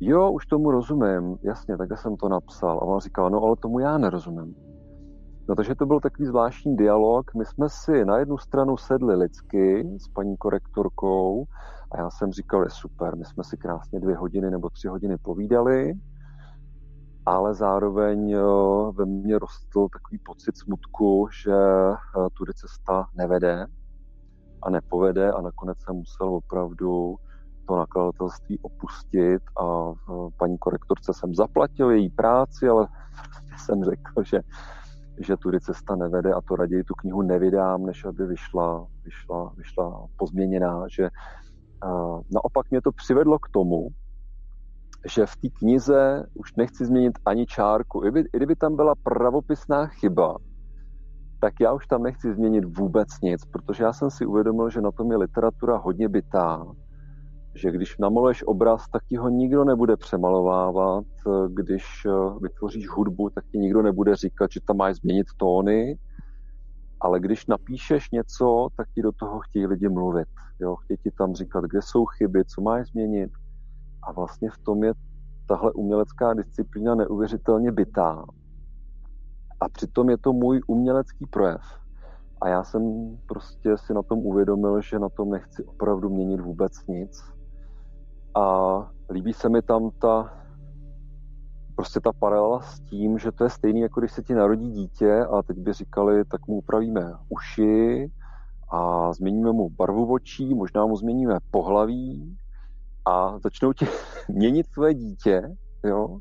jo, 0.00 0.30
už 0.30 0.46
tomu 0.46 0.70
rozumím, 0.70 1.36
jasně, 1.42 1.76
takhle 1.76 1.96
jsem 1.96 2.16
to 2.16 2.28
napsal. 2.28 2.78
A 2.78 2.82
ona 2.82 2.98
říkala, 2.98 3.28
no 3.28 3.42
ale 3.42 3.56
tomu 3.56 3.78
já 3.78 3.98
nerozumím. 3.98 4.54
No 5.48 5.54
takže 5.54 5.74
to 5.74 5.86
byl 5.86 6.00
takový 6.00 6.26
zvláštní 6.26 6.76
dialog. 6.76 7.34
My 7.34 7.44
jsme 7.44 7.68
si 7.68 8.04
na 8.04 8.18
jednu 8.18 8.38
stranu 8.38 8.76
sedli 8.76 9.16
lidsky 9.16 9.88
s 9.98 10.08
paní 10.08 10.36
korektorkou 10.36 11.44
a 11.92 11.98
já 11.98 12.10
jsem 12.10 12.32
říkal, 12.32 12.62
je 12.62 12.70
super, 12.70 13.16
my 13.16 13.24
jsme 13.24 13.44
si 13.44 13.56
krásně 13.56 14.00
dvě 14.00 14.16
hodiny 14.16 14.50
nebo 14.50 14.70
tři 14.70 14.88
hodiny 14.88 15.16
povídali, 15.22 15.92
ale 17.26 17.54
zároveň 17.54 18.32
eh, 18.32 18.42
ve 18.92 19.06
mně 19.06 19.38
rostl 19.38 19.88
takový 19.88 20.18
pocit 20.18 20.58
smutku, 20.58 21.28
že 21.44 21.54
eh, 21.54 22.28
tudy 22.32 22.52
cesta 22.54 23.08
nevede 23.14 23.66
a 24.62 24.70
nepovede 24.70 25.32
a 25.32 25.40
nakonec 25.40 25.78
jsem 25.78 25.96
musel 25.96 26.28
opravdu 26.28 27.16
to 27.66 27.76
nakladatelství 27.76 28.58
opustit 28.58 29.42
a 29.60 29.92
eh, 29.92 30.30
paní 30.36 30.58
korektorce 30.58 31.12
jsem 31.14 31.34
zaplatil 31.34 31.90
její 31.90 32.10
práci, 32.10 32.68
ale 32.68 32.88
jsem 33.56 33.84
řekl, 33.84 34.22
že, 34.22 34.40
že 35.20 35.36
tudy 35.36 35.60
cesta 35.60 35.96
nevede 35.96 36.32
a 36.32 36.40
to 36.40 36.56
raději 36.56 36.84
tu 36.84 36.94
knihu 36.94 37.22
nevydám, 37.22 37.86
než 37.86 38.04
aby 38.04 38.26
vyšla, 38.26 38.86
vyšla, 39.04 39.52
vyšla 39.56 40.06
pozměněná, 40.16 40.84
že 40.88 41.10
naopak 42.34 42.70
mě 42.70 42.80
to 42.82 42.92
přivedlo 42.92 43.38
k 43.38 43.48
tomu, 43.48 43.88
že 45.06 45.26
v 45.26 45.36
té 45.36 45.48
knize 45.48 46.26
už 46.34 46.54
nechci 46.56 46.84
změnit 46.84 47.18
ani 47.24 47.46
čárku. 47.46 48.04
I, 48.04 48.10
by, 48.10 48.20
I 48.20 48.36
kdyby 48.36 48.56
tam 48.56 48.76
byla 48.76 48.94
pravopisná 49.02 49.86
chyba, 49.86 50.36
tak 51.40 51.52
já 51.60 51.72
už 51.72 51.86
tam 51.86 52.02
nechci 52.02 52.34
změnit 52.34 52.78
vůbec 52.78 53.08
nic, 53.22 53.44
protože 53.44 53.84
já 53.84 53.92
jsem 53.92 54.10
si 54.10 54.26
uvědomil, 54.26 54.70
že 54.70 54.80
na 54.80 54.90
tom 54.90 55.10
je 55.10 55.16
literatura 55.16 55.76
hodně 55.76 56.08
bytá, 56.08 56.66
že 57.54 57.70
když 57.70 57.98
namaluješ 57.98 58.42
obraz, 58.46 58.88
tak 58.92 59.04
ti 59.04 59.16
ho 59.16 59.28
nikdo 59.28 59.64
nebude 59.64 59.96
přemalovávat, 59.96 61.04
když 61.48 61.84
eh, 62.06 62.10
vytvoříš 62.40 62.88
hudbu, 62.88 63.30
tak 63.30 63.44
ti 63.52 63.58
nikdo 63.58 63.82
nebude 63.82 64.16
říkat, 64.16 64.50
že 64.52 64.60
tam 64.66 64.76
máš 64.76 64.96
změnit 64.96 65.26
tóny, 65.36 65.98
ale 67.00 67.20
když 67.20 67.46
napíšeš 67.46 68.10
něco, 68.10 68.68
tak 68.76 68.88
ti 68.94 69.02
do 69.02 69.12
toho 69.12 69.40
chtějí 69.40 69.66
lidi 69.66 69.88
mluvit. 69.88 70.28
Jo? 70.60 70.76
Chtějí 70.76 70.98
ti 70.98 71.10
tam 71.10 71.34
říkat, 71.34 71.64
kde 71.64 71.82
jsou 71.82 72.04
chyby, 72.04 72.44
co 72.44 72.60
máš 72.60 72.86
změnit. 72.88 73.30
A 74.06 74.12
vlastně 74.12 74.50
v 74.50 74.58
tom 74.58 74.84
je 74.84 74.92
tahle 75.46 75.72
umělecká 75.72 76.34
disciplína 76.34 76.94
neuvěřitelně 76.94 77.72
bytá. 77.72 78.24
A 79.60 79.68
přitom 79.68 80.10
je 80.10 80.18
to 80.18 80.32
můj 80.32 80.60
umělecký 80.66 81.26
projev. 81.26 81.62
A 82.40 82.48
já 82.48 82.64
jsem 82.64 82.82
prostě 83.26 83.76
si 83.78 83.94
na 83.94 84.02
tom 84.02 84.18
uvědomil, 84.18 84.80
že 84.80 84.98
na 84.98 85.08
tom 85.08 85.30
nechci 85.30 85.64
opravdu 85.64 86.10
měnit 86.10 86.40
vůbec 86.40 86.86
nic. 86.88 87.22
A 88.34 88.76
líbí 89.10 89.32
se 89.32 89.48
mi 89.48 89.62
tam 89.62 89.90
ta 89.90 90.44
prostě 91.76 92.00
ta 92.00 92.12
paralela 92.12 92.60
s 92.60 92.80
tím, 92.80 93.18
že 93.18 93.32
to 93.32 93.44
je 93.44 93.50
stejný, 93.50 93.80
jako 93.80 94.00
když 94.00 94.12
se 94.12 94.22
ti 94.22 94.34
narodí 94.34 94.70
dítě 94.70 95.24
a 95.24 95.42
teď 95.42 95.58
by 95.58 95.72
říkali, 95.72 96.24
tak 96.24 96.46
mu 96.48 96.56
upravíme 96.56 97.12
uši 97.28 98.10
a 98.70 99.12
změníme 99.12 99.52
mu 99.52 99.70
barvu 99.70 100.12
očí, 100.12 100.54
možná 100.54 100.86
mu 100.86 100.96
změníme 100.96 101.38
pohlaví 101.50 102.36
a 103.06 103.38
začnou 103.38 103.72
ti 103.72 103.86
měnit 104.28 104.66
tvoje 104.74 104.94
dítě, 104.94 105.42
jo, 105.84 106.18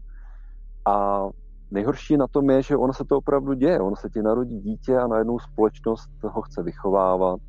a 0.86 1.24
nejhorší 1.72 2.18
na 2.18 2.28
tom 2.28 2.50
je, 2.50 2.62
že 2.62 2.78
ono 2.78 2.94
se 2.94 3.04
to 3.06 3.18
opravdu 3.18 3.54
děje. 3.54 3.80
Ono 3.80 3.96
se 3.96 4.10
ti 4.10 4.22
narodí 4.22 4.60
dítě 4.60 4.98
a 4.98 5.08
najednou 5.08 5.40
společnost 5.40 6.10
ho 6.24 6.42
chce 6.42 6.64
vychovávat, 6.64 7.40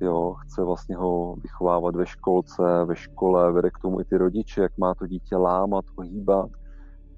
jo, 0.00 0.34
chce 0.34 0.64
vlastně 0.64 0.96
ho 0.96 1.36
vychovávat 1.36 1.96
ve 1.96 2.06
školce, 2.06 2.62
ve 2.84 2.96
škole, 2.96 3.52
vede 3.52 3.70
k 3.70 3.78
tomu 3.78 4.00
i 4.00 4.04
ty 4.04 4.16
rodiče, 4.16 4.62
jak 4.62 4.78
má 4.78 4.94
to 4.94 5.06
dítě 5.06 5.36
lámat, 5.36 5.84
ohýbat. 5.96 6.50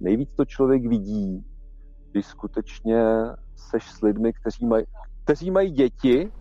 Nejvíc 0.00 0.34
to 0.34 0.44
člověk 0.44 0.86
vidí, 0.86 1.44
když 2.10 2.26
skutečně 2.26 3.02
seš 3.56 3.90
s 3.90 4.00
lidmi, 4.00 4.32
kteří 4.32 4.66
mají, 4.66 4.84
kteří 5.24 5.50
mají 5.50 5.70
děti 5.70 6.32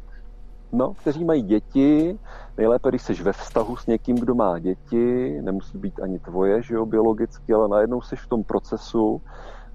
No, 0.71 0.93
kteří 0.93 1.25
mají 1.25 1.41
děti, 1.41 2.19
nejlépe, 2.57 2.89
když 2.89 3.01
jsi 3.01 3.13
ve 3.13 3.33
vztahu 3.33 3.75
s 3.75 3.87
někým, 3.87 4.15
kdo 4.15 4.35
má 4.35 4.59
děti, 4.59 5.37
nemusí 5.41 5.77
být 5.77 5.99
ani 5.99 6.19
tvoje, 6.19 6.61
že 6.61 6.75
jo, 6.75 6.85
biologicky, 6.85 7.53
ale 7.53 7.67
najednou 7.67 8.01
jsi 8.01 8.15
v 8.15 8.27
tom 8.27 8.43
procesu. 8.43 9.21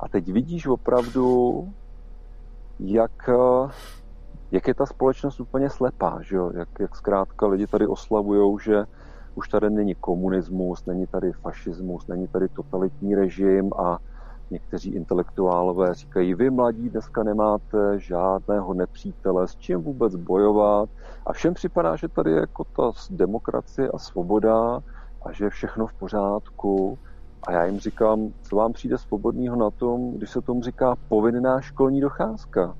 A 0.00 0.08
teď 0.08 0.32
vidíš 0.32 0.66
opravdu, 0.66 1.68
jak, 2.80 3.30
jak 4.50 4.68
je 4.68 4.74
ta 4.74 4.86
společnost 4.86 5.40
úplně 5.40 5.70
slepá, 5.70 6.18
že 6.20 6.36
jo, 6.36 6.50
jak, 6.54 6.68
jak 6.80 6.96
zkrátka 6.96 7.46
lidi 7.46 7.66
tady 7.66 7.86
oslavujou, 7.86 8.58
že 8.58 8.84
už 9.34 9.48
tady 9.48 9.70
není 9.70 9.94
komunismus, 9.94 10.86
není 10.86 11.06
tady 11.06 11.32
fašismus, 11.32 12.06
není 12.06 12.28
tady 12.28 12.48
totalitní 12.48 13.14
režim 13.14 13.70
a 13.78 13.98
Někteří 14.52 14.90
intelektuálové 14.90 15.94
říkají, 15.94 16.34
vy 16.34 16.50
mladí 16.50 16.88
dneska 16.90 17.22
nemáte 17.22 17.98
žádného 17.98 18.74
nepřítele, 18.74 19.48
s 19.48 19.56
čím 19.56 19.82
vůbec 19.82 20.16
bojovat. 20.16 20.88
A 21.26 21.32
všem 21.32 21.54
připadá, 21.54 21.96
že 21.96 22.08
tady 22.08 22.30
je 22.30 22.40
jako 22.40 22.64
ta 22.64 22.92
demokracie 23.10 23.88
a 23.88 23.98
svoboda 23.98 24.82
a 25.22 25.32
že 25.32 25.44
je 25.44 25.50
všechno 25.50 25.86
v 25.86 25.92
pořádku. 25.92 26.98
A 27.46 27.52
já 27.52 27.64
jim 27.64 27.78
říkám, 27.78 28.32
co 28.42 28.56
vám 28.56 28.72
přijde 28.72 28.98
svobodného 28.98 29.56
na 29.56 29.70
tom, 29.70 30.12
když 30.12 30.30
se 30.30 30.40
tomu 30.40 30.62
říká 30.62 30.96
povinná 31.08 31.60
školní 31.60 32.00
docházka. 32.00 32.76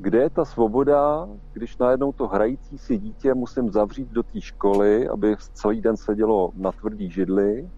Kde 0.00 0.18
je 0.18 0.30
ta 0.30 0.44
svoboda, 0.44 1.28
když 1.52 1.78
najednou 1.78 2.12
to 2.12 2.26
hrající 2.26 2.78
si 2.78 2.98
dítě 2.98 3.34
musím 3.34 3.70
zavřít 3.70 4.08
do 4.08 4.22
té 4.22 4.40
školy, 4.40 5.08
aby 5.08 5.36
celý 5.52 5.80
den 5.80 5.96
sedělo 5.96 6.50
na 6.56 6.72
tvrdý 6.72 7.10
židli, 7.10 7.68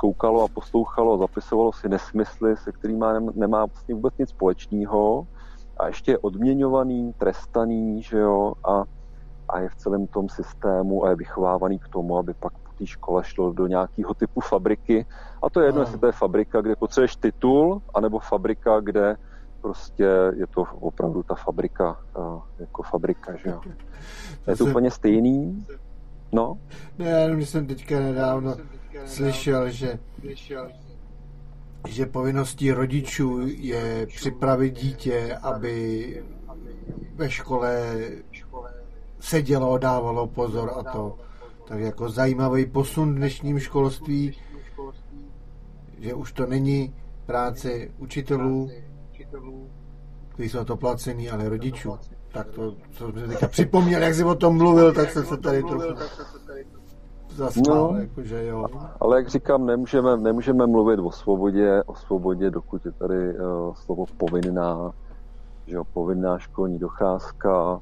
koukalo 0.00 0.44
a 0.44 0.48
poslouchalo, 0.48 1.18
zapisovalo 1.18 1.72
si 1.72 1.88
nesmysly, 1.88 2.56
se 2.56 2.72
kterými 2.72 3.04
nemá 3.34 3.66
vlastně 3.66 3.94
vůbec 3.94 4.14
nic 4.18 4.28
společného 4.28 5.26
a 5.76 5.86
ještě 5.86 6.12
je 6.12 6.18
odměňovaný, 6.18 7.12
trestaný, 7.18 8.02
že 8.02 8.18
jo, 8.18 8.52
a, 8.64 8.84
a 9.48 9.60
je 9.60 9.68
v 9.68 9.76
celém 9.76 10.06
tom 10.06 10.28
systému 10.28 11.04
a 11.04 11.10
je 11.10 11.16
vychovávaný 11.16 11.78
k 11.78 11.88
tomu, 11.88 12.18
aby 12.18 12.34
pak 12.34 12.52
po 12.52 12.72
té 12.78 12.86
škole 12.86 13.24
šlo 13.24 13.52
do 13.52 13.66
nějakého 13.66 14.14
typu 14.14 14.40
fabriky. 14.40 15.06
A 15.42 15.50
to 15.50 15.60
je 15.60 15.68
jedno, 15.68 15.80
jestli 15.80 15.98
to 15.98 16.06
je 16.06 16.12
fabrika, 16.12 16.60
kde 16.60 16.76
potřebuješ 16.76 17.16
titul, 17.16 17.82
anebo 17.94 18.18
fabrika, 18.18 18.80
kde 18.80 19.16
prostě 19.60 20.08
je 20.36 20.46
to 20.46 20.64
opravdu 20.80 21.22
ta 21.22 21.34
fabrika, 21.34 21.96
jako 22.58 22.82
fabrika, 22.82 23.36
že 23.36 23.48
jo. 23.50 23.60
Je 24.48 24.56
to 24.56 24.64
úplně 24.64 24.90
stejný. 24.90 25.66
No. 26.32 26.58
Ne, 26.98 27.08
já 27.08 27.28
jsem 27.36 27.66
teďka 27.66 28.00
nedávno 28.00 28.56
slyšel, 29.06 29.70
že 29.70 29.98
že 31.88 32.06
povinností 32.06 32.72
rodičů 32.72 33.40
je 33.46 34.06
připravit 34.06 34.70
dítě, 34.70 35.38
aby 35.42 36.22
ve 37.14 37.30
škole 37.30 37.96
sedělo, 39.20 39.78
dávalo 39.78 40.26
pozor 40.26 40.72
a 40.76 40.92
to. 40.92 41.18
Tak 41.64 41.80
jako 41.80 42.08
zajímavý 42.08 42.66
posun 42.66 43.14
v 43.14 43.16
dnešním 43.16 43.58
školství, 43.58 44.36
že 45.98 46.14
už 46.14 46.32
to 46.32 46.46
není 46.46 46.94
práce 47.26 47.88
učitelů, 47.98 48.70
kteří 50.28 50.48
jsou 50.48 50.64
to 50.64 50.76
placený, 50.76 51.30
ale 51.30 51.48
rodičů. 51.48 51.98
Tak 52.32 52.48
to, 52.50 52.74
co 52.92 53.12
jsem 53.12 53.28
teďka 53.28 53.48
připomněl, 53.48 54.02
jak 54.02 54.14
jsi 54.14 54.24
o 54.24 54.34
tom 54.34 54.56
mluvil, 54.56 54.92
tak 54.92 55.10
jsem 55.10 55.24
se 55.24 55.36
tady 55.36 55.62
trochu 55.62 55.94
zasmál, 57.34 57.92
no, 57.92 58.00
jakože 58.00 58.46
jo. 58.46 58.66
Ale 59.00 59.16
jak 59.16 59.28
říkám, 59.28 59.66
nemůžeme, 59.66 60.16
nemůžeme 60.16 60.66
mluvit 60.66 61.00
o 61.00 61.10
svobodě, 61.10 61.82
o 61.86 61.94
svobodě, 61.94 62.50
dokud 62.50 62.86
je 62.86 62.92
tady 62.92 63.34
uh, 63.34 63.74
slovo 63.74 64.04
povinná, 64.16 64.92
že 65.66 65.76
jo, 65.76 65.84
povinná 65.92 66.38
školní 66.38 66.78
docházka, 66.78 67.80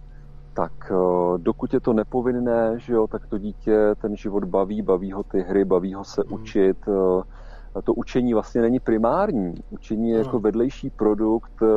tak 0.54 0.72
uh, 0.90 1.38
dokud 1.38 1.74
je 1.74 1.80
to 1.80 1.92
nepovinné, 1.92 2.74
že 2.76 2.92
jo, 2.92 3.06
tak 3.06 3.26
to 3.26 3.38
dítě 3.38 3.94
ten 4.00 4.16
život 4.16 4.44
baví, 4.44 4.82
baví 4.82 5.12
ho 5.12 5.22
ty 5.22 5.40
hry, 5.40 5.64
baví 5.64 5.94
ho 5.94 6.04
se 6.04 6.22
mm. 6.26 6.32
učit. 6.32 6.88
Uh, 6.88 7.22
to 7.84 7.94
učení 7.94 8.34
vlastně 8.34 8.60
není 8.62 8.80
primární. 8.80 9.54
Učení 9.70 10.10
je 10.10 10.18
no. 10.18 10.24
jako 10.24 10.40
vedlejší 10.40 10.90
produkt 10.90 11.62
uh, 11.62 11.68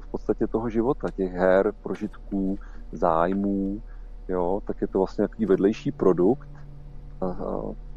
v 0.00 0.06
podstatě 0.10 0.46
toho 0.46 0.68
života, 0.68 1.08
těch 1.16 1.32
her, 1.32 1.72
prožitků, 1.82 2.58
zájmů, 2.92 3.82
jo, 4.28 4.60
tak 4.64 4.80
je 4.80 4.86
to 4.86 4.98
vlastně 4.98 5.28
takový 5.28 5.46
vedlejší 5.46 5.92
produkt 5.92 6.48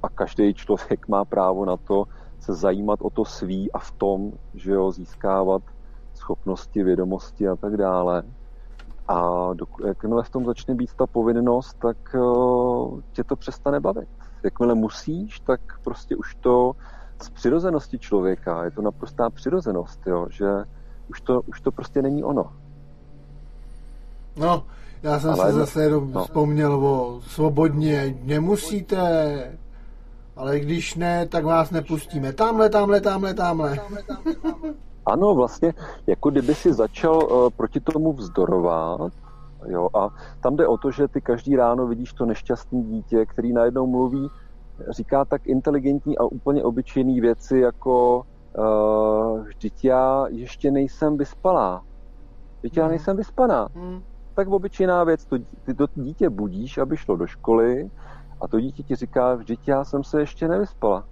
a, 0.03 0.09
každý 0.09 0.53
člověk 0.53 1.07
má 1.07 1.25
právo 1.25 1.65
na 1.65 1.77
to 1.77 2.05
se 2.39 2.53
zajímat 2.53 2.99
o 3.01 3.09
to 3.09 3.25
svý 3.25 3.71
a 3.71 3.79
v 3.79 3.91
tom, 3.91 4.31
že 4.53 4.71
jo, 4.71 4.91
získávat 4.91 5.61
schopnosti, 6.13 6.83
vědomosti 6.83 7.47
a 7.47 7.55
tak 7.55 7.77
dále. 7.77 8.23
A 9.07 9.49
jakmile 9.87 10.23
v 10.23 10.29
tom 10.29 10.45
začne 10.45 10.75
být 10.75 10.93
ta 10.93 11.07
povinnost, 11.07 11.73
tak 11.73 11.97
uh, 12.15 12.99
tě 13.11 13.23
to 13.23 13.35
přestane 13.35 13.79
bavit. 13.79 14.09
Jakmile 14.43 14.75
musíš, 14.75 15.39
tak 15.39 15.61
prostě 15.83 16.15
už 16.15 16.35
to 16.35 16.75
z 17.21 17.29
přirozenosti 17.29 17.99
člověka, 17.99 18.63
je 18.63 18.71
to 18.71 18.81
naprostá 18.81 19.29
přirozenost, 19.29 20.07
jo, 20.07 20.27
že 20.29 20.47
už 21.09 21.21
to, 21.21 21.41
už 21.41 21.61
to 21.61 21.71
prostě 21.71 22.01
není 22.01 22.23
ono. 22.23 22.53
No, 24.37 24.63
já 25.03 25.19
jsem 25.19 25.29
ale, 25.29 25.45
se 25.45 25.51
zase 25.51 25.83
jenom 25.83 26.11
no. 26.11 26.23
vzpomněl 26.23 26.73
o 26.73 27.21
svobodně, 27.21 28.15
nemusíte, 28.23 29.57
ale 30.35 30.59
když 30.59 30.95
ne, 30.95 31.27
tak 31.27 31.45
vás 31.45 31.71
nepustíme. 31.71 32.33
Tamhle, 32.33 32.69
tamhle, 32.69 33.01
tamhle, 33.01 33.33
tamhle. 33.33 33.79
ano, 35.05 35.35
vlastně, 35.35 35.73
jako 36.07 36.29
kdyby 36.29 36.55
si 36.55 36.73
začal 36.73 37.15
uh, 37.15 37.49
proti 37.49 37.79
tomu 37.79 38.13
vzdorovat, 38.13 39.11
jo, 39.67 39.89
a 39.93 40.09
tam 40.41 40.55
jde 40.55 40.67
o 40.67 40.77
to, 40.77 40.91
že 40.91 41.07
ty 41.07 41.21
každý 41.21 41.55
ráno 41.55 41.87
vidíš 41.87 42.13
to 42.13 42.25
nešťastné 42.25 42.81
dítě, 42.81 43.25
který 43.25 43.53
najednou 43.53 43.87
mluví, 43.87 44.29
říká 44.89 45.25
tak 45.25 45.47
inteligentní 45.47 46.17
a 46.17 46.23
úplně 46.23 46.63
obyčejné 46.63 47.21
věci, 47.21 47.59
jako 47.59 48.25
uh, 48.57 49.39
vždyť 49.39 49.85
já 49.85 50.25
ještě 50.29 50.71
nejsem 50.71 51.17
vyspalá. 51.17 51.83
Vždyť 52.59 52.77
já 52.77 52.83
hmm. 52.83 52.91
nejsem 52.91 53.17
vyspaná. 53.17 53.69
Hmm 53.75 54.01
tak 54.33 54.47
obyčejná 54.47 55.03
věc, 55.03 55.25
to, 55.25 55.37
ty 55.65 55.73
to 55.73 55.87
dítě 55.95 56.29
budíš, 56.29 56.77
aby 56.77 56.97
šlo 56.97 57.15
do 57.15 57.27
školy 57.27 57.91
a 58.41 58.47
to 58.47 58.59
dítě 58.59 58.83
ti 58.83 58.95
říká, 58.95 59.35
vždyť 59.35 59.67
já 59.67 59.83
jsem 59.83 60.03
se 60.03 60.19
ještě 60.19 60.47
nevyspala. 60.47 61.03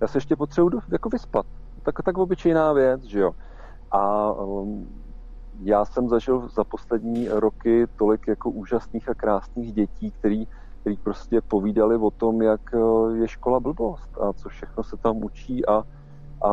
Já 0.00 0.08
se 0.08 0.16
ještě 0.16 0.36
potřebuji 0.36 0.80
jako 0.92 1.08
vyspat. 1.08 1.46
Tak, 1.82 2.02
tak 2.02 2.18
obyčejná 2.18 2.72
věc, 2.72 3.02
že 3.02 3.20
jo. 3.20 3.32
A 3.90 4.32
um, 4.32 4.88
já 5.62 5.84
jsem 5.84 6.08
zažil 6.08 6.48
za 6.48 6.64
poslední 6.64 7.28
roky 7.28 7.86
tolik 7.96 8.28
jako 8.28 8.50
úžasných 8.50 9.08
a 9.08 9.14
krásných 9.14 9.72
dětí, 9.72 10.10
který, 10.10 10.48
který 10.80 10.96
prostě 10.96 11.40
povídali 11.40 11.96
o 11.96 12.10
tom, 12.10 12.42
jak 12.42 12.60
uh, 12.74 13.16
je 13.16 13.28
škola 13.28 13.60
blbost 13.60 14.18
a 14.20 14.32
co 14.32 14.48
všechno 14.48 14.82
se 14.84 14.96
tam 14.96 15.24
učí 15.24 15.66
a, 15.66 15.84
a 16.44 16.50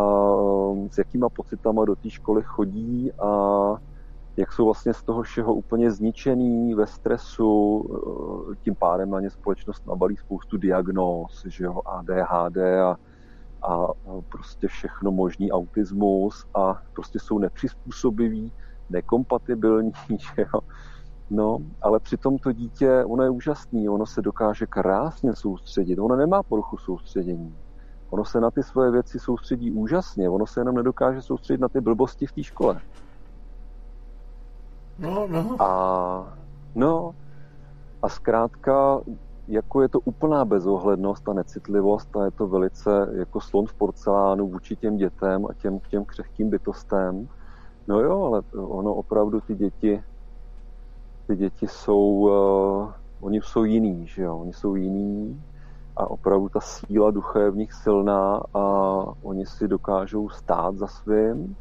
s 0.91 0.97
jakýma 0.97 1.29
pocitama 1.29 1.85
do 1.85 1.95
té 1.95 2.09
školy 2.09 2.41
chodí 2.43 3.11
a 3.11 3.27
jak 4.37 4.53
jsou 4.53 4.65
vlastně 4.65 4.93
z 4.93 5.03
toho 5.03 5.21
všeho 5.21 5.53
úplně 5.53 5.91
zničený, 5.91 6.73
ve 6.73 6.87
stresu, 6.87 7.83
eh, 8.51 8.55
tím 8.55 8.75
pádem 8.75 9.09
na 9.09 9.19
ně 9.19 9.29
společnost 9.29 9.87
nabalí 9.87 10.17
spoustu 10.17 10.57
diagnóz, 10.57 11.45
že 11.45 11.63
jo, 11.63 11.81
ADHD 11.85 12.57
a, 12.57 12.97
a 13.61 13.87
prostě 14.29 14.67
všechno 14.67 15.11
možný 15.11 15.51
autismus 15.51 16.45
a 16.55 16.81
prostě 16.93 17.19
jsou 17.19 17.39
nepřizpůsobiví, 17.39 18.51
nekompatibilní, 18.89 19.91
že 20.09 20.41
jo. 20.53 20.59
No, 21.29 21.57
ale 21.81 21.99
přitom 21.99 22.37
to 22.37 22.51
dítě, 22.51 23.03
ono 23.05 23.23
je 23.23 23.29
úžasný, 23.29 23.89
ono 23.89 24.05
se 24.05 24.21
dokáže 24.21 24.65
krásně 24.65 25.35
soustředit, 25.35 25.99
ono 25.99 26.15
nemá 26.15 26.43
poruchu 26.43 26.77
soustředění. 26.77 27.55
Ono 28.09 28.25
se 28.25 28.41
na 28.41 28.51
ty 28.51 28.63
svoje 28.63 28.91
věci 28.91 29.19
soustředí 29.19 29.71
úžasně, 29.71 30.29
ono 30.29 30.47
se 30.47 30.59
jenom 30.59 30.75
nedokáže 30.75 31.21
soustředit 31.21 31.61
na 31.61 31.69
ty 31.69 31.81
blbosti 31.81 32.25
v 32.25 32.31
té 32.31 32.43
škole. 32.43 32.81
No, 35.01 35.27
no. 35.27 35.55
A, 35.61 36.33
no, 36.75 37.15
a 38.01 38.09
zkrátka, 38.09 39.01
jako 39.47 39.81
je 39.81 39.89
to 39.89 39.99
úplná 39.99 40.45
bezohlednost 40.45 41.29
a 41.29 41.33
necitlivost 41.33 42.15
a 42.15 42.25
je 42.25 42.31
to 42.31 42.47
velice 42.47 43.09
jako 43.13 43.41
slon 43.41 43.65
v 43.65 43.73
porcelánu 43.73 44.47
vůči 44.47 44.75
těm 44.75 44.97
dětem 44.97 45.45
a 45.45 45.53
těm, 45.53 45.79
těm 45.79 46.05
křehkým 46.05 46.49
bytostem. 46.49 47.27
No 47.87 47.99
jo, 47.99 48.23
ale 48.23 48.41
ono 48.53 48.93
opravdu 48.93 49.41
ty 49.41 49.55
děti, 49.55 50.03
ty 51.27 51.35
děti 51.35 51.67
jsou, 51.67 52.03
uh, 52.03 52.91
oni 53.21 53.41
jsou 53.41 53.63
jiný, 53.63 54.07
že 54.07 54.23
jo, 54.23 54.37
oni 54.37 54.53
jsou 54.53 54.75
jiný 54.75 55.43
a 55.97 56.11
opravdu 56.11 56.49
ta 56.49 56.59
síla 56.59 57.11
ducha 57.11 57.39
je 57.39 57.51
v 57.51 57.57
nich 57.57 57.73
silná 57.73 58.43
a 58.53 58.63
oni 59.21 59.45
si 59.45 59.67
dokážou 59.67 60.29
stát 60.29 60.75
za 60.77 60.87
svým. 60.87 61.55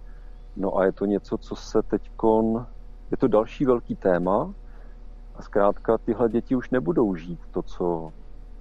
No 0.56 0.76
a 0.76 0.84
je 0.84 0.92
to 0.92 1.04
něco, 1.04 1.38
co 1.38 1.56
se 1.56 1.82
teďkon 1.82 2.66
je 3.10 3.16
to 3.16 3.28
další 3.28 3.64
velký 3.64 3.96
téma 3.96 4.54
a 5.34 5.42
zkrátka 5.42 5.98
tyhle 5.98 6.28
děti 6.28 6.56
už 6.56 6.70
nebudou 6.70 7.14
žít 7.14 7.40
to, 7.50 7.62
co 7.62 8.12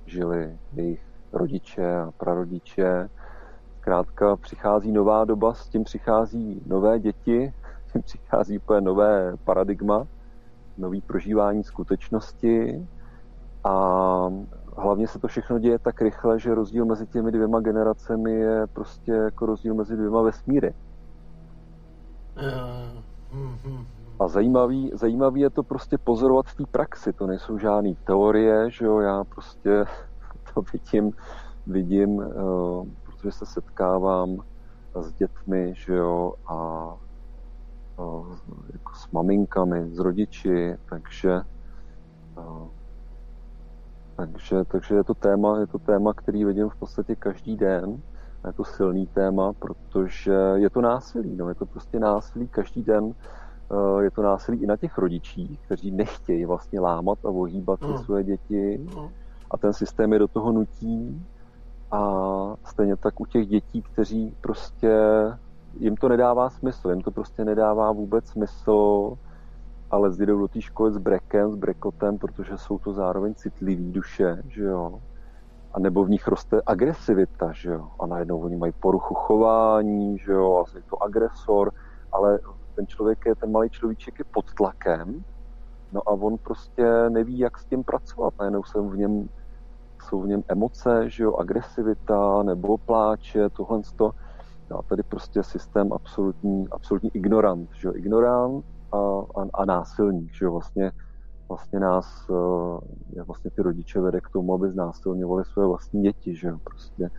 žili 0.06 0.58
jejich 0.74 1.02
rodiče 1.34 1.98
a 1.98 2.12
prarodiče. 2.12 3.10
Zkrátka 3.78 4.36
přichází 4.36 4.92
nová 4.92 5.26
doba, 5.26 5.54
s 5.54 5.70
tím 5.70 5.84
přichází 5.84 6.62
nové 6.66 7.00
děti, 7.00 7.54
s 7.88 7.92
tím 7.92 8.02
přichází 8.02 8.58
úplně 8.58 8.82
nové 8.82 9.38
paradigma, 9.44 10.08
nový 10.78 11.02
prožívání 11.02 11.64
skutečnosti 11.64 12.88
a 13.64 13.74
hlavně 14.78 15.08
se 15.08 15.20
to 15.20 15.28
všechno 15.28 15.60
děje 15.60 15.80
tak 15.80 16.02
rychle, 16.02 16.40
že 16.40 16.56
rozdíl 16.56 16.86
mezi 16.86 17.08
těmi 17.08 17.32
dvěma 17.32 17.60
generacemi 17.60 18.32
je 18.32 18.68
prostě 18.68 19.12
jako 19.12 19.46
rozdíl 19.46 19.74
mezi 19.74 19.96
dvěma 19.98 20.22
vesmíry. 20.22 20.74
Uh, 22.38 23.40
mm-hmm. 23.40 23.99
A 24.20 24.28
zajímavý, 24.28 24.92
zajímavý 24.94 25.42
je 25.42 25.50
to 25.50 25.64
prostě 25.64 25.98
pozorovat 25.98 26.46
v 26.46 26.56
té 26.56 26.64
praxi. 26.72 27.14
To 27.14 27.28
nejsou 27.28 27.58
žádné 27.58 27.94
teorie, 28.04 28.72
že 28.72 28.86
jo, 28.86 29.00
já 29.00 29.24
prostě 29.24 29.86
to 30.54 30.62
vidím, 30.74 31.12
vidím, 31.68 32.10
uh, 32.10 32.88
protože 33.04 33.32
se 33.32 33.46
setkávám 33.46 34.38
s 35.02 35.14
dětmi, 35.14 35.74
že 35.76 35.94
jo, 35.94 36.34
a 36.48 36.58
uh, 38.00 38.36
jako 38.74 38.94
s 38.96 39.12
maminkami, 39.12 39.90
s 39.90 40.00
rodiči, 40.00 40.78
takže 40.90 41.42
uh, 42.38 42.68
takže, 44.16 44.64
takže 44.64 44.96
je 44.96 45.04
to 45.04 45.14
téma, 45.14 45.60
je 45.60 45.68
to 45.68 45.80
téma, 45.80 46.14
který 46.14 46.46
vidím 46.46 46.70
v 46.70 46.76
podstatě 46.76 47.16
každý 47.16 47.58
den. 47.58 48.02
Je 48.48 48.54
to 48.54 48.64
silný 48.64 49.08
téma, 49.08 49.54
protože 49.54 50.34
je 50.56 50.70
to 50.70 50.82
násilí. 50.82 51.36
No, 51.36 51.50
je 51.50 51.56
to 51.56 51.66
prostě 51.66 52.00
násilí 52.00 52.48
každý 52.48 52.84
den 52.84 53.14
Eh, 53.14 53.49
je 54.02 54.12
to 54.12 54.22
násilí 54.22 54.64
i 54.64 54.68
na 54.68 54.78
těch 54.78 54.98
rodičích, 54.98 55.60
kteří 55.60 55.92
nechtějí 55.92 56.46
vlastně 56.46 56.80
lámat 56.80 57.26
a 57.26 57.30
ohýbat 57.30 57.82
mm. 57.82 57.98
své 57.98 58.24
děti 58.24 58.78
mm. 58.78 59.08
a 59.52 59.58
ten 59.58 59.74
systém 59.74 60.14
je 60.14 60.20
do 60.20 60.28
toho 60.28 60.52
nutí 60.52 61.26
a 61.92 62.02
stejně 62.66 62.96
tak 62.96 63.20
u 63.20 63.26
těch 63.26 63.48
dětí, 63.48 63.82
kteří 63.82 64.36
prostě 64.42 65.00
jim 65.80 65.96
to 65.96 66.10
nedává 66.10 66.50
smysl, 66.50 66.90
jim 66.90 67.02
to 67.02 67.12
prostě 67.12 67.46
nedává 67.46 67.92
vůbec 67.92 68.28
smysl, 68.28 69.18
ale 69.92 70.10
jdou 70.18 70.40
do 70.40 70.48
té 70.48 70.62
školy 70.62 70.92
s 70.92 70.98
brekem, 70.98 71.52
s 71.52 71.56
brekotem, 71.56 72.18
protože 72.18 72.58
jsou 72.58 72.80
to 72.80 72.94
zároveň 72.94 73.34
citlivý 73.34 73.92
duše, 73.92 74.44
že 74.48 74.64
jo. 74.64 75.02
A 75.74 75.80
nebo 75.80 76.04
v 76.04 76.10
nich 76.10 76.28
roste 76.28 76.62
agresivita, 76.66 77.52
že 77.52 77.70
jo. 77.70 77.88
A 78.00 78.06
najednou 78.06 78.40
oni 78.40 78.58
mají 78.58 78.74
poruchu 78.80 79.14
chování, 79.14 80.18
že 80.18 80.32
jo, 80.32 80.64
a 80.66 80.78
je 80.78 80.84
to 80.90 81.04
agresor, 81.04 81.72
ale 82.12 82.40
ten 82.80 82.88
člověk 82.88 83.26
je, 83.26 83.36
ten 83.36 83.52
malý 83.52 83.70
človíček 83.70 84.20
je 84.20 84.26
pod 84.34 84.54
tlakem, 84.54 85.24
no 85.92 86.02
a 86.06 86.12
on 86.12 86.38
prostě 86.38 87.10
neví, 87.10 87.40
jak 87.40 87.58
s 87.58 87.66
tím 87.66 87.84
pracovat. 87.84 88.34
Najednou 88.40 88.64
jsou 88.64 88.90
v 88.90 88.98
něm, 88.98 89.30
jsou 90.08 90.22
v 90.22 90.28
něm 90.28 90.44
emoce, 90.48 91.10
že 91.10 91.24
jo, 91.24 91.36
agresivita 91.36 92.44
nebo 92.44 92.78
pláče, 92.78 93.50
tohle 93.50 93.82
to. 93.96 94.12
No 94.72 94.80
a 94.80 94.82
tady 94.82 95.04
prostě 95.04 95.44
systém 95.44 95.94
absolutní, 95.94 96.68
absolutní 96.72 97.12
ignorant, 97.14 97.70
že 97.74 97.88
jo, 97.88 97.94
ignorant 97.96 98.66
a, 98.92 98.98
a, 98.98 99.46
a 99.54 99.66
násilník, 99.66 100.34
že 100.34 100.46
jo, 100.46 100.52
vlastně, 100.52 100.92
vlastně 101.50 101.80
nás, 101.80 102.30
je 103.10 103.24
vlastně 103.24 103.52
ty 103.52 103.62
rodiče 103.62 104.02
vede 104.02 104.22
k 104.22 104.30
tomu, 104.30 104.54
aby 104.54 104.70
znásilňovali 104.70 105.46
své 105.46 105.66
vlastní 105.66 106.04
děti, 106.04 106.36
že 106.36 106.48
jo, 106.48 106.58
prostě. 106.64 107.10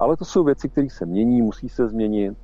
Ale 0.00 0.16
to 0.16 0.24
jsou 0.24 0.44
věci, 0.44 0.68
které 0.68 0.90
se 0.90 1.06
mění, 1.06 1.42
musí 1.42 1.68
se 1.68 1.88
změnit, 1.88 2.36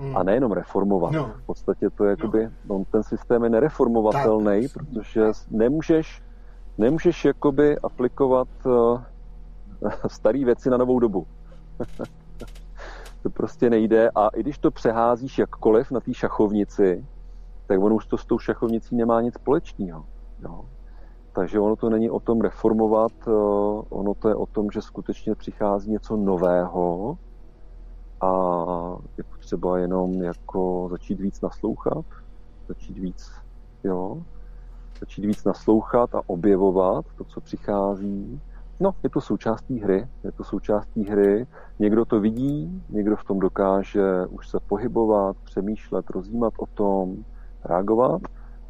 hmm. 0.00 0.16
a 0.16 0.22
nejenom 0.22 0.52
reformovat. 0.52 1.12
No. 1.12 1.32
V 1.42 1.46
podstatě 1.46 1.90
to 1.90 2.04
je 2.04 2.10
jakoby, 2.10 2.50
no. 2.68 2.74
on 2.74 2.84
ten 2.84 3.02
systém 3.02 3.44
je 3.44 3.50
nereformovatelný, 3.50 4.68
tak. 4.68 4.72
protože 4.72 5.26
nemůžeš, 5.50 6.22
nemůžeš 6.78 7.24
jakoby 7.24 7.78
aplikovat 7.78 8.48
uh, 8.64 9.00
staré 10.06 10.44
věci 10.44 10.70
na 10.70 10.76
novou 10.76 10.98
dobu. 10.98 11.26
to 13.22 13.30
prostě 13.30 13.70
nejde 13.70 14.10
a 14.14 14.28
i 14.28 14.40
když 14.40 14.58
to 14.58 14.70
přeházíš 14.70 15.38
jakkoliv 15.38 15.90
na 15.90 16.00
té 16.00 16.14
šachovnici, 16.14 17.04
tak 17.66 17.80
ono 17.80 17.94
už 17.94 18.06
to 18.06 18.18
s 18.18 18.26
tou 18.26 18.38
šachovnicí 18.38 18.96
nemá 18.96 19.20
nic 19.20 19.34
společného. 19.34 20.04
Jo. 20.42 20.64
Takže 21.32 21.60
ono 21.60 21.76
to 21.76 21.90
není 21.90 22.10
o 22.10 22.20
tom 22.20 22.40
reformovat, 22.40 23.12
eh, 23.26 23.30
ono 23.88 24.14
to 24.14 24.28
je 24.28 24.34
o 24.34 24.46
tom, 24.46 24.70
že 24.70 24.82
skutečně 24.82 25.34
přichází 25.34 25.90
něco 25.90 26.16
nového 26.16 27.18
a 28.20 28.96
je 29.18 29.24
potřeba 29.24 29.78
jenom 29.78 30.22
jako 30.22 30.88
začít 30.90 31.20
víc 31.20 31.40
naslouchat, 31.40 32.04
začít 32.68 32.98
víc, 32.98 33.32
jo, 33.84 34.22
začít 35.00 35.24
víc 35.24 35.44
naslouchat 35.44 36.14
a 36.14 36.20
objevovat 36.26 37.04
to, 37.18 37.24
co 37.24 37.40
přichází. 37.40 38.40
No, 38.80 38.90
je 39.02 39.10
to 39.10 39.20
součástí 39.20 39.80
hry, 39.80 40.08
je 40.24 40.32
to 40.32 40.44
součástí 40.44 41.04
hry. 41.04 41.46
Někdo 41.78 42.04
to 42.04 42.20
vidí, 42.20 42.82
někdo 42.88 43.16
v 43.16 43.24
tom 43.24 43.38
dokáže 43.38 44.26
už 44.26 44.48
se 44.48 44.58
pohybovat, 44.68 45.36
přemýšlet, 45.44 46.10
rozjímat 46.10 46.54
o 46.58 46.66
tom, 46.66 47.16
reagovat 47.64 48.22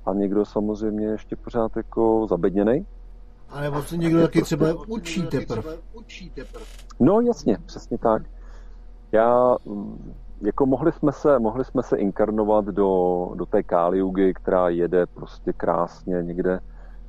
a 0.07 0.15
někdo 0.15 0.45
samozřejmě 0.45 1.07
ještě 1.07 1.37
pořád 1.37 1.77
jako 1.77 2.27
zabedněný. 2.31 2.87
A 3.49 3.61
nebo 3.61 3.83
se 3.83 3.97
někdo 3.97 4.21
taky 4.21 4.43
třeba 4.43 4.67
učí 4.87 5.23
teprve. 5.23 5.77
No 7.01 7.21
jasně, 7.21 7.59
přesně 7.67 7.99
tak. 7.99 8.23
Já, 9.13 9.57
mm, 9.65 10.15
jako 10.43 10.67
mohli 10.67 10.93
jsme 10.93 11.13
se, 11.13 11.39
mohli 11.39 11.65
jsme 11.65 11.83
se 11.83 11.97
inkarnovat 11.97 12.65
do, 12.65 13.31
do 13.35 13.47
té 13.47 13.63
Kaliugy, 13.63 14.35
která 14.35 14.69
jede 14.69 15.07
prostě 15.07 15.53
krásně 15.53 16.23
někde, 16.23 16.61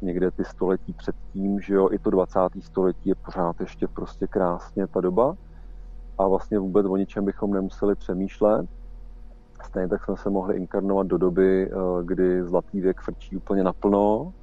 někde 0.02 0.32
ty 0.32 0.46
století 0.46 0.94
předtím, 0.94 1.60
že 1.62 1.74
jo, 1.74 1.90
i 1.92 2.00
to 2.00 2.10
20. 2.10 2.40
století 2.60 3.10
je 3.10 3.16
pořád 3.16 3.60
ještě 3.60 3.88
prostě 3.88 4.28
krásně 4.28 4.88
ta 4.88 5.02
doba 5.02 5.36
a 6.18 6.28
vlastně 6.28 6.60
vůbec 6.60 6.86
o 6.86 6.98
ničem 6.98 7.26
bychom 7.26 7.54
nemuseli 7.54 7.96
přemýšlet. 7.96 8.66
Stejně 9.64 9.88
tak 9.88 10.06
jsme 10.06 10.18
se 10.18 10.30
mohli 10.30 10.56
inkarnovat 10.58 11.08
do 11.08 11.18
doby, 11.18 11.72
eh, 11.72 11.76
kdy 12.04 12.44
zlatý 12.44 12.82
věk 12.82 13.02
frčí 13.02 13.38
úplně 13.38 13.64
naplno 13.64 14.34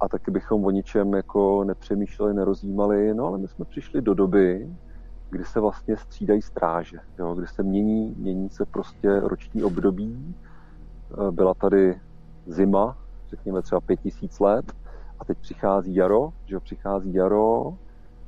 a 0.00 0.08
taky 0.08 0.30
bychom 0.30 0.64
o 0.64 0.70
ničem 0.70 1.14
jako 1.14 1.64
nepřemýšleli, 1.64 2.34
nerozjímali, 2.34 3.14
no 3.14 3.26
ale 3.26 3.38
my 3.38 3.48
jsme 3.48 3.64
přišli 3.64 4.02
do 4.02 4.14
doby, 4.14 4.68
kdy 5.30 5.44
se 5.44 5.60
vlastně 5.60 5.96
střídají 5.96 6.42
stráže, 6.42 6.98
jo, 7.18 7.34
kdy 7.34 7.46
se 7.46 7.62
mění, 7.62 8.14
mění 8.18 8.50
se 8.50 8.64
prostě 8.64 9.20
roční 9.20 9.62
období. 9.62 10.34
Eh, 11.12 11.30
byla 11.30 11.54
tady 11.54 12.00
zima, 12.46 12.96
řekněme 13.30 13.62
třeba 13.62 13.80
pět 13.80 14.00
tisíc 14.00 14.40
let, 14.40 14.72
a 15.18 15.24
teď 15.24 15.38
přichází 15.38 15.94
jaro, 15.94 16.32
že 16.44 16.54
jo, 16.54 16.60
přichází 16.60 17.14
jaro 17.14 17.74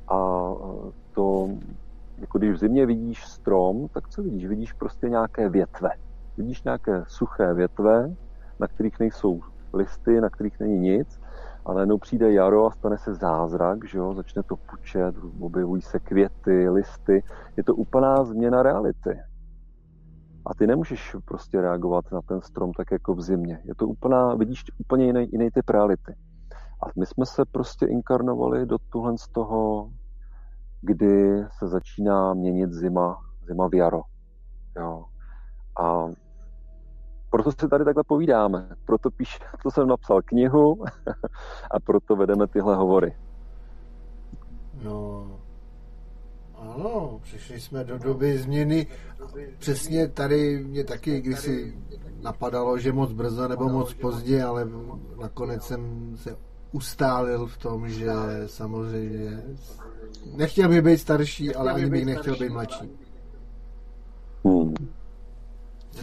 a 0.07 0.51
eh, 0.51 0.91
to, 1.13 1.49
jako 2.17 2.37
když 2.37 2.51
v 2.51 2.57
zimě 2.57 2.85
vidíš 2.85 3.25
strom, 3.25 3.87
tak 3.87 4.09
co 4.09 4.23
vidíš? 4.23 4.45
Vidíš 4.45 4.73
prostě 4.73 5.09
nějaké 5.09 5.49
větve. 5.49 5.89
Vidíš 6.37 6.63
nějaké 6.63 7.03
suché 7.07 7.53
větve, 7.53 8.15
na 8.59 8.67
kterých 8.67 8.99
nejsou 8.99 9.41
listy, 9.73 10.21
na 10.21 10.29
kterých 10.29 10.59
není 10.59 10.79
nic, 10.79 11.19
ale 11.65 11.75
najednou 11.75 11.97
přijde 11.97 12.33
jaro 12.33 12.65
a 12.65 12.71
stane 12.71 12.97
se 12.97 13.13
zázrak, 13.13 13.87
že 13.87 13.97
jo? 13.97 14.13
začne 14.13 14.43
to 14.43 14.55
pučet, 14.55 15.15
objevují 15.39 15.81
se 15.81 15.99
květy, 15.99 16.69
listy. 16.69 17.23
Je 17.57 17.63
to 17.63 17.75
úplná 17.75 18.23
změna 18.23 18.63
reality. 18.63 19.19
A 20.45 20.53
ty 20.53 20.67
nemůžeš 20.67 21.15
prostě 21.25 21.61
reagovat 21.61 22.11
na 22.11 22.21
ten 22.21 22.41
strom 22.41 22.73
tak 22.73 22.91
jako 22.91 23.15
v 23.15 23.21
zimě. 23.21 23.61
Je 23.63 23.75
to 23.75 23.87
úplná, 23.87 24.35
vidíš 24.35 24.63
úplně 24.77 25.05
jiný, 25.05 25.27
jiný 25.31 25.51
typ 25.51 25.69
reality. 25.69 26.15
A 26.83 26.85
my 26.99 27.05
jsme 27.05 27.25
se 27.25 27.45
prostě 27.51 27.85
inkarnovali 27.85 28.65
do 28.65 28.77
tuhle 28.77 29.17
z 29.17 29.27
toho, 29.27 29.89
kdy 30.81 31.43
se 31.59 31.67
začíná 31.67 32.33
měnit 32.33 32.73
zima, 32.73 33.17
zima 33.47 33.69
v 33.69 33.75
jaro. 33.75 34.01
Jo. 34.77 35.05
A 35.79 36.07
proto 37.29 37.51
si 37.51 37.67
tady 37.69 37.85
takhle 37.85 38.03
povídáme. 38.03 38.69
Proto 38.85 39.09
píš, 39.11 39.39
to 39.63 39.71
jsem 39.71 39.87
napsal 39.87 40.21
knihu 40.21 40.83
a 41.71 41.79
proto 41.79 42.15
vedeme 42.15 42.47
tyhle 42.47 42.75
hovory. 42.75 43.15
No, 44.83 45.27
ano, 46.57 47.19
přišli 47.23 47.59
jsme 47.59 47.83
do 47.83 47.97
doby 47.97 48.37
změny. 48.37 48.87
Přesně 49.57 50.07
tady 50.07 50.63
mě 50.63 50.83
taky 50.83 51.21
kdysi 51.21 51.77
napadalo, 52.21 52.77
že 52.79 52.91
moc 52.91 53.11
brzo 53.11 53.47
nebo 53.47 53.69
moc 53.69 53.93
pozdě, 53.93 54.43
ale 54.43 54.67
nakonec 55.21 55.63
jsem 55.63 56.13
se 56.17 56.37
ustálil 56.71 57.47
v 57.47 57.57
tom, 57.57 57.89
že 57.89 58.07
samozřejmě 58.45 59.43
nechtěl 60.35 60.69
bych 60.69 60.81
být 60.81 60.97
starší, 60.97 61.55
ale 61.55 61.71
ani 61.71 61.85
bych 61.85 62.05
nechtěl 62.05 62.35
být 62.35 62.49
mladší. 62.49 62.91
Hmm. 64.45 64.73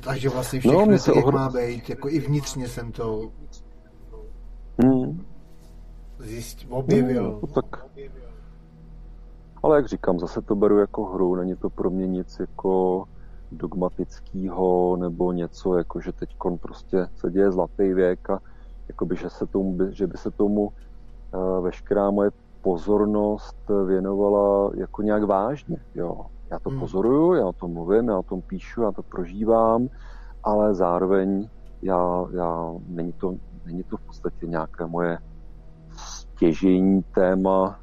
Takže 0.05 0.29
vlastně 0.29 0.61
no, 0.65 0.73
všechno, 0.73 0.93
no, 0.93 0.99
se 0.99 1.13
ohr... 1.13 1.35
má 1.35 1.49
být, 1.49 1.91
jako 1.91 2.09
i 2.09 2.19
vnitřně 2.19 2.69
jsem 2.69 2.93
to 2.93 3.31
hmm. 4.83 5.27
zjist, 6.19 6.67
objevil. 6.69 7.39
No, 7.43 7.63
tak. 7.63 7.87
Ale 9.63 9.77
jak 9.77 9.89
říkám, 9.89 10.19
zase 10.19 10.43
to 10.43 10.55
beru 10.55 10.79
jako 10.79 11.05
hru, 11.05 11.35
není 11.35 11.57
to 11.57 11.71
pro 11.71 11.91
mě 11.91 12.07
nic 12.07 12.39
jako 12.41 13.05
dogmatického 13.53 14.97
nebo 14.97 15.33
něco, 15.33 15.79
jako 15.79 16.01
že 16.01 16.13
teď 16.13 16.37
prostě 16.61 17.07
se 17.17 17.31
děje 17.31 17.53
zlatý 17.53 17.95
věk 17.95 18.31
a 18.31 18.41
jakoby, 18.89 19.17
že, 19.17 19.31
se 19.31 19.47
tomu, 19.47 19.79
že 19.91 20.07
by 20.07 20.19
se 20.19 20.31
tomu 20.31 20.63
uh, 20.63 21.65
veškerá 21.65 22.11
moje 22.11 22.31
pozornost 22.63 23.57
věnovala 23.87 24.71
jako 24.75 25.03
nějak 25.03 25.23
vážně. 25.23 25.77
Jo. 25.95 26.27
Já 26.51 26.59
to 26.59 26.71
hmm. 26.71 26.81
pozoruju, 26.81 27.35
já 27.35 27.47
o 27.47 27.53
tom 27.53 27.73
mluvím, 27.73 28.09
já 28.09 28.19
o 28.19 28.23
tom 28.23 28.43
píšu, 28.43 28.83
já 28.83 28.93
to 28.93 29.03
prožívám, 29.03 29.89
ale 30.45 30.75
zároveň 30.75 31.49
já, 31.83 32.27
já, 32.33 32.75
není, 32.89 33.13
to, 33.13 33.35
není 33.65 33.83
to 33.83 33.97
v 33.97 34.01
podstatě 34.01 34.47
nějaké 34.47 34.87
moje 34.87 35.19
stěžení 35.97 37.03
téma, 37.03 37.81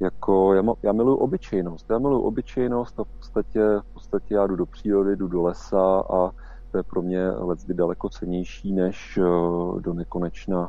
jako 0.00 0.54
já, 0.54 0.62
já 0.82 0.92
miluji 0.92 1.16
obyčejnost. 1.16 1.90
Já 1.90 1.98
miluji 1.98 2.22
obyčejnost 2.22 3.00
a 3.00 3.04
v 3.04 3.08
podstatě, 3.08 3.60
v 3.80 3.92
podstatě 3.92 4.34
já 4.34 4.46
jdu 4.46 4.56
do 4.56 4.66
přírody, 4.66 5.16
jdu 5.16 5.28
do 5.28 5.42
lesa 5.42 6.00
a 6.00 6.30
to 6.70 6.78
je 6.78 6.82
pro 6.82 7.02
mě 7.02 7.30
lecky 7.30 7.74
daleko 7.74 8.08
cenější, 8.08 8.72
než 8.72 9.18
uh, 9.18 9.80
do 9.80 9.94
nekonečna 9.94 10.68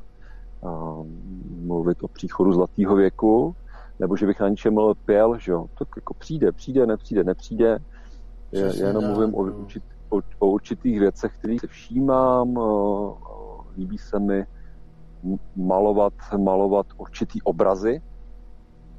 uh, 0.62 1.06
mluvit 1.66 2.04
o 2.04 2.08
příchodu 2.08 2.54
zlatého 2.54 2.96
věku, 2.96 3.56
nebo 4.04 4.18
že 4.18 4.28
bych 4.28 4.40
na 4.40 4.50
něčem 4.50 4.76
pěl, 5.06 5.38
že 5.40 5.52
jo, 5.52 5.66
tak 5.80 5.88
jako 5.96 6.14
přijde, 6.14 6.52
přijde, 6.52 6.86
nepřijde, 6.86 7.24
nepřijde. 7.24 7.80
Já, 8.52 8.66
já 8.66 8.88
jenom 8.88 9.08
mluvím 9.08 9.36
o, 9.36 9.38
určit, 9.38 9.84
o, 10.10 10.20
o 10.40 10.48
určitých 10.48 11.00
věcech, 11.00 11.38
které 11.38 11.56
se 11.60 11.68
všímám, 11.68 12.60
líbí 13.78 13.98
se 13.98 14.20
mi 14.20 14.46
malovat, 15.56 16.14
malovat 16.38 16.86
určitý 16.98 17.42
obrazy, 17.42 18.02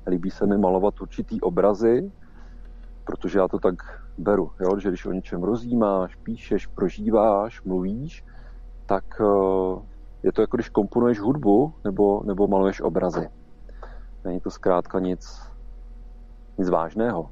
líbí 0.07 0.31
se 0.31 0.47
mi 0.47 0.59
malovat 0.59 1.01
určitý 1.01 1.41
obrazy, 1.41 2.13
protože 3.05 3.39
já 3.39 3.49
to 3.49 3.59
tak 3.59 3.75
beru, 4.19 4.51
jo? 4.61 4.79
že 4.79 4.89
když 4.89 5.07
o 5.07 5.13
něčem 5.13 5.43
rozjímáš, 5.43 6.15
píšeš, 6.15 6.67
prožíváš, 6.67 7.63
mluvíš, 7.63 8.25
tak 8.87 9.05
je 10.23 10.33
to 10.33 10.41
jako 10.41 10.57
když 10.57 10.69
komponuješ 10.69 11.21
hudbu 11.21 11.73
nebo, 11.85 12.23
nebo 12.25 12.49
maluješ 12.49 12.81
obrazy. 12.81 13.29
Není 14.25 14.41
to 14.41 14.51
zkrátka 14.51 14.99
nic, 14.99 15.43
nic 16.59 16.69
vážného. 16.69 17.31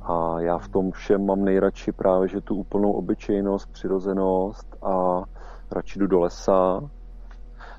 A 0.00 0.40
já 0.40 0.58
v 0.58 0.68
tom 0.68 0.90
všem 0.90 1.26
mám 1.26 1.44
nejradši 1.44 1.92
právě, 1.92 2.28
že 2.28 2.40
tu 2.40 2.54
úplnou 2.54 2.92
obyčejnost, 2.92 3.72
přirozenost 3.72 4.76
a 4.82 5.22
radši 5.70 5.98
jdu 5.98 6.06
do 6.06 6.20
lesa. 6.20 6.90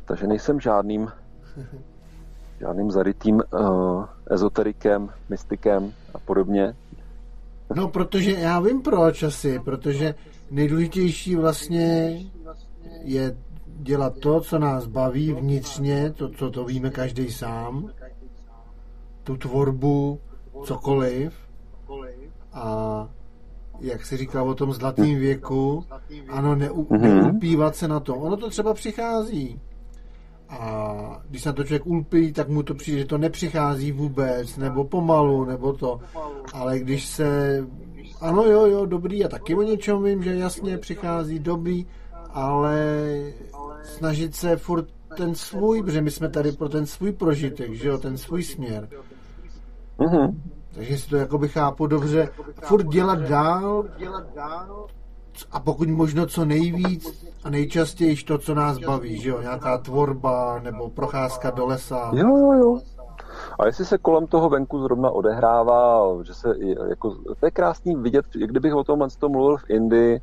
Takže 0.05 0.27
nejsem 0.27 0.59
žádným 0.59 1.11
žádným 2.59 2.91
zarytým 2.91 3.35
uh, 3.35 4.05
ezoterikem, 4.29 5.09
mystikem 5.29 5.93
a 6.13 6.19
podobně. 6.19 6.73
No, 7.75 7.87
protože 7.87 8.31
já 8.31 8.59
vím 8.59 8.81
proč 8.81 9.23
asi, 9.23 9.59
protože 9.59 10.15
nejdůležitější 10.51 11.35
vlastně 11.35 12.17
je 13.01 13.37
dělat 13.79 14.19
to, 14.19 14.41
co 14.41 14.59
nás 14.59 14.87
baví 14.87 15.33
vnitřně, 15.33 16.11
to, 16.11 16.29
co 16.29 16.51
to 16.51 16.65
víme 16.65 16.89
každý 16.89 17.31
sám, 17.31 17.89
tu 19.23 19.37
tvorbu, 19.37 20.19
cokoliv. 20.63 21.33
A 22.53 23.07
jak 23.79 24.05
si 24.05 24.17
říkal 24.17 24.49
o 24.49 24.55
tom 24.55 24.73
zlatém 24.73 25.15
věku, 25.15 25.83
ano, 26.29 26.49
mhm. 26.49 26.59
neupívat 26.99 27.75
se 27.75 27.87
na 27.87 27.99
to. 27.99 28.15
Ono 28.15 28.37
to 28.37 28.49
třeba 28.49 28.73
přichází. 28.73 29.61
A 30.49 31.21
když 31.29 31.41
se 31.41 31.49
na 31.49 31.53
to 31.53 31.63
člověk 31.63 31.85
ulpí, 31.85 32.33
tak 32.33 32.49
mu 32.49 32.63
to 32.63 32.75
přijde, 32.75 32.99
že 32.99 33.05
to 33.05 33.17
nepřichází 33.17 33.91
vůbec, 33.91 34.57
nebo 34.57 34.83
pomalu, 34.83 35.45
nebo 35.45 35.73
to. 35.73 35.99
Ale 36.53 36.79
když 36.79 37.05
se, 37.05 37.59
ano, 38.21 38.43
jo, 38.43 38.65
jo, 38.65 38.85
dobrý, 38.85 39.19
já 39.19 39.27
taky 39.27 39.55
o 39.55 39.61
něčem 39.61 40.03
vím, 40.03 40.23
že 40.23 40.35
jasně 40.35 40.77
přichází 40.77 41.39
dobrý, 41.39 41.85
ale 42.29 43.09
snažit 43.83 44.35
se 44.35 44.57
furt 44.57 44.85
ten 45.17 45.35
svůj, 45.35 45.83
protože 45.83 46.01
my 46.01 46.11
jsme 46.11 46.29
tady 46.29 46.51
pro 46.51 46.69
ten 46.69 46.85
svůj 46.85 47.11
prožitek, 47.11 47.73
že 47.73 47.87
jo, 47.87 47.97
ten 47.97 48.17
svůj 48.17 48.43
směr. 48.43 48.89
Mm-hmm. 49.99 50.35
Takže 50.75 50.97
si 50.97 51.09
to 51.09 51.15
jakoby 51.17 51.47
chápu 51.47 51.87
dobře. 51.87 52.29
Furt 52.61 52.87
dělat 52.87 53.19
dál, 53.19 53.85
a 55.51 55.59
pokud 55.59 55.89
možno 55.89 56.25
co 56.25 56.45
nejvíc 56.45 57.25
a 57.43 57.49
nejčastěji 57.49 58.15
to, 58.15 58.37
co 58.37 58.55
nás 58.55 58.77
baví, 58.77 59.21
že 59.21 59.29
jo? 59.29 59.41
Nějaká 59.41 59.77
tvorba 59.77 60.59
nebo 60.59 60.89
procházka 60.89 61.49
do 61.49 61.65
lesa. 61.65 62.11
Jo, 62.13 62.37
jo, 62.37 62.53
jo. 62.53 62.79
A 63.59 63.65
jestli 63.65 63.85
se 63.85 63.97
kolem 63.97 64.27
toho 64.27 64.49
venku 64.49 64.81
zrovna 64.81 65.11
odehrává, 65.11 66.03
že 66.23 66.33
se 66.33 66.49
jako, 66.89 67.15
to 67.39 67.45
je 67.45 67.51
krásný 67.51 67.95
vidět, 67.95 68.25
kdybych 68.33 68.73
o 68.73 68.83
tom 68.83 69.07
mluvil 69.27 69.57
v 69.57 69.69
Indii, 69.69 70.21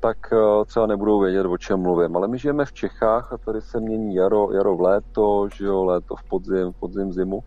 tak 0.00 0.32
eh, 0.32 0.64
třeba 0.66 0.86
nebudou 0.86 1.20
vědět, 1.20 1.46
o 1.46 1.58
čem 1.58 1.80
mluvím. 1.80 2.16
Ale 2.16 2.28
my 2.28 2.38
žijeme 2.38 2.64
v 2.64 2.72
Čechách 2.72 3.32
a 3.32 3.38
tady 3.38 3.60
se 3.60 3.80
mění 3.80 4.14
jaro, 4.14 4.52
jaro 4.52 4.76
v 4.76 4.80
léto, 4.80 5.48
že 5.54 5.64
jo, 5.64 5.84
léto 5.84 6.16
v 6.16 6.22
podzim, 6.22 6.72
podzim 6.80 7.12
zimu. 7.12 7.40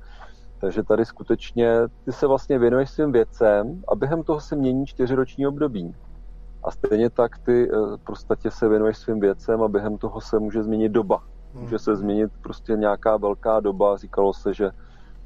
Takže 0.61 0.83
tady 0.83 1.05
skutečně 1.05 1.79
ty 2.05 2.11
se 2.11 2.27
vlastně 2.27 2.59
věnuješ 2.59 2.89
svým 2.89 3.11
věcem 3.11 3.83
a 3.87 3.95
během 3.95 4.23
toho 4.23 4.39
se 4.39 4.55
mění 4.55 4.85
čtyřiroční 4.85 5.47
období. 5.47 5.95
A 6.63 6.71
stejně 6.71 7.09
tak 7.09 7.37
ty 7.37 7.69
prostě 8.03 8.51
se 8.51 8.69
věnuješ 8.69 8.97
svým 8.97 9.19
věcem 9.19 9.63
a 9.63 9.67
během 9.67 9.97
toho 9.97 10.21
se 10.21 10.39
může 10.39 10.63
změnit 10.63 10.89
doba. 10.89 11.23
Může 11.53 11.79
se 11.79 11.95
změnit 11.95 12.31
prostě 12.41 12.73
nějaká 12.73 13.17
velká 13.17 13.59
doba. 13.59 13.97
Říkalo 13.97 14.33
se, 14.33 14.53
že 14.53 14.71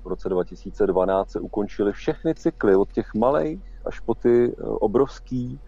v 0.04 0.08
roce 0.08 0.30
2012 0.30 1.32
se 1.32 1.40
ukončily 1.40 1.92
všechny 1.92 2.36
cykly, 2.36 2.76
od 2.76 2.92
těch 2.92 3.14
malých 3.14 3.62
až 3.86 4.00
po 4.00 4.16
ty 4.16 4.52
eh, 4.52 4.64
obrovský, 4.64 5.60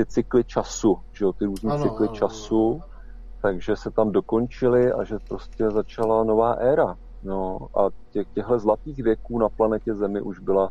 ty 0.00 0.06
cykly 0.06 0.44
času, 0.44 0.98
že 1.12 1.24
jo, 1.24 1.32
ty 1.32 1.44
různé 1.44 1.78
cykly 1.78 2.08
ano, 2.08 2.16
času, 2.16 2.72
ano. 2.72 2.82
takže 3.42 3.76
se 3.76 3.90
tam 3.90 4.12
dokončily 4.12 4.92
a 4.92 5.04
že 5.04 5.16
prostě 5.28 5.70
začala 5.70 6.24
nová 6.24 6.52
éra. 6.52 6.96
No 7.22 7.58
a 7.78 7.88
těch, 8.10 8.26
těchto 8.34 8.58
zlatých 8.58 9.02
věků 9.02 9.38
na 9.38 9.48
planetě 9.48 9.94
Zemi 9.94 10.20
už 10.20 10.38
byla 10.38 10.68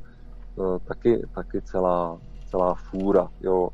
uh, 0.56 0.78
taky, 0.80 1.28
taky 1.36 1.62
celá, 1.62 2.18
celá 2.50 2.74
fůra, 2.74 3.28
jo. 3.42 3.70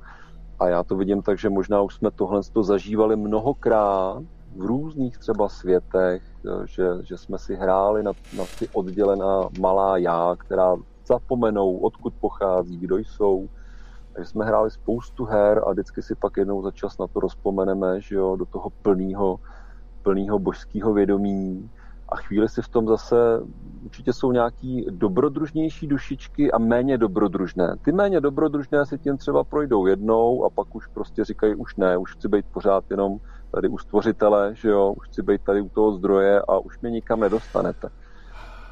A 0.59 0.67
já 0.67 0.83
to 0.83 0.95
vidím 0.95 1.21
tak, 1.21 1.39
že 1.39 1.49
možná 1.49 1.81
už 1.81 1.95
jsme 1.95 2.11
tohle 2.11 2.41
to 2.53 2.63
zažívali 2.63 3.15
mnohokrát 3.15 4.23
v 4.55 4.61
různých 4.61 5.17
třeba 5.17 5.49
světech, 5.49 6.23
eh, 6.47 6.67
že, 6.67 6.87
že 7.03 7.17
jsme 7.17 7.37
si 7.37 7.55
hráli 7.55 8.03
na, 8.03 8.11
na 8.37 8.43
ty 8.59 8.67
oddělená 8.73 9.49
malá 9.59 9.97
já, 9.97 10.35
která 10.35 10.75
zapomenou, 11.07 11.77
odkud 11.77 12.13
pochází, 12.19 12.77
kdo 12.77 12.97
jsou. 12.97 13.49
Takže 14.15 14.29
jsme 14.29 14.45
hráli 14.45 14.71
spoustu 14.71 15.25
her 15.25 15.61
a 15.67 15.71
vždycky 15.71 16.01
si 16.01 16.15
pak 16.15 16.37
jednou 16.37 16.61
za 16.61 16.71
čas 16.71 16.97
na 16.97 17.07
to 17.07 17.19
rozpomeneme, 17.19 18.01
že 18.01 18.15
jo, 18.15 18.35
do 18.35 18.45
toho 18.45 18.69
plného 18.69 19.39
plného 20.03 20.39
božského 20.39 20.93
vědomí 20.93 21.69
a 22.09 22.15
chvíli 22.15 22.49
si 22.49 22.61
v 22.61 22.69
tom 22.69 22.87
zase 22.87 23.15
určitě 23.85 24.13
jsou 24.13 24.31
nějaký 24.31 24.85
dobrodružnější 24.89 25.87
dušičky 25.87 26.51
a 26.51 26.57
méně 26.57 26.97
dobrodružné. 26.97 27.75
Ty 27.81 27.91
méně 27.91 28.21
dobrodružné 28.21 28.85
si 28.85 28.97
tím 28.97 29.17
třeba 29.17 29.43
projdou 29.43 29.85
jednou 29.85 30.45
a 30.45 30.49
pak 30.49 30.75
už 30.75 30.87
prostě 30.87 31.23
říkají, 31.23 31.55
už 31.55 31.75
ne, 31.75 31.97
už 31.97 32.15
chci 32.15 32.27
být 32.27 32.45
pořád 32.53 32.83
jenom 32.89 33.17
tady 33.51 33.67
u 33.69 33.77
stvořitele, 33.77 34.55
že 34.55 34.69
jo, 34.69 34.93
už 34.97 35.07
chci 35.07 35.21
být 35.21 35.41
tady 35.41 35.61
u 35.61 35.69
toho 35.69 35.91
zdroje 35.91 36.41
a 36.41 36.57
už 36.57 36.79
mě 36.79 36.91
nikam 36.91 37.19
nedostanete. 37.19 37.89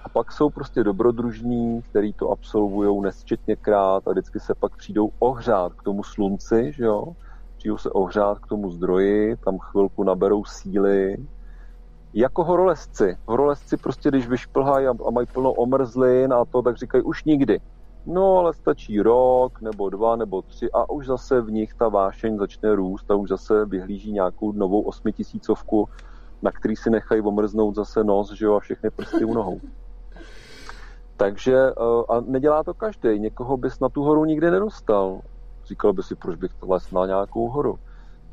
A 0.03 0.09
pak 0.09 0.31
jsou 0.31 0.49
prostě 0.49 0.83
dobrodružní, 0.83 1.81
který 1.81 2.13
to 2.13 2.29
absolvují 2.29 3.01
nesčetněkrát 3.01 4.07
a 4.07 4.11
vždycky 4.11 4.39
se 4.39 4.55
pak 4.55 4.77
přijdou 4.77 5.09
ohřát 5.19 5.73
k 5.73 5.83
tomu 5.83 6.03
slunci, 6.03 6.71
že 6.75 6.83
jo, 6.83 7.15
přijdou 7.57 7.77
se 7.77 7.89
ohřát 7.89 8.39
k 8.39 8.47
tomu 8.47 8.71
zdroji, 8.71 9.35
tam 9.35 9.59
chvilku 9.59 10.03
naberou 10.03 10.45
síly, 10.45 11.17
jako 12.13 12.43
horolezci. 12.43 13.17
Horolezci 13.25 13.77
prostě, 13.77 14.09
když 14.09 14.27
vyšplhají 14.27 14.87
a, 14.87 15.11
mají 15.11 15.27
plno 15.27 15.53
omrzlin 15.53 16.33
a 16.33 16.45
to, 16.45 16.61
tak 16.61 16.77
říkají 16.77 17.03
už 17.03 17.23
nikdy. 17.23 17.59
No, 18.05 18.37
ale 18.37 18.53
stačí 18.53 19.01
rok, 19.01 19.61
nebo 19.61 19.89
dva, 19.89 20.15
nebo 20.15 20.41
tři 20.41 20.71
a 20.71 20.89
už 20.89 21.05
zase 21.05 21.41
v 21.41 21.51
nich 21.51 21.73
ta 21.73 21.89
vášeň 21.89 22.37
začne 22.37 22.75
růst 22.75 23.11
a 23.11 23.15
už 23.15 23.29
zase 23.29 23.65
vyhlíží 23.65 24.11
nějakou 24.11 24.51
novou 24.51 24.81
osmitisícovku, 24.81 25.89
na 26.41 26.51
který 26.51 26.75
si 26.75 26.89
nechají 26.89 27.21
omrznout 27.21 27.75
zase 27.75 28.03
nos, 28.03 28.31
že 28.31 28.45
jo, 28.45 28.55
a 28.55 28.59
všechny 28.59 28.89
prsty 28.89 29.25
u 29.25 29.33
nohou. 29.33 29.59
Takže, 31.23 31.57
eh, 31.57 32.03
a 32.09 32.21
nedělá 32.21 32.63
to 32.63 32.73
každý, 32.73 33.19
někoho 33.19 33.57
bys 33.57 33.79
na 33.79 33.89
tu 33.89 34.03
horu 34.03 34.25
nikdy 34.25 34.51
nedostal. 34.51 35.21
Říkal 35.65 35.93
by 35.93 36.03
si, 36.03 36.15
proč 36.15 36.35
bych 36.35 36.51
les 36.63 36.91
na 36.91 37.05
nějakou 37.05 37.49
horu. 37.49 37.79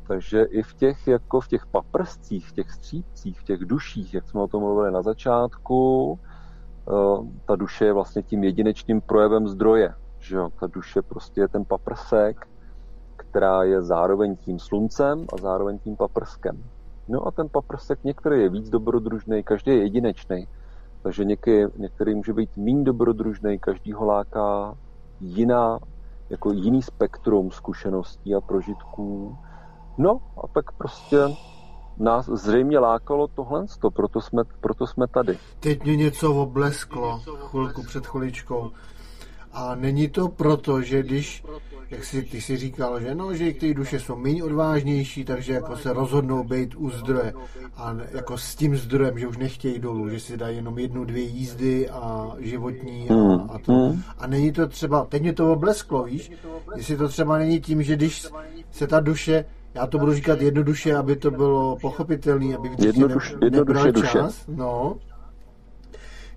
Takže 0.07 0.43
i 0.43 0.61
v 0.61 0.73
těch, 0.73 1.07
jako 1.07 1.41
v 1.41 1.47
těch 1.47 1.65
paprscích, 1.65 2.47
v 2.47 2.51
těch 2.51 2.71
střípcích, 2.71 3.39
v 3.39 3.43
těch 3.43 3.59
duších, 3.59 4.13
jak 4.13 4.29
jsme 4.29 4.41
o 4.41 4.47
tom 4.47 4.63
mluvili 4.63 4.91
na 4.91 5.01
začátku, 5.01 6.19
eh, 6.19 6.91
ta 7.45 7.55
duše 7.55 7.85
je 7.85 7.93
vlastně 7.93 8.23
tím 8.23 8.43
jedinečným 8.43 9.01
projevem 9.01 9.47
zdroje. 9.47 9.93
Že 10.19 10.35
jo? 10.35 10.49
Ta 10.59 10.67
duše 10.67 11.01
prostě 11.01 11.41
je 11.41 11.47
ten 11.47 11.65
paprsek, 11.65 12.47
která 13.15 13.63
je 13.63 13.81
zároveň 13.81 14.35
tím 14.35 14.59
sluncem 14.59 15.25
a 15.33 15.41
zároveň 15.41 15.79
tím 15.79 15.95
paprskem. 15.95 16.63
No 17.07 17.27
a 17.27 17.31
ten 17.31 17.49
paprsek 17.49 18.03
některý 18.03 18.41
je 18.41 18.49
víc 18.49 18.69
dobrodružný, 18.69 19.43
každý 19.43 19.71
je 19.71 19.77
jedinečný. 19.77 20.47
Takže 21.03 21.25
některý, 21.25 21.65
některý 21.77 22.15
může 22.15 22.33
být 22.33 22.57
méně 22.57 22.83
dobrodružný, 22.83 23.59
každý 23.59 23.93
ho 23.93 24.05
láká 24.05 24.77
jiná, 25.19 25.79
jako 26.29 26.51
jiný 26.51 26.81
spektrum 26.81 27.51
zkušeností 27.51 28.35
a 28.35 28.41
prožitků. 28.41 29.37
No 29.97 30.21
a 30.43 30.47
tak 30.47 30.71
prostě 30.71 31.17
nás 31.97 32.25
zřejmě 32.25 32.79
lákalo 32.79 33.27
tohle, 33.27 33.65
proto 33.93 34.21
jsme, 34.21 34.43
proto 34.61 34.87
jsme 34.87 35.07
tady. 35.07 35.37
Teď 35.59 35.83
mě 35.83 35.95
něco 35.95 36.35
oblesklo 36.35 37.21
chvilku 37.37 37.83
před 37.83 38.07
chviličkou. 38.07 38.71
A 39.53 39.75
není 39.75 40.09
to 40.09 40.27
proto, 40.27 40.81
že 40.81 41.03
když, 41.03 41.43
jak 41.89 42.03
jsi, 42.03 42.21
ty 42.21 42.41
si 42.41 42.57
říkal, 42.57 43.01
že 43.01 43.15
no, 43.15 43.33
že 43.33 43.53
ty 43.53 43.73
duše 43.73 43.99
jsou 43.99 44.15
méně 44.15 44.43
odvážnější, 44.43 45.25
takže 45.25 45.53
jako 45.53 45.77
se 45.77 45.93
rozhodnou 45.93 46.43
být 46.43 46.75
u 46.75 46.89
zdroje 46.89 47.33
a 47.75 47.97
jako 48.11 48.37
s 48.37 48.55
tím 48.55 48.77
zdrojem, 48.77 49.19
že 49.19 49.27
už 49.27 49.37
nechtějí 49.37 49.79
dolů, 49.79 50.09
že 50.09 50.19
si 50.19 50.37
dají 50.37 50.55
jenom 50.55 50.79
jednu, 50.79 51.05
dvě 51.05 51.23
jízdy 51.23 51.89
a 51.89 52.31
životní 52.39 53.09
a, 53.09 53.13
hmm. 53.13 53.49
a 53.49 53.59
to. 53.59 53.73
Hmm. 53.73 54.01
A 54.17 54.27
není 54.27 54.51
to 54.51 54.67
třeba, 54.67 55.05
teď 55.05 55.21
mě 55.21 55.33
to 55.33 55.51
oblesklo, 55.53 56.03
víš, 56.03 56.31
jestli 56.75 56.97
to 56.97 57.07
třeba 57.07 57.37
není 57.37 57.61
tím, 57.61 57.83
že 57.83 57.95
když 57.95 58.27
se 58.71 58.87
ta 58.87 58.99
duše 58.99 59.45
já 59.73 59.87
to 59.87 59.97
budu 59.97 60.13
říkat 60.13 60.41
jednoduše, 60.41 60.95
aby 60.95 61.15
to 61.15 61.31
bylo 61.31 61.77
pochopitelné, 61.81 62.55
aby 62.55 62.69
Jednoduš, 62.79 63.31
ne, 63.31 63.37
jednoduše 63.43 63.91
duše. 63.91 64.07
čas. 64.07 64.43
No, 64.47 64.95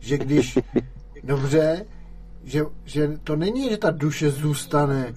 že 0.00 0.18
když, 0.18 0.58
dobře, 1.24 1.86
že, 2.44 2.64
že 2.84 3.18
to 3.24 3.36
není, 3.36 3.68
že 3.70 3.76
ta 3.76 3.90
duše 3.90 4.30
zůstane 4.30 5.14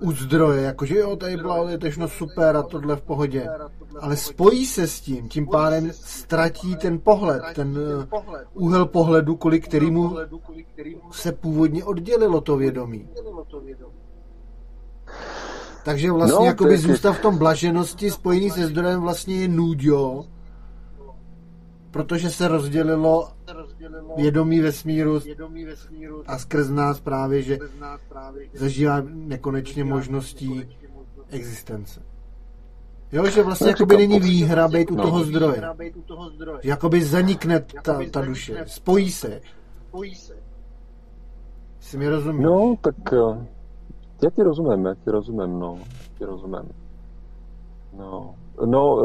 u 0.00 0.12
zdroje, 0.12 0.62
jakože 0.62 0.98
jo, 0.98 1.16
tady 1.16 1.36
byla 1.36 1.70
je 1.70 1.78
težno 1.78 2.08
super 2.08 2.56
a 2.56 2.62
tohle 2.62 2.96
v 2.96 3.02
pohodě, 3.02 3.48
ale 4.00 4.16
spojí 4.16 4.66
se 4.66 4.88
s 4.88 5.00
tím, 5.00 5.28
tím 5.28 5.46
pádem 5.46 5.92
ztratí 5.92 6.76
ten 6.76 6.98
pohled, 6.98 7.42
ten 7.54 7.78
uh, 7.78 8.22
úhel 8.54 8.86
pohledu, 8.86 9.36
kvůli 9.36 9.60
kterému 9.60 10.16
se 11.10 11.32
původně 11.32 11.84
oddělilo 11.84 12.40
to 12.40 12.56
vědomí. 12.56 13.08
Takže 15.84 16.12
vlastně 16.12 16.38
no, 16.40 16.46
jakoby 16.46 16.78
zůstat 16.78 17.12
v 17.12 17.20
tom 17.20 17.38
blaženosti 17.38 18.10
spojený 18.10 18.50
se 18.50 18.66
zdrojem 18.66 19.00
vlastně 19.00 19.36
je 19.36 19.48
nůďo, 19.48 20.24
protože 21.92 22.30
se 22.30 22.48
rozdělilo 22.48 23.28
vědomí 24.16 24.60
vesmíru 24.60 25.20
a 26.26 26.38
skrz 26.38 26.70
nás 26.70 27.00
právě, 27.00 27.42
že 27.42 27.58
zažívá 28.54 29.02
nekonečně 29.04 29.84
možností 29.84 30.76
existence. 31.30 32.02
Jo, 33.12 33.26
že 33.26 33.42
vlastně 33.42 33.68
jakoby 33.68 33.96
není 33.96 34.20
výhra 34.20 34.68
být 34.68 34.90
u 34.90 34.96
toho 34.96 35.24
zdroje. 35.24 35.62
Že 36.62 36.68
jakoby 36.70 37.04
zanikne 37.04 37.64
ta, 37.82 38.00
ta 38.10 38.20
duše, 38.20 38.64
spojí 38.66 39.10
se. 39.10 39.40
Si 41.80 41.98
mi 41.98 42.08
rozumíš? 42.08 42.44
No, 42.44 42.74
tak 42.80 43.12
eh, 43.12 43.46
já 44.22 44.30
ti 44.30 44.42
rozumím, 44.42 44.84
já 44.84 44.94
ti 44.94 45.10
rozumím, 45.10 45.58
no. 45.58 45.78
Ti 46.18 46.24
rozumím. 46.24 46.68
No, 47.96 48.34
no 48.66 48.98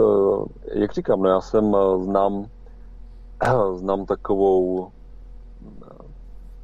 eh, 0.72 0.80
jak 0.80 0.94
říkám, 0.94 1.22
no 1.22 1.30
já 1.30 1.42
jsem 1.42 1.76
eh, 1.76 2.04
znám, 2.04 2.46
znám 3.76 4.06
takovou 4.06 4.92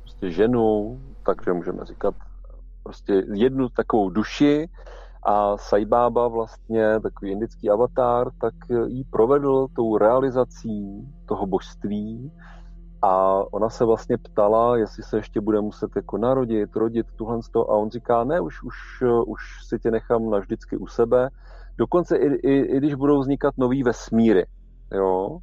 prostě 0.02 0.32
ženu, 0.32 1.00
takže 1.26 1.54
můžeme 1.54 1.86
říkat 1.86 2.16
prostě 2.84 3.24
jednu 3.34 3.70
takovou 3.70 4.10
duši 4.10 4.70
a 5.24 5.58
Saibába 5.58 6.28
vlastně, 6.28 7.00
takový 7.00 7.32
indický 7.32 7.70
avatar, 7.70 8.32
tak 8.42 8.54
jí 8.88 9.04
provedl 9.04 9.68
tou 9.76 9.98
realizací 9.98 11.08
toho 11.26 11.46
božství 11.46 12.32
a 13.02 13.44
ona 13.54 13.70
se 13.70 13.86
vlastně 13.86 14.18
ptala, 14.18 14.78
jestli 14.78 15.04
se 15.04 15.18
ještě 15.18 15.42
bude 15.42 15.62
muset 15.62 15.96
jako 15.96 16.18
narodit, 16.18 16.76
rodit, 16.76 17.08
tuhle 17.16 17.40
a 17.56 17.76
on 17.76 17.90
říká, 17.90 18.24
ne, 18.24 18.40
už, 18.40 18.64
už, 18.64 19.04
už 19.26 19.42
si 19.68 19.80
tě 19.80 19.92
nechám 19.92 20.30
navždycky 20.30 20.78
u 20.78 20.88
sebe, 20.88 21.30
dokonce 21.78 22.18
i, 22.18 22.28
i, 22.28 22.60
i 22.60 22.78
když 22.78 22.94
budou 22.94 23.20
vznikat 23.20 23.54
nový 23.58 23.84
vesmíry, 23.84 24.46
jo. 24.92 25.40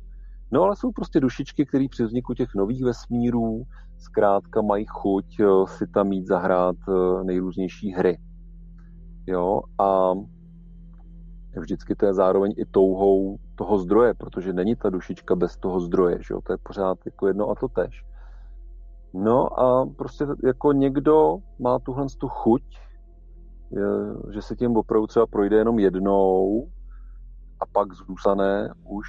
No 0.53 0.63
ale 0.63 0.77
jsou 0.77 0.93
prostě 0.93 1.21
dušičky, 1.21 1.67
které 1.67 1.87
při 1.91 2.05
vzniku 2.05 2.35
těch 2.35 2.55
nových 2.55 2.85
vesmírů 2.85 3.63
zkrátka 3.99 4.63
mají 4.63 4.87
chuť 4.89 5.27
si 5.67 5.87
tam 5.87 6.09
mít 6.09 6.27
zahrát 6.27 6.77
eh, 6.89 7.25
nejrůznější 7.25 7.93
hry. 7.93 8.19
Jo, 9.27 9.61
a 9.79 10.13
vždycky 11.61 11.95
to 11.95 12.07
je 12.07 12.15
zároveň 12.15 12.55
i 12.57 12.65
touhou 12.65 13.39
toho 13.55 13.79
zdroje, 13.79 14.15
protože 14.15 14.53
není 14.53 14.77
ta 14.77 14.91
dušička 14.91 15.37
bez 15.37 15.57
toho 15.57 15.81
zdroje, 15.81 16.19
že 16.23 16.35
jo? 16.35 16.41
to 16.47 16.53
je 16.53 16.59
pořád 16.63 16.99
jako 17.07 17.27
jedno 17.27 17.51
a 17.51 17.55
to 17.55 17.69
tež. 17.69 18.05
No 19.15 19.61
a 19.61 19.87
prostě 19.87 20.27
jako 20.45 20.73
někdo 20.73 21.37
má 21.59 21.79
tuhle 21.79 22.07
tu 22.19 22.29
chuť, 22.29 22.63
že 24.33 24.43
se 24.43 24.57
tím 24.57 24.77
opravdu 24.77 25.07
třeba 25.07 25.27
projde 25.27 25.57
jenom 25.57 25.79
jednou 25.79 26.67
a 27.61 27.67
pak 27.73 27.93
zůstane 27.93 28.73
už, 28.85 29.07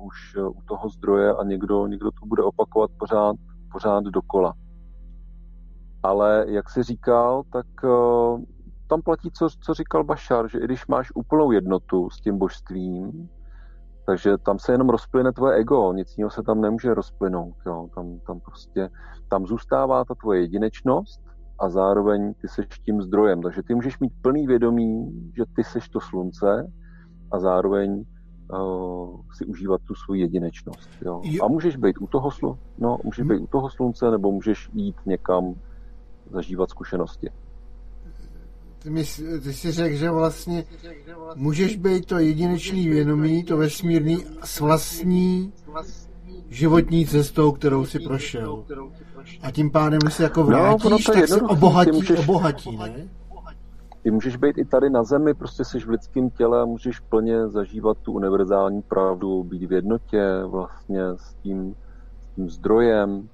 už 0.00 0.36
u 0.36 0.62
toho 0.68 0.88
zdroje 0.88 1.34
a 1.34 1.44
někdo, 1.44 1.86
někdo 1.86 2.10
to 2.10 2.26
bude 2.26 2.42
opakovat 2.42 2.90
pořád, 2.98 3.36
pořád 3.72 4.04
dokola. 4.04 4.54
Ale 6.02 6.44
jak 6.48 6.70
si 6.70 6.82
říkal, 6.82 7.42
tak 7.52 7.66
uh, 7.84 8.40
tam 8.88 9.02
platí, 9.02 9.30
co, 9.30 9.48
co 9.60 9.74
říkal 9.74 10.04
Bašar, 10.04 10.50
že 10.50 10.58
i 10.58 10.64
když 10.64 10.86
máš 10.86 11.12
úplnou 11.14 11.52
jednotu 11.52 12.10
s 12.10 12.20
tím 12.20 12.38
božstvím, 12.38 13.28
takže 14.06 14.38
tam 14.38 14.58
se 14.58 14.72
jenom 14.72 14.88
rozplyne 14.88 15.32
tvoje 15.32 15.56
ego, 15.56 15.92
nic 15.92 16.14
jiného 16.16 16.30
se 16.30 16.42
tam 16.42 16.60
nemůže 16.60 16.94
rozplynout. 16.94 17.54
Jo. 17.66 17.88
Tam, 17.94 18.18
tam 18.26 18.40
prostě, 18.40 18.88
tam 19.28 19.46
zůstává 19.46 20.04
ta 20.04 20.14
tvoje 20.14 20.40
jedinečnost 20.40 21.20
a 21.58 21.68
zároveň 21.68 22.34
ty 22.34 22.48
seš 22.48 22.66
tím 22.84 23.02
zdrojem. 23.02 23.42
Takže 23.42 23.62
ty 23.62 23.74
můžeš 23.74 23.98
mít 23.98 24.12
plný 24.22 24.46
vědomí, 24.46 25.12
že 25.36 25.44
ty 25.56 25.64
seš 25.64 25.88
to 25.88 26.00
slunce 26.00 26.72
a 27.32 27.38
zároveň 27.38 28.04
uh, 28.52 29.20
si 29.36 29.44
užívat 29.44 29.80
tu 29.82 29.94
svou 29.94 30.14
jedinečnost. 30.14 30.90
Jo. 31.04 31.22
A 31.42 31.48
můžeš 31.48 31.76
být 31.76 31.96
u 32.00 32.06
toho, 32.06 32.30
slu, 32.30 32.58
no, 32.78 32.98
můžeš 33.04 33.24
být 33.24 33.38
u 33.38 33.46
toho 33.46 33.70
slunce, 33.70 34.10
nebo 34.10 34.32
můžeš 34.32 34.68
jít 34.72 34.96
někam 35.06 35.54
zažívat 36.30 36.70
zkušenosti. 36.70 37.30
Ty, 38.78 38.90
my, 38.90 39.04
ty 39.42 39.52
jsi 39.52 39.72
řekl, 39.72 39.96
že 39.96 40.10
vlastně 40.10 40.64
můžeš 41.34 41.76
být 41.76 42.06
to 42.06 42.18
jedinečný 42.18 42.88
vědomí, 42.88 43.44
to 43.44 43.56
vesmírný 43.56 44.24
s 44.44 44.60
vlastní 44.60 45.52
životní 46.48 47.06
cestou, 47.06 47.52
kterou 47.52 47.84
si 47.84 47.98
prošel. 47.98 48.64
A 49.42 49.50
tím 49.50 49.70
pádem, 49.70 50.00
se 50.08 50.22
jako 50.22 50.40
no, 50.40 50.46
vrátíš, 50.46 50.90
no, 50.90 51.14
tak 51.14 51.28
se 51.28 51.40
obohatí, 51.40 51.92
můžeš, 51.92 52.18
obohatí, 52.18 52.76
ne? 52.76 53.08
Ty 54.02 54.10
můžeš 54.10 54.36
být 54.36 54.58
i 54.58 54.64
tady 54.64 54.90
na 54.90 55.02
zemi, 55.02 55.34
prostě 55.34 55.64
jsi 55.64 55.80
v 55.80 55.88
lidském 55.88 56.30
těle 56.30 56.62
a 56.62 56.64
můžeš 56.64 57.00
plně 57.00 57.48
zažívat 57.48 57.98
tu 57.98 58.12
univerzální 58.12 58.82
pravdu, 58.82 59.44
být 59.44 59.66
v 59.66 59.72
jednotě 59.72 60.42
vlastně 60.46 61.02
s 61.16 61.34
tím, 61.34 61.74
s 62.20 62.34
tím 62.34 62.50
zdrojem, 62.50 63.28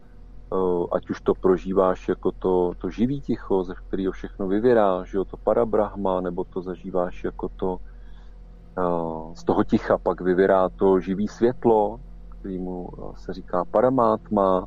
ať 0.92 1.10
už 1.10 1.20
to 1.20 1.34
prožíváš 1.34 2.08
jako 2.08 2.32
to, 2.32 2.72
to 2.78 2.90
živý 2.90 3.20
ticho, 3.20 3.64
ze 3.64 3.74
kterého 3.74 4.12
všechno 4.12 4.48
vyvěrá, 4.48 5.04
že 5.04 5.18
jo, 5.18 5.24
to 5.24 5.36
parabrahma, 5.36 6.20
nebo 6.20 6.44
to 6.44 6.62
zažíváš 6.62 7.24
jako 7.24 7.48
to, 7.48 7.78
z 9.34 9.44
toho 9.44 9.64
ticha 9.64 9.98
pak 9.98 10.20
vyvěrá 10.20 10.68
to 10.68 11.00
živý 11.00 11.28
světlo, 11.28 12.00
kterýmu 12.28 12.88
se 13.16 13.32
říká 13.32 13.64
paramátma, 13.64 14.66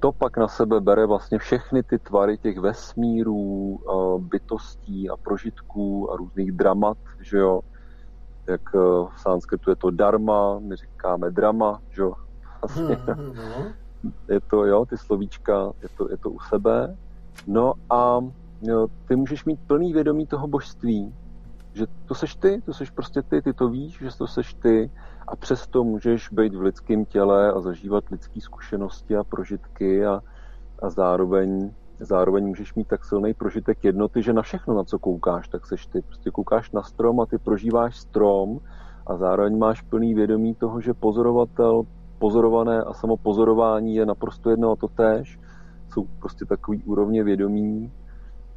to 0.00 0.12
pak 0.12 0.36
na 0.36 0.48
sebe 0.48 0.80
bere 0.80 1.06
vlastně 1.06 1.38
všechny 1.38 1.82
ty 1.82 1.98
tvary 1.98 2.38
těch 2.38 2.58
vesmírů, 2.58 3.80
bytostí 4.18 5.10
a 5.10 5.16
prožitků 5.16 6.12
a 6.12 6.16
různých 6.16 6.52
dramat, 6.52 6.98
že 7.20 7.38
jo, 7.38 7.60
jak 8.46 8.74
v 8.74 9.12
sanskritu 9.16 9.70
je 9.70 9.76
to 9.76 9.90
dharma, 9.90 10.58
my 10.58 10.76
říkáme 10.76 11.30
drama, 11.30 11.80
že 11.90 12.02
jo, 12.02 12.14
vlastně. 12.60 12.98
No 13.06 13.72
je 14.28 14.40
to, 14.40 14.64
jo, 14.64 14.86
ty 14.86 14.98
slovíčka, 14.98 15.72
je 15.82 15.88
to, 15.96 16.10
je 16.10 16.16
to 16.16 16.30
u 16.30 16.40
sebe. 16.40 16.96
No 17.46 17.74
a 17.90 18.20
jo, 18.62 18.86
ty 19.08 19.16
můžeš 19.16 19.44
mít 19.44 19.60
plný 19.66 19.92
vědomí 19.92 20.26
toho 20.26 20.48
božství, 20.48 21.14
že 21.72 21.86
to 22.06 22.14
seš 22.14 22.34
ty, 22.34 22.62
to 22.66 22.74
seš 22.74 22.90
prostě 22.90 23.22
ty, 23.22 23.42
ty 23.42 23.52
to 23.52 23.68
víš, 23.68 23.98
že 23.98 24.16
to 24.18 24.26
seš 24.26 24.54
ty 24.54 24.90
a 25.30 25.36
přesto 25.36 25.84
můžeš 25.84 26.28
být 26.28 26.54
v 26.54 26.60
lidském 26.60 27.04
těle 27.04 27.52
a 27.52 27.60
zažívat 27.60 28.04
lidské 28.10 28.40
zkušenosti 28.40 29.16
a 29.16 29.24
prožitky 29.24 30.06
a, 30.06 30.22
a 30.82 30.90
zároveň, 30.90 31.72
zároveň 32.00 32.46
můžeš 32.46 32.74
mít 32.74 32.88
tak 32.88 33.04
silný 33.04 33.34
prožitek 33.34 33.84
jednoty, 33.84 34.22
že 34.22 34.32
na 34.32 34.42
všechno, 34.42 34.74
na 34.74 34.84
co 34.84 34.98
koukáš, 34.98 35.48
tak 35.48 35.66
seš 35.66 35.86
ty. 35.86 36.02
Prostě 36.02 36.30
koukáš 36.30 36.70
na 36.70 36.82
strom 36.82 37.20
a 37.20 37.26
ty 37.26 37.38
prožíváš 37.38 37.96
strom 37.96 38.60
a 39.06 39.16
zároveň 39.16 39.58
máš 39.58 39.82
plný 39.82 40.14
vědomí 40.14 40.54
toho, 40.54 40.80
že 40.80 40.94
pozorovatel 40.94 41.82
pozorované 42.18 42.82
a 42.82 42.92
samo 42.92 43.16
pozorování 43.16 43.94
je 43.94 44.06
naprosto 44.06 44.50
jedno 44.50 44.70
a 44.70 44.76
to 44.76 44.88
též. 44.88 45.40
Jsou 45.92 46.06
prostě 46.18 46.44
takový 46.44 46.82
úrovně 46.82 47.24
vědomí 47.24 47.92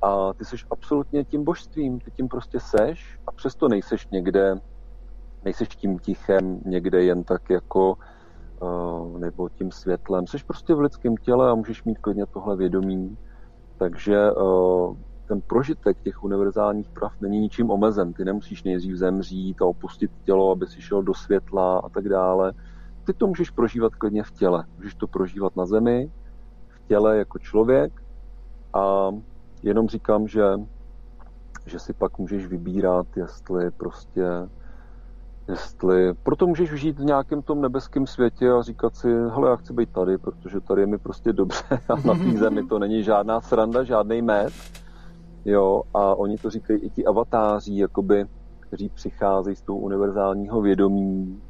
a 0.01 0.33
ty 0.33 0.45
seš 0.45 0.65
absolutně 0.71 1.23
tím 1.23 1.43
božstvím, 1.43 1.99
ty 1.99 2.11
tím 2.11 2.27
prostě 2.27 2.59
seš 2.59 3.19
a 3.27 3.31
přesto 3.31 3.67
nejseš 3.67 4.07
někde, 4.07 4.55
nejseš 5.45 5.68
tím 5.68 5.99
tichem 5.99 6.60
někde 6.65 7.03
jen 7.03 7.24
tak 7.24 7.49
jako 7.49 7.98
uh, 8.61 9.20
nebo 9.20 9.49
tím 9.49 9.72
světlem. 9.72 10.28
Seš 10.28 10.44
prostě 10.44 10.74
v 10.74 10.80
lidském 10.80 11.18
těle 11.18 11.52
a 11.52 11.56
můžeš 11.56 11.84
mít 11.84 11.98
klidně 11.98 12.26
tohle 12.26 12.56
vědomí. 12.56 13.18
Takže 13.78 14.32
uh, 14.32 14.95
ten 15.28 15.41
prožitek 15.41 15.98
těch 16.03 16.24
univerzálních 16.24 16.90
prav 16.90 17.14
není 17.22 17.40
ničím 17.40 17.72
omezen. 17.72 18.14
Ty 18.14 18.26
nemusíš 18.26 18.64
nejdřív 18.64 18.95
zemřít 18.95 19.61
a 19.61 19.65
opustit 19.65 20.11
tělo, 20.24 20.52
aby 20.52 20.68
si 20.68 20.82
šel 20.82 21.03
do 21.03 21.14
světla 21.14 21.80
a 21.80 21.90
tak 21.90 22.10
dále 22.10 22.53
ty 23.06 23.14
to 23.14 23.28
můžeš 23.28 23.49
prožívat 23.49 23.95
klidně 23.95 24.24
v 24.24 24.32
těle. 24.32 24.65
Můžeš 24.78 24.95
to 24.95 25.07
prožívat 25.07 25.56
na 25.56 25.65
zemi, 25.65 26.11
v 26.70 26.88
těle 26.88 27.18
jako 27.18 27.40
člověk 27.40 28.03
a 28.74 29.11
jenom 29.64 29.88
říkám, 29.88 30.28
že, 30.28 30.44
že 31.65 31.80
si 31.80 31.94
pak 31.94 32.18
můžeš 32.18 32.48
vybírat, 32.48 33.07
jestli 33.18 33.72
prostě 33.72 34.26
jestli, 35.48 36.14
proto 36.14 36.48
můžeš 36.48 36.70
žít 36.70 36.99
v 36.99 37.06
nějakém 37.06 37.41
tom 37.41 37.61
nebeském 37.61 38.07
světě 38.07 38.52
a 38.52 38.61
říkat 38.61 38.95
si, 38.95 39.07
hele, 39.07 39.49
já 39.49 39.56
chci 39.56 39.74
být 39.74 39.90
tady, 39.90 40.18
protože 40.18 40.60
tady 40.60 40.82
je 40.82 40.88
mi 40.88 40.98
prostě 40.98 41.34
dobře 41.34 41.64
a 41.90 41.95
na 42.07 42.14
té 42.14 42.32
zemi 42.38 42.64
to 42.64 42.80
není 42.80 43.03
žádná 43.03 43.41
sranda, 43.41 43.84
žádný 43.84 44.22
med, 44.22 44.53
jo, 45.45 45.82
a 45.94 46.15
oni 46.15 46.38
to 46.38 46.49
říkají 46.49 46.80
i 46.80 46.90
ti 46.90 47.06
avatáři, 47.06 47.78
jakoby, 47.78 48.26
kteří 48.60 48.90
přicházejí 48.90 49.56
z 49.56 49.61
toho 49.61 49.78
univerzálního 49.78 50.61
vědomí, 50.61 51.41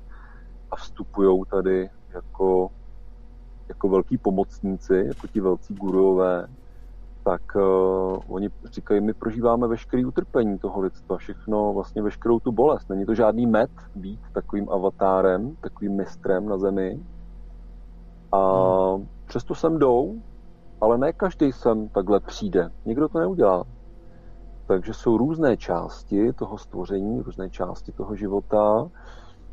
a 0.72 0.76
vstupují 0.76 1.44
tady 1.52 1.90
jako, 2.14 2.72
jako 3.70 3.90
velký 3.90 4.18
pomocníci, 4.18 5.04
jako 5.08 5.28
ti 5.28 5.42
velcí 5.42 5.74
gurové, 5.74 6.48
tak 7.24 7.42
uh, 7.56 7.62
oni 8.28 8.50
říkají, 8.72 9.02
my 9.02 9.14
prožíváme 9.14 9.68
veškerý 9.68 10.06
utrpení 10.06 10.60
toho 10.60 10.82
lidstva, 10.82 11.18
všechno, 11.18 11.74
vlastně 11.74 12.02
veškerou 12.02 12.40
tu 12.40 12.52
bolest. 12.52 12.90
Není 12.90 13.06
to 13.06 13.16
žádný 13.16 13.46
met 13.46 13.72
být 13.96 14.20
takovým 14.34 14.70
avatárem, 14.70 15.56
takovým 15.62 15.96
mistrem 15.96 16.50
na 16.50 16.58
zemi. 16.58 17.00
A 18.32 18.38
hmm. 18.94 19.08
přesto 19.26 19.56
sem 19.56 19.80
jdou, 19.80 20.22
ale 20.82 20.98
ne 20.98 21.14
každý 21.14 21.52
sem 21.52 21.90
takhle 21.90 22.20
přijde. 22.20 22.70
Nikdo 22.86 23.10
to 23.10 23.20
neudělá. 23.20 23.64
Takže 24.68 24.94
jsou 24.94 25.18
různé 25.18 25.58
části 25.58 26.34
toho 26.34 26.58
stvoření, 26.58 27.22
různé 27.22 27.50
části 27.50 27.92
toho 27.92 28.16
života, 28.16 28.90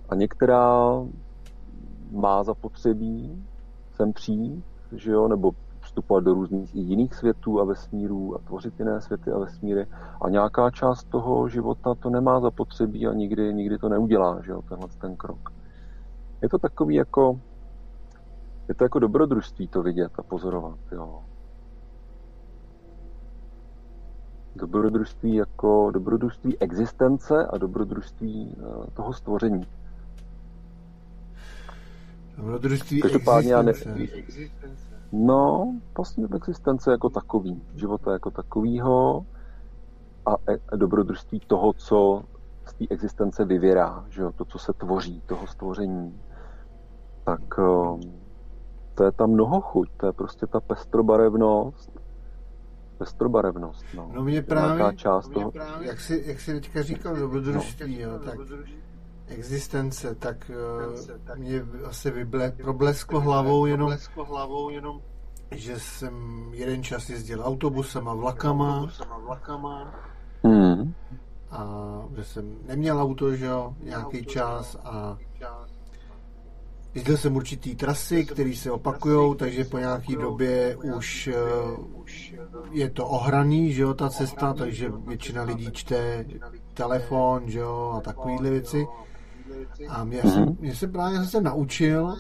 a 0.08 0.14
některá 0.14 1.02
má 2.10 2.44
zapotřebí 2.44 3.44
sem 3.92 4.12
přijít, 4.12 4.64
že 4.92 5.12
jo, 5.12 5.28
nebo 5.28 5.52
vstupovat 5.90 6.24
do 6.24 6.34
různých 6.34 6.74
i 6.74 6.78
jiných 6.78 7.14
světů 7.14 7.60
a 7.60 7.64
vesmírů 7.64 8.36
a 8.36 8.38
tvořit 8.38 8.78
jiné 8.78 9.00
světy 9.00 9.30
a 9.30 9.38
vesmíry. 9.38 9.86
A 10.20 10.28
nějaká 10.28 10.70
část 10.70 11.04
toho 11.04 11.48
života 11.48 11.94
to 11.94 12.10
nemá 12.10 12.40
zapotřebí 12.40 13.06
a 13.06 13.12
nikdy, 13.12 13.54
nikdy 13.54 13.78
to 13.78 13.88
neudělá, 13.88 14.40
že 14.42 14.50
jo, 14.50 14.62
tenhle 14.68 14.88
ten 15.00 15.16
krok. 15.16 15.52
Je 16.42 16.48
to 16.48 16.58
takový 16.58 16.94
jako, 16.94 17.40
je 18.68 18.74
to 18.74 18.84
jako 18.84 18.98
dobrodružství 18.98 19.68
to 19.68 19.82
vidět 19.82 20.12
a 20.18 20.22
pozorovat, 20.22 20.78
jo. 20.92 21.22
Dobrodružství 24.56 25.34
jako 25.34 25.90
dobrodružství 25.90 26.58
existence 26.58 27.46
a 27.46 27.58
dobrodružství 27.58 28.56
eh, 28.58 28.90
toho 28.94 29.12
stvoření. 29.12 29.66
Dobrodružství 32.36 33.00
Každopádně 33.00 33.52
já 33.52 33.62
ne... 33.62 33.72
No, 35.12 35.74
vlastně 35.96 36.26
existence 36.34 36.90
jako 36.90 37.10
takový, 37.10 37.62
života 37.74 38.12
jako 38.12 38.30
takovýho 38.30 39.26
a 40.26 40.34
e- 40.52 40.76
dobrodružství 40.76 41.40
toho, 41.46 41.72
co 41.72 42.22
z 42.66 42.74
té 42.74 42.84
existence 42.90 43.44
vyvěrá, 43.44 44.04
že 44.08 44.22
jo, 44.22 44.32
to, 44.32 44.44
co 44.44 44.58
se 44.58 44.72
tvoří, 44.72 45.22
toho 45.26 45.46
stvoření. 45.46 46.20
Tak 47.24 47.58
um, 47.58 48.00
to 48.94 49.04
je 49.04 49.12
ta 49.12 49.26
mnohochuť, 49.26 49.90
to 49.96 50.06
je 50.06 50.12
prostě 50.12 50.46
ta 50.46 50.60
pestrobarevnost, 50.60 51.90
pestrobarevnost, 52.98 53.84
no. 53.94 54.10
No 54.14 54.22
mě 54.22 54.42
právě, 54.42 54.96
část 54.96 55.28
toho... 55.28 55.50
právě, 55.50 55.88
jak 55.88 56.00
jsi, 56.00 56.22
jak 56.26 56.40
jsi 56.40 56.54
teďka 56.54 56.82
říkal, 56.82 57.16
dobrodružství, 57.16 58.02
no. 58.02 58.10
jo, 58.10 58.18
tak 58.18 58.38
existence, 59.30 60.14
tak, 60.14 60.50
mě 61.36 61.62
asi 61.84 62.10
vyble, 62.10 62.50
problesklo 62.50 63.20
hlavou 63.20 63.66
jenom, 63.66 63.96
hlavou 64.26 64.70
jenom 64.70 65.00
že 65.50 65.80
jsem 65.80 66.14
jeden 66.52 66.82
čas 66.82 67.10
jezdil 67.10 67.42
autobusem 67.44 68.08
a 68.08 68.14
vlakama. 68.14 68.88
Hmm. 70.44 70.94
a 71.50 71.64
že 72.16 72.24
jsem 72.24 72.56
neměl 72.66 73.00
auto, 73.00 73.36
že 73.36 73.46
jo, 73.46 73.74
nějaký 73.82 74.24
čas 74.24 74.76
a 74.84 75.18
jezdil 76.94 77.16
jsem 77.16 77.36
určitý 77.36 77.76
trasy, 77.76 78.24
které 78.24 78.54
se 78.56 78.70
opakují, 78.70 79.36
takže 79.36 79.64
po 79.64 79.78
nějaké 79.78 80.16
době 80.16 80.76
už 80.76 81.28
eh, 81.28 81.36
je 82.70 82.90
to 82.90 83.06
ohraný, 83.06 83.72
že 83.72 83.82
jo, 83.82 83.94
ta 83.94 84.08
cesta, 84.08 84.54
takže 84.54 84.92
většina 85.06 85.42
lidí 85.42 85.70
čte 85.72 86.24
telefon, 86.74 87.50
že 87.50 87.58
jo, 87.58 87.92
a 87.96 88.00
takovéhle 88.00 88.50
věci. 88.50 88.86
A 89.88 90.04
mě, 90.04 90.20
mm-hmm. 90.20 90.56
mě 90.60 90.74
se 90.74 90.88
právě 90.88 91.18
jsem 91.18 91.26
se 91.26 91.40
naučil, 91.40 92.16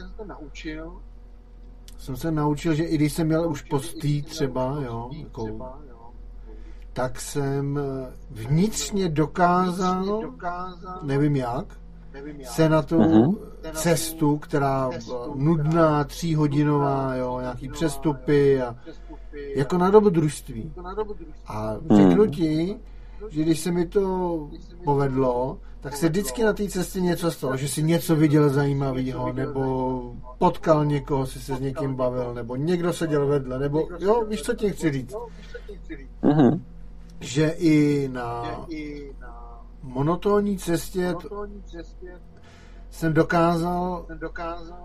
jsem 1.98 2.16
se 2.16 2.30
naučil, 2.30 2.74
že 2.74 2.84
i 2.84 2.94
když 2.94 3.12
jsem 3.12 3.26
měl 3.26 3.50
už 3.50 3.62
postý 3.62 4.22
třeba, 4.22 4.78
jo, 4.84 5.10
jako, 5.12 5.58
tak 6.92 7.20
jsem 7.20 7.78
eh, 7.78 8.12
vnitřně 8.30 9.08
dokázal, 9.08 10.34
nevím 11.02 11.36
jak, 11.36 11.80
se 12.44 12.68
na 12.68 12.82
tu 12.82 12.98
mm-hmm. 12.98 13.36
cestu, 13.72 14.38
která 14.38 14.90
nudná, 15.34 16.04
tříhodinová, 16.04 17.14
jo, 17.14 17.40
nějaký 17.40 17.68
přestupy 17.68 18.62
a 18.62 18.76
jako 19.56 19.78
na 19.78 19.90
dobrodružství. 19.90 20.72
A 21.46 21.76
řeknu 21.90 22.22
mhm. 22.22 22.30
ti, 22.30 22.76
že 23.28 23.42
když 23.42 23.60
se 23.60 23.70
mi 23.70 23.86
to 23.86 24.48
povedlo, 24.84 25.58
tak 25.80 25.96
se 25.96 26.08
vždycky 26.08 26.42
na 26.44 26.52
té 26.52 26.68
cestě 26.68 27.00
něco 27.00 27.30
stalo, 27.30 27.56
že 27.56 27.68
si 27.68 27.82
něco 27.82 28.16
viděl 28.16 28.48
zajímavého, 28.48 29.32
nebo 29.32 30.14
potkal 30.38 30.84
někoho, 30.84 31.26
si 31.26 31.40
se 31.40 31.56
s 31.56 31.60
někým 31.60 31.94
bavil, 31.94 32.34
nebo 32.34 32.56
někdo 32.56 32.92
seděl 32.92 33.26
vedle, 33.26 33.58
nebo 33.58 33.88
jo, 33.98 34.24
víš, 34.24 34.42
co 34.42 34.54
ti 34.54 34.70
chci 34.70 34.92
říct? 34.92 35.14
Mm-hmm. 36.22 36.60
Že 37.20 37.54
i 37.58 38.08
na 38.12 38.44
monotónní 39.82 40.58
cestě 40.58 41.14
jsem 42.90 43.14
dokázal 43.14 44.06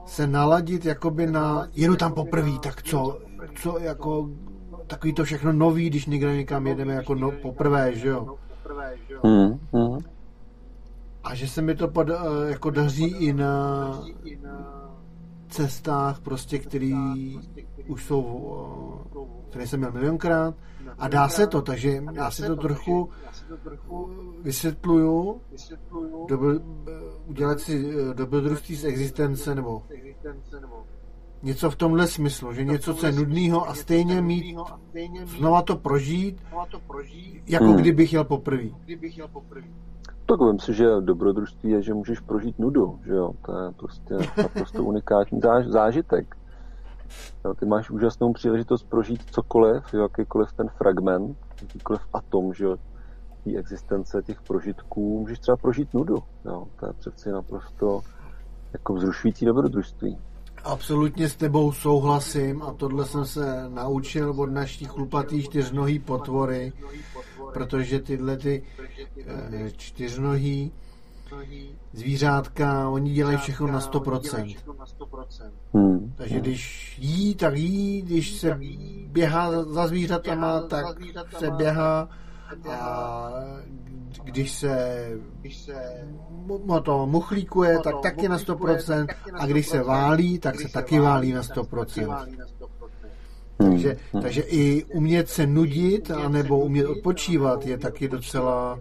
se 0.06 0.28
naladit 0.28 0.86
jakoby 0.86 1.28
na, 1.28 1.68
jedu 1.74 1.96
tam 1.96 2.14
poprvé, 2.14 2.60
tak 2.64 2.84
co, 2.84 3.20
co 3.62 3.80
jako 3.80 4.30
takový 4.88 5.14
to 5.14 5.24
všechno 5.24 5.54
nový, 5.54 5.90
když 5.90 6.06
někde 6.06 6.36
někam 6.36 6.68
jedeme 6.68 6.94
jako 6.94 7.16
no, 7.16 7.32
poprvé, 7.32 7.96
že 7.96 8.08
jo? 8.08 8.38
Hmm, 9.24 9.60
hmm. 9.74 9.98
A 11.24 11.36
že 11.36 11.48
se 11.48 11.62
mi 11.62 11.76
to 11.76 11.88
pod, 11.88 12.10
eh, 12.10 12.16
jako 12.48 12.70
daří 12.70 13.06
i 13.06 13.34
na 13.34 14.02
cestách, 15.50 16.20
prostě, 16.22 16.60
který 16.60 16.94
už 17.88 18.06
jsou, 18.06 19.06
eh, 19.16 19.50
které 19.50 19.68
jsem 19.68 19.80
měl 19.80 19.92
milionkrát 19.92 20.56
a 20.98 21.08
dá 21.08 21.30
se 21.30 21.48
to, 21.48 21.62
takže 21.62 22.04
já 22.14 22.32
si 22.32 22.48
to 22.48 22.56
trochu 22.56 23.10
vysvětluju, 24.42 25.42
dobr, 26.28 26.62
udělat 27.26 27.60
si 27.60 27.94
eh, 27.94 28.14
dobrodružství 28.14 28.76
z 28.76 28.86
existence 28.86 29.56
nebo 29.56 29.84
něco 31.46 31.70
v 31.70 31.76
tomhle 31.76 32.08
smyslu, 32.08 32.54
že 32.54 32.64
něco, 32.64 32.94
co 32.94 33.06
je 33.06 33.12
nudného 33.12 33.70
a 33.70 33.74
stejně 33.74 34.22
mít, 34.22 34.58
znova 35.26 35.62
to 35.62 35.76
prožít, 35.76 36.38
jako 37.48 37.66
hmm. 37.66 37.78
kdybych 37.78 38.14
jel 38.14 38.24
poprvé. 38.24 38.70
Tak 40.26 40.40
vím 40.42 40.60
si, 40.60 40.74
že 40.74 40.86
dobrodružství 41.00 41.70
je, 41.70 41.82
že 41.82 41.94
můžeš 41.94 42.20
prožít 42.20 42.60
nudu, 42.60 43.00
že 43.06 43.12
jo, 43.12 43.32
to 43.46 43.60
je 43.60 43.72
prostě 43.72 44.14
naprosto 44.38 44.84
unikátní 44.92 45.40
záž, 45.40 45.66
zážitek. 45.68 46.38
Jo, 47.46 47.54
ty 47.54 47.66
máš 47.66 47.90
úžasnou 47.90 48.34
příležitost 48.34 48.84
prožít 48.84 49.22
cokoliv, 49.32 49.94
jo, 49.94 50.02
jakýkoliv 50.02 50.54
ten 50.54 50.70
fragment, 50.70 51.38
jakýkoliv 51.62 52.02
atom, 52.14 52.54
že 52.54 52.66
jo, 52.66 52.78
té 53.44 53.58
existence 53.58 54.22
těch 54.24 54.42
prožitků, 54.42 55.20
můžeš 55.20 55.40
třeba 55.40 55.58
prožít 55.58 55.94
nudu, 55.94 56.18
jo, 56.46 56.68
to 56.80 56.88
je 56.88 56.94
přeci 56.94 57.32
naprosto 57.32 58.02
jako 58.74 58.94
vzrušující 58.94 59.46
dobrodružství. 59.46 60.18
Absolutně 60.66 61.30
s 61.30 61.36
tebou 61.36 61.72
souhlasím 61.72 62.62
a 62.62 62.74
tohle 62.74 63.06
jsem 63.06 63.26
se 63.26 63.70
naučil 63.70 64.34
od 64.38 64.52
naší 64.52 64.86
chlupatý 64.86 65.44
čtyřnohý 65.44 66.00
potvory, 66.00 66.74
protože 67.54 68.00
tyhle 68.00 68.38
ty 68.38 68.64
eh, 69.28 69.72
čtyřnohý 69.78 70.72
zvířátka, 71.94 72.90
oni 72.90 73.14
dělají 73.14 73.38
všechno 73.38 73.68
na 73.68 73.80
100%. 73.80 74.58
Hmm. 75.74 76.14
Takže 76.18 76.40
když 76.40 76.96
jí, 77.02 77.36
tak 77.36 77.58
jí, 77.58 78.02
když 78.02 78.34
se 78.34 78.60
běhá 79.08 79.64
za 79.64 79.88
zvířatama, 79.88 80.62
tak 80.62 80.86
se 81.40 81.52
běhá 81.52 82.10
a 82.70 83.32
když 84.24 84.52
se, 84.52 85.08
když 85.42 85.58
se 85.58 86.08
mu 86.40 86.80
to 86.82 87.08
muchlíkuje, 87.08 87.80
tak 87.84 87.96
taky 88.04 88.30
na 88.30 88.38
100%, 88.38 89.08
a 89.34 89.46
když 89.46 89.68
se 89.68 89.84
válí, 89.84 90.40
tak 90.40 90.60
se 90.60 90.70
taky 90.70 91.00
válí 91.00 91.32
na 91.32 91.42
100%. 91.42 92.46
Takže, 93.58 93.98
hmm. 94.14 94.22
takže 94.22 94.42
i 94.42 94.84
umět 94.84 95.30
se 95.30 95.48
nudit, 95.48 96.12
anebo 96.12 96.60
umět 96.60 96.88
odpočívat, 96.88 97.66
je 97.66 97.78
taky 97.78 98.08
docela 98.08 98.80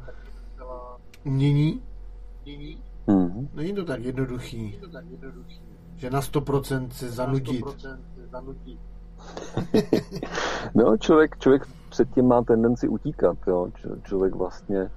umění. 1.25 1.83
Hmm. 3.09 3.49
Není 3.55 3.73
to 3.73 3.85
tak 3.85 4.05
jednoduchý, 4.05 4.81
že 5.97 6.11
na 6.11 6.21
100% 6.21 6.89
se 6.89 7.11
zanudit. 7.11 7.65
no, 10.75 10.97
člověk, 10.97 11.39
člověk 11.39 11.67
předtím 11.95 12.27
má 12.27 12.43
tendenci 12.43 12.89
utíkat. 12.89 13.37
Jo. 13.47 13.69
Člověk 14.03 14.35
vlastně 14.35 14.91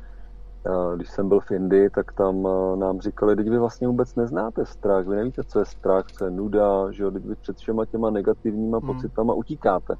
když 0.95 1.09
jsem 1.09 1.29
byl 1.29 1.39
v 1.39 1.51
Indii, 1.51 1.89
tak 1.89 2.13
tam 2.13 2.47
nám 2.75 3.01
říkali, 3.01 3.35
že 3.43 3.49
vy 3.49 3.57
vlastně 3.57 3.87
vůbec 3.87 4.15
neznáte 4.15 4.65
strach, 4.65 5.07
vy 5.07 5.15
nevíte, 5.15 5.43
co 5.43 5.59
je 5.59 5.65
strach, 5.65 6.05
co 6.11 6.25
je 6.25 6.31
nuda, 6.31 6.91
že 6.91 7.03
jo, 7.03 7.11
vy 7.11 7.35
před 7.35 7.57
všema 7.57 7.85
těma 7.85 8.09
negativníma 8.09 8.77
hmm. 8.77 8.87
pocitama 8.87 9.33
utíkáte. 9.33 9.95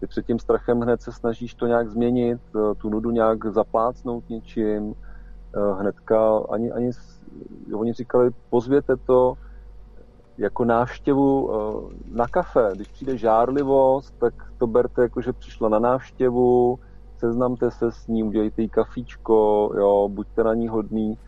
Ty 0.00 0.06
před 0.06 0.26
tím 0.26 0.38
strachem 0.38 0.80
hned 0.80 1.02
se 1.02 1.12
snažíš 1.12 1.54
to 1.54 1.66
nějak 1.66 1.90
změnit, 1.90 2.40
tu 2.78 2.90
nudu 2.90 3.10
nějak 3.10 3.46
zaplácnout 3.46 4.28
něčím, 4.28 4.94
hnedka 5.78 6.38
ani, 6.50 6.72
ani 6.72 6.90
oni 7.74 7.92
říkali, 7.92 8.30
pozvěte 8.50 8.96
to 8.96 9.34
jako 10.38 10.64
návštěvu 10.64 11.50
e, 11.50 11.56
na 12.16 12.26
kafe. 12.26 12.70
Když 12.74 12.88
přijde 12.88 13.16
žárlivost, 13.16 14.14
tak 14.18 14.34
to 14.58 14.66
berte 14.66 15.02
jako, 15.02 15.20
že 15.20 15.32
přišla 15.32 15.68
na 15.68 15.78
návštěvu, 15.78 16.78
seznamte 17.18 17.70
se 17.70 17.92
s 17.92 18.06
ní, 18.06 18.22
udělejte 18.22 18.62
jí 18.62 18.68
kafíčko, 18.68 19.70
jo, 19.76 20.08
buďte 20.08 20.44
na 20.44 20.54
ní 20.54 20.68
hodný. 20.68 21.18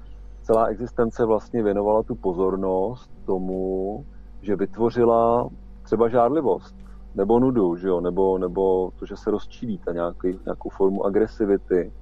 Celá 0.42 0.66
existence 0.66 1.24
vlastně 1.24 1.62
věnovala 1.62 2.02
tu 2.02 2.14
pozornost 2.14 3.10
tomu, 3.24 4.04
že 4.42 4.56
vytvořila 4.56 5.48
třeba 5.82 6.08
žádlivost, 6.08 6.76
nebo 7.14 7.40
nudu, 7.40 7.76
že 7.76 7.88
jo? 7.88 8.00
Nebo, 8.00 8.38
nebo 8.38 8.90
to, 8.98 9.06
že 9.06 9.16
se 9.16 9.30
rozčílíte, 9.30 9.92
nějaký, 9.92 10.38
nějakou 10.44 10.68
formu 10.68 11.06
agresivity. 11.06 11.92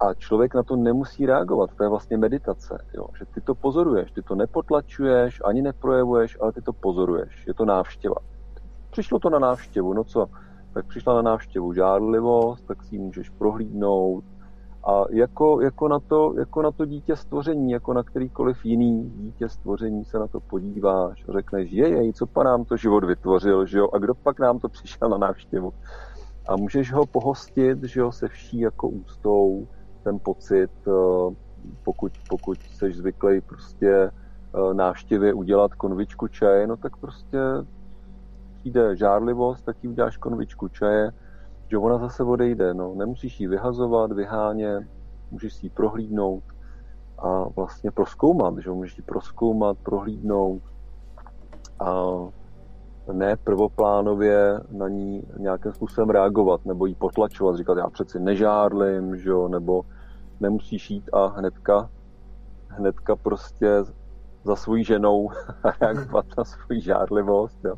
A 0.00 0.14
člověk 0.14 0.54
na 0.54 0.62
to 0.62 0.76
nemusí 0.76 1.26
reagovat, 1.26 1.70
to 1.76 1.82
je 1.82 1.88
vlastně 1.88 2.16
meditace, 2.16 2.84
jo? 2.94 3.06
že 3.18 3.24
ty 3.34 3.40
to 3.40 3.54
pozoruješ, 3.54 4.12
ty 4.12 4.22
to 4.22 4.34
nepotlačuješ, 4.34 5.40
ani 5.44 5.62
neprojevuješ, 5.62 6.38
ale 6.40 6.52
ty 6.52 6.62
to 6.62 6.72
pozoruješ, 6.72 7.46
je 7.46 7.54
to 7.54 7.64
návštěva. 7.64 8.16
Přišlo 8.90 9.18
to 9.18 9.30
na 9.30 9.38
návštěvu, 9.38 9.92
no 9.92 10.04
co, 10.04 10.26
tak 10.74 10.86
přišla 10.86 11.14
na 11.14 11.22
návštěvu 11.22 11.72
žádlivost, 11.72 12.66
tak 12.66 12.82
si 12.82 12.94
ji 12.94 12.98
můžeš 12.98 13.30
prohlídnout. 13.30 14.24
A 14.84 15.04
jako, 15.10 15.60
jako, 15.60 15.88
na 15.88 16.00
to, 16.00 16.34
jako 16.38 16.62
na 16.62 16.70
to 16.70 16.84
dítě 16.84 17.16
stvoření, 17.16 17.70
jako 17.70 17.92
na 17.92 18.02
kterýkoliv 18.02 18.64
jiný 18.64 19.10
dítě 19.16 19.48
stvoření 19.48 20.04
se 20.04 20.18
na 20.18 20.26
to 20.26 20.40
podíváš 20.40 21.24
a 21.28 21.32
řekneš, 21.32 21.72
jej, 21.72 22.12
co 22.12 22.26
pa 22.26 22.44
nám 22.44 22.64
to 22.64 22.76
život 22.76 23.04
vytvořil, 23.04 23.66
že 23.66 23.78
jo, 23.78 23.88
a 23.92 23.98
kdo 23.98 24.14
pak 24.14 24.40
nám 24.40 24.58
to 24.58 24.68
přišel 24.68 25.08
na 25.08 25.18
návštěvu. 25.18 25.72
A 26.48 26.56
můžeš 26.56 26.92
ho 26.92 27.06
pohostit, 27.06 27.84
že 27.84 28.00
jo, 28.00 28.12
se 28.12 28.28
vší 28.28 28.60
jako 28.60 28.88
ústou, 28.88 29.68
ten 30.02 30.18
pocit, 30.18 30.70
eh, 30.86 31.34
pokud, 31.84 32.12
pokud 32.28 32.58
jsi 32.62 32.92
zvyklý 32.92 33.40
prostě 33.40 33.90
eh, 33.90 34.74
návštěvě 34.74 35.34
udělat 35.34 35.74
konvičku 35.74 36.28
čaje, 36.28 36.66
no 36.66 36.76
tak 36.76 36.96
prostě 36.96 37.38
přijde 38.58 38.96
žárlivost, 38.96 39.64
tak 39.64 39.76
jí 39.82 39.88
uděláš 39.88 40.16
konvičku 40.16 40.68
čaje, 40.68 41.12
že 41.68 41.78
ona 41.78 41.98
zase 41.98 42.22
odejde. 42.22 42.74
No. 42.74 42.94
Nemusíš 42.94 43.40
ji 43.40 43.48
vyhazovat, 43.48 44.12
vyhánět, 44.12 44.84
můžeš 45.30 45.54
si 45.54 45.66
ji 45.66 45.70
prohlídnout 45.70 46.44
a 47.18 47.44
vlastně 47.56 47.90
proskoumat, 47.90 48.58
že 48.58 48.70
můžeš 48.70 48.98
ji 48.98 49.04
proskoumat, 49.04 49.78
prohlídnout 49.78 50.62
a 51.80 52.04
ne 53.12 53.36
prvoplánově 53.36 54.60
na 54.70 54.88
ní 54.88 55.22
nějakým 55.38 55.72
způsobem 55.72 56.10
reagovat 56.10 56.66
nebo 56.66 56.86
jí 56.86 56.94
potlačovat, 56.94 57.56
říkat, 57.56 57.78
já 57.78 57.90
přeci 57.90 58.20
nežárlim, 58.20 59.16
že 59.16 59.30
jo, 59.30 59.48
nebo 59.48 59.82
nemusíš 60.40 60.90
jít 60.90 61.10
a 61.12 61.26
hnedka, 61.26 61.90
hnedka 62.68 63.16
prostě 63.16 63.84
za 64.44 64.56
svojí 64.56 64.84
ženou 64.84 65.30
reagovat 65.80 66.26
na 66.38 66.44
svoji 66.44 66.80
žárlivost. 66.80 67.64
Jo. 67.64 67.74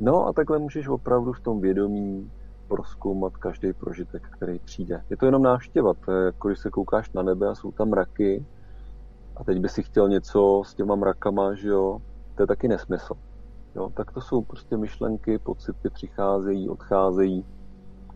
No 0.00 0.26
a 0.26 0.32
takhle 0.32 0.58
můžeš 0.58 0.88
opravdu 0.88 1.32
v 1.32 1.40
tom 1.40 1.60
vědomí 1.60 2.30
proskoumat 2.68 3.36
každý 3.36 3.72
prožitek, 3.72 4.22
který 4.30 4.58
přijde. 4.58 5.02
Je 5.10 5.16
to 5.16 5.26
jenom 5.26 5.42
návštěva, 5.42 5.94
to 5.94 6.12
je 6.12 6.24
jako 6.24 6.48
když 6.48 6.58
se 6.58 6.70
koukáš 6.70 7.12
na 7.12 7.22
nebe 7.22 7.48
a 7.48 7.54
jsou 7.54 7.72
tam 7.72 7.88
mraky 7.88 8.46
a 9.36 9.44
teď 9.44 9.58
by 9.58 9.68
si 9.68 9.82
chtěl 9.82 10.08
něco 10.08 10.62
s 10.66 10.74
těma 10.74 10.94
mrakama, 10.96 11.54
že 11.54 11.68
jo, 11.68 11.98
to 12.34 12.42
je 12.42 12.46
taky 12.46 12.68
nesmysl. 12.68 13.14
Jo, 13.74 13.90
tak 13.94 14.12
to 14.12 14.20
jsou 14.20 14.42
prostě 14.42 14.76
myšlenky, 14.76 15.38
pocity 15.38 15.90
přicházejí, 15.90 16.68
odcházejí. 16.68 17.44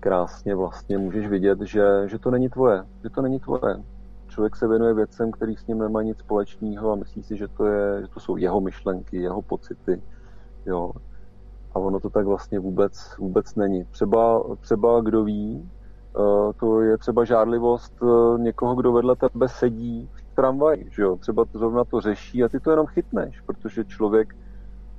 Krásně 0.00 0.54
vlastně 0.54 0.98
můžeš 0.98 1.28
vidět, 1.28 1.60
že, 1.60 1.84
že 2.06 2.18
to 2.18 2.30
není 2.30 2.48
tvoje, 2.48 2.84
že 3.02 3.10
to 3.10 3.22
není 3.22 3.40
tvoje. 3.40 3.84
Člověk 4.28 4.56
se 4.56 4.68
věnuje 4.68 4.94
věcem, 4.94 5.30
který 5.30 5.56
s 5.56 5.66
ním 5.66 5.78
nemá 5.78 6.02
nic 6.02 6.18
společného 6.18 6.92
a 6.92 6.94
myslí 6.94 7.22
si, 7.22 7.36
že 7.36 7.48
to, 7.48 7.66
je, 7.66 8.02
že 8.02 8.08
to 8.08 8.20
jsou 8.20 8.36
jeho 8.36 8.60
myšlenky, 8.60 9.16
jeho 9.16 9.42
pocity. 9.42 10.02
Jo. 10.66 10.92
A 11.74 11.78
ono 11.78 12.00
to 12.00 12.10
tak 12.10 12.26
vlastně 12.26 12.58
vůbec, 12.58 13.16
vůbec 13.18 13.54
není. 13.54 13.84
Třeba, 13.84 14.44
třeba 14.60 15.00
kdo 15.00 15.24
ví, 15.24 15.70
eh, 16.16 16.52
to 16.60 16.80
je 16.80 16.98
třeba 16.98 17.24
žádlivost 17.24 17.94
eh, 18.02 18.38
někoho, 18.38 18.74
kdo 18.74 18.92
vedle 18.92 19.16
tebe 19.16 19.48
sedí 19.48 20.10
v 20.12 20.34
tramvaji, 20.34 20.88
že 20.90 21.02
jo? 21.02 21.16
Třeba 21.16 21.44
to 21.44 21.58
zrovna 21.58 21.84
to 21.84 22.00
řeší 22.00 22.44
a 22.44 22.48
ty 22.48 22.60
to 22.60 22.70
jenom 22.70 22.86
chytneš, 22.86 23.40
protože 23.40 23.84
člověk 23.84 24.36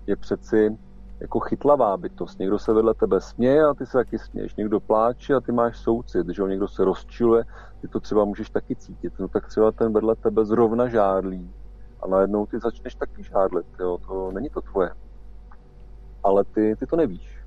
je 0.08 0.16
přeci 0.16 0.78
jako 1.20 1.40
chytlavá 1.40 1.98
bytost. 1.98 2.40
Někdo 2.40 2.60
se 2.60 2.74
vedle 2.74 2.94
tebe 2.94 3.22
směje 3.22 3.66
a 3.66 3.74
ty 3.74 3.86
se 3.86 3.98
taky 3.98 4.20
směješ. 4.20 4.56
Někdo 4.56 4.80
pláče 4.80 5.34
a 5.34 5.40
ty 5.40 5.52
máš 5.52 5.78
soucit, 5.78 6.30
že 6.30 6.42
jo? 6.42 6.48
Někdo 6.48 6.68
se 6.68 6.86
rozčiluje, 6.86 7.44
ty 7.82 7.88
to 7.88 8.00
třeba 8.00 8.26
můžeš 8.26 8.50
taky 8.50 8.76
cítit. 8.76 9.14
No 9.20 9.28
tak 9.28 9.48
třeba 9.48 9.72
ten 9.72 9.94
vedle 9.94 10.16
tebe 10.16 10.46
zrovna 10.46 10.88
žádlí 10.88 11.54
a 12.02 12.08
najednou 12.08 12.46
ty 12.46 12.60
začneš 12.60 12.96
taky 12.96 13.24
žádlit, 13.24 13.66
jo? 13.80 13.98
To 14.08 14.32
není 14.32 14.50
to 14.50 14.62
tvoje. 14.62 14.90
Ale 16.24 16.44
ty, 16.44 16.76
ty 16.80 16.86
to 16.86 16.96
nevíš. 16.96 17.40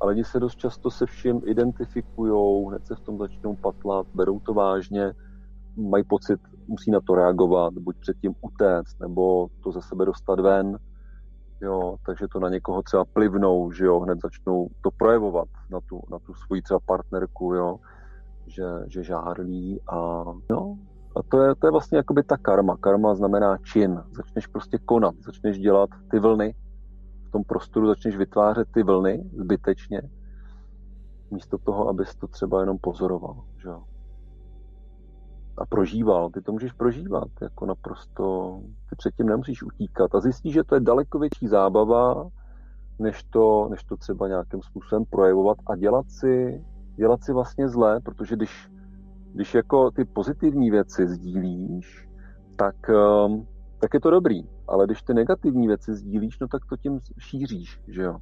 A 0.00 0.06
lidi 0.06 0.24
se 0.24 0.40
dost 0.40 0.56
často 0.56 0.90
se 0.90 1.06
vším 1.06 1.42
identifikují, 1.46 2.66
hned 2.68 2.86
se 2.86 2.94
v 2.94 3.00
tom 3.00 3.18
začnou 3.18 3.56
patlat, 3.56 4.06
berou 4.14 4.40
to 4.40 4.54
vážně, 4.54 5.12
mají 5.76 6.04
pocit, 6.04 6.40
musí 6.68 6.90
na 6.90 7.00
to 7.00 7.14
reagovat, 7.14 7.74
buď 7.74 7.96
předtím 8.00 8.34
utéct, 8.40 9.00
nebo 9.00 9.48
to 9.62 9.72
ze 9.72 9.82
sebe 9.82 10.04
dostat 10.04 10.40
ven, 10.40 10.78
jo, 11.62 11.96
takže 12.06 12.28
to 12.28 12.40
na 12.40 12.48
někoho 12.48 12.82
třeba 12.82 13.04
plivnou, 13.04 13.72
že 13.72 13.84
jo, 13.84 14.00
hned 14.00 14.18
začnou 14.22 14.68
to 14.80 14.90
projevovat 14.90 15.48
na 15.70 15.80
tu, 15.80 16.00
na 16.10 16.18
tu 16.18 16.34
svoji 16.34 16.62
třeba 16.62 16.80
partnerku, 16.86 17.54
jo, 17.54 17.76
že, 18.46 18.64
že 18.86 19.02
žárlí 19.02 19.80
a 19.88 20.24
no, 20.50 20.78
a 21.16 21.22
to 21.22 21.42
je, 21.42 21.54
to 21.54 21.66
je 21.66 21.70
vlastně 21.70 21.96
jakoby 21.96 22.22
ta 22.22 22.36
karma. 22.36 22.76
Karma 22.76 23.14
znamená 23.14 23.56
čin. 23.58 24.02
Začneš 24.16 24.46
prostě 24.46 24.78
konat, 24.78 25.14
začneš 25.24 25.58
dělat 25.58 25.90
ty 26.10 26.18
vlny 26.18 26.54
v 27.28 27.30
tom 27.30 27.44
prostoru, 27.44 27.86
začneš 27.86 28.16
vytvářet 28.16 28.68
ty 28.74 28.82
vlny 28.82 29.30
zbytečně, 29.36 30.02
místo 31.30 31.58
toho, 31.58 31.88
abys 31.88 32.14
to 32.14 32.26
třeba 32.26 32.60
jenom 32.60 32.78
pozoroval, 32.78 33.44
že 33.56 33.68
jo 33.68 33.82
a 35.58 35.66
prožíval. 35.66 36.30
Ty 36.30 36.40
to 36.40 36.52
můžeš 36.52 36.72
prožívat 36.72 37.28
jako 37.42 37.66
naprosto, 37.66 38.58
ty 38.90 38.96
předtím 38.96 39.26
nemusíš 39.26 39.62
utíkat 39.62 40.14
a 40.14 40.20
zjistíš, 40.20 40.54
že 40.54 40.64
to 40.64 40.74
je 40.74 40.80
daleko 40.80 41.18
větší 41.18 41.48
zábava, 41.48 42.28
než 42.98 43.22
to, 43.22 43.68
než 43.70 43.84
to 43.84 43.96
třeba 43.96 44.28
nějakým 44.28 44.62
způsobem 44.62 45.04
projevovat 45.10 45.56
a 45.66 45.76
dělat 45.76 46.10
si, 46.10 46.64
dělat 46.96 47.24
si 47.24 47.32
vlastně 47.32 47.68
zlé, 47.68 48.00
protože 48.00 48.36
když, 48.36 48.70
když 49.34 49.54
jako 49.54 49.90
ty 49.90 50.04
pozitivní 50.04 50.70
věci 50.70 51.08
sdílíš, 51.08 52.08
tak, 52.56 52.76
um, 53.26 53.46
tak 53.78 53.94
je 53.94 54.00
to 54.00 54.10
dobrý, 54.10 54.42
ale 54.68 54.86
když 54.86 55.02
ty 55.02 55.14
negativní 55.14 55.66
věci 55.66 55.94
sdílíš, 55.94 56.38
no 56.38 56.48
tak 56.48 56.62
to 56.68 56.76
tím 56.76 56.98
šíříš, 57.18 57.80
že 57.88 58.02
jo. 58.02 58.16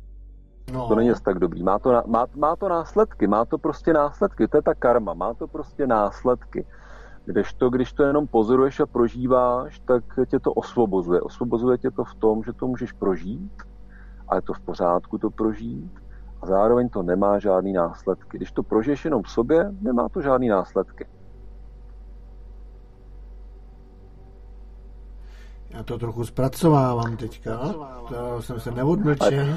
No. 0.73 0.89
To 0.89 0.95
není 0.95 1.11
tak 1.25 1.39
dobrý. 1.39 1.63
Má 1.63 1.79
to, 1.79 2.03
má, 2.07 2.27
má 2.37 2.57
to 2.57 2.69
následky, 2.69 3.27
má 3.27 3.45
to 3.45 3.59
prostě 3.59 3.93
následky, 3.93 4.49
to 4.49 4.57
je 4.57 4.63
ta 4.63 4.75
karma, 4.75 5.15
má 5.15 5.35
to 5.35 5.49
prostě 5.49 5.87
následky. 5.87 6.67
Kdežto, 7.25 7.71
když 7.71 7.93
to 7.93 8.03
jenom 8.03 8.27
pozoruješ 8.27 8.81
a 8.81 8.87
prožíváš, 8.87 9.79
tak 9.79 10.05
tě 10.27 10.39
to 10.39 10.53
osvobozuje. 10.53 11.21
Osvobozuje 11.21 11.79
tě 11.79 11.91
to 11.91 12.05
v 12.05 12.15
tom, 12.15 12.43
že 12.43 12.53
to 12.53 12.67
můžeš 12.67 12.93
prožít 12.93 13.63
a 14.29 14.37
je 14.37 14.43
to 14.43 14.53
v 14.53 14.61
pořádku 14.61 15.19
to 15.19 15.31
prožít 15.31 16.01
a 16.43 16.47
zároveň 16.47 16.89
to 16.89 17.03
nemá 17.03 17.39
žádný 17.39 17.73
následky. 17.73 18.37
Když 18.39 18.53
to 18.53 18.63
prožiješ 18.63 19.05
jenom 19.05 19.23
v 19.23 19.31
sobě, 19.31 19.73
nemá 19.81 20.09
to 20.09 20.21
žádný 20.21 20.49
následky. 20.49 21.07
Já 25.71 25.83
to 25.83 25.99
trochu 25.99 26.25
zpracovávám 26.25 27.17
teďka, 27.17 27.75
to 28.09 28.43
jsem 28.43 28.61
se 28.61 28.71
neodmlčel. 28.71 29.31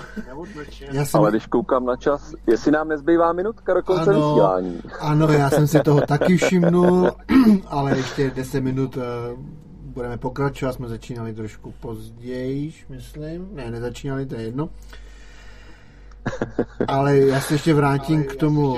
Já 0.91 1.05
jsem... 1.05 1.21
Ale 1.21 1.31
když 1.31 1.47
koukám 1.47 1.85
na 1.85 1.95
čas, 1.95 2.33
jestli 2.47 2.71
nám 2.71 2.87
nezbývá 2.87 3.33
minutka 3.33 3.73
do 3.73 3.83
konce 3.83 4.09
ano, 4.09 4.29
vysílání. 4.29 4.81
Ano, 4.99 5.27
já 5.27 5.49
jsem 5.49 5.67
si 5.67 5.79
toho 5.79 6.01
taky 6.01 6.37
všimnul, 6.37 7.11
ale 7.67 7.97
ještě 7.97 8.31
10 8.31 8.61
minut 8.61 8.97
uh, 8.97 9.03
budeme 9.93 10.17
pokračovat, 10.17 10.73
jsme 10.73 10.87
začínali 10.87 11.33
trošku 11.33 11.73
později, 11.79 12.73
myslím. 12.89 13.49
Ne, 13.53 13.71
nezačínali, 13.71 14.25
to 14.25 14.35
je 14.35 14.41
jedno. 14.41 14.69
Ale 16.87 17.17
já 17.17 17.41
se 17.41 17.53
ještě 17.53 17.73
vrátím 17.73 18.23
k 18.23 18.35
tomu, 18.35 18.75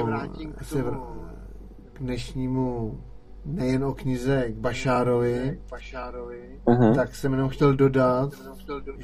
se 0.62 0.82
vr... 0.82 0.94
k 1.94 2.00
dnešnímu 2.00 3.00
nejen 3.46 3.84
o 3.84 3.94
knize 3.94 4.46
k 4.50 4.58
Bašárovi, 4.58 5.60
uh-huh. 6.66 6.96
tak 6.96 7.16
jsem 7.16 7.32
jenom 7.32 7.50
chtěl 7.50 7.74
dodat, 7.74 8.34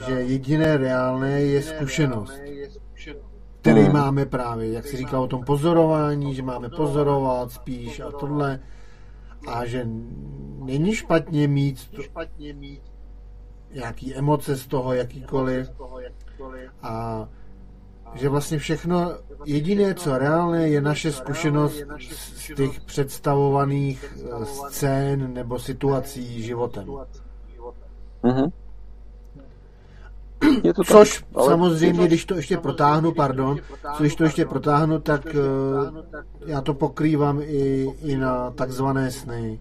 že 0.08 0.14
jediné 0.14 0.78
reálné 0.78 1.42
je 1.42 1.62
zkušenost, 1.62 2.42
který 3.62 3.82
uh-huh. 3.82 3.94
máme 3.94 4.26
právě, 4.26 4.72
jak 4.72 4.88
se 4.88 4.98
říká 4.98 5.20
o 5.20 5.28
tom 5.28 5.44
pozorování, 5.44 6.36
že 6.36 6.44
máme 6.44 6.70
pozorovat 6.70 7.52
spíš 7.52 8.00
a 8.00 8.12
tohle, 8.12 8.60
a 9.48 9.66
že 9.66 9.88
není 10.60 10.96
špatně 10.96 11.48
mít 11.48 11.90
to, 11.90 12.02
nějaký 13.74 14.16
emoce 14.16 14.56
z 14.56 14.68
toho, 14.68 14.94
jakýkoliv, 14.94 15.72
a 16.84 17.28
že 18.14 18.30
vlastně 18.30 18.58
všechno, 18.58 19.12
jediné, 19.46 19.94
co 19.94 20.18
reálné, 20.18 20.70
je 20.70 20.82
naše 20.82 21.12
zkušenost 21.12 21.84
z 22.00 22.56
těch 22.56 22.82
představovaných 22.82 24.18
eh, 24.18 24.46
scén 24.46 25.34
nebo 25.34 25.60
situací 25.60 26.44
životem. 26.44 26.88
Mm-hmm. 28.24 28.52
Je 30.64 30.74
to 30.74 30.84
Což 30.84 31.18
tak, 31.18 31.28
ale... 31.36 31.48
samozřejmě, 31.48 32.08
když 32.08 32.26
to 32.26 32.36
ještě 32.36 32.58
protáhnu, 32.58 33.12
pardon, 33.12 33.58
co 33.98 34.04
když 34.04 34.16
to 34.16 34.24
ještě 34.24 34.46
protáhnu, 34.46 35.00
tak 35.00 35.26
uh, 35.26 35.98
já 36.46 36.62
to 36.62 36.74
pokrývám 36.74 37.42
i, 37.42 37.94
i 38.02 38.18
na 38.18 38.52
takzvané 38.52 39.12
sny. 39.12 39.60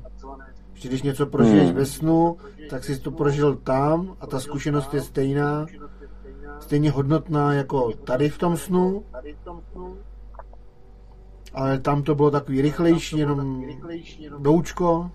Že 0.74 0.88
když 0.88 1.02
něco 1.02 1.26
prožiješ 1.26 1.66
hmm. 1.66 1.76
ve 1.76 1.86
snu, 1.86 2.36
tak 2.70 2.84
jsi 2.84 2.98
to 2.98 3.10
prožil 3.10 3.56
tam 3.56 4.16
a 4.20 4.26
ta 4.26 4.40
zkušenost 4.40 4.94
je 4.94 5.02
stejná 5.02 5.66
stejně 6.60 6.90
hodnotná 6.90 7.52
jako 7.52 7.92
tady 7.92 8.28
v 8.28 8.38
tom 8.38 8.56
snu, 8.56 9.04
ale 11.54 11.78
tam 11.78 12.02
to 12.02 12.14
bylo 12.14 12.30
takový 12.30 12.62
rychlejší, 12.62 13.18
jenom 13.18 13.64
doučko, 14.38 15.10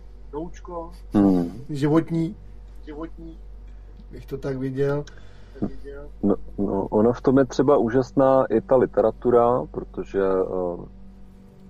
hmm. 1.13 1.65
životní, 1.69 2.35
životní, 2.85 3.37
bych 4.11 4.25
to 4.25 4.37
tak 4.37 4.57
viděl. 4.57 5.03
No, 6.23 6.35
no, 6.57 6.87
ono 6.87 7.13
v 7.13 7.21
tom 7.21 7.37
je 7.37 7.45
třeba 7.45 7.77
úžasná 7.77 8.45
i 8.45 8.61
ta 8.61 8.75
literatura, 8.75 9.65
protože, 9.71 10.21
eh, 10.21 10.85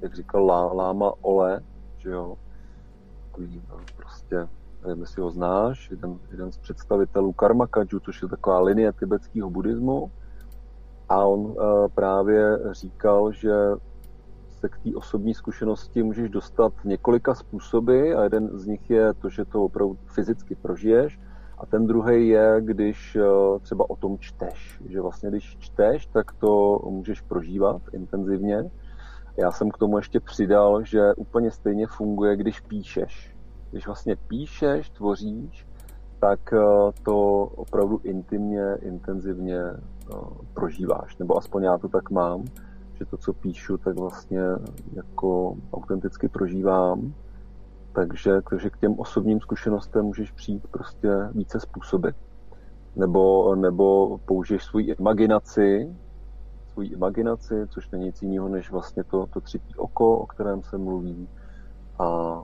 jak 0.02 0.15
říkal 0.15 0.45
Lá, 0.45 0.73
Láma 0.73 1.11
Ole, 1.22 1.61
že 1.97 2.10
jo, 2.10 2.35
takový 3.26 3.61
eh, 3.69 3.84
prostě 3.97 4.47
nevím, 4.88 5.02
jestli 5.02 5.22
ho 5.22 5.32
znáš, 5.32 5.91
jeden, 5.91 6.20
jeden 6.32 6.52
z 6.52 6.57
představitelů 6.57 7.34
Karma 7.34 7.68
Kaju, 7.68 7.99
což 8.06 8.22
je 8.22 8.28
taková 8.28 8.60
linie 8.60 8.94
tibetského 8.94 9.49
buddhismu. 9.49 10.12
A 11.10 11.26
on 11.26 11.40
uh, 11.40 11.56
právě 11.95 12.60
říkal, 12.72 13.32
že 13.32 13.53
se 14.49 14.70
k 14.70 14.78
té 14.78 14.90
osobní 14.95 15.34
zkušenosti 15.34 16.03
můžeš 16.03 16.30
dostat 16.30 16.74
několika 16.86 17.36
způsoby 17.36 18.14
a 18.14 18.24
jeden 18.24 18.49
z 18.60 18.66
nich 18.66 18.90
je 18.90 19.14
to, 19.14 19.30
že 19.30 19.45
to 19.45 19.64
opravdu 19.64 19.98
fyzicky 20.06 20.56
prožiješ 20.56 21.20
a 21.57 21.66
ten 21.66 21.88
druhý 21.88 22.28
je, 22.28 22.62
když 22.62 23.16
uh, 23.16 23.60
třeba 23.60 23.90
o 23.90 23.95
tom 23.95 24.18
čteš. 24.20 24.82
Že 24.86 25.02
vlastně 25.02 25.30
když 25.30 25.57
čteš, 25.60 26.06
tak 26.06 26.32
to 26.32 26.80
můžeš 26.90 27.22
prožívat 27.22 27.82
intenzivně. 27.94 28.72
Já 29.38 29.52
jsem 29.52 29.72
k 29.72 29.78
tomu 29.78 29.98
ještě 29.98 30.20
přidal, 30.20 30.84
že 30.84 31.14
úplně 31.14 31.52
stejně 31.52 31.88
funguje, 31.88 32.36
když 32.38 32.60
píšeš 32.60 33.35
když 33.72 33.86
vlastně 33.86 34.16
píšeš, 34.16 34.90
tvoříš, 34.90 35.68
tak 36.20 36.54
eh, 36.54 36.60
to 37.04 37.44
opravdu 37.44 38.00
intimně, 38.04 38.78
intenzivně 38.82 39.60
eh, 39.60 40.16
prožíváš. 40.54 41.18
Nebo 41.18 41.38
aspoň 41.38 41.64
já 41.64 41.78
to 41.78 41.88
tak 41.88 42.10
mám, 42.12 42.46
že 42.94 43.06
to, 43.06 43.18
co 43.18 43.34
píšu, 43.34 43.78
tak 43.78 44.00
vlastně 44.00 44.42
jako 44.94 45.58
autenticky 45.74 46.30
prožívám. 46.30 47.14
Takže, 47.94 48.42
takže 48.50 48.70
k 48.70 48.78
těm 48.78 49.00
osobním 49.00 49.42
zkušenostem 49.42 50.06
můžeš 50.06 50.32
přijít 50.32 50.68
prostě 50.68 51.10
více 51.32 51.60
způsoby. 51.60 52.10
Nebo, 52.96 53.56
nebo 53.56 54.18
použiješ 54.18 54.64
svou 54.64 54.80
imaginaci, 54.80 55.96
svoji 56.74 56.90
imaginaci, 56.90 57.68
což 57.70 57.90
není 57.90 58.06
nic 58.06 58.22
jiného 58.22 58.50
než 58.50 58.72
vlastně 58.72 59.04
to, 59.04 59.26
to 59.26 59.42
třetí 59.42 59.76
oko, 59.76 60.18
o 60.18 60.26
kterém 60.26 60.64
se 60.64 60.78
mluví. 60.78 61.30
A 62.00 62.42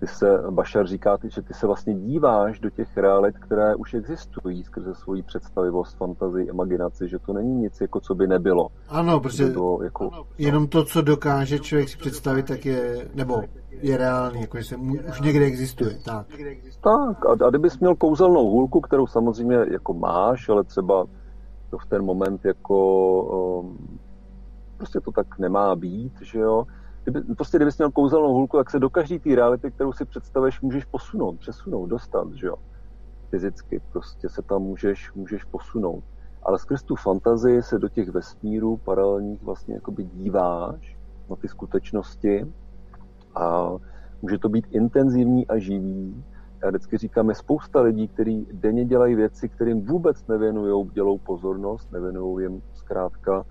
ty 0.00 0.06
se, 0.06 0.42
Bašar 0.50 0.86
říká, 0.86 1.18
že 1.24 1.42
ty 1.42 1.54
se 1.54 1.66
vlastně 1.66 1.94
díváš 1.94 2.60
do 2.60 2.70
těch 2.70 2.96
realit, 2.96 3.38
které 3.38 3.74
už 3.74 3.94
existují 3.94 4.64
skrze 4.64 4.94
svoji 4.94 5.22
představivost, 5.22 5.96
fantazii, 5.96 6.48
imaginaci, 6.48 7.08
že 7.08 7.18
to 7.18 7.32
není 7.32 7.54
nic, 7.54 7.80
jako 7.80 8.00
co 8.00 8.14
by 8.14 8.26
nebylo. 8.26 8.68
Ano, 8.88 9.20
protože 9.20 9.46
bylo 9.46 9.82
jako, 9.82 10.10
jenom 10.38 10.66
to, 10.66 10.84
co 10.84 11.02
dokáže 11.02 11.58
člověk 11.58 11.88
si 11.88 11.98
představit, 11.98 12.46
tak 12.46 12.66
je, 12.66 13.08
nebo 13.14 13.42
je 13.70 13.96
reálný, 13.96 14.40
jako 14.40 14.58
že 14.58 14.64
se 14.64 14.76
mu, 14.76 14.94
už 15.08 15.20
někde 15.20 15.44
existuje. 15.44 15.98
Tak, 16.04 16.26
tak 16.80 17.26
a, 17.26 17.46
a 17.46 17.50
kdybys 17.50 17.78
měl 17.78 17.94
kouzelnou 17.94 18.50
hůlku, 18.50 18.80
kterou 18.80 19.06
samozřejmě 19.06 19.56
jako 19.70 19.94
máš, 19.94 20.48
ale 20.48 20.64
třeba 20.64 21.04
to 21.70 21.78
v 21.78 21.86
ten 21.86 22.04
moment 22.04 22.44
jako 22.44 22.78
um, 23.22 23.98
prostě 24.76 25.00
to 25.00 25.10
tak 25.12 25.38
nemá 25.38 25.76
být, 25.76 26.12
že 26.22 26.38
jo, 26.38 26.64
kdyby, 27.06 27.34
prostě 27.34 27.58
kdybys 27.58 27.78
měl 27.78 27.90
kouzelnou 27.90 28.32
hůlku, 28.32 28.56
tak 28.56 28.70
se 28.70 28.78
do 28.78 28.90
každé 28.90 29.18
té 29.18 29.34
reality, 29.34 29.70
kterou 29.70 29.92
si 29.92 30.04
představuješ, 30.04 30.60
můžeš 30.60 30.84
posunout, 30.84 31.38
přesunout, 31.38 31.86
dostat, 31.86 32.32
že 32.32 32.46
jo. 32.46 32.56
Fyzicky 33.30 33.80
prostě 33.92 34.28
se 34.28 34.42
tam 34.42 34.62
můžeš, 34.62 35.12
můžeš 35.14 35.44
posunout. 35.44 36.04
Ale 36.42 36.58
skrz 36.58 36.82
tu 36.82 36.96
fantazii 36.96 37.62
se 37.62 37.78
do 37.78 37.88
těch 37.88 38.08
vesmírů 38.08 38.76
paralelních 38.76 39.42
vlastně 39.42 39.74
jakoby 39.74 40.04
díváš 40.04 40.96
na 41.30 41.36
ty 41.36 41.48
skutečnosti 41.48 42.46
a 43.34 43.72
může 44.22 44.38
to 44.38 44.48
být 44.48 44.66
intenzivní 44.70 45.46
a 45.46 45.58
živý. 45.58 46.24
Já 46.62 46.68
vždycky 46.68 46.98
říkám, 46.98 47.28
je 47.28 47.34
spousta 47.34 47.80
lidí, 47.80 48.08
kteří 48.08 48.46
denně 48.52 48.84
dělají 48.84 49.14
věci, 49.14 49.48
kterým 49.48 49.86
vůbec 49.86 50.26
nevěnují 50.26 50.90
dělou 50.92 51.18
pozornost, 51.18 51.92
nevěnují 51.92 52.44
jim 52.44 52.62
zkrátka 52.74 53.44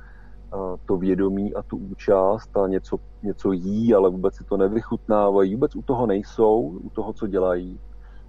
to 0.85 0.97
vědomí 0.97 1.53
a 1.53 1.63
tu 1.63 1.77
účast 1.77 2.57
a 2.57 2.67
něco, 2.67 2.97
něco 3.23 3.51
jí, 3.51 3.93
ale 3.93 4.09
vůbec 4.09 4.35
si 4.35 4.43
to 4.43 4.57
nevychutnávají, 4.57 5.55
vůbec 5.55 5.75
u 5.75 5.81
toho 5.81 6.07
nejsou, 6.07 6.61
u 6.61 6.89
toho, 6.89 7.13
co 7.13 7.27
dělají. 7.27 7.79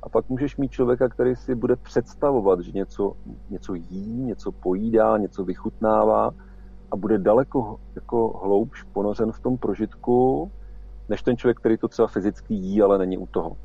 A 0.02 0.08
pak 0.08 0.28
můžeš 0.28 0.56
mít 0.56 0.70
člověka, 0.72 1.08
který 1.08 1.36
si 1.36 1.54
bude 1.54 1.76
představovat, 1.76 2.60
že 2.60 2.72
něco, 2.72 3.12
něco 3.50 3.74
jí, 3.74 4.24
něco 4.24 4.52
pojídá, 4.52 5.18
něco 5.18 5.44
vychutnává 5.44 6.30
a 6.90 6.96
bude 6.96 7.18
daleko 7.18 7.80
jako 7.94 8.40
hloubš 8.44 8.82
ponořen 8.82 9.32
v 9.32 9.40
tom 9.40 9.58
prožitku, 9.58 10.50
než 11.08 11.22
ten 11.22 11.36
člověk, 11.36 11.58
který 11.58 11.78
to 11.78 11.88
třeba 11.88 12.08
fyzicky 12.08 12.54
jí, 12.54 12.82
ale 12.82 12.98
není 12.98 13.18
u 13.18 13.26
toho. 13.26 13.56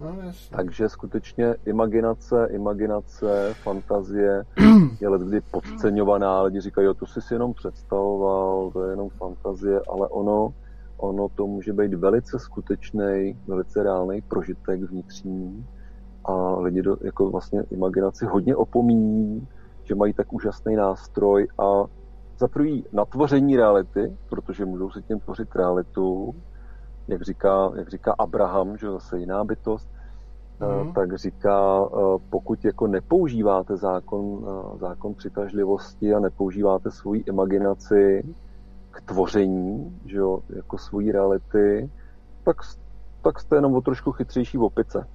No, 0.00 0.16
Takže 0.50 0.88
skutečně 0.88 1.54
imaginace, 1.66 2.48
imaginace, 2.50 3.54
fantazie 3.62 4.44
je 5.00 5.08
let 5.08 5.22
kdy 5.22 5.40
podceňovaná. 5.40 6.42
Lidi 6.42 6.60
říkají, 6.60 6.86
jo, 6.86 6.94
to 6.94 7.06
jsi 7.06 7.20
si 7.20 7.34
jenom 7.34 7.54
představoval, 7.54 8.70
to 8.70 8.84
je 8.84 8.90
jenom 8.90 9.08
fantazie, 9.08 9.80
ale 9.88 10.08
ono, 10.08 10.54
ono 10.96 11.28
to 11.28 11.46
může 11.46 11.72
být 11.72 11.94
velice 11.94 12.38
skutečný, 12.38 13.38
velice 13.46 13.82
reálný 13.82 14.22
prožitek 14.22 14.82
vnitřní 14.82 15.66
a 16.24 16.58
lidi 16.58 16.82
do, 16.82 16.96
jako 17.00 17.30
vlastně 17.30 17.62
imaginaci 17.70 18.26
hodně 18.26 18.56
opomíní, 18.56 19.48
že 19.84 19.94
mají 19.94 20.12
tak 20.12 20.32
úžasný 20.32 20.76
nástroj 20.76 21.48
a 21.58 21.84
za 22.38 22.48
prvý 22.48 22.84
natvoření 22.92 23.56
reality, 23.56 24.16
protože 24.28 24.64
můžou 24.64 24.90
si 24.90 25.02
tím 25.02 25.20
tvořit 25.20 25.56
realitu, 25.56 26.34
jak 27.08 27.22
říká, 27.22 27.72
jak 27.76 27.88
říká 27.88 28.14
Abraham, 28.18 28.76
že 28.76 28.90
zase 28.90 29.18
jiná 29.18 29.44
bytost, 29.44 29.88
mm. 30.84 30.92
tak 30.92 31.16
říká, 31.16 31.84
eh, 31.86 31.98
pokud 32.30 32.64
jako 32.64 32.86
nepoužíváte 32.86 33.76
zákon, 33.76 34.46
eh, 34.46 34.78
zákon 34.78 35.14
přitažlivosti 35.14 36.14
a 36.14 36.20
nepoužíváte 36.20 36.90
svoji 36.90 37.20
imaginaci 37.20 38.34
k 38.90 39.00
tvoření, 39.00 39.98
že 40.04 40.16
jo, 40.16 40.40
jako 40.48 40.78
svojí 40.78 41.12
reality, 41.12 41.90
tak, 42.44 42.56
tak 43.22 43.40
jste 43.40 43.56
jenom 43.56 43.74
o 43.74 43.80
trošku 43.80 44.12
chytřejší 44.12 44.58
v 44.58 44.62
opice. 44.62 45.06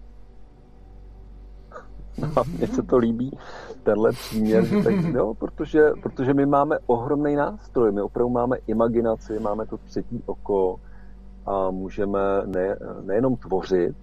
A 2.36 2.44
mně 2.58 2.68
se 2.68 2.84
to 2.84 2.98
líbí, 2.98 3.38
tenhle 3.84 4.12
příměr, 4.12 4.66
že 4.66 4.84
tak, 4.84 4.94
jo, 4.94 5.34
protože, 5.34 5.92
protože 6.04 6.34
my 6.34 6.46
máme 6.46 6.78
ohromný 6.86 7.36
nástroj, 7.36 7.92
my 7.92 8.02
opravdu 8.02 8.30
máme 8.30 8.58
imaginaci, 8.68 9.40
máme 9.40 9.66
to 9.66 9.78
třetí 9.78 10.24
oko, 10.26 10.80
a 11.46 11.72
můžeme 11.72 12.20
ne, 12.46 12.78
nejenom 13.02 13.36
tvořit, 13.36 13.96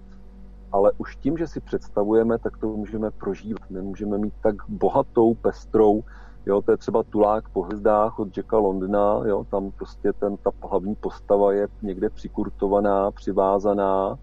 ale 0.71 0.91
už 0.97 1.15
tím, 1.15 1.37
že 1.37 1.47
si 1.47 1.59
představujeme, 1.59 2.37
tak 2.37 2.57
to 2.57 2.67
můžeme 2.67 3.11
prožívat. 3.11 3.69
My 3.69 3.81
můžeme 3.81 4.17
mít 4.17 4.33
tak 4.41 4.55
bohatou, 4.67 5.33
pestrou, 5.33 6.03
jo, 6.45 6.61
to 6.61 6.71
je 6.71 6.77
třeba 6.77 7.03
Tulák 7.03 7.49
po 7.49 7.61
hvězdách 7.61 8.19
od 8.19 8.37
Jacka 8.37 8.57
Londona, 8.57 9.21
jo, 9.25 9.45
tam 9.51 9.71
prostě 9.71 10.13
ten, 10.13 10.37
ta 10.37 10.51
hlavní 10.69 10.95
postava 10.95 11.53
je 11.53 11.67
někde 11.81 12.09
přikurtovaná, 12.09 13.11
přivázaná, 13.11 14.17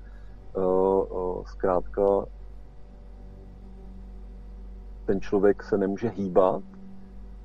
uh, 0.57 0.65
uh, 0.65 1.45
zkrátka 1.45 2.03
ten 5.07 5.21
člověk 5.21 5.63
se 5.63 5.79
nemůže 5.79 6.09
hýbat, 6.09 6.63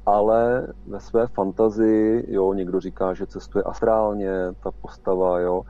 ale 0.06 0.68
ve 0.88 1.00
své 1.00 1.28
fantazii, 1.28 2.34
jo, 2.34 2.54
někdo 2.54 2.80
říká, 2.80 3.14
že 3.14 3.28
cestuje 3.28 3.64
astrálně, 3.64 4.32
ta 4.64 4.72
postava, 4.72 5.40
jo, 5.40 5.64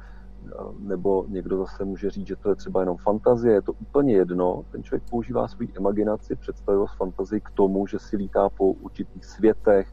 nebo 0.79 1.25
někdo 1.27 1.57
zase 1.57 1.85
může 1.85 2.09
říct, 2.09 2.27
že 2.27 2.35
to 2.35 2.49
je 2.49 2.55
třeba 2.55 2.79
jenom 2.79 2.97
fantazie, 2.97 3.53
je 3.53 3.61
to 3.61 3.73
úplně 3.73 4.13
jedno. 4.13 4.63
Ten 4.71 4.83
člověk 4.83 5.03
používá 5.09 5.47
svou 5.47 5.67
imaginaci, 5.77 6.35
představivost 6.35 6.95
fantazii 6.95 7.41
k 7.41 7.49
tomu, 7.49 7.87
že 7.87 7.99
si 7.99 8.17
lítá 8.17 8.49
po 8.49 8.71
určitých 8.71 9.25
světech, 9.25 9.87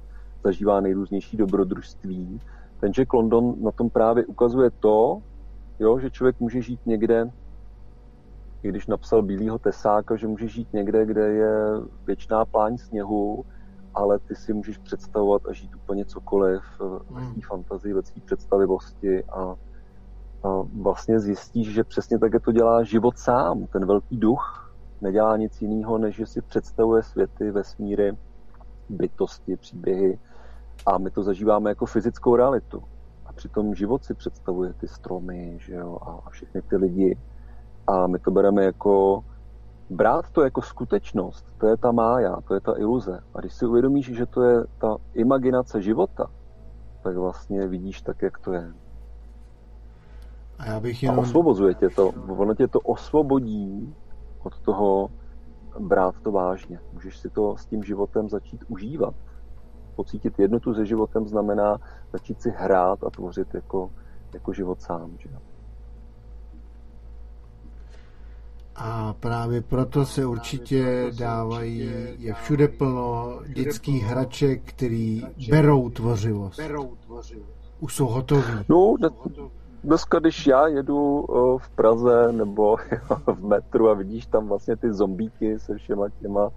zažívá 0.45 0.81
nejrůznější 0.81 1.37
dobrodružství. 1.37 2.41
Ten 2.81 2.93
Jack 2.93 3.13
London 3.13 3.55
na 3.61 3.71
tom 3.71 3.91
právě 3.91 4.27
ukazuje 4.27 4.71
to, 4.71 5.23
jo, 5.79 5.99
že 5.99 6.11
člověk 6.11 6.41
může 6.41 6.63
žít 6.63 6.81
někde, 6.87 7.31
i 8.63 8.69
když 8.69 8.87
napsal 8.87 9.23
Bílýho 9.23 9.59
tesáka, 9.59 10.17
že 10.17 10.27
může 10.27 10.49
žít 10.49 10.69
někde, 10.73 11.07
kde 11.07 11.33
je 11.33 11.55
věčná 12.07 12.45
pláň 12.45 12.79
sněhu, 12.79 13.45
ale 13.99 14.19
ty 14.19 14.35
si 14.35 14.53
můžeš 14.53 14.79
představovat 14.79 15.43
a 15.47 15.53
žít 15.53 15.75
úplně 15.75 16.05
cokoliv 16.05 16.63
ve 17.11 17.21
hmm. 17.21 17.33
své 17.33 17.43
fantazii, 17.49 17.95
ve 17.95 18.03
své 18.03 18.21
představivosti 18.25 19.25
a, 19.25 19.41
a 20.43 20.63
vlastně 20.83 21.21
zjistíš, 21.21 21.73
že 21.73 21.85
přesně 21.85 22.19
také 22.19 22.41
to 22.41 22.53
dělá 22.53 22.83
život 22.83 23.19
sám. 23.19 23.67
Ten 23.67 23.87
velký 23.87 24.17
duch 24.17 24.75
nedělá 25.01 25.37
nic 25.37 25.63
jiného, 25.63 25.99
než 25.99 26.17
že 26.17 26.27
si 26.27 26.41
představuje 26.43 27.03
světy, 27.03 27.51
vesmíry, 27.51 28.17
bytosti, 28.89 29.57
příběhy 29.57 30.19
a 30.87 30.99
my 30.99 31.11
to 31.11 31.23
zažíváme 31.23 31.71
jako 31.71 31.87
fyzickou 31.87 32.37
realitu. 32.37 32.83
A 33.27 33.33
přitom 33.33 33.75
život 33.75 34.05
si 34.05 34.15
představuje 34.15 34.73
ty 34.73 34.89
stromy 34.89 35.59
že 35.61 35.75
jo, 35.75 35.99
a 36.03 36.31
všechny 36.31 36.63
ty 36.63 36.77
lidi. 36.77 37.19
A 37.87 38.07
my 38.07 38.19
to 38.19 38.31
bereme 38.31 38.65
jako 38.65 39.25
brát 39.91 40.31
to 40.31 40.43
jako 40.43 40.63
skutečnost, 40.63 41.47
to 41.59 41.67
je 41.67 41.77
ta 41.77 41.93
mája, 41.93 42.41
to 42.41 42.55
je 42.55 42.61
ta 42.61 42.79
iluze. 42.79 43.21
A 43.35 43.41
když 43.41 43.55
si 43.55 43.67
uvědomíš, 43.67 44.07
že 44.07 44.27
to 44.27 44.43
je 44.43 44.65
ta 44.79 44.97
imaginace 45.15 45.83
života, 45.83 46.31
tak 47.03 47.17
vlastně 47.17 47.67
vidíš 47.67 48.03
tak, 48.03 48.23
jak 48.23 48.39
to 48.39 48.53
je. 48.53 48.73
A 50.59 50.67
já 50.67 50.81
bych 50.81 51.03
jenom... 51.03 51.19
A 51.19 51.23
osvobozuje 51.23 51.75
tě 51.75 51.89
to. 51.89 52.09
Ono 52.29 52.55
tě 52.55 52.69
to 52.69 52.81
osvobodí 52.81 53.95
od 54.43 54.61
toho 54.61 55.11
brát 55.79 56.21
to 56.21 56.33
vážně. 56.33 56.81
Můžeš 56.93 57.19
si 57.19 57.31
to 57.31 57.57
s 57.57 57.67
tím 57.67 57.83
životem 57.83 58.29
začít 58.29 58.65
užívat. 58.69 59.15
Pocítit 59.97 60.39
jednotu 60.39 60.75
se 60.75 60.87
životem 60.87 61.27
znamená 61.27 61.79
začít 62.13 62.43
si 62.43 62.51
hrát 62.51 63.05
a 63.05 63.11
tvořit 63.11 63.55
jako, 63.55 63.91
jako 64.35 64.53
život 64.53 64.83
sám. 64.83 65.11
Že? 65.19 65.29
A 68.81 69.15
právě 69.21 69.61
proto 69.61 70.07
se 70.07 70.27
určitě 70.27 71.11
dávají, 71.19 71.91
je 72.19 72.35
všude 72.35 72.69
plno 72.69 73.39
dětských 73.55 74.05
hraček, 74.05 74.63
který 74.65 75.23
berou 75.51 75.91
tvořivost. 75.91 76.61
Už 77.81 77.95
jsou 77.95 78.07
hotoví. 78.07 78.43
No, 78.69 78.95
dneska, 79.85 80.19
když 80.19 80.47
já 80.47 80.67
jedu 80.67 81.27
eh, 81.31 81.59
v 81.59 81.71
Praze 81.71 82.33
nebo 82.33 82.77
v 83.27 83.45
metru 83.45 83.89
a 83.89 83.95
vidíš 83.95 84.27
tam 84.27 84.49
vlastně 84.49 84.77
ty 84.77 84.93
zombíky 84.93 85.59
se 85.59 85.77
všema 85.77 86.09
těma 86.21 86.45
uh, 86.45 86.51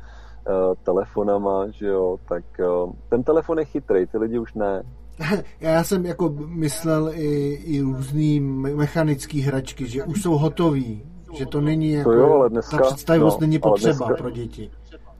telefonama, 0.84 1.70
že 1.70 1.88
jo, 1.88 2.18
tak 2.30 2.44
uh, 2.60 2.92
ten 3.10 3.24
telefon 3.24 3.60
je 3.60 3.66
chytrý, 3.66 4.08
ty 4.08 4.18
lidi 4.18 4.40
už 4.40 4.54
ne. 4.54 4.84
Já 5.60 5.84
jsem 5.84 6.06
jako 6.06 6.30
myslel 6.48 7.12
i, 7.14 7.54
i 7.54 7.82
různý 7.82 8.40
mechanický 8.76 9.42
hračky, 9.42 9.88
že 9.88 10.04
už 10.04 10.22
jsou 10.22 10.38
hotový, 10.38 11.04
že 11.34 11.46
to 11.46 11.62
není 11.62 11.92
jako, 11.92 12.10
to 12.10 12.16
jo, 12.16 12.34
ale 12.34 12.50
dneska, 12.50 12.78
ta 12.78 12.84
představivost 12.84 13.40
no, 13.40 13.48
není 13.48 13.60
potřeba 13.60 14.06
dneska, 14.08 14.24
pro 14.24 14.30
děti. 14.30 14.72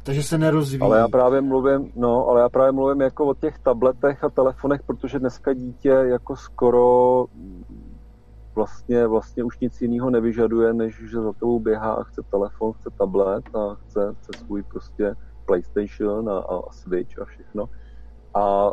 Takže 0.04 0.24
se 0.24 0.38
nerozvíjí. 0.38 0.82
Ale 0.82 0.98
já 0.98 1.08
právě 1.08 1.42
mluvím, 1.42 1.92
no, 1.96 2.28
ale 2.28 2.42
já 2.42 2.50
právě 2.50 2.72
mluvím 2.72 3.02
jako 3.02 3.26
o 3.26 3.34
těch 3.34 3.60
tabletech 3.60 4.24
a 4.24 4.30
telefonech, 4.30 4.82
protože 4.84 5.20
dneska 5.20 5.54
dítě 5.54 5.90
jako 5.90 6.36
skoro 6.36 7.26
vlastně, 8.56 9.08
vlastně 9.08 9.44
už 9.44 9.60
nic 9.60 9.82
jiného 9.82 10.10
nevyžaduje, 10.10 10.74
než 10.74 10.96
že 11.10 11.22
za 11.22 11.34
tebou 11.34 11.60
běhá 11.60 11.94
a 11.94 12.04
chce 12.04 12.22
telefon, 12.32 12.74
chce 12.74 12.90
tablet 12.98 13.56
a 13.56 13.76
chce, 13.76 14.16
chce 14.20 14.40
svůj 14.40 14.64
prostě 14.64 15.16
PlayStation 15.46 16.30
a, 16.30 16.38
a 16.38 16.72
Switch 16.72 17.20
a 17.20 17.26
všechno. 17.26 17.70
a 18.34 18.72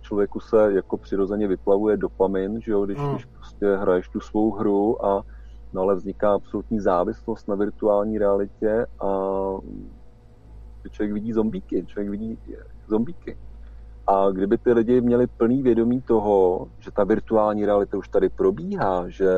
člověku 0.00 0.40
se 0.40 0.72
jako 0.72 0.96
přirozeně 0.96 1.48
vyplavuje 1.48 1.96
dopamin, 1.96 2.60
že 2.60 2.72
jo, 2.72 2.84
když, 2.84 2.98
mm. 2.98 3.10
když 3.10 3.24
prostě 3.24 3.76
hraješ 3.76 4.08
tu 4.08 4.20
svou 4.20 4.52
hru 4.52 5.06
a 5.06 5.22
no 5.72 5.82
ale 5.82 5.94
vzniká 5.94 6.34
absolutní 6.34 6.80
závislost 6.80 7.48
na 7.48 7.54
virtuální 7.54 8.18
realitě 8.18 8.86
a 9.00 9.08
člověk 10.90 11.12
vidí 11.12 11.32
zombíky, 11.32 11.84
člověk 11.86 12.10
vidí 12.10 12.38
zombíky. 12.86 13.38
A 14.06 14.30
kdyby 14.30 14.58
ty 14.58 14.72
lidi 14.72 15.00
měli 15.00 15.26
plný 15.26 15.62
vědomí 15.62 16.00
toho, 16.00 16.68
že 16.78 16.90
ta 16.90 17.04
virtuální 17.04 17.66
realita 17.66 17.98
už 17.98 18.08
tady 18.08 18.28
probíhá, 18.28 19.08
že 19.08 19.28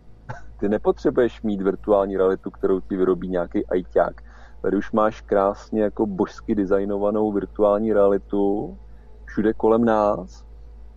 ty 0.60 0.68
nepotřebuješ 0.68 1.42
mít 1.42 1.62
virtuální 1.62 2.16
realitu, 2.16 2.50
kterou 2.50 2.80
ti 2.80 2.96
vyrobí 2.96 3.28
nějaký 3.28 3.66
ajťák. 3.66 4.22
Tady 4.62 4.76
už 4.76 4.92
máš 4.92 5.20
krásně 5.20 5.82
jako 5.82 6.06
božsky 6.06 6.54
designovanou 6.54 7.32
virtuální 7.32 7.92
realitu 7.92 8.78
všude 9.24 9.52
kolem 9.52 9.84
nás 9.84 10.45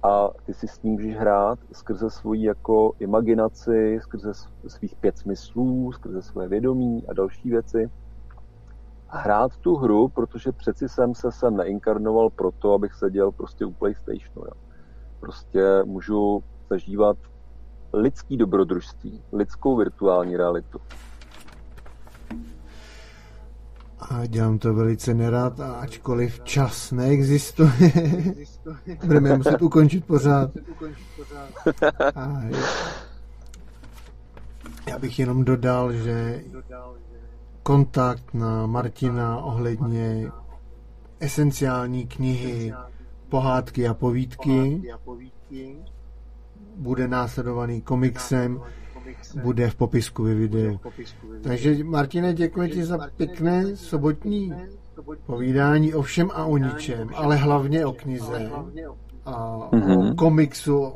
a 0.04 0.30
ty 0.46 0.54
si 0.54 0.68
s 0.68 0.82
ním 0.82 0.94
můžeš 0.94 1.16
hrát 1.16 1.60
skrze 1.72 2.10
svoji 2.10 2.44
jako 2.44 2.92
imaginaci, 3.00 4.00
skrze 4.02 4.32
svých 4.68 4.96
pět 4.96 5.18
smyslů, 5.18 5.92
skrze 5.92 6.22
své 6.22 6.48
vědomí 6.48 7.08
a 7.08 7.14
další 7.14 7.50
věci. 7.50 7.90
A 9.10 9.18
hrát 9.18 9.58
tu 9.58 9.76
hru, 9.76 10.08
protože 10.08 10.52
přeci 10.52 10.90
jsem 10.90 11.16
se 11.16 11.32
sem 11.32 11.58
neinkarnoval 11.58 12.30
proto, 12.30 12.74
abych 12.74 12.94
seděl 12.94 13.32
prostě 13.32 13.66
u 13.66 13.72
PlayStationu. 13.72 14.42
Jo. 14.46 14.52
Prostě 15.20 15.84
můžu 15.84 16.44
zažívat 16.70 17.18
lidský 17.94 18.38
dobrodružství, 18.38 19.24
lidskou 19.34 19.76
virtuální 19.76 20.38
realitu. 20.38 20.80
A 24.00 24.26
dělám 24.26 24.60
to 24.60 24.74
velice 24.74 25.14
nerad, 25.14 25.60
a 25.60 25.74
ačkoliv 25.74 26.44
čas 26.44 26.92
neexistuje, 26.92 27.72
budeme 29.06 29.38
muset 29.38 29.62
ukončit 29.62 30.06
pořád. 30.06 30.52
A 32.16 32.42
já 34.90 35.00
bych 35.00 35.20
jenom 35.20 35.46
dodal, 35.46 35.94
že 35.94 36.44
kontakt 37.64 38.34
na 38.34 38.66
Martina 38.66 39.38
ohledně 39.38 40.32
esenciální 41.20 42.08
knihy 42.08 42.74
Pohádky 43.30 43.88
a 43.88 43.94
povídky 43.94 44.82
bude 46.76 47.08
následovaný 47.08 47.82
komiksem, 47.82 48.62
bude 49.44 49.70
v 49.70 49.76
popisku 49.76 50.24
ve 50.24 50.34
videu. 50.34 50.80
Takže 51.42 51.84
Martine, 51.84 52.34
děkuji 52.34 52.70
ti 52.70 52.86
za 52.86 52.98
pěkné 53.18 53.76
sobotní 53.76 54.54
povídání 55.26 55.94
o 55.94 56.02
všem 56.02 56.32
a 56.34 56.46
o 56.46 56.58
ničem, 56.58 57.10
ale 57.16 57.36
hlavně 57.36 57.86
o 57.86 57.94
knize 57.94 58.52
a 59.26 59.58
mm-hmm. 59.72 60.12
o 60.12 60.16
komiksu, 60.16 60.94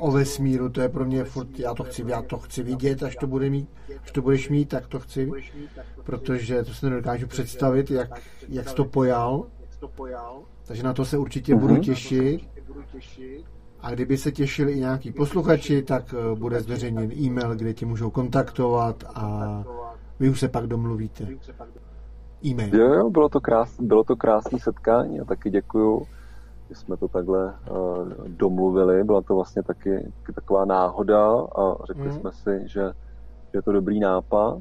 o 0.00 0.10
vesmíru, 0.10 0.68
to 0.68 0.80
je 0.80 0.88
pro 0.88 1.04
mě 1.04 1.24
furt, 1.24 1.58
já 1.58 1.74
to 1.74 1.84
chci, 1.84 2.04
já 2.06 2.22
to 2.22 2.38
chci 2.38 2.62
vidět, 2.62 3.02
až 3.02 3.16
to, 3.16 3.26
bude 3.26 3.50
mít, 3.50 3.68
až 4.02 4.10
to 4.10 4.22
budeš 4.22 4.48
mít, 4.48 4.68
tak 4.68 4.86
to 4.86 4.98
chci, 4.98 5.30
protože 6.04 6.64
to 6.64 6.74
se 6.74 6.90
nedokážu 6.90 7.26
představit, 7.26 7.90
jak, 7.90 8.20
jak 8.48 8.68
jsi 8.68 8.74
to 8.74 8.84
pojal. 8.84 9.46
Takže 10.66 10.82
na 10.82 10.92
to 10.92 11.04
se 11.04 11.18
určitě 11.18 11.54
mm-hmm. 11.54 11.58
budu 11.58 11.76
těšit. 11.76 12.40
A 13.82 13.90
kdyby 13.90 14.16
se 14.16 14.32
těšili 14.32 14.72
i 14.72 14.80
nějaký 14.80 15.12
posluchači, 15.12 15.82
tak 15.82 16.14
eh, 16.14 16.34
bude 16.34 16.60
zveřejněn 16.60 17.12
e-mail, 17.12 17.56
kde 17.56 17.74
ti 17.74 17.86
můžou 17.86 18.10
kontaktovat 18.10 19.04
a 19.14 19.64
vy 20.20 20.30
už 20.30 20.40
se 20.40 20.48
pak 20.48 20.66
domluvíte. 20.66 21.26
E-mail. 22.44 22.76
Jo, 22.76 22.94
jo, 22.94 23.10
bylo 23.10 23.28
to, 23.28 23.40
krás, 23.40 23.80
bylo 23.80 24.04
to 24.04 24.16
krásné 24.16 24.58
setkání 24.58 25.20
a 25.20 25.24
taky 25.24 25.50
děkuju, 25.50 26.06
že 26.68 26.74
jsme 26.74 26.96
to 26.96 27.08
takhle 27.08 27.54
uh, 27.70 28.08
domluvili. 28.26 29.04
Byla 29.04 29.22
to 29.22 29.34
vlastně 29.34 29.62
taky, 29.62 30.12
taky 30.20 30.32
taková 30.32 30.64
náhoda 30.64 31.26
a 31.30 31.84
řekli 31.86 32.08
mm. 32.08 32.12
jsme 32.12 32.32
si, 32.32 32.60
že, 32.60 32.92
že 33.52 33.58
je 33.58 33.62
to 33.62 33.72
dobrý 33.72 34.00
nápad. 34.00 34.58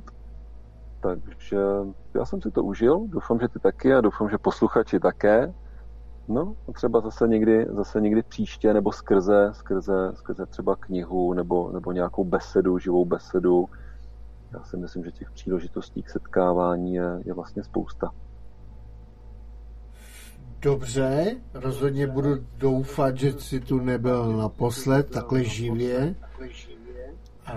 Takže 1.00 1.58
já 2.14 2.26
jsem 2.26 2.42
si 2.42 2.52
to 2.52 2.64
užil, 2.64 3.08
doufám, 3.08 3.40
že 3.40 3.48
ty 3.48 3.60
taky 3.60 3.94
a 3.94 4.02
doufám, 4.02 4.30
že 4.30 4.38
posluchači 4.38 5.00
také. 5.00 5.54
No, 6.30 6.56
třeba 6.74 7.02
zase 7.02 7.28
někdy, 7.28 7.66
zase 7.70 8.02
někdy 8.02 8.24
příště, 8.24 8.74
nebo 8.74 8.92
skrze, 8.92 9.50
skrze, 9.54 10.12
skrze 10.14 10.46
třeba 10.46 10.76
knihu, 10.76 11.34
nebo, 11.34 11.72
nebo 11.72 11.92
nějakou 11.92 12.24
besedu, 12.24 12.80
živou 12.80 13.06
besedu. 13.06 13.70
Já 14.54 14.64
si 14.64 14.78
myslím, 14.78 15.04
že 15.04 15.12
těch 15.12 15.32
příležitostí 15.32 16.04
k 16.04 16.10
setkávání 16.10 16.94
je, 16.94 17.22
je 17.26 17.34
vlastně 17.34 17.64
spousta. 17.64 18.12
Dobře, 20.62 21.36
rozhodně 21.54 22.08
budu 22.08 22.30
doufat, 22.58 23.18
že 23.18 23.32
si 23.32 23.60
tu 23.60 23.80
nebyl 23.80 24.38
naposled 24.38 25.10
takhle 25.10 25.44
živě. 25.44 26.16
A 27.46 27.56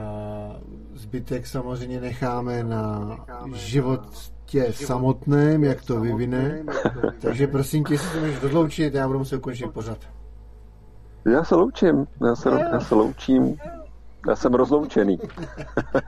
zbytek 0.94 1.46
samozřejmě 1.46 2.00
necháme 2.00 2.64
na 2.64 3.16
život 3.54 4.31
tě 4.52 4.72
samotném, 4.72 5.64
jak 5.64 5.82
to 5.82 6.00
vyvine. 6.00 6.64
Takže 7.20 7.46
prosím 7.46 7.84
tě, 7.84 7.98
si 7.98 8.18
můžeš 8.20 8.42
rozloučit, 8.42 8.94
já 8.94 9.06
budu 9.06 9.18
muset 9.18 9.36
ukončit 9.36 9.66
pořad. 9.66 9.98
Já 11.32 11.44
se 11.44 11.54
loučím, 11.54 12.06
já 12.26 12.36
se, 12.36 12.50
já 12.72 12.80
se 12.80 12.94
loučím. 12.94 13.56
Já 14.28 14.36
jsem 14.36 14.54
rozloučený. 14.54 15.18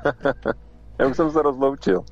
já 0.99 1.07
už 1.07 1.17
jsem 1.17 1.31
se 1.31 1.43
rozloučil. 1.43 2.05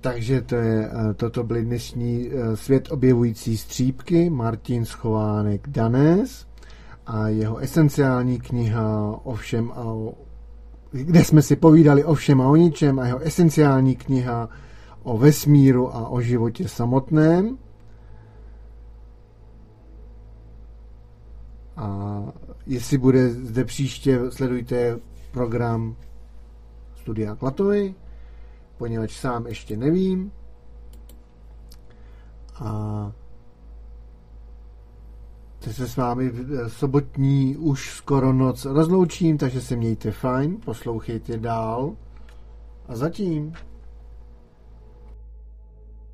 Takže 0.00 0.42
to 0.42 0.54
je, 0.54 0.90
eh, 0.92 1.14
toto 1.14 1.44
byly 1.44 1.64
dnešní 1.64 2.30
eh, 2.32 2.56
svět 2.56 2.92
objevující 2.92 3.56
střípky, 3.56 4.30
Martin 4.30 4.84
Schovánek 4.84 5.68
Danes 5.68 6.46
a 7.06 7.28
jeho 7.28 7.56
esenciální 7.56 8.38
kniha 8.38 9.18
o 9.24 9.34
všem 9.34 9.72
a 9.74 9.84
o 9.84 10.25
kde 11.04 11.24
jsme 11.24 11.42
si 11.42 11.56
povídali 11.56 12.04
o 12.04 12.14
všem 12.14 12.40
a 12.40 12.48
o 12.48 12.56
ničem 12.56 12.98
a 12.98 13.06
jeho 13.06 13.18
esenciální 13.18 13.96
kniha 13.96 14.48
o 15.02 15.18
vesmíru 15.18 15.96
a 15.96 16.08
o 16.08 16.20
životě 16.20 16.68
samotném. 16.68 17.58
A 21.76 22.22
jestli 22.66 22.98
bude 22.98 23.30
zde 23.30 23.64
příště, 23.64 24.20
sledujte 24.30 24.98
program 25.30 25.96
Studia 26.94 27.34
Klatovy, 27.34 27.94
poněvadž 28.78 29.16
sám 29.16 29.46
ještě 29.46 29.76
nevím. 29.76 30.32
A 32.54 33.12
Teď 35.58 35.76
se 35.76 35.88
s 35.88 35.96
vámi 35.96 36.28
v 36.28 36.68
sobotní 36.68 37.56
už 37.56 37.90
skoro 37.90 38.32
noc 38.32 38.64
rozloučím, 38.64 39.38
takže 39.38 39.60
se 39.60 39.76
mějte 39.76 40.10
fajn, 40.10 40.56
poslouchejte 40.64 41.38
dál 41.38 41.96
a 42.88 42.96
zatím. 42.96 43.52